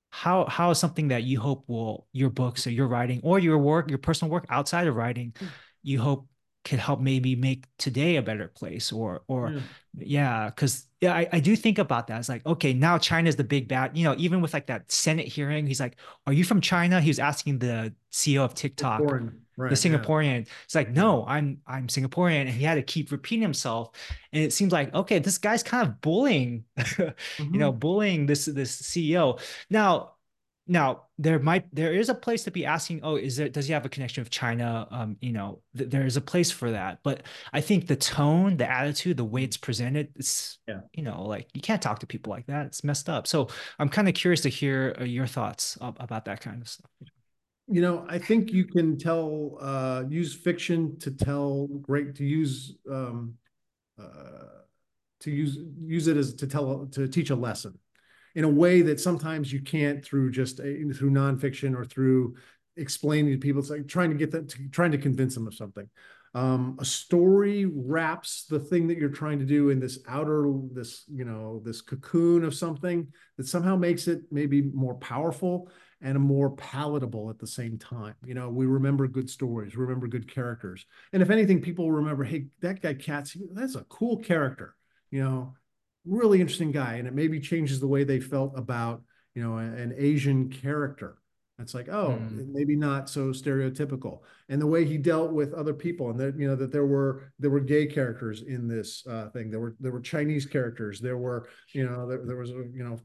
how 0.10 0.46
how 0.46 0.72
is 0.72 0.80
something 0.80 1.10
that 1.10 1.24
you 1.24 1.38
hope 1.38 1.66
will 1.68 2.08
your 2.14 2.30
books 2.30 2.66
or 2.66 2.72
your 2.72 2.88
writing 2.88 3.20
or 3.24 3.40
your 3.40 3.58
work 3.58 3.90
your 3.90 3.98
personal 3.98 4.32
work 4.32 4.46
outside 4.50 4.88
of 4.88 4.96
writing 4.96 5.34
hmm. 5.38 5.48
you 5.84 6.00
hope 6.00 6.28
could 6.64 6.80
help 6.80 7.00
maybe 7.00 7.36
make 7.36 7.66
today 7.78 8.18
a 8.18 8.22
better 8.22 8.48
place 8.48 8.92
or 8.92 9.22
or 9.28 9.50
hmm. 9.50 9.58
Yeah. 9.98 10.06
yeah 10.06 10.46
because 10.46 10.88
yeah 11.02 11.14
I, 11.14 11.28
I 11.34 11.40
do 11.40 11.56
think 11.56 11.80
about 11.80 12.08
that 12.08 12.20
it's 12.20 12.30
like 12.30 12.46
okay 12.46 12.74
now 12.74 12.98
china's 12.98 13.36
the 13.36 13.44
big 13.44 13.68
bad 13.68 13.98
you 13.98 14.04
know 14.04 14.16
even 14.18 14.42
with 14.42 14.54
like 14.54 14.68
that 14.68 14.92
senate 14.92 15.28
hearing 15.28 15.66
he's 15.66 15.80
like 15.80 15.98
are 16.28 16.34
you 16.34 16.44
from 16.44 16.62
china 16.62 17.02
he 17.02 17.10
was 17.10 17.20
asking 17.20 17.60
the 17.60 17.94
ceo 18.12 18.42
of 18.42 18.54
tiktok 18.54 19.02
right, 19.02 19.32
the 19.70 19.90
yeah. 19.90 19.98
Singaporean. 19.98 20.48
It's 20.66 20.76
like, 20.76 20.90
no, 20.90 21.26
I'm 21.28 21.60
I'm 21.68 21.88
Singaporean, 21.88 22.42
and 22.42 22.50
he 22.50 22.64
had 22.64 22.76
to 22.76 22.82
keep 22.82 23.12
repeating 23.12 23.42
himself. 23.42 23.92
And 24.34 24.44
it 24.44 24.54
seems 24.54 24.72
like, 24.72 24.94
okay, 24.94 25.20
this 25.20 25.38
guy's 25.38 25.64
kind 25.64 25.88
of 25.88 26.02
bullying, 26.02 26.66
you 26.98 27.14
know, 27.38 27.72
mm-hmm. 27.72 27.80
bullying 27.80 28.26
this 28.26 28.46
this 28.46 28.82
CEO. 28.82 29.40
Now, 29.70 30.11
now 30.72 31.04
there 31.18 31.38
might 31.40 31.66
there 31.76 31.94
is 31.94 32.08
a 32.10 32.16
place 32.16 32.44
to 32.46 32.52
be 32.52 32.66
asking, 32.66 33.02
oh, 33.04 33.18
is 33.18 33.36
there 33.36 33.50
does 33.50 33.68
he 33.68 33.74
have 33.74 33.86
a 33.86 33.90
connection 33.90 34.22
with 34.24 34.32
China? 34.32 34.88
Um, 34.90 35.18
you 35.22 35.34
know, 35.34 35.62
th- 35.78 35.90
there 35.90 36.06
is 36.06 36.16
a 36.18 36.22
place 36.22 36.50
for 36.50 36.72
that. 36.72 37.00
But 37.04 37.24
I 37.52 37.60
think 37.62 37.88
the 37.88 37.96
tone, 37.98 38.58
the 38.58 38.70
attitude, 38.72 39.18
the 39.18 39.26
way 39.26 39.44
it's 39.44 39.58
presented, 39.58 40.10
it's 40.16 40.60
Yeah. 40.68 40.82
you 40.94 41.04
know, 41.04 41.24
like 41.24 41.48
you 41.54 41.62
can't 41.62 41.82
talk 41.82 42.00
to 42.00 42.08
people 42.08 42.32
like 42.32 42.48
that. 42.48 42.66
It's 42.68 42.84
messed 42.84 43.10
up. 43.10 43.28
So 43.28 43.50
I'm 43.80 43.90
kind 43.90 44.08
of 44.08 44.14
curious 44.16 44.42
to 44.42 44.50
hear 44.50 44.96
uh, 45.00 45.04
your 45.04 45.28
thoughts 45.28 45.78
ab- 45.82 45.98
about 46.00 46.26
that 46.26 46.40
kind 46.42 46.62
of 46.62 46.68
stuff. 46.70 46.90
you 47.68 47.82
know 47.86 48.06
i 48.10 48.18
think 48.28 48.52
you 48.52 48.66
can 48.76 48.98
tell 48.98 49.58
uh 49.62 50.04
use 50.10 50.34
fiction 50.48 50.80
to 51.04 51.10
tell 51.28 51.68
great 51.90 52.16
to 52.20 52.26
use 52.40 52.76
um 52.98 53.18
uh 54.00 54.66
to 55.24 55.30
use 55.42 55.54
use 55.98 56.08
it 56.12 56.18
as 56.18 56.34
to 56.42 56.48
tell 56.48 56.88
to 56.96 57.08
teach 57.08 57.30
a 57.30 57.36
lesson 57.48 57.74
in 58.36 58.44
a 58.44 58.50
way 58.50 58.82
that 58.82 59.00
sometimes 59.00 59.52
you 59.52 59.62
can't 59.62 60.04
through 60.04 60.32
just 60.32 60.60
a, 60.60 60.92
through 60.94 61.12
nonfiction 61.12 61.76
or 61.76 61.86
through 61.86 62.36
explaining 62.78 63.34
to 63.34 63.38
people 63.38 63.62
it's 63.62 63.70
like 63.70 63.88
trying 63.88 64.10
to 64.10 64.16
get 64.16 64.32
them 64.32 64.48
to 64.48 64.70
trying 64.70 64.92
to 64.92 64.98
convince 64.98 65.36
them 65.36 65.48
of 65.48 65.54
something 65.54 65.90
um 66.34 66.78
a 66.80 66.86
story 66.86 67.66
wraps 67.66 68.46
the 68.46 68.60
thing 68.60 68.88
that 68.88 68.98
you're 68.98 69.10
trying 69.10 69.38
to 69.38 69.46
do 69.46 69.70
in 69.70 69.80
this 69.80 70.00
outer 70.08 70.50
this 70.72 71.04
you 71.14 71.26
know 71.26 71.62
this 71.66 71.82
cocoon 71.82 72.46
of 72.46 72.56
something 72.56 73.06
that 73.38 73.48
somehow 73.48 73.76
makes 73.76 74.08
it 74.08 74.22
maybe 74.32 74.62
more 74.62 74.96
powerful 74.96 75.70
and 76.02 76.20
more 76.20 76.50
palatable 76.52 77.30
at 77.30 77.40
the 77.40 77.48
same 77.48 77.78
time. 77.78 78.16
You 78.26 78.34
know, 78.34 78.50
we 78.50 78.66
remember 78.66 79.08
good 79.08 79.30
stories, 79.30 79.76
we 79.76 79.84
remember 79.84 80.08
good 80.08 80.32
characters. 80.32 80.86
And 81.14 81.22
if 81.22 81.30
anything, 81.30 81.62
people 81.62 81.92
remember, 81.92 82.24
hey, 82.24 82.48
that 82.62 82.82
guy 82.82 82.96
Kats, 82.96 83.38
that's 83.54 83.76
a 83.76 83.84
cool 83.84 84.18
character, 84.18 84.76
you 85.12 85.24
know, 85.24 85.54
really 86.06 86.42
interesting 86.42 86.72
guy. 86.72 86.96
And 86.96 87.08
it 87.08 87.14
maybe 87.14 87.40
changes 87.40 87.80
the 87.80 87.88
way 87.88 88.04
they 88.04 88.20
felt 88.20 88.54
about, 88.58 89.04
you 89.36 89.44
know, 89.44 89.58
an 89.58 89.94
Asian 89.98 90.50
character. 90.50 91.18
It's 91.60 91.76
like, 91.76 91.90
oh, 91.90 92.18
Mm. 92.20 92.48
maybe 92.52 92.76
not 92.76 93.08
so 93.08 93.28
stereotypical. 93.28 94.22
And 94.50 94.60
the 94.60 94.66
way 94.66 94.84
he 94.84 94.98
dealt 94.98 95.32
with 95.32 95.54
other 95.54 95.76
people, 95.76 96.10
and 96.10 96.20
that 96.20 96.36
you 96.36 96.48
know 96.48 96.56
that 96.56 96.72
there 96.72 96.88
were 96.88 97.32
there 97.38 97.52
were 97.52 97.60
gay 97.60 97.86
characters 97.86 98.42
in 98.42 98.68
this 98.68 99.06
uh, 99.06 99.30
thing. 99.30 99.52
There 99.52 99.60
were 99.60 99.76
there 99.80 99.92
were 99.92 100.00
Chinese 100.02 100.48
characters. 100.48 101.00
There 101.00 101.20
were 101.20 101.50
you 101.72 101.86
know 101.86 102.08
there, 102.08 102.26
there 102.26 102.36
was 102.38 102.50
a, 102.50 102.64
you 102.74 102.84
know 102.84 102.98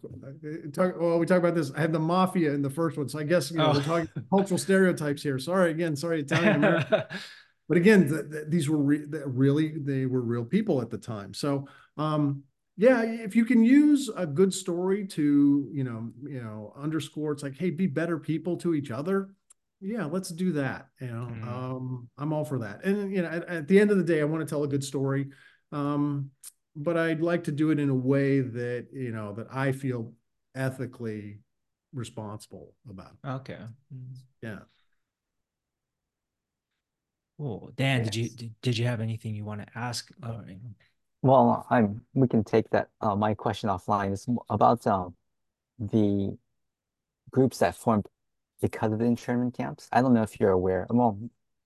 talk. 0.73 0.99
Well, 0.99 1.19
we 1.19 1.27
talk 1.27 1.39
about 1.41 1.55
this. 1.55 1.71
I 1.77 1.81
had 1.81 1.93
the 1.93 1.99
mafia 1.99 2.51
in 2.55 2.63
the 2.63 2.71
first 2.71 2.97
one, 2.97 3.11
so 3.11 3.19
I 3.19 3.25
guess 3.25 3.51
you 3.51 3.59
know 3.59 3.73
we're 3.73 3.79
Oh. 3.81 3.83
talking 3.83 4.09
cultural 4.31 4.57
stereotypes 4.59 5.23
here. 5.23 5.39
Sorry 5.39 5.71
again. 5.71 5.95
Sorry, 5.95 6.21
Italian 6.21 6.63
but 7.69 7.77
again, 7.77 8.09
th- 8.09 8.31
th- 8.31 8.45
these 8.49 8.71
were 8.71 8.79
re- 8.79 9.07
th- 9.07 9.25
really 9.27 9.75
they 9.77 10.07
were 10.07 10.23
real 10.23 10.47
people 10.47 10.81
at 10.81 10.89
the 10.89 10.99
time. 10.99 11.35
So 11.35 11.69
um, 11.99 12.43
yeah, 12.77 13.03
if 13.03 13.35
you 13.35 13.45
can 13.45 13.65
use 13.65 14.11
a 14.15 14.27
good 14.27 14.53
story 14.53 15.07
to 15.09 15.69
you 15.73 15.85
know 15.85 16.11
you 16.23 16.43
know 16.43 16.73
underscore, 16.77 17.33
it's 17.33 17.43
like 17.43 17.57
hey, 17.57 17.71
be 17.71 17.87
better 17.87 18.19
people 18.19 18.57
to 18.59 18.75
each 18.75 18.91
other. 18.91 19.31
Yeah, 19.81 20.07
let's 20.07 20.31
do 20.31 20.53
that. 20.53 20.89
You 21.01 21.09
know, 21.09 21.29
Mhm. 21.31 21.47
um, 21.47 22.09
I'm 22.17 22.33
all 22.33 22.45
for 22.45 22.59
that. 22.61 22.83
And 22.85 23.13
you 23.13 23.23
know, 23.23 23.29
at, 23.29 23.45
at 23.49 23.69
the 23.69 23.79
end 23.79 23.91
of 23.91 23.99
the 23.99 24.05
day, 24.05 24.21
I 24.21 24.25
want 24.25 24.41
to 24.47 24.49
tell 24.49 24.65
a 24.65 24.69
good 24.69 24.83
story, 24.85 25.29
um, 25.73 26.31
but 26.75 26.97
I'd 26.97 27.21
like 27.21 27.45
to 27.45 27.53
do 27.53 27.71
it 27.71 27.79
in 27.79 27.91
a 27.91 27.95
way 27.95 28.41
that 28.41 28.89
you 28.93 29.13
know 29.13 29.35
that 29.35 29.49
I 29.51 29.73
feel 29.73 30.13
ethically 30.55 31.41
responsible 31.93 32.75
about. 32.89 33.17
okay. 33.25 33.59
Mm. 33.95 34.17
Yeah. 34.43 34.59
Cool. 37.39 37.71
Dan, 37.77 38.03
did 38.03 38.15
you 38.15 38.29
did, 38.31 38.55
did 38.63 38.79
you 38.79 38.87
have 38.87 39.01
anything 39.01 39.35
you 39.35 39.45
want 39.45 39.61
to 39.61 39.79
ask? 39.79 40.11
Uh, 40.23 40.41
Well, 41.27 41.67
I'm 41.71 42.05
we 42.15 42.29
can 42.29 42.45
take 42.45 42.71
that 42.71 42.91
uh, 43.01 43.17
my 43.17 43.35
question 43.35 43.69
offline. 43.69 44.13
It's 44.13 44.29
m- 44.29 44.39
about 44.49 44.87
um 44.87 45.17
the 45.79 46.37
groups 47.31 47.59
that 47.59 47.77
formed 47.77 48.07
because 48.63 48.93
of 48.93 48.99
the 49.01 49.05
internment 49.07 49.55
camps. 49.57 49.89
I 49.93 50.03
don't 50.03 50.15
know 50.15 50.23
if 50.23 50.41
you're 50.41 50.51
aware. 50.53 50.87
Well, 50.91 51.19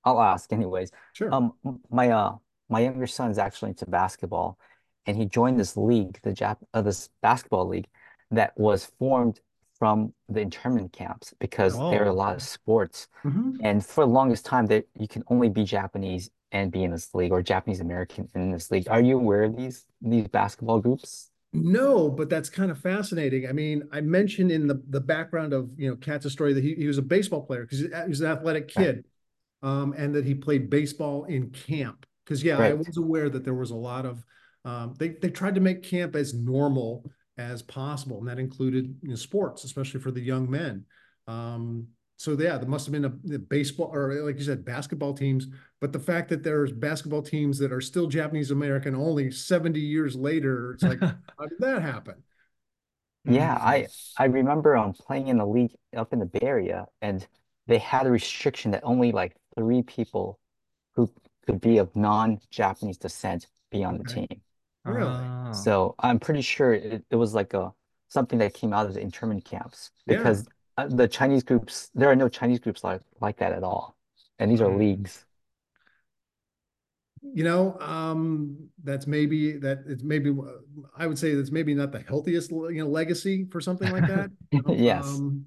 I'll 0.04 0.20
ask 0.20 0.52
anyways. 0.52 0.90
Sure. 1.12 1.30
Um, 1.30 1.54
m- 1.66 1.80
my 1.90 2.10
uh 2.10 2.36
my 2.68 2.80
younger 2.80 3.06
son 3.06 3.30
is 3.30 3.38
actually 3.38 3.70
into 3.70 3.86
basketball, 3.86 4.58
and 5.06 5.16
he 5.16 5.26
joined 5.26 5.60
this 5.60 5.76
league, 5.76 6.20
the 6.22 6.32
Jap 6.32 6.58
uh, 6.74 6.82
this 6.82 7.10
basketball 7.22 7.68
league 7.68 7.88
that 8.30 8.58
was 8.58 8.86
formed 8.98 9.40
from 9.78 10.14
the 10.28 10.40
internment 10.40 10.92
camps 10.92 11.34
because 11.40 11.82
there 11.90 12.02
are 12.04 12.08
a 12.08 12.12
Oh, 12.12 12.14
lot 12.14 12.34
of 12.34 12.42
sports. 12.42 13.08
Mhm. 13.24 13.60
And 13.60 13.84
for 13.84 14.04
the 14.04 14.10
longest 14.12 14.44
time, 14.46 14.66
that 14.66 14.86
you 14.98 15.08
can 15.08 15.22
only 15.28 15.48
be 15.50 15.64
Japanese 15.64 16.30
and 16.52 16.72
be 16.72 16.84
in 16.84 16.90
this 16.90 17.14
league, 17.14 17.32
or 17.32 17.42
Japanese 17.42 17.80
American 17.80 18.28
in 18.34 18.50
this 18.52 18.70
league. 18.70 18.88
Are 18.88 19.00
you 19.00 19.16
aware 19.18 19.44
of 19.44 19.56
these 19.56 19.84
these 20.00 20.28
basketball 20.28 20.80
groups? 20.80 21.30
No, 21.52 22.08
but 22.08 22.30
that's 22.30 22.48
kind 22.48 22.70
of 22.70 22.78
fascinating. 22.78 23.48
I 23.48 23.52
mean, 23.52 23.88
I 23.90 24.00
mentioned 24.00 24.52
in 24.52 24.68
the 24.68 24.80
the 24.88 25.00
background 25.00 25.52
of 25.52 25.70
you 25.76 25.90
know 25.90 25.96
Kats's 25.96 26.32
story 26.32 26.52
that 26.52 26.62
he, 26.62 26.74
he 26.74 26.86
was 26.86 26.98
a 26.98 27.02
baseball 27.02 27.42
player 27.44 27.62
because 27.62 27.80
he, 27.80 27.86
he 27.88 28.08
was 28.08 28.20
an 28.20 28.30
athletic 28.30 28.68
Right. 28.76 28.90
kid, 28.94 29.04
um, 29.62 29.92
and 29.98 30.14
that 30.14 30.24
he 30.24 30.34
played 30.34 30.70
baseball 30.70 31.24
in 31.24 31.50
camp. 31.50 32.06
Because 32.24 32.44
yeah, 32.44 32.60
I 32.60 32.74
was 32.74 32.96
aware 32.98 33.28
that 33.28 33.44
there 33.44 33.54
was 33.54 33.70
a 33.72 33.76
lot 33.76 34.06
of 34.06 34.24
um, 34.64 34.94
they 34.98 35.08
they 35.08 35.30
tried 35.30 35.56
to 35.56 35.60
make 35.60 35.82
camp 35.82 36.14
as 36.14 36.34
normal 36.34 37.10
as 37.36 37.62
possible, 37.62 38.18
and 38.18 38.28
that 38.28 38.38
included 38.38 38.94
you 39.02 39.08
know, 39.08 39.16
sports, 39.16 39.64
especially 39.64 40.00
for 40.00 40.12
the 40.12 40.20
young 40.20 40.48
men. 40.48 40.84
Um, 41.26 41.88
so 42.20 42.32
yeah, 42.32 42.58
there 42.58 42.68
must 42.68 42.84
have 42.86 42.92
been 42.92 43.04
a, 43.06 43.34
a 43.34 43.38
baseball 43.38 43.90
or 43.94 44.12
like 44.24 44.36
you 44.38 44.44
said, 44.44 44.64
basketball 44.64 45.14
teams. 45.14 45.46
But 45.80 45.92
the 45.92 45.98
fact 45.98 46.28
that 46.28 46.42
there's 46.42 46.70
basketball 46.72 47.22
teams 47.22 47.58
that 47.58 47.72
are 47.72 47.80
still 47.80 48.06
Japanese 48.08 48.50
American 48.50 48.94
only 48.94 49.30
70 49.30 49.80
years 49.80 50.16
later, 50.16 50.72
it's 50.72 50.84
like, 50.84 51.00
how 51.38 51.46
did 51.46 51.58
that 51.60 51.82
happen? 51.82 52.22
Yeah, 53.26 53.54
Mm. 53.60 53.60
I 53.60 53.88
I 54.16 54.24
remember 54.24 54.76
um 54.76 54.92
playing 54.92 55.28
in 55.28 55.38
the 55.38 55.46
league 55.46 55.74
up 55.96 56.12
in 56.12 56.18
the 56.18 56.26
Bay 56.26 56.40
Area, 56.42 56.86
and 57.00 57.26
they 57.66 57.78
had 57.78 58.06
a 58.06 58.10
restriction 58.10 58.70
that 58.72 58.82
only 58.84 59.12
like 59.12 59.36
three 59.56 59.82
people 59.82 60.38
who 60.94 61.12
could 61.46 61.60
be 61.60 61.78
of 61.78 61.94
non-Japanese 61.96 62.98
descent 62.98 63.46
be 63.70 63.84
on 63.84 63.98
the 63.98 64.04
Okay. 64.04 64.04
team. 64.04 64.42
Really? 64.84 65.26
Ah. 65.42 65.52
So 65.52 65.94
I'm 65.98 66.18
pretty 66.18 66.42
sure 66.42 66.74
it, 66.74 67.04
it 67.10 67.16
was 67.16 67.34
like 67.34 67.54
a 67.54 67.72
something 68.08 68.38
that 68.40 68.54
came 68.54 68.72
out 68.72 68.86
of 68.86 68.94
the 68.94 69.00
internment 69.00 69.44
camps 69.44 69.90
because 70.06 70.46
uh, 70.46 70.50
the 70.88 71.08
Chinese 71.08 71.42
groups, 71.42 71.90
there 71.94 72.10
are 72.10 72.16
no 72.16 72.28
Chinese 72.28 72.60
groups 72.60 72.82
like 72.84 73.00
like 73.20 73.38
that 73.38 73.52
at 73.52 73.62
all, 73.62 73.96
and 74.38 74.50
these 74.50 74.60
are 74.60 74.68
Mm. 74.70 74.78
leagues. 74.78 75.24
You 77.22 77.44
know, 77.44 77.78
um, 77.80 78.70
that's 78.82 79.06
maybe 79.06 79.58
that 79.58 79.80
it's 79.86 80.02
maybe 80.02 80.34
I 80.96 81.06
would 81.06 81.18
say 81.18 81.34
that's 81.34 81.50
maybe 81.50 81.74
not 81.74 81.92
the 81.92 82.00
healthiest 82.00 82.50
you 82.50 82.78
know 82.78 82.88
legacy 82.88 83.44
for 83.44 83.60
something 83.60 83.90
like 83.92 84.06
that. 84.06 84.30
you 84.50 84.62
know? 84.62 84.74
Yes. 84.74 85.06
Um, 85.06 85.46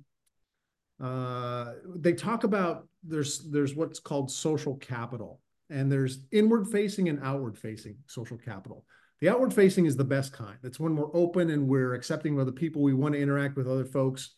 uh, 1.01 1.73
they 1.95 2.13
talk 2.13 2.43
about 2.43 2.87
there's 3.03 3.49
there's 3.49 3.75
what's 3.75 3.99
called 3.99 4.29
social 4.29 4.75
capital, 4.77 5.41
and 5.69 5.91
there's 5.91 6.19
inward 6.31 6.67
facing 6.67 7.09
and 7.09 7.19
outward 7.23 7.57
facing 7.57 7.97
social 8.05 8.37
capital. 8.37 8.85
The 9.19 9.29
outward 9.29 9.53
facing 9.53 9.85
is 9.85 9.95
the 9.95 10.03
best 10.03 10.31
kind. 10.31 10.57
That's 10.61 10.79
when 10.79 10.95
we're 10.95 11.15
open 11.15 11.49
and 11.49 11.67
we're 11.67 11.93
accepting 11.93 12.33
of 12.33 12.39
other 12.39 12.51
people. 12.51 12.81
We 12.81 12.93
want 12.93 13.15
to 13.15 13.21
interact 13.21 13.55
with 13.55 13.67
other 13.67 13.85
folks. 13.85 14.35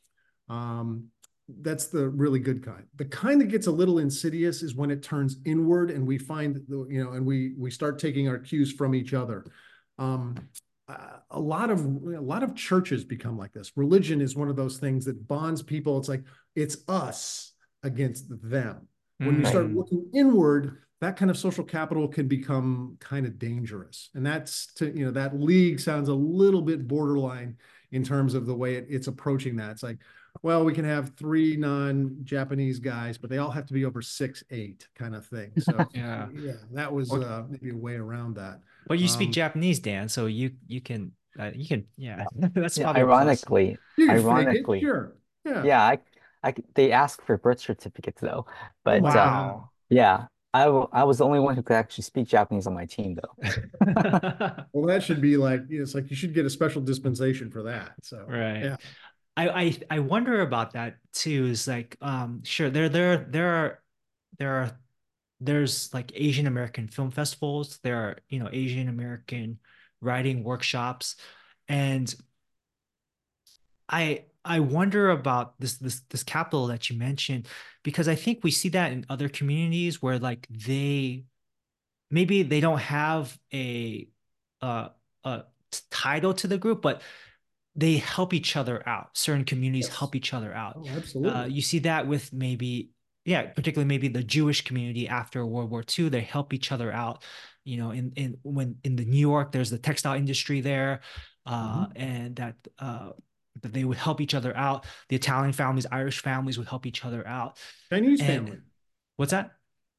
Um, 0.50 1.06
that's 1.62 1.88
the 1.88 2.10
really 2.10 2.40
good 2.40 2.66
kind. 2.66 2.86
The 2.96 3.06
kind 3.06 3.40
that 3.42 3.50
gets 3.50 3.68
a 3.68 3.72
little 3.72 4.00
insidious 4.00 4.64
is 4.64 4.76
when 4.76 4.90
it 4.90 5.04
turns 5.04 5.38
inward 5.46 5.92
and 5.92 6.08
we 6.08 6.18
find 6.18 6.56
the, 6.68 6.88
you 6.90 7.04
know, 7.04 7.12
and 7.12 7.26
we 7.26 7.54
we 7.58 7.70
start 7.70 8.00
taking 8.00 8.28
our 8.28 8.40
cues 8.40 8.72
from 8.72 8.96
each 8.96 9.14
other. 9.14 9.46
Um, 10.00 10.36
a 11.32 11.40
lot 11.40 11.70
of 11.70 11.80
a 11.84 12.22
lot 12.22 12.44
of 12.44 12.56
churches 12.56 13.04
become 13.04 13.38
like 13.38 13.54
this. 13.54 13.72
Religion 13.76 14.22
is 14.22 14.36
one 14.36 14.50
of 14.50 14.56
those 14.56 14.78
things 14.78 15.06
that 15.06 15.28
bonds 15.28 15.62
people. 15.62 15.98
It's 15.98 16.10
like 16.10 16.24
it's 16.56 16.78
us 16.88 17.54
against 17.84 18.26
them. 18.50 18.88
When 19.18 19.40
you 19.40 19.46
start 19.46 19.68
Mm. 19.68 19.76
looking 19.76 20.10
inward, 20.14 20.82
that 21.02 21.16
kind 21.16 21.30
of 21.32 21.38
social 21.38 21.64
capital 21.64 22.08
can 22.08 22.28
become 22.28 22.98
kind 23.00 23.26
of 23.26 23.38
dangerous. 23.40 24.10
And 24.14 24.26
that's 24.26 24.74
to, 24.76 24.88
you 24.98 25.06
know, 25.06 25.12
that 25.12 25.40
league 25.40 25.80
sounds 25.80 26.10
a 26.10 26.14
little 26.14 26.62
bit 26.62 26.88
borderline 26.88 27.58
in 27.92 28.04
terms 28.04 28.34
of 28.34 28.46
the 28.46 28.56
way 28.56 28.76
it, 28.76 28.88
it's 28.90 29.08
approaching 29.08 29.56
that. 29.58 29.72
It's 29.72 29.84
like, 29.84 30.00
well, 30.42 30.64
we 30.66 30.74
can 30.74 30.86
have 30.86 31.14
three 31.16 31.56
non-Japanese 31.58 32.80
guys, 32.80 33.18
but 33.18 33.30
they 33.30 33.38
all 33.38 33.52
have 33.52 33.66
to 33.68 33.74
be 33.74 33.86
over 33.86 34.02
six, 34.02 34.44
eight 34.52 34.88
kind 34.96 35.16
of 35.16 35.26
thing. 35.26 35.52
So 35.60 35.88
Yeah. 35.94 36.28
yeah, 36.34 36.54
that 36.74 36.92
was 36.92 37.12
Or- 37.12 37.24
uh, 37.24 37.44
maybe 37.50 37.72
a 37.72 37.76
way 37.76 37.96
around 37.96 38.36
that. 38.36 38.60
But 38.88 39.00
you 39.00 39.08
speak 39.08 39.30
Um, 39.30 39.34
Japanese, 39.34 39.80
Dan, 39.80 40.08
so 40.10 40.28
you 40.28 40.52
you 40.68 40.80
can 40.82 41.12
uh, 41.40 41.52
you 41.56 41.68
can 41.68 41.86
yeah. 41.98 42.26
That's 42.54 42.78
Yeah, 42.78 42.86
probably 42.86 43.02
a 43.02 43.06
plus. 43.06 43.18
ironically, 43.18 43.78
You 43.98 44.08
can 44.08 44.16
fake 44.18 44.24
it, 44.24 44.28
Ironically, 44.28 44.80
sure. 44.82 45.16
Yeah. 45.44 45.64
yeah, 45.64 45.82
I, 45.84 46.00
I, 46.44 46.52
c- 46.54 46.64
they 46.76 46.92
ask 46.92 47.22
for 47.26 47.38
birth 47.38 47.60
certificates 47.60 48.22
though, 48.22 48.46
but 48.84 49.02
uh, 49.04 49.04
Wow. 49.04 49.70
yeah, 49.90 50.28
I, 50.54 50.66
w- 50.66 50.88
I 50.94 51.04
was 51.04 51.18
the 51.18 51.26
only 51.26 51.40
one 51.40 51.56
who 51.56 51.62
could 51.64 51.76
actually 51.76 52.04
speak 52.04 52.28
Japanese 52.28 52.66
on 52.68 52.74
my 52.74 52.86
team, 52.86 53.16
though. 53.20 53.36
Well, 54.74 54.86
that 54.88 55.04
should 55.04 55.22
be 55.22 55.38
like, 55.38 55.62
you 55.70 55.78
know, 55.80 55.84
it's 55.84 55.94
like 55.96 56.10
you 56.10 56.16
should 56.16 56.34
get 56.34 56.46
a 56.46 56.50
special 56.50 56.82
dispensation 56.82 57.50
for 57.52 57.64
that. 57.64 57.94
So, 58.02 58.26
Right. 58.28 58.64
Yeah. 58.64 58.78
I, 59.38 59.50
I 59.50 59.78
I 59.90 60.00
wonder 60.00 60.42
about 60.42 60.74
that 60.74 60.98
too. 61.14 61.48
Is 61.48 61.68
like, 61.68 61.98
um, 62.02 62.44
sure, 62.44 62.70
there 62.70 62.90
there 62.90 63.18
there 63.30 63.50
are 63.56 63.84
there 64.40 64.56
are 64.56 64.80
there's 65.42 65.94
like 65.94 66.12
Asian 66.16 66.48
American 66.48 66.88
film 66.88 67.12
festivals. 67.12 67.80
There 67.84 67.98
are 67.98 68.18
you 68.30 68.40
know 68.40 68.50
Asian 68.52 68.88
American 68.90 69.60
writing 70.02 70.44
workshops, 70.44 71.16
and 71.68 72.14
I 73.90 74.26
I 74.44 74.60
wonder 74.60 75.10
about 75.12 75.60
this 75.60 75.78
this 75.78 76.02
this 76.10 76.24
capital 76.24 76.68
that 76.68 76.90
you 76.90 76.98
mentioned 76.98 77.48
because 77.84 78.08
I 78.08 78.16
think 78.16 78.44
we 78.44 78.52
see 78.52 78.70
that 78.70 78.92
in 78.92 79.06
other 79.10 79.30
communities 79.30 80.02
where 80.02 80.20
like 80.20 80.48
they 80.50 81.26
maybe 82.12 82.44
they 82.44 82.62
don't 82.62 82.80
have 82.80 83.38
a 83.54 84.10
uh 84.62 84.90
a 85.26 85.44
title 85.92 86.34
to 86.36 86.48
the 86.48 86.58
group, 86.58 86.82
but 86.82 87.02
they 87.76 87.98
help 87.98 88.34
each 88.34 88.56
other 88.56 88.88
out. 88.88 89.18
Certain 89.18 89.44
communities 89.46 89.88
Yes. 89.88 89.98
help 89.98 90.16
each 90.16 90.34
other 90.34 90.54
out. 90.54 90.76
oh, 90.78 90.88
absolutely. 90.88 91.32
Uh, 91.34 91.46
you 91.46 91.62
see 91.62 91.80
that 91.80 92.08
with 92.08 92.32
maybe, 92.32 92.92
yeah, 93.26 93.44
particularly 93.48 93.88
maybe 93.88 94.08
the 94.08 94.24
Jewish 94.24 94.62
community 94.64 95.08
after 95.08 95.46
World 95.46 95.70
War 95.72 95.84
II, 95.98 96.10
they 96.10 96.22
help 96.22 96.54
each 96.54 96.72
other 96.72 96.92
out. 96.92 97.24
You 97.66 97.78
know, 97.78 97.92
in 97.92 98.14
in 98.16 98.38
when 98.44 98.78
in 98.84 98.96
the 98.96 99.06
New 99.06 99.18
York, 99.20 99.52
there's 99.52 99.70
the 99.72 99.80
textile 99.80 100.16
industry 100.16 100.62
there, 100.62 101.02
uh, 101.48 101.88
and 101.96 102.36
that 102.36 102.56
uh, 102.80 103.10
that 103.62 103.74
they 103.74 103.84
would 103.84 103.98
help 103.98 104.22
each 104.22 104.36
other 104.36 104.56
out. 104.56 104.86
The 105.10 105.16
Italian 105.16 105.52
families, 105.52 105.88
Irish 105.92 106.22
families 106.22 106.58
would 106.60 106.68
help 106.68 106.86
each 106.86 107.04
other 107.04 107.28
out. 107.28 107.58
Chinese 107.90 108.20
and- 108.22 108.28
family, 108.48 108.58
What's 109.18 109.32
that? 109.32 109.52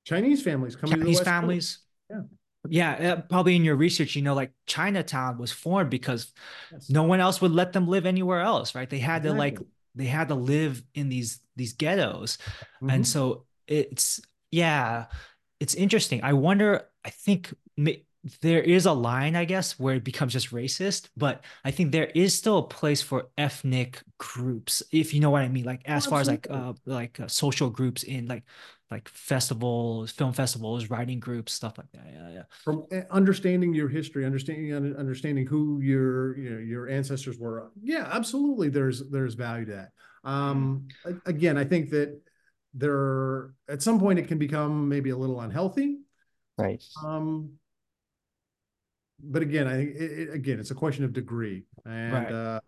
Chinese 0.04 0.42
families 0.42 0.76
coming 0.76 0.92
to 0.94 0.98
the 1.00 1.04
Chinese 1.06 1.16
West 1.18 1.24
Coast. 1.24 1.28
families. 1.34 1.78
Yeah. 2.10 2.20
Yeah, 2.70 3.12
uh, 3.12 3.20
probably 3.22 3.56
in 3.56 3.64
your 3.64 3.76
research, 3.76 4.16
you 4.16 4.22
know, 4.22 4.34
like 4.34 4.52
Chinatown 4.66 5.38
was 5.38 5.52
formed 5.52 5.90
because 5.90 6.32
Yes. 6.72 6.90
no 6.90 7.02
one 7.04 7.20
else 7.20 7.40
would 7.40 7.52
let 7.52 7.72
them 7.72 7.88
live 7.88 8.06
anywhere 8.06 8.40
else, 8.40 8.74
right? 8.74 8.88
They 8.88 8.98
had 8.98 9.22
to 9.24 9.32
like 9.32 9.58
they 9.94 10.06
had 10.06 10.28
to 10.28 10.34
live 10.34 10.82
in 10.94 11.08
these 11.08 11.40
these 11.56 11.72
ghettos. 11.72 12.38
Mhm. 12.82 12.92
And 12.92 13.06
so 13.06 13.46
it's 13.66 14.20
yeah, 14.50 15.06
it's 15.60 15.74
interesting. 15.74 16.22
I 16.22 16.34
wonder, 16.34 16.88
I 17.04 17.10
think 17.10 17.52
there 18.40 18.62
is 18.62 18.86
a 18.86 18.92
line, 18.92 19.36
I 19.36 19.44
guess, 19.44 19.78
where 19.78 19.94
it 19.94 20.04
becomes 20.04 20.32
just 20.32 20.50
racist, 20.50 21.08
but 21.16 21.44
I 21.64 21.70
think 21.70 21.92
there 21.92 22.10
is 22.14 22.34
still 22.34 22.58
a 22.58 22.66
place 22.66 23.02
for 23.02 23.28
ethnic 23.38 24.02
groups, 24.18 24.82
if 24.92 25.14
you 25.14 25.20
know 25.20 25.30
what 25.30 25.42
I 25.42 25.48
mean. 25.48 25.64
Like 25.64 25.82
as 25.84 26.06
far 26.06 26.20
as 26.20 26.28
like 26.28 26.46
uh 26.50 26.72
like 26.86 27.20
uh, 27.20 27.28
social 27.28 27.70
groups 27.70 28.02
in 28.02 28.26
like 28.26 28.44
like 28.90 29.08
festivals, 29.08 30.10
film 30.10 30.32
festivals, 30.32 30.90
writing 30.90 31.20
groups, 31.20 31.52
stuff 31.52 31.78
like 31.78 31.90
that. 31.92 32.06
Yeah, 32.12 32.30
yeah. 32.30 32.42
from 32.64 32.86
uh, 32.92 33.02
understanding 33.10 33.74
your 33.74 33.88
history, 33.88 34.24
understanding 34.24 34.72
understanding 34.96 35.46
who 35.46 35.80
your 35.80 36.36
you 36.38 36.50
know 36.50 36.58
your 36.58 36.88
ancestors 36.88 37.38
were. 37.38 37.70
Yeah, 37.80 38.08
absolutely. 38.10 38.70
There's 38.70 39.08
there's 39.10 39.34
value 39.34 39.66
to 39.66 39.72
that. 39.72 39.90
Um, 40.28 40.88
again, 41.26 41.56
I 41.56 41.64
think 41.64 41.90
that 41.90 42.20
there 42.74 43.52
at 43.68 43.82
some 43.82 44.00
point 44.00 44.18
it 44.18 44.26
can 44.26 44.38
become 44.38 44.88
maybe 44.88 45.10
a 45.10 45.16
little 45.16 45.40
unhealthy. 45.40 45.98
Right. 46.58 46.82
Um, 47.04 47.58
but 49.20 49.42
again, 49.42 49.66
I 49.66 49.76
think 49.76 49.96
it, 49.96 50.12
it, 50.28 50.34
again 50.34 50.60
it's 50.60 50.70
a 50.70 50.74
question 50.74 51.04
of 51.04 51.12
degree. 51.12 51.64
And 51.84 52.12
Right. 52.16 52.30
uh, 52.30 52.60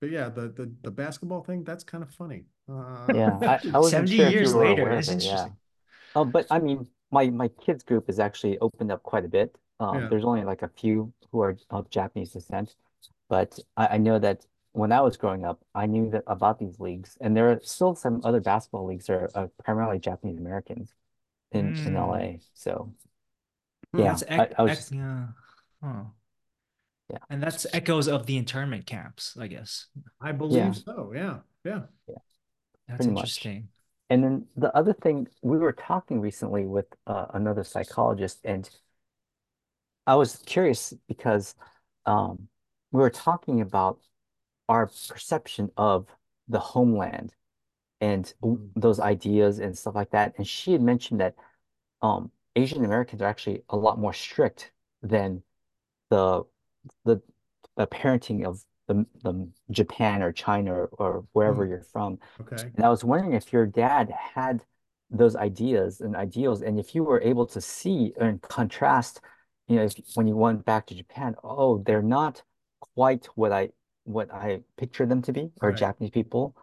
but 0.00 0.10
yeah, 0.10 0.28
the 0.28 0.48
the 0.48 0.72
the 0.82 0.90
basketball 0.90 1.42
thing 1.42 1.64
that's 1.64 1.84
kind 1.84 2.02
of 2.02 2.10
funny. 2.10 2.44
Uh, 2.68 3.14
Yeah. 3.14 3.40
I, 3.46 3.60
I 3.74 3.78
70 3.80 4.16
sure 4.16 4.28
years 4.28 4.54
later, 4.54 4.82
aware 4.82 4.92
it's 4.92 5.08
it, 5.08 5.20
yeah. 5.20 5.48
interesting. 5.48 5.56
Oh, 6.14 6.24
but 6.24 6.46
I 6.50 6.58
mean, 6.60 6.88
my 7.10 7.30
my 7.30 7.48
kids 7.48 7.84
group 7.84 8.06
has 8.08 8.20
actually 8.20 8.58
opened 8.60 8.92
up 8.92 9.02
quite 9.02 9.24
a 9.24 9.28
bit. 9.28 9.56
Um, 9.80 10.06
Yeah. 10.06 10.08
there's 10.08 10.24
only 10.24 10.44
like 10.44 10.62
a 10.62 10.68
few 10.68 11.12
who 11.32 11.42
are 11.42 11.58
of 11.70 11.90
Japanese 11.90 12.32
descent, 12.32 12.76
but 13.28 13.58
I, 13.76 13.88
I 13.94 13.98
know 13.98 14.18
that 14.20 14.46
when 14.72 14.92
I 14.92 15.00
was 15.02 15.16
growing 15.18 15.44
up, 15.44 15.64
I 15.74 15.86
knew 15.86 16.10
that 16.10 16.24
about 16.28 16.58
these 16.60 16.80
leagues, 16.80 17.18
and 17.20 17.36
there 17.36 17.50
are 17.52 17.60
still 17.62 17.94
some 17.96 18.20
other 18.24 18.40
basketball 18.40 18.86
leagues 18.86 19.06
that 19.06 19.14
are 19.14 19.30
uh, 19.36 19.48
primarily 19.64 19.98
Japanese 20.00 20.38
Americans 20.38 20.94
in 21.52 21.76
in 21.84 21.96
Mm. 21.96 21.96
LA. 21.96 22.40
So 22.54 22.92
Hmm. 23.92 24.00
yeah, 24.00 24.08
That's 24.10 24.22
ec- 24.28 24.54
I 24.58 24.62
was 24.62 24.72
ec- 24.72 24.78
just, 24.78 24.92
yeah. 24.92 25.26
Huh. 25.82 26.04
Yeah. 27.10 27.18
And 27.28 27.42
that's 27.42 27.66
echoes 27.72 28.08
of 28.08 28.26
the 28.26 28.36
internment 28.36 28.86
camps, 28.86 29.36
I 29.38 29.46
guess. 29.46 29.86
I 30.20 30.32
believe 30.32 30.76
so. 30.76 31.12
Yeah, 31.14 31.38
yeah. 31.64 31.82
Yeah. 32.08 32.14
That's 32.88 32.98
Pretty 33.00 33.12
much. 33.12 33.22
interesting. 33.24 33.68
And 34.10 34.22
then 34.24 34.46
the 34.56 34.74
other 34.76 34.92
thing, 34.92 35.28
we 35.42 35.58
were 35.58 35.72
talking 35.72 36.20
recently 36.20 36.66
with 36.66 36.86
uh, 37.06 37.26
another 37.34 37.64
psychologist, 37.64 38.40
and 38.44 38.68
I 40.06 40.16
was 40.16 40.36
curious 40.46 40.92
because 41.08 41.54
um, 42.06 42.48
we 42.90 43.00
were 43.00 43.10
talking 43.10 43.60
about 43.60 44.00
our 44.68 44.86
perception 44.86 45.70
of 45.76 46.06
the 46.48 46.58
homeland 46.58 47.34
and 48.00 48.32
w- 48.42 48.58
Mhm. 48.58 48.80
those 48.80 49.00
ideas 49.00 49.58
and 49.60 49.76
stuff 49.78 49.94
like 49.94 50.10
that. 50.10 50.34
And 50.36 50.46
she 50.46 50.72
had 50.72 50.82
mentioned 50.82 51.20
that 51.20 51.34
um, 52.02 52.30
Asian 52.56 52.84
Americans 52.84 53.22
are 53.22 53.26
actually 53.28 53.62
a 53.70 53.76
lot 53.76 53.98
more 53.98 54.12
strict 54.12 54.72
than 55.02 55.42
the 56.10 56.44
the, 57.04 57.20
the 57.76 57.86
parenting 57.86 58.44
of 58.46 58.64
the, 58.88 59.06
the 59.22 59.48
Japan 59.70 60.22
or 60.22 60.32
China 60.32 60.72
or, 60.74 60.86
or 60.98 61.24
wherever 61.32 61.64
Mm. 61.64 61.68
you're 61.70 61.82
from. 61.92 62.18
Okay. 62.40 62.70
And 62.76 62.84
I 62.84 62.88
was 62.90 63.04
wondering 63.04 63.34
if 63.34 63.52
your 63.52 63.66
dad 63.66 64.10
had 64.10 64.64
those 65.10 65.36
ideas 65.36 66.00
and 66.00 66.16
ideals, 66.16 66.62
and 66.62 66.78
if 66.78 66.94
you 66.94 67.04
were 67.04 67.20
able 67.22 67.46
to 67.46 67.60
see 67.60 68.12
and 68.20 68.40
contrast, 68.42 69.20
you 69.68 69.76
know, 69.76 69.84
if, 69.84 69.94
when 70.14 70.26
you 70.26 70.36
went 70.36 70.64
back 70.64 70.86
to 70.86 70.94
Japan, 70.94 71.36
oh, 71.44 71.78
they're 71.86 72.02
not 72.02 72.42
quite 72.94 73.26
what 73.36 73.52
I 73.52 73.70
what 74.04 74.32
I 74.32 74.62
pictured 74.76 75.08
them 75.08 75.22
to 75.22 75.32
be, 75.32 75.50
or 75.60 75.70
Right. 75.70 75.76
Japanese 75.76 76.10
people, 76.10 76.56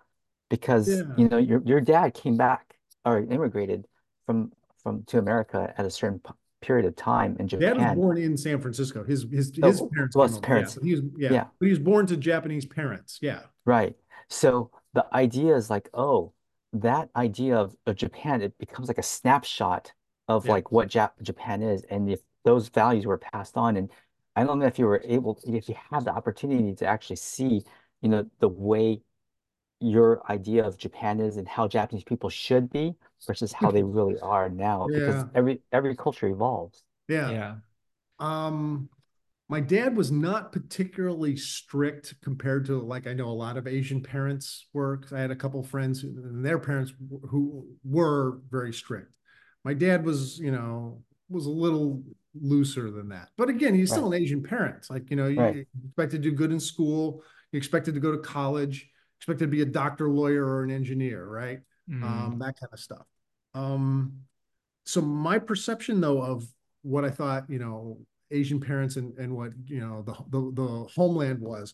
because 0.50 0.88
Yeah. 0.88 1.04
you 1.16 1.30
know 1.30 1.38
your 1.38 1.62
your 1.66 1.82
dad 1.82 2.14
came 2.14 2.38
back 2.38 2.76
or 3.06 3.20
immigrated 3.20 3.88
from 4.26 4.52
from 4.90 5.04
to 5.06 5.20
America 5.20 5.72
at 5.78 5.86
a 5.86 5.90
certain 5.90 6.20
period 6.62 6.86
of 6.86 6.96
time 6.96 7.38
in 7.40 7.48
Japan. 7.48 7.78
Dad 7.78 7.90
was 7.90 7.96
born 7.96 8.18
in 8.18 8.36
San 8.36 8.60
Francisco. 8.60 9.04
His 9.04 9.26
his 9.32 9.52
Oh, 9.62 9.68
his 9.68 9.84
parents 9.94 10.16
well, 10.16 10.28
his 10.28 10.40
parents. 10.40 10.78
Yeah, 10.82 10.86
he 10.88 10.92
was 10.96 11.04
yeah. 11.18 11.34
Yeah. 11.34 11.46
But 11.60 11.66
he 11.66 11.70
was 11.70 11.80
born 11.80 12.08
to 12.08 12.18
Japanese 12.18 12.66
parents. 12.66 13.20
Yeah. 13.22 13.42
Right. 13.66 13.96
So 14.30 14.72
the 14.94 15.06
idea 15.14 15.56
is 15.56 15.70
like, 15.70 15.90
oh, 15.94 16.34
that 16.74 17.10
idea 17.16 17.58
of, 17.58 17.76
of 17.86 17.96
Japan, 17.96 18.42
it 18.42 18.58
becomes 18.58 18.88
like 18.88 18.98
a 18.98 19.04
snapshot 19.04 19.94
of 20.28 20.46
Yeah. 20.46 20.54
like 20.54 20.72
what 20.72 20.90
Jap 20.90 21.12
Japan 21.22 21.62
is. 21.62 21.84
And 21.90 22.10
if 22.10 22.22
those 22.44 22.70
values 22.70 23.06
were 23.06 23.18
passed 23.20 23.58
on, 23.58 23.78
and 23.78 23.92
I 24.36 24.44
don't 24.44 24.58
know 24.60 24.66
if 24.66 24.80
you 24.80 24.86
were 24.86 25.02
able, 25.06 25.40
if 25.46 25.70
you 25.70 25.76
had 25.92 26.06
the 26.06 26.12
opportunity 26.12 26.74
to 26.76 26.86
actually 26.88 27.18
see, 27.18 27.64
you 28.02 28.10
know, 28.10 28.26
the 28.40 28.50
way 28.50 29.02
your 29.80 30.22
idea 30.32 30.66
of 30.66 30.78
Japan 30.78 31.20
is 31.20 31.38
and 31.38 31.48
how 31.48 31.68
Japanese 31.68 32.04
people 32.04 32.30
should 32.30 32.70
be 32.70 32.96
versus 33.26 33.54
how 33.54 33.72
they 33.72 33.84
really 33.84 34.20
are 34.20 34.50
now, 34.50 34.88
because 34.94 35.26
every 35.36 35.62
every 35.72 35.96
culture 35.96 36.28
evolves. 36.28 36.84
Yeah. 37.08 37.32
Yeah. 37.32 37.56
Um, 38.20 38.90
my 39.48 39.60
dad 39.60 39.96
was 39.96 40.12
not 40.12 40.52
particularly 40.52 41.36
strict 41.36 42.16
compared 42.22 42.66
to 42.66 42.80
like 42.80 43.08
I 43.08 43.14
know 43.14 43.30
a 43.30 43.32
lot 43.32 43.58
of 43.58 43.68
Asian 43.68 44.02
parents 44.04 44.68
were. 44.74 44.98
'cause 44.98 45.14
I 45.14 45.20
had 45.22 45.32
a 45.32 45.36
couple 45.36 45.64
friends 45.64 46.02
who, 46.02 46.10
and 46.10 46.46
their 46.46 46.60
parents 46.60 46.94
who 47.30 47.68
were 47.84 48.40
very 48.50 48.74
strict. 48.74 49.12
My 49.64 49.74
dad 49.74 50.06
was, 50.06 50.40
you 50.40 50.52
know, 50.52 51.04
was 51.30 51.46
a 51.46 51.50
little 51.50 52.04
looser 52.36 52.92
than 52.92 53.10
that. 53.10 53.30
But 53.38 53.50
again, 53.50 53.74
he's 53.74 53.92
still 53.92 54.12
an 54.14 54.22
Asian 54.22 54.44
parent. 54.44 54.86
Like, 54.90 55.10
you 55.10 55.16
know, 55.16 55.28
you 55.28 55.42
Right. 55.42 55.68
expected 55.86 56.24
to 56.24 56.30
do 56.30 56.36
good 56.36 56.52
in 56.52 56.60
school, 56.60 57.24
you 57.52 57.58
expected 57.58 57.94
to 57.96 58.00
go 58.00 58.12
to 58.12 58.20
college, 58.20 58.90
expected 59.20 59.46
to 59.46 59.52
be 59.52 59.62
a 59.62 59.66
doctor, 59.66 60.10
lawyer, 60.10 60.46
or 60.46 60.64
an 60.64 60.72
engineer, 60.72 61.26
right? 61.26 61.60
Mm. 61.90 62.04
um, 62.04 62.40
that 62.40 62.60
kind 62.60 62.72
of 62.72 62.80
stuff. 62.80 63.06
Um, 63.54 64.14
so 64.86 65.02
my 65.02 65.40
perception 65.40 66.02
though 66.02 66.22
of 66.22 66.46
what 66.84 67.04
I 67.04 67.10
thought, 67.10 67.50
you 67.50 67.60
know, 67.60 67.98
Asian 68.32 68.60
parents 68.60 68.96
and, 68.96 69.18
and 69.18 69.36
what, 69.36 69.52
you 69.66 69.80
know, 69.80 70.04
the, 70.04 70.14
the, 70.30 70.52
the 70.54 70.88
homeland 70.96 71.40
was, 71.40 71.74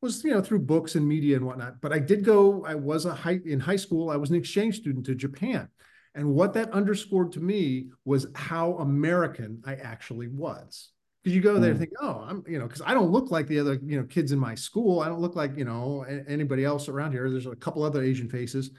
was, 0.00 0.22
you 0.22 0.32
know, 0.32 0.40
through 0.40 0.60
books 0.60 0.94
and 0.94 1.06
media 1.06 1.36
and 1.36 1.44
whatnot. 1.44 1.80
But 1.80 1.92
I 1.92 1.98
did 1.98 2.24
go, 2.24 2.64
I 2.64 2.74
was 2.74 3.06
a 3.06 3.14
high, 3.14 3.40
in 3.44 3.58
high 3.58 3.76
school, 3.76 4.10
I 4.10 4.16
was 4.16 4.30
an 4.30 4.36
exchange 4.36 4.76
student 4.76 5.04
to 5.06 5.14
Japan. 5.14 5.68
And 6.14 6.32
what 6.32 6.54
that 6.54 6.70
underscored 6.70 7.32
to 7.32 7.40
me 7.40 7.88
was 8.04 8.26
how 8.34 8.74
American 8.74 9.62
I 9.66 9.74
actually 9.74 10.28
was. 10.28 10.90
Because 11.26 11.34
you 11.34 11.42
go 11.42 11.58
there 11.58 11.72
and 11.72 11.76
Mm. 11.76 11.80
think, 11.80 11.92
oh, 12.00 12.24
I'm, 12.24 12.44
you 12.46 12.56
know, 12.56 12.68
because 12.68 12.82
I 12.86 12.94
don't 12.94 13.10
look 13.10 13.32
like 13.32 13.48
the 13.48 13.58
other, 13.58 13.80
you 13.82 13.98
know, 13.98 14.06
kids 14.06 14.30
in 14.30 14.38
my 14.38 14.54
school. 14.54 15.00
I 15.00 15.08
don't 15.08 15.20
look 15.20 15.34
like, 15.34 15.56
you 15.56 15.64
know, 15.64 16.02
anybody 16.02 16.64
else 16.64 16.88
around 16.88 17.10
here. 17.10 17.28
There's 17.28 17.46
a 17.46 17.56
couple 17.56 17.82
other 17.82 18.00
Asian 18.00 18.28
faces. 18.30 18.70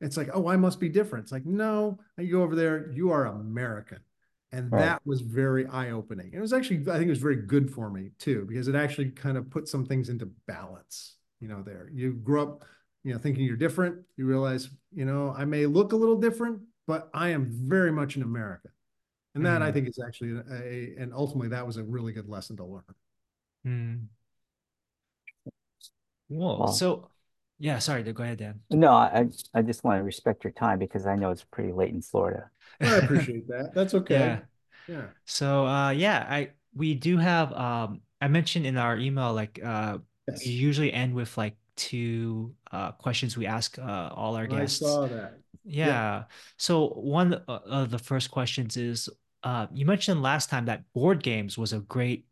It's 0.00 0.16
like, 0.16 0.30
oh, 0.32 0.48
I 0.48 0.56
must 0.56 0.80
be 0.80 0.88
different. 0.88 1.24
It's 1.24 1.32
like, 1.32 1.44
no, 1.44 1.98
you 2.16 2.32
go 2.32 2.42
over 2.42 2.56
there, 2.56 2.90
you 2.90 3.10
are 3.10 3.26
American. 3.26 3.98
And 4.50 4.72
Right. 4.72 4.80
that 4.80 5.02
was 5.04 5.20
very 5.20 5.66
eye-opening. 5.66 6.30
It 6.32 6.40
was 6.40 6.54
actually, 6.54 6.90
I 6.90 6.96
think 6.96 7.08
it 7.08 7.10
was 7.10 7.18
very 7.18 7.36
good 7.36 7.70
for 7.70 7.90
me 7.90 8.12
too, 8.18 8.46
because 8.48 8.66
it 8.66 8.74
actually 8.74 9.10
kind 9.10 9.36
of 9.36 9.50
put 9.50 9.68
some 9.68 9.84
things 9.84 10.08
into 10.08 10.30
balance, 10.46 11.18
you 11.38 11.48
know, 11.48 11.62
there. 11.62 11.90
You 11.92 12.14
grew 12.14 12.40
up, 12.40 12.64
you 13.04 13.12
know, 13.12 13.18
thinking 13.18 13.44
you're 13.44 13.58
different. 13.58 13.98
You 14.16 14.24
realize, 14.24 14.70
you 14.90 15.04
know, 15.04 15.34
I 15.36 15.44
may 15.44 15.66
look 15.66 15.92
a 15.92 15.96
little 15.96 16.16
different, 16.18 16.62
but 16.86 17.10
I 17.12 17.28
am 17.28 17.50
very 17.50 17.92
much 17.92 18.16
an 18.16 18.22
American. 18.22 18.70
And 19.34 19.44
that 19.46 19.62
I 19.62 19.70
Mm. 19.70 19.72
think 19.72 19.88
is 19.88 19.98
actually 20.04 20.32
a, 20.32 20.44
a 20.52 20.94
and 20.98 21.14
ultimately 21.14 21.48
that 21.48 21.66
was 21.66 21.76
a 21.76 21.84
really 21.84 22.12
good 22.12 22.28
lesson 22.28 22.56
to 22.58 22.64
learn. 22.64 22.84
Mm. 23.64 24.08
Whoa. 26.28 26.64
Wow. 26.64 26.66
So, 26.66 27.10
yeah, 27.58 27.78
sorry, 27.78 28.04
to 28.04 28.12
go 28.12 28.22
ahead, 28.22 28.38
Dan. 28.38 28.62
No, 28.70 28.92
I 28.92 29.28
I 29.52 29.62
just 29.62 29.82
want 29.82 29.98
to 29.98 30.04
respect 30.04 30.44
your 30.44 30.52
time 30.52 30.78
because 30.78 31.06
I 31.06 31.16
know 31.16 31.30
it's 31.30 31.44
pretty 31.44 31.72
late 31.72 31.90
in 31.92 32.02
Florida. 32.02 32.50
I 32.82 32.96
appreciate 32.96 33.48
that. 33.48 33.72
That's 33.74 33.94
okay. 33.94 34.36
Yeah. 34.36 34.42
Yeah. 34.86 35.08
So, 35.26 35.66
uh, 35.66 35.90
yeah, 35.90 36.26
I 36.28 36.52
we 36.74 36.94
do 36.94 37.18
have 37.18 37.52
um 37.54 38.02
I 38.20 38.28
mentioned 38.28 38.66
in 38.66 38.76
our 38.78 38.98
email 38.98 39.34
like 39.34 39.60
uh 39.64 39.98
Yes. 40.26 40.46
we 40.46 40.52
usually 40.52 40.92
end 40.92 41.14
with 41.14 41.36
like 41.38 41.56
two 41.76 42.54
uh 42.72 42.92
questions 42.92 43.36
we 43.36 43.46
ask 43.46 43.78
uh 43.78 44.10
all 44.14 44.36
our 44.36 44.46
I 44.46 44.48
guests. 44.48 44.98
I 45.00 45.06
saw 45.06 45.08
that. 45.08 45.39
Yeah. 45.64 46.24
So 46.56 46.88
one 46.88 47.34
uh, 47.34 47.60
of 47.66 47.90
the 47.90 47.98
first 47.98 48.30
questions 48.30 48.76
is 48.76 49.08
uh 49.42 49.66
you 49.72 49.86
mentioned 49.86 50.22
last 50.22 50.50
time 50.50 50.66
that 50.66 50.84
board 50.92 51.22
games 51.22 51.56
was 51.56 51.72
a 51.72 51.80
great 51.80 52.26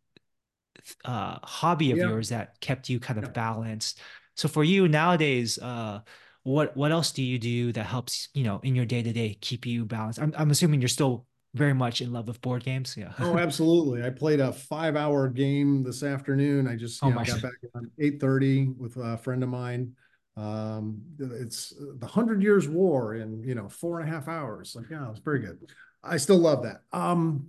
uh 1.05 1.39
hobby 1.43 1.91
of 1.93 1.99
Yeah. 1.99 2.07
yours 2.09 2.29
that 2.31 2.59
kept 2.61 2.89
you 2.89 3.01
kind 3.01 3.19
of 3.19 3.27
Yeah. 3.27 3.31
balanced. 3.33 4.01
So 4.37 4.49
for 4.49 4.65
you 4.65 4.89
nowadays, 4.89 5.59
uh 5.59 6.01
what 6.45 6.77
what 6.77 6.93
else 6.93 7.13
do 7.13 7.23
you 7.23 7.39
do 7.39 7.73
that 7.73 7.85
helps, 7.85 8.29
you 8.35 8.45
know, 8.45 8.61
in 8.63 8.75
your 8.75 8.87
day-to-day 8.87 9.39
keep 9.41 9.67
you 9.67 9.85
balanced? 9.85 10.21
I'm 10.21 10.33
I'm 10.37 10.51
assuming 10.51 10.81
you're 10.81 10.89
still 10.89 11.27
very 11.55 11.75
much 11.75 12.01
in 12.01 12.13
love 12.13 12.29
with 12.29 12.41
board 12.41 12.65
games. 12.65 12.97
Yeah. 12.97 13.13
Oh, 13.21 13.37
absolutely. 13.37 14.05
I 14.05 14.11
played 14.11 14.39
a 14.41 14.53
five 14.53 14.95
hour 14.97 15.29
game 15.29 15.83
this 15.83 16.03
afternoon. 16.03 16.69
I 16.69 16.77
just, 16.77 17.03
Oh 17.03 17.11
know, 17.11 17.25
got 17.25 17.41
back 17.43 17.53
around 17.75 17.91
eight 17.99 18.21
thirty 18.21 18.69
with 18.69 18.97
a 18.97 19.19
friend 19.19 19.43
of 19.43 19.49
mine. 19.49 19.97
Um, 20.39 21.03
it's 21.19 21.75
the 21.99 22.07
Hundred 22.07 22.43
Years 22.43 22.69
War 22.69 23.17
in, 23.17 23.43
you 23.43 23.57
know, 23.57 23.69
four 23.69 23.99
and 23.99 24.09
a 24.09 24.13
half 24.13 24.29
hours. 24.29 24.77
Like, 24.77 24.87
yeah, 24.91 25.05
it 25.05 25.11
was 25.11 25.19
very 25.19 25.41
good. 25.41 25.59
I 26.05 26.17
still 26.17 26.39
love 26.39 26.63
that. 26.63 26.83
Um, 26.93 27.49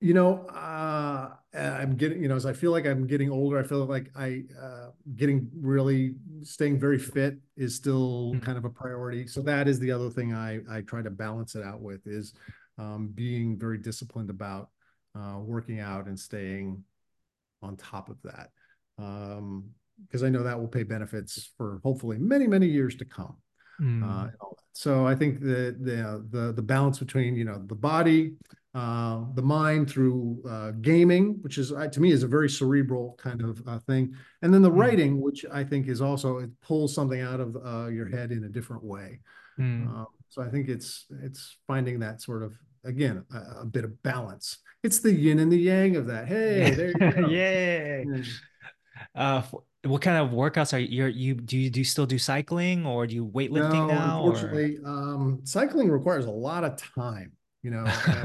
you 0.00 0.14
know, 0.14 0.46
uh, 0.46 1.30
I'm 1.52 1.96
getting, 1.96 2.22
you 2.22 2.28
know, 2.28 2.36
as 2.36 2.46
I 2.46 2.52
feel 2.52 2.70
like 2.70 2.86
I'm 2.86 3.06
getting 3.06 3.30
older, 3.30 3.58
I 3.58 3.62
feel 3.64 3.84
like 3.84 4.10
I, 4.16 4.44
uh, 4.58 4.90
getting 5.16 5.50
really 5.60 6.14
staying 6.42 6.78
very 6.78 6.98
fit 6.98 7.36
is 7.56 7.74
still 7.74 8.32
Mm. 8.36 8.42
kind 8.42 8.56
of 8.56 8.64
a 8.64 8.70
priority. 8.70 9.26
So 9.26 9.42
that 9.42 9.66
is 9.68 9.78
the 9.78 9.90
other 9.90 10.08
thing 10.08 10.32
I, 10.32 10.60
I 10.70 10.82
try 10.82 11.02
to 11.02 11.10
balance 11.10 11.56
it 11.56 11.64
out 11.64 11.82
with 11.82 12.06
is, 12.06 12.32
um, 12.78 13.08
being 13.08 13.58
very 13.58 13.76
disciplined 13.76 14.30
about, 14.30 14.70
uh, 15.14 15.40
working 15.40 15.80
out 15.80 16.06
and 16.06 16.18
staying 16.18 16.84
on 17.60 17.76
top 17.76 18.08
of 18.08 18.16
that. 18.22 18.50
Um, 18.98 19.64
because 20.06 20.22
I 20.22 20.28
know 20.28 20.42
that 20.42 20.58
will 20.58 20.68
pay 20.68 20.82
benefits 20.84 21.50
for 21.56 21.80
hopefully 21.82 22.18
many, 22.18 22.46
many 22.46 22.66
years 22.66 22.94
to 22.96 23.04
come 23.04 23.36
Mm. 23.80 24.02
uh, 24.02 24.24
that. 24.26 24.34
So 24.72 25.06
I 25.06 25.14
think 25.14 25.38
the 25.40 25.76
the 25.80 26.24
the 26.30 26.52
the 26.52 26.62
balance 26.62 26.98
between 26.98 27.36
you 27.36 27.44
know 27.44 27.62
the 27.66 27.76
body, 27.76 28.34
uh, 28.74 29.24
the 29.34 29.42
mind 29.42 29.88
through 29.88 30.42
uh, 30.48 30.72
gaming, 30.82 31.38
which 31.42 31.58
is 31.58 31.72
uh, 31.72 31.86
to 31.86 32.00
me 32.00 32.10
is 32.10 32.24
a 32.24 32.26
very 32.28 32.48
cerebral 32.50 33.14
kind 33.18 33.40
of 33.40 33.62
uh, 33.68 33.78
thing, 33.86 34.14
and 34.42 34.52
then 34.52 34.62
the 34.62 34.70
Mm. 34.70 34.78
writing, 34.80 35.20
which 35.20 35.44
I 35.52 35.62
think 35.62 35.86
is 35.86 36.00
also 36.00 36.38
it 36.38 36.50
pulls 36.60 36.92
something 36.92 37.20
out 37.20 37.38
of 37.38 37.56
uh, 37.56 37.86
your 37.88 38.08
head 38.08 38.32
in 38.32 38.42
a 38.44 38.48
different 38.48 38.82
way. 38.82 39.20
Mm. 39.60 40.04
So 40.28 40.42
I 40.42 40.48
think 40.50 40.68
it's 40.68 41.06
it's 41.22 41.58
finding 41.68 42.00
that 42.00 42.20
sort 42.20 42.42
of 42.42 42.52
again 42.84 43.24
a, 43.32 43.60
a 43.62 43.64
bit 43.64 43.84
of 43.84 44.02
balance. 44.02 44.58
It's 44.82 44.98
the 44.98 45.12
yin 45.12 45.38
and 45.38 45.52
the 45.52 45.58
yang 45.58 45.94
of 45.96 46.06
that. 46.06 46.26
Hey, 46.26 46.70
there 46.74 46.88
you 46.88 46.94
go. 47.12 47.28
Yay. 47.38 48.04
Yeah. 48.08 48.22
Uh, 49.14 49.38
f- 49.38 49.54
what 49.84 50.02
kind 50.02 50.16
of 50.16 50.30
workouts 50.30 50.72
are 50.72 50.78
you, 50.78 51.06
you 51.06 51.34
do 51.34 51.56
you 51.56 51.70
do 51.70 51.80
you 51.80 51.84
still 51.84 52.06
do 52.06 52.18
cycling 52.18 52.84
or 52.84 53.06
do 53.06 53.14
you 53.14 53.26
weightlifting 53.26 53.72
No, 53.72 53.86
now 53.86 54.20
or 54.22 54.30
unfortunately, 54.30 54.78
um, 54.84 55.40
cycling 55.44 55.88
requires 55.88 56.26
a 56.26 56.30
lot 56.30 56.64
of 56.64 56.76
time, 56.76 57.32
you 57.62 57.70
know, 57.70 57.84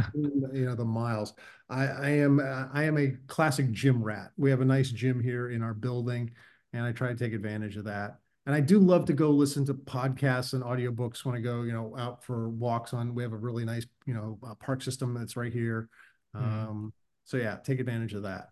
you 0.16 0.66
know, 0.66 0.76
the 0.76 0.86
miles. 0.86 1.34
I, 1.70 1.86
I 1.86 2.10
am, 2.10 2.40
uh, 2.40 2.68
I 2.74 2.84
am 2.84 2.98
a 2.98 3.12
classic 3.28 3.72
gym 3.72 4.04
rat. 4.04 4.32
We 4.36 4.50
have 4.50 4.62
a 4.62 4.66
nice 4.66 4.90
gym 4.90 5.22
here 5.22 5.52
in 5.52 5.62
our 5.62 5.74
building 5.74 6.32
and 6.74 6.84
I 6.84 6.92
try 6.92 7.10
to 7.10 7.16
take 7.16 7.34
advantage 7.34 7.78
of 7.78 7.86
that. 7.86 8.18
And 8.46 8.54
I 8.54 8.60
do 8.60 8.80
love 8.80 9.06
to 9.06 9.14
go 9.14 9.30
listen 9.30 9.66
to 9.68 9.74
podcasts 9.74 10.54
and 10.54 10.64
audiobooks 10.64 11.24
when 11.24 11.36
I 11.36 11.40
go, 11.40 11.62
you 11.62 11.72
know, 11.72 11.96
out 11.98 12.24
for 12.24 12.50
walks 12.50 12.94
on, 12.94 13.14
we 13.16 13.24
have 13.24 13.32
a 13.32 13.38
really 13.38 13.64
nice, 13.64 13.86
you 14.06 14.14
know, 14.14 14.38
uh, 14.46 14.56
park 14.56 14.82
system 14.82 15.14
that's 15.14 15.38
right 15.38 15.54
here. 15.54 15.88
Mm. 16.36 16.42
Um, 16.42 16.94
so 17.24 17.38
yeah, 17.38 17.58
take 17.64 17.80
advantage 17.80 18.14
of 18.16 18.24
that. 18.24 18.50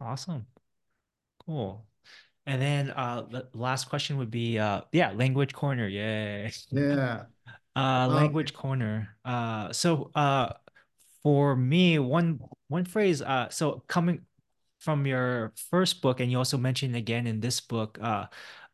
Awesome. 0.00 0.46
Cool. 1.44 1.84
And 2.46 2.60
then 2.60 2.90
uh 2.90 3.22
the 3.22 3.48
last 3.54 3.88
question 3.88 4.18
would 4.18 4.30
be 4.30 4.58
uh 4.58 4.82
yeah, 4.92 5.12
language 5.12 5.52
corner. 5.52 5.88
Yay. 5.88 6.52
Yeah. 6.70 7.24
Uh 7.76 8.06
Um, 8.06 8.14
language 8.14 8.54
corner. 8.54 9.16
Uh 9.24 9.72
so 9.72 10.10
uh 10.14 10.52
for 11.22 11.56
me 11.56 11.98
one 11.98 12.38
one 12.68 12.84
phrase 12.84 13.20
uh 13.22 13.48
so 13.50 13.82
coming 13.88 14.20
from 14.78 15.06
your 15.06 15.52
first 15.70 16.00
book 16.02 16.20
and 16.20 16.30
you 16.30 16.38
also 16.38 16.58
mentioned 16.58 16.94
again 16.94 17.26
in 17.26 17.40
this 17.40 17.60
book 17.60 17.98
uh 18.00 18.26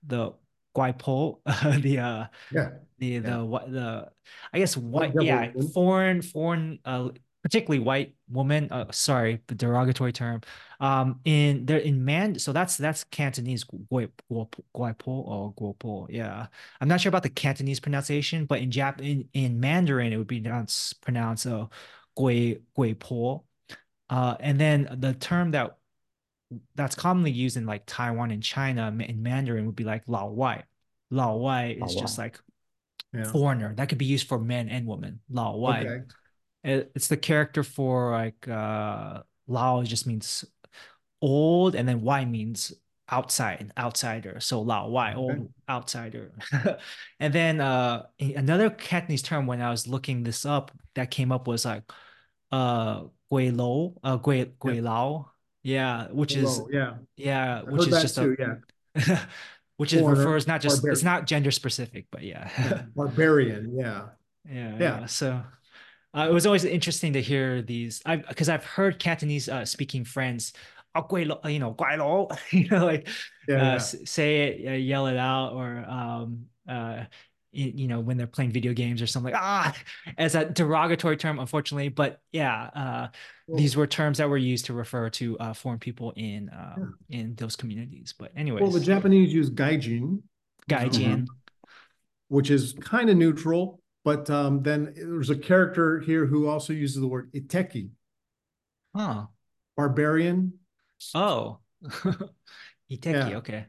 the 0.06 0.32
guaipo 0.76 1.40
the 1.82 1.98
uh 1.98 2.26
Yeah. 2.52 2.70
the 2.98 3.18
the 3.18 3.44
what 3.44 3.72
the 3.72 4.10
I 4.52 4.58
guess 4.58 4.76
what 4.76 5.14
yeah 5.22 5.52
foreign 5.72 6.20
foreign 6.20 6.78
uh 6.84 7.10
particularly 7.42 7.78
white 7.82 8.14
woman 8.30 8.68
uh 8.70 8.84
sorry 8.92 9.40
the 9.46 9.54
derogatory 9.54 10.12
term 10.12 10.40
um 10.80 11.20
in 11.24 11.64
there 11.66 11.78
in 11.78 12.04
man 12.04 12.38
so 12.38 12.52
that's 12.52 12.76
that's 12.76 13.04
Cantonese 13.04 13.64
guai 13.64 14.10
guapo 14.30 14.62
guapo 14.74 15.10
or 15.10 15.52
guapo 15.54 16.06
yeah 16.10 16.46
I'm 16.80 16.88
not 16.88 17.00
sure 17.00 17.08
about 17.08 17.22
the 17.22 17.30
Cantonese 17.30 17.80
pronunciation 17.80 18.44
but 18.44 18.60
in 18.60 18.70
Jap 18.70 19.00
in, 19.00 19.28
in 19.32 19.58
Mandarin 19.60 20.12
it 20.12 20.16
would 20.18 20.26
be 20.26 20.40
pronounced 20.40 21.00
pronounced 21.00 21.46
uh 21.46 21.66
guai 22.18 22.60
guipo 22.76 23.44
uh 24.10 24.36
and 24.40 24.60
then 24.60 24.96
the 25.00 25.14
term 25.14 25.52
that 25.52 25.76
that's 26.74 26.94
commonly 26.94 27.30
used 27.30 27.56
in 27.56 27.64
like 27.66 27.84
Taiwan 27.86 28.30
and 28.30 28.42
China 28.42 28.94
in 29.00 29.22
Mandarin 29.22 29.66
would 29.66 29.76
be 29.76 29.84
like 29.84 30.02
lao 30.06 30.28
wai 30.28 30.64
lao 31.10 31.36
wai 31.36 31.68
is 31.70 31.94
Lao 31.94 32.00
just 32.00 32.18
wai. 32.18 32.24
like 32.24 32.40
Yeah. 33.12 33.32
foreigner 33.32 33.74
that 33.74 33.88
could 33.88 33.98
be 33.98 34.04
used 34.06 34.28
for 34.28 34.38
men 34.38 34.68
and 34.68 34.86
women 34.86 35.20
lao 35.30 35.56
wai 35.56 35.80
Okay. 35.82 36.02
It- 36.64 36.92
it's 36.94 37.08
the 37.08 37.16
character 37.16 37.62
for 37.62 38.12
like 38.12 38.46
uh 38.48 39.22
lao 39.46 39.82
just 39.82 40.06
means 40.06 40.44
old 41.22 41.74
and 41.74 41.88
then 41.88 42.00
wai 42.02 42.24
means 42.24 42.72
outside 43.08 43.72
outsider 43.76 44.38
so 44.40 44.62
lao 44.62 44.88
wai 44.88 45.10
Okay. 45.14 45.18
old 45.20 45.52
outsider 45.68 46.32
and 47.20 47.32
then 47.34 47.60
uh 47.60 48.06
another 48.20 48.70
Cantonese 48.70 49.22
term 49.22 49.46
when 49.46 49.60
I 49.60 49.70
was 49.70 49.88
looking 49.88 50.22
this 50.22 50.46
up 50.46 50.70
that 50.94 51.10
came 51.10 51.32
up 51.32 51.48
was 51.48 51.64
like 51.64 51.82
uh 52.52 53.04
gui 53.30 53.50
lo 53.50 53.98
uh 54.04 54.16
gui 54.16 54.52
gui 54.60 54.80
lao 54.80 55.30
yeah 55.62 56.06
which 56.12 56.36
is 56.36 56.60
yeah. 56.70 56.94
yeah 57.16 57.62
which 57.62 57.88
is 57.88 58.00
just 58.00 58.14
too. 58.16 58.36
a 58.38 58.56
Yeah. 59.08 59.24
which 59.76 59.92
is 59.92 60.02
refers 60.02 60.46
not 60.46 60.60
just 60.60 60.84
it's 60.86 61.02
not 61.02 61.26
gender 61.26 61.50
specific 61.50 62.06
but 62.10 62.22
yeah 62.22 62.48
Yeah. 62.58 62.82
Barbarian. 62.94 63.72
Yeah. 63.76 64.08
yeah 64.48 64.70
Yeah. 64.70 64.78
yeah 64.78 65.06
so 65.06 65.42
uh, 66.16 66.26
it 66.28 66.32
was 66.32 66.46
always 66.46 66.64
interesting 66.64 67.12
to 67.12 67.22
hear 67.22 67.62
these 67.62 68.02
because 68.28 68.48
I've 68.48 68.64
heard 68.64 68.98
Cantonese 68.98 69.48
uh, 69.48 69.64
speaking 69.64 70.04
friends 70.04 70.52
"Ah, 70.94 71.06
lo," 71.10 71.40
you 71.46 71.58
know 71.58 71.74
guai 71.74 71.96
you 72.52 72.68
know 72.68 72.84
like 72.84 73.08
Yeah. 73.48 73.56
uh, 73.56 73.60
yeah. 73.74 73.78
say 73.78 74.36
it 74.48 74.68
uh, 74.68 74.72
yell 74.72 75.06
it 75.06 75.16
out 75.16 75.52
or 75.52 75.84
um 75.88 76.46
uh 76.68 77.04
you 77.52 77.88
know 77.88 77.98
when 77.98 78.16
they're 78.16 78.28
playing 78.28 78.52
video 78.52 78.72
games 78.72 79.02
or 79.02 79.08
something 79.08 79.32
like 79.32 79.42
ah 79.42 79.74
as 80.18 80.36
a 80.36 80.44
derogatory 80.44 81.16
term 81.16 81.40
unfortunately 81.40 81.88
but 81.88 82.20
yeah 82.30 82.70
uh 82.74 83.08
Well, 83.48 83.58
these 83.58 83.76
were 83.76 83.88
terms 83.88 84.18
that 84.18 84.28
were 84.28 84.36
used 84.36 84.66
to 84.66 84.72
refer 84.72 85.10
to 85.10 85.36
uh 85.38 85.52
foreign 85.52 85.80
people 85.80 86.12
in 86.14 86.48
um 86.52 86.94
in 87.08 87.34
those 87.34 87.56
communities 87.56 88.14
but 88.16 88.30
anyways 88.36 88.62
well, 88.62 88.70
the 88.70 88.80
Japanese 88.80 89.32
use 89.32 89.50
gaijin, 89.50 90.22
gaijin 90.68 91.26
which 92.28 92.50
is 92.50 92.74
kind 92.80 93.10
of 93.10 93.16
neutral, 93.16 93.80
but 94.04 94.28
um, 94.30 94.62
then 94.62 94.92
there's 94.96 95.30
a 95.30 95.36
character 95.36 95.98
here 96.00 96.26
who 96.26 96.48
also 96.48 96.72
uses 96.72 97.00
the 97.00 97.08
word 97.08 97.30
iteki, 97.32 97.90
oh 98.94 99.28
barbarian. 99.76 100.52
oh 101.14 101.58
Iteki 102.90 103.30
Yeah. 103.30 103.36
okay 103.38 103.66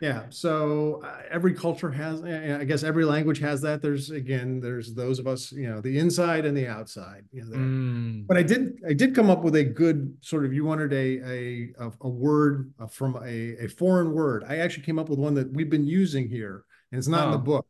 Yeah. 0.00 0.22
So 0.30 1.00
uh, 1.04 1.22
every 1.30 1.54
culture 1.54 1.90
has, 1.92 2.24
I 2.24 2.64
guess 2.64 2.82
every 2.82 3.04
language 3.04 3.38
has 3.38 3.60
that. 3.60 3.80
There's 3.82 4.10
again, 4.10 4.58
there's 4.58 4.94
those 4.94 5.20
of 5.20 5.28
us, 5.28 5.52
you 5.52 5.68
know, 5.70 5.80
the 5.80 5.96
inside 6.00 6.44
and 6.44 6.56
the 6.56 6.66
outside. 6.66 7.24
You 7.30 7.44
know. 7.44 7.56
Mm. 7.56 8.26
But 8.26 8.36
I 8.36 8.42
did, 8.42 8.80
I 8.88 8.94
did 8.94 9.14
come 9.14 9.30
up 9.30 9.44
with 9.44 9.54
a 9.54 9.62
good 9.62 10.16
sort 10.20 10.44
of. 10.44 10.52
You 10.52 10.64
wanted 10.64 10.92
a 10.92 11.20
a 11.22 11.72
a, 11.86 11.92
a 12.00 12.08
word 12.08 12.72
uh, 12.80 12.88
from 12.88 13.14
a 13.22 13.64
a 13.64 13.68
foreign 13.68 14.10
word. 14.12 14.42
I 14.48 14.56
actually 14.56 14.82
came 14.84 14.98
up 14.98 15.08
with 15.08 15.20
one 15.20 15.34
that 15.34 15.52
we've 15.52 15.70
been 15.70 15.86
using 15.86 16.28
here, 16.28 16.64
and 16.90 16.98
it's 16.98 17.06
not 17.08 17.26
in 17.26 17.30
the 17.32 17.38
Oh. 17.38 17.40
book. 17.52 17.66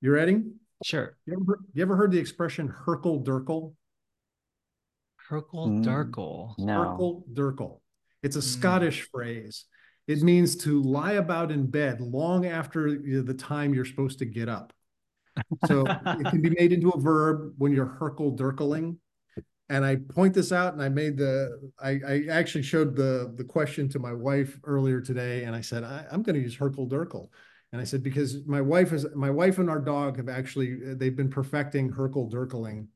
You 0.00 0.10
ready? 0.10 0.42
Sure 0.84 1.16
You 1.26 1.34
ever, 1.40 1.60
you 1.74 1.82
ever 1.82 1.96
heard 1.96 2.10
the 2.10 2.18
expression 2.18 2.68
Hurkle 2.68 3.24
Durkle? 3.24 3.74
Hurkle 5.28 5.82
Mm. 5.82 6.58
No. 6.58 6.80
Hurkle 6.80 7.22
Durkle. 7.32 7.80
It's 8.22 8.36
a 8.36 8.40
Mm. 8.40 8.42
Scottish 8.42 9.08
phrase. 9.10 9.64
It 10.06 10.22
means 10.22 10.56
to 10.56 10.82
lie 10.82 11.12
about 11.12 11.52
in 11.52 11.66
bed 11.68 12.00
long 12.00 12.46
after 12.46 12.98
the 12.98 13.34
time 13.34 13.72
you're 13.72 13.84
supposed 13.84 14.18
to 14.18 14.24
get 14.24 14.48
up. 14.48 14.72
So 15.66 15.84
it 16.06 16.26
can 16.26 16.42
be 16.42 16.50
made 16.50 16.72
into 16.72 16.90
a 16.90 17.00
verb 17.00 17.54
when 17.58 17.72
you're 17.72 17.86
hurkle 18.00 18.36
durkling. 18.36 18.98
And 19.68 19.84
I 19.86 19.96
point 19.96 20.34
this 20.34 20.52
out 20.52 20.74
and 20.74 20.82
I 20.82 20.90
made 20.90 21.16
the, 21.16 21.70
I, 21.80 22.00
I 22.06 22.26
actually 22.28 22.64
showed 22.64 22.94
the, 22.94 23.32
the 23.36 23.44
question 23.44 23.88
to 23.90 23.98
my 23.98 24.12
wife 24.12 24.58
earlier 24.64 25.00
today. 25.00 25.44
And 25.44 25.56
I 25.56 25.62
said, 25.62 25.82
I, 25.84 26.04
I'm 26.12 26.22
going 26.22 26.34
to 26.34 26.42
use 26.42 26.56
hurkle 26.56 26.90
durkle. 26.90 27.28
And 27.72 27.80
I 27.80 27.84
said, 27.84 28.02
because 28.02 28.44
my 28.46 28.60
wife 28.60 28.92
is, 28.92 29.06
my 29.14 29.30
wife 29.30 29.58
and 29.58 29.70
our 29.70 29.78
dog 29.78 30.18
have 30.18 30.28
actually, 30.28 30.94
they've 30.94 31.16
been 31.16 31.30
perfecting 31.30 31.90
hurkle 31.90 32.30
durkling. 32.30 32.86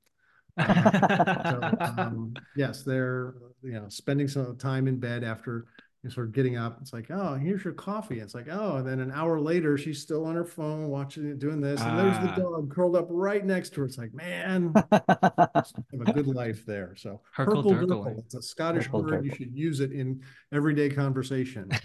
Uh, 0.59 1.51
so, 1.51 2.03
um, 2.03 2.35
yes, 2.57 2.83
they're, 2.83 3.35
you 3.63 3.73
know, 3.73 3.89
spending 3.89 4.29
some 4.29 4.57
time 4.59 4.87
in 4.87 4.99
bed 4.99 5.25
after 5.25 5.67
you 6.07 6.11
sort 6.11 6.29
of 6.29 6.33
getting 6.33 6.57
up. 6.57 6.79
It's 6.81 6.93
like, 6.93 7.11
oh, 7.11 7.35
here's 7.35 7.65
your 7.65 7.75
coffee. 7.75 8.21
It's 8.21 8.35
like, 8.35 8.47
oh, 8.51 8.77
and 8.77 8.87
then 8.89 9.01
an 9.01 9.11
hour 9.13 9.41
later, 9.41 9.77
she's 9.77 10.01
still 10.01 10.25
on 10.25 10.35
her 10.37 10.45
phone 10.45 10.89
watching 10.89 11.29
it, 11.29 11.39
doing 11.39 11.61
this, 11.61 11.81
and 11.81 11.99
there's 11.99 12.17
the 12.19 12.31
Ah. 12.33 12.37
dog 12.37 12.71
curled 12.75 12.97
up 12.97 13.07
right 13.11 13.45
next 13.45 13.71
to 13.75 13.81
her. 13.81 13.87
It's 13.87 13.99
like, 13.99 14.15
man, 14.15 14.73
have 14.93 15.75
a 16.07 16.13
good 16.15 16.29
life 16.29 16.65
there. 16.65 16.95
So 16.97 17.21
Hurkle 17.37 17.65
hurkle 17.65 17.73
durkle. 17.73 17.89
durkle, 18.07 18.19
it's 18.19 18.35
a 18.35 18.43
Scottish 18.43 18.89
Hurkle 18.89 19.11
word. 19.11 19.25
You 19.25 19.35
should 19.35 19.55
use 19.55 19.81
it 19.81 19.93
in 19.93 20.23
everyday 20.53 20.89
conversation. 20.89 21.69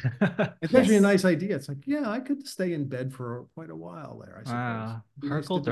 It's 0.61 0.75
actually 0.75 0.97
a 0.97 1.01
nice 1.01 1.25
idea. 1.25 1.55
It's 1.55 1.67
like, 1.67 1.85
yeah, 1.87 2.09
I 2.09 2.19
could 2.19 2.47
stay 2.47 2.73
in 2.73 2.87
bed 2.87 3.11
for 3.13 3.47
quite 3.55 3.69
a 3.71 3.75
while 3.75 4.19
there. 4.23 4.35
I 4.37 4.43
suppose. 4.43 4.53
Wow. 4.53 5.01
Be 5.19 5.29
nice 5.29 5.45
Hurkle 5.47 5.63
to 5.63 5.69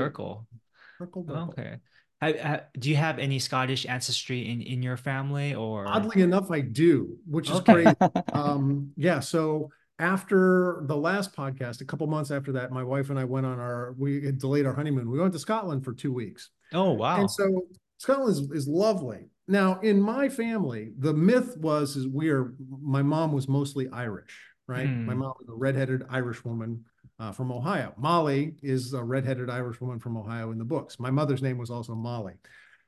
Hurkle. 1.00 1.48
Okay. 1.50 1.76
Do 2.20 2.90
you 2.90 2.96
have 2.96 3.18
any 3.18 3.38
Scottish 3.38 3.86
ancestry 3.86 4.48
in 4.50 4.60
in 4.60 4.82
your 4.82 4.96
family 4.96 5.54
or? 5.54 5.86
Oddly 5.88 6.22
enough, 6.22 6.50
I 6.50 6.60
do, 6.60 7.16
which 7.26 7.48
is 7.48 7.56
Okay. 7.56 7.72
crazy. 7.72 7.96
um 8.32 8.92
yeah 8.96 9.18
so 9.18 9.68
after 9.98 10.82
the 10.86 10.96
last 10.96 11.34
podcast 11.34 11.80
a 11.80 11.84
couple 11.84 12.06
months 12.06 12.30
after 12.30 12.52
that 12.52 12.70
my 12.70 12.84
wife 12.84 13.10
and 13.10 13.18
i 13.18 13.24
went 13.24 13.44
on 13.44 13.58
our 13.58 13.92
we 13.98 14.24
had 14.24 14.38
delayed 14.38 14.64
our 14.66 14.72
honeymoon 14.72 15.10
we 15.10 15.18
went 15.18 15.32
to 15.32 15.38
scotland 15.38 15.84
for 15.84 15.92
two 15.92 16.12
weeks 16.12 16.50
Oh 16.72 16.92
wow. 16.92 17.16
and 17.18 17.28
so 17.28 17.62
scotland 17.98 18.30
is, 18.30 18.40
is 18.52 18.68
lovely 18.68 19.30
now 19.48 19.80
in 19.80 20.00
my 20.00 20.28
family 20.28 20.92
the 20.98 21.12
myth 21.12 21.56
was 21.58 21.96
is 21.96 22.06
we 22.06 22.30
are 22.30 22.54
my 22.80 23.02
mom 23.02 23.32
was 23.32 23.48
mostly 23.48 23.88
irish 23.92 24.38
right 24.68 24.86
my 24.86 25.12
Hmm. 25.12 25.18
mom 25.22 25.32
was 25.40 25.48
a 25.48 25.54
redheaded 25.54 26.04
irish 26.08 26.44
woman 26.44 26.84
uh, 27.20 27.30
from 27.30 27.52
ohio 27.52 27.92
molly 27.96 28.54
is 28.62 28.92
a 28.92 29.02
redheaded 29.02 29.48
irish 29.48 29.80
woman 29.80 29.98
from 29.98 30.16
ohio 30.16 30.50
in 30.50 30.58
the 30.58 30.64
books 30.64 30.98
my 30.98 31.10
mother's 31.10 31.42
name 31.42 31.58
was 31.58 31.70
also 31.70 31.94
molly 31.94 32.34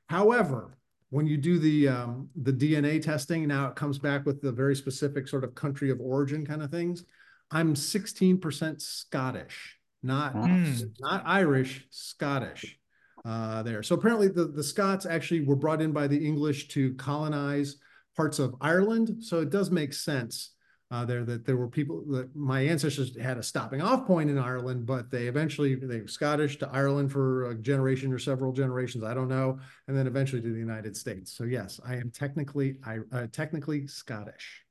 however 0.09 0.77
when 1.13 1.27
you 1.27 1.37
do 1.37 1.59
the 1.59 1.87
um, 1.89 2.27
the 2.35 2.51
DNA 2.51 2.99
testing, 2.99 3.47
now 3.47 3.67
it 3.67 3.75
comes 3.75 3.99
back 3.99 4.25
with 4.25 4.41
the 4.41 4.51
very 4.51 4.75
specific 4.75 5.27
sort 5.27 5.43
of 5.43 5.53
country 5.53 5.91
of 5.91 6.01
origin 6.01 6.43
kind 6.43 6.63
of 6.63 6.71
things. 6.71 7.05
I'm 7.51 7.75
16% 7.75 8.81
Scottish, 8.81 9.77
not 10.01 10.31
Hmm. 10.31 10.73
not 11.01 11.21
Irish, 11.23 11.85
Scottish. 11.91 12.79
Uh, 13.23 13.61
there. 13.61 13.83
So 13.83 13.93
apparently 13.93 14.27
the 14.27 14.45
the 14.45 14.63
Scots 14.63 15.05
actually 15.05 15.41
were 15.45 15.55
brought 15.55 15.83
in 15.83 15.91
by 15.91 16.07
the 16.07 16.17
English 16.17 16.67
to 16.69 16.95
colonize 16.95 17.75
parts 18.17 18.39
of 18.39 18.55
Ireland. 18.59 19.23
So 19.23 19.39
it 19.39 19.51
does 19.51 19.69
make 19.69 19.93
sense 19.93 20.55
uh, 20.91 21.03
there 21.05 21.23
that 21.23 21.45
there 21.45 21.57
were 21.57 21.67
people 21.67 22.03
that 22.09 22.35
my 22.35 22.61
ancestors 22.61 23.17
had 23.19 23.37
a 23.37 23.43
stopping 23.43 23.81
off 23.81 24.05
point 24.05 24.29
in 24.29 24.37
Ireland, 24.37 24.85
but 24.85 25.09
they 25.09 25.27
eventually 25.27 25.75
they 25.75 26.01
were 26.01 26.07
Scottish 26.07 26.57
to 26.59 26.69
Ireland 26.69 27.11
for 27.11 27.49
a 27.49 27.55
generation 27.55 28.13
or 28.13 28.19
several 28.19 28.51
generations. 28.51 29.03
I 29.03 29.13
don't 29.13 29.29
know 29.29 29.59
and 29.87 29.97
then 29.97 30.05
eventually 30.07 30.41
to 30.41 30.51
the 30.53 30.59
United 30.59 30.95
States. 30.95 31.31
So 31.35 31.45
yes, 31.45 31.79
I 31.85 31.95
am 31.95 32.11
technically 32.11 32.77
I 32.85 32.99
uh, 33.11 33.27
technically 33.31 33.87
Scottish. 33.87 34.63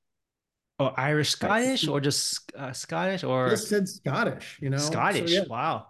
oh, 0.79 0.93
Irish 0.97 1.31
Scottish 1.31 1.89
or 1.89 2.01
just 2.01 2.53
uh, 2.57 2.73
Scottish 2.73 3.25
or 3.25 3.49
Just 3.49 3.69
said 3.69 3.89
Scottish, 3.89 4.59
you 4.63 4.71
know. 4.71 4.79
So, 4.79 4.93
Scottish? 4.93 5.31
yeah, 5.33 5.45
Wow. 5.49 5.89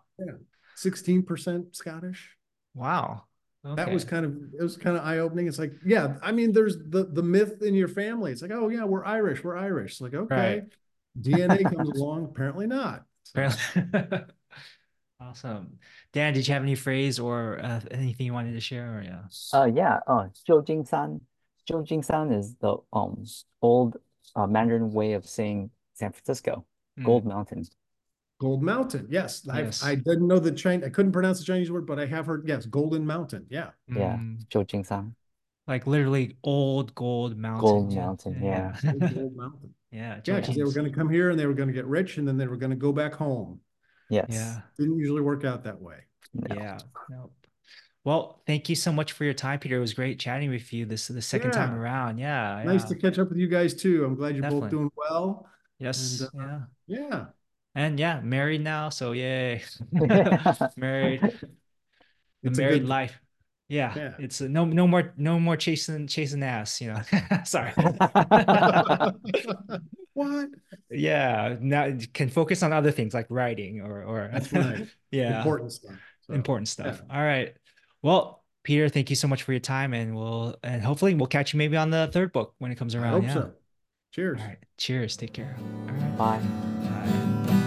sixteen 0.76 1.22
percent 1.22 1.76
Scottish. 1.76 2.36
Wow. 2.74 3.24
Okay. 3.64 3.76
That 3.76 3.92
was 3.92 4.04
kind 4.04 4.26
of 4.26 4.36
it 4.58 4.62
was 4.62 4.76
kind 4.76 4.96
of 4.96 5.04
eye 5.04 5.18
opening. 5.18 5.46
It's 5.46 5.58
like, 5.58 5.72
yeah, 5.84 6.16
I 6.20 6.32
mean, 6.32 6.52
there's 6.52 6.78
the 6.78 7.04
the 7.04 7.22
myth 7.22 7.62
in 7.62 7.74
your 7.74 7.88
family. 7.88 8.32
It's 8.32 8.42
like, 8.42 8.50
oh 8.50 8.68
yeah, 8.68 8.84
we're 8.84 9.04
Irish, 9.04 9.44
we're 9.44 9.56
Irish. 9.56 9.92
It's 9.92 10.00
like, 10.00 10.14
okay, 10.14 10.34
right. 10.34 10.64
DNA 11.20 11.62
comes 11.72 11.90
along. 11.90 12.24
Apparently 12.24 12.66
not. 12.66 13.04
Apparently. 13.32 14.20
awesome, 15.20 15.78
Dan. 16.12 16.34
Did 16.34 16.48
you 16.48 16.54
have 16.54 16.64
any 16.64 16.74
phrase 16.74 17.20
or 17.20 17.60
uh, 17.62 17.80
anything 17.92 18.26
you 18.26 18.32
wanted 18.32 18.54
to 18.54 18.60
share? 18.60 18.98
Or 18.98 19.02
yeah, 19.02 19.22
uh, 19.52 19.70
yeah. 19.72 20.00
Uh, 20.08 20.26
Jiu 20.44 20.62
Jinshan. 20.62 21.20
Jiu 21.68 21.84
Jinshan 21.84 22.36
is 22.36 22.56
the 22.56 22.78
um 22.92 23.24
old 23.60 23.96
uh, 24.34 24.48
Mandarin 24.48 24.90
way 24.92 25.12
of 25.12 25.24
saying 25.24 25.70
San 25.94 26.10
Francisco, 26.10 26.64
mm. 26.98 27.04
Gold 27.04 27.24
Mountain. 27.24 27.66
Gold 28.42 28.60
Mountain. 28.60 29.06
Yes, 29.08 29.42
yes. 29.54 29.84
I, 29.84 29.90
I 29.90 29.94
didn't 29.94 30.26
know 30.26 30.40
the 30.40 30.50
Chinese. 30.50 30.84
I 30.84 30.90
couldn't 30.90 31.12
pronounce 31.12 31.38
the 31.38 31.44
Chinese 31.44 31.70
word, 31.70 31.86
but 31.86 32.00
I 32.00 32.06
have 32.06 32.26
heard 32.26 32.42
yes, 32.44 32.66
Golden 32.66 33.06
Mountain. 33.06 33.46
Yeah. 33.48 33.70
Yeah. 33.88 34.18
Mm. 34.18 34.84
Sang. 34.84 35.14
Like 35.68 35.86
literally 35.86 36.36
old 36.42 36.92
gold 36.96 37.38
mountain. 37.38 37.60
Gold 37.60 37.94
mountain. 37.94 38.42
Yeah. 38.42 38.74
yeah. 38.82 38.92
Gold 38.94 39.36
mountain. 39.36 39.74
yeah. 39.92 40.20
Yeah, 40.24 40.40
because 40.40 40.56
they 40.56 40.64
were 40.64 40.72
going 40.72 40.90
to 40.90 40.96
come 40.96 41.08
here 41.08 41.30
and 41.30 41.38
they 41.38 41.46
were 41.46 41.54
going 41.54 41.68
to 41.68 41.72
get 41.72 41.86
rich 41.86 42.16
and 42.18 42.26
then 42.26 42.36
they 42.36 42.48
were 42.48 42.56
going 42.56 42.70
to 42.70 42.76
go 42.76 42.90
back 42.90 43.14
home. 43.14 43.60
Yes. 44.10 44.26
Yeah. 44.30 44.60
Didn't 44.76 44.98
usually 44.98 45.20
work 45.20 45.44
out 45.44 45.62
that 45.62 45.80
way. 45.80 45.98
No. 46.34 46.56
Yeah. 46.56 46.78
Nope. 47.10 47.32
Well, 48.02 48.42
thank 48.44 48.68
you 48.68 48.74
so 48.74 48.90
much 48.90 49.12
for 49.12 49.22
your 49.22 49.34
time, 49.34 49.60
Peter. 49.60 49.76
It 49.76 49.80
was 49.80 49.94
great 49.94 50.18
chatting 50.18 50.50
with 50.50 50.72
you 50.72 50.84
this 50.84 51.06
the 51.06 51.22
second 51.22 51.52
yeah. 51.54 51.58
time 51.64 51.74
around. 51.76 52.18
Yeah. 52.18 52.60
Nice 52.66 52.82
yeah. 52.82 52.88
to 52.88 52.94
catch 52.96 53.20
up 53.20 53.28
with 53.28 53.38
you 53.38 53.46
guys 53.46 53.72
too. 53.72 54.04
I'm 54.04 54.16
glad 54.16 54.34
you're 54.34 54.42
Definitely. 54.42 54.62
both 54.62 54.70
doing 54.70 54.90
well. 54.96 55.46
Yes. 55.78 56.22
And, 56.34 56.42
uh, 56.42 56.58
yeah. 56.88 56.98
Yeah. 57.08 57.24
And 57.74 57.98
yeah, 57.98 58.20
married 58.20 58.62
now. 58.62 58.88
So 58.90 59.12
yay. 59.12 59.62
married. 60.76 61.20
The 61.22 61.48
It's 62.44 62.58
married 62.58 62.80
good- 62.82 62.88
life. 62.88 63.18
Yeah. 63.68 63.92
Yeah. 63.96 64.14
It's 64.18 64.40
no 64.42 64.64
no 64.66 64.86
more 64.86 65.14
no 65.16 65.40
more 65.40 65.56
chasing 65.56 66.06
chasing 66.06 66.42
ass, 66.42 66.80
you 66.80 66.88
know. 66.92 67.00
Sorry. 67.44 67.72
what? 70.12 70.48
yeah. 70.90 71.56
Now 71.60 71.96
can 72.12 72.28
focus 72.28 72.62
on 72.62 72.72
other 72.72 72.90
things 72.90 73.14
like 73.14 73.26
writing 73.30 73.80
or 73.80 74.02
or 74.02 74.30
right. 74.52 74.86
yeah. 75.10 75.38
Important 75.38 75.72
stuff. 75.72 75.94
So, 76.26 76.34
important 76.34 76.68
stuff. 76.68 77.00
All 77.10 77.22
right. 77.22 77.54
Well, 78.02 78.44
Peter, 78.62 78.88
thank 78.88 79.08
you 79.10 79.16
so 79.16 79.26
much 79.26 79.42
for 79.44 79.52
your 79.52 79.60
time, 79.60 79.94
and 79.94 80.14
we'll 80.14 80.56
and 80.62 80.82
hopefully 80.82 81.14
we'll 81.14 81.26
catch 81.26 81.54
you 81.54 81.58
maybe 81.58 81.76
on 81.76 81.90
the 81.90 82.10
third 82.12 82.32
book 82.32 82.54
when 82.58 82.70
it 82.70 82.76
comes 82.76 82.94
I 82.94 82.98
around. 82.98 83.12
hope 83.12 83.22
yeah. 83.24 83.34
so. 83.34 83.52
Cheers. 84.12 84.40
All 84.40 84.46
right. 84.46 84.58
Cheers. 84.76 85.16
Take 85.16 85.32
care. 85.32 85.56
All 85.88 85.94
right. 85.94 86.18
Bye. 86.18 86.40
Bye. 87.48 87.61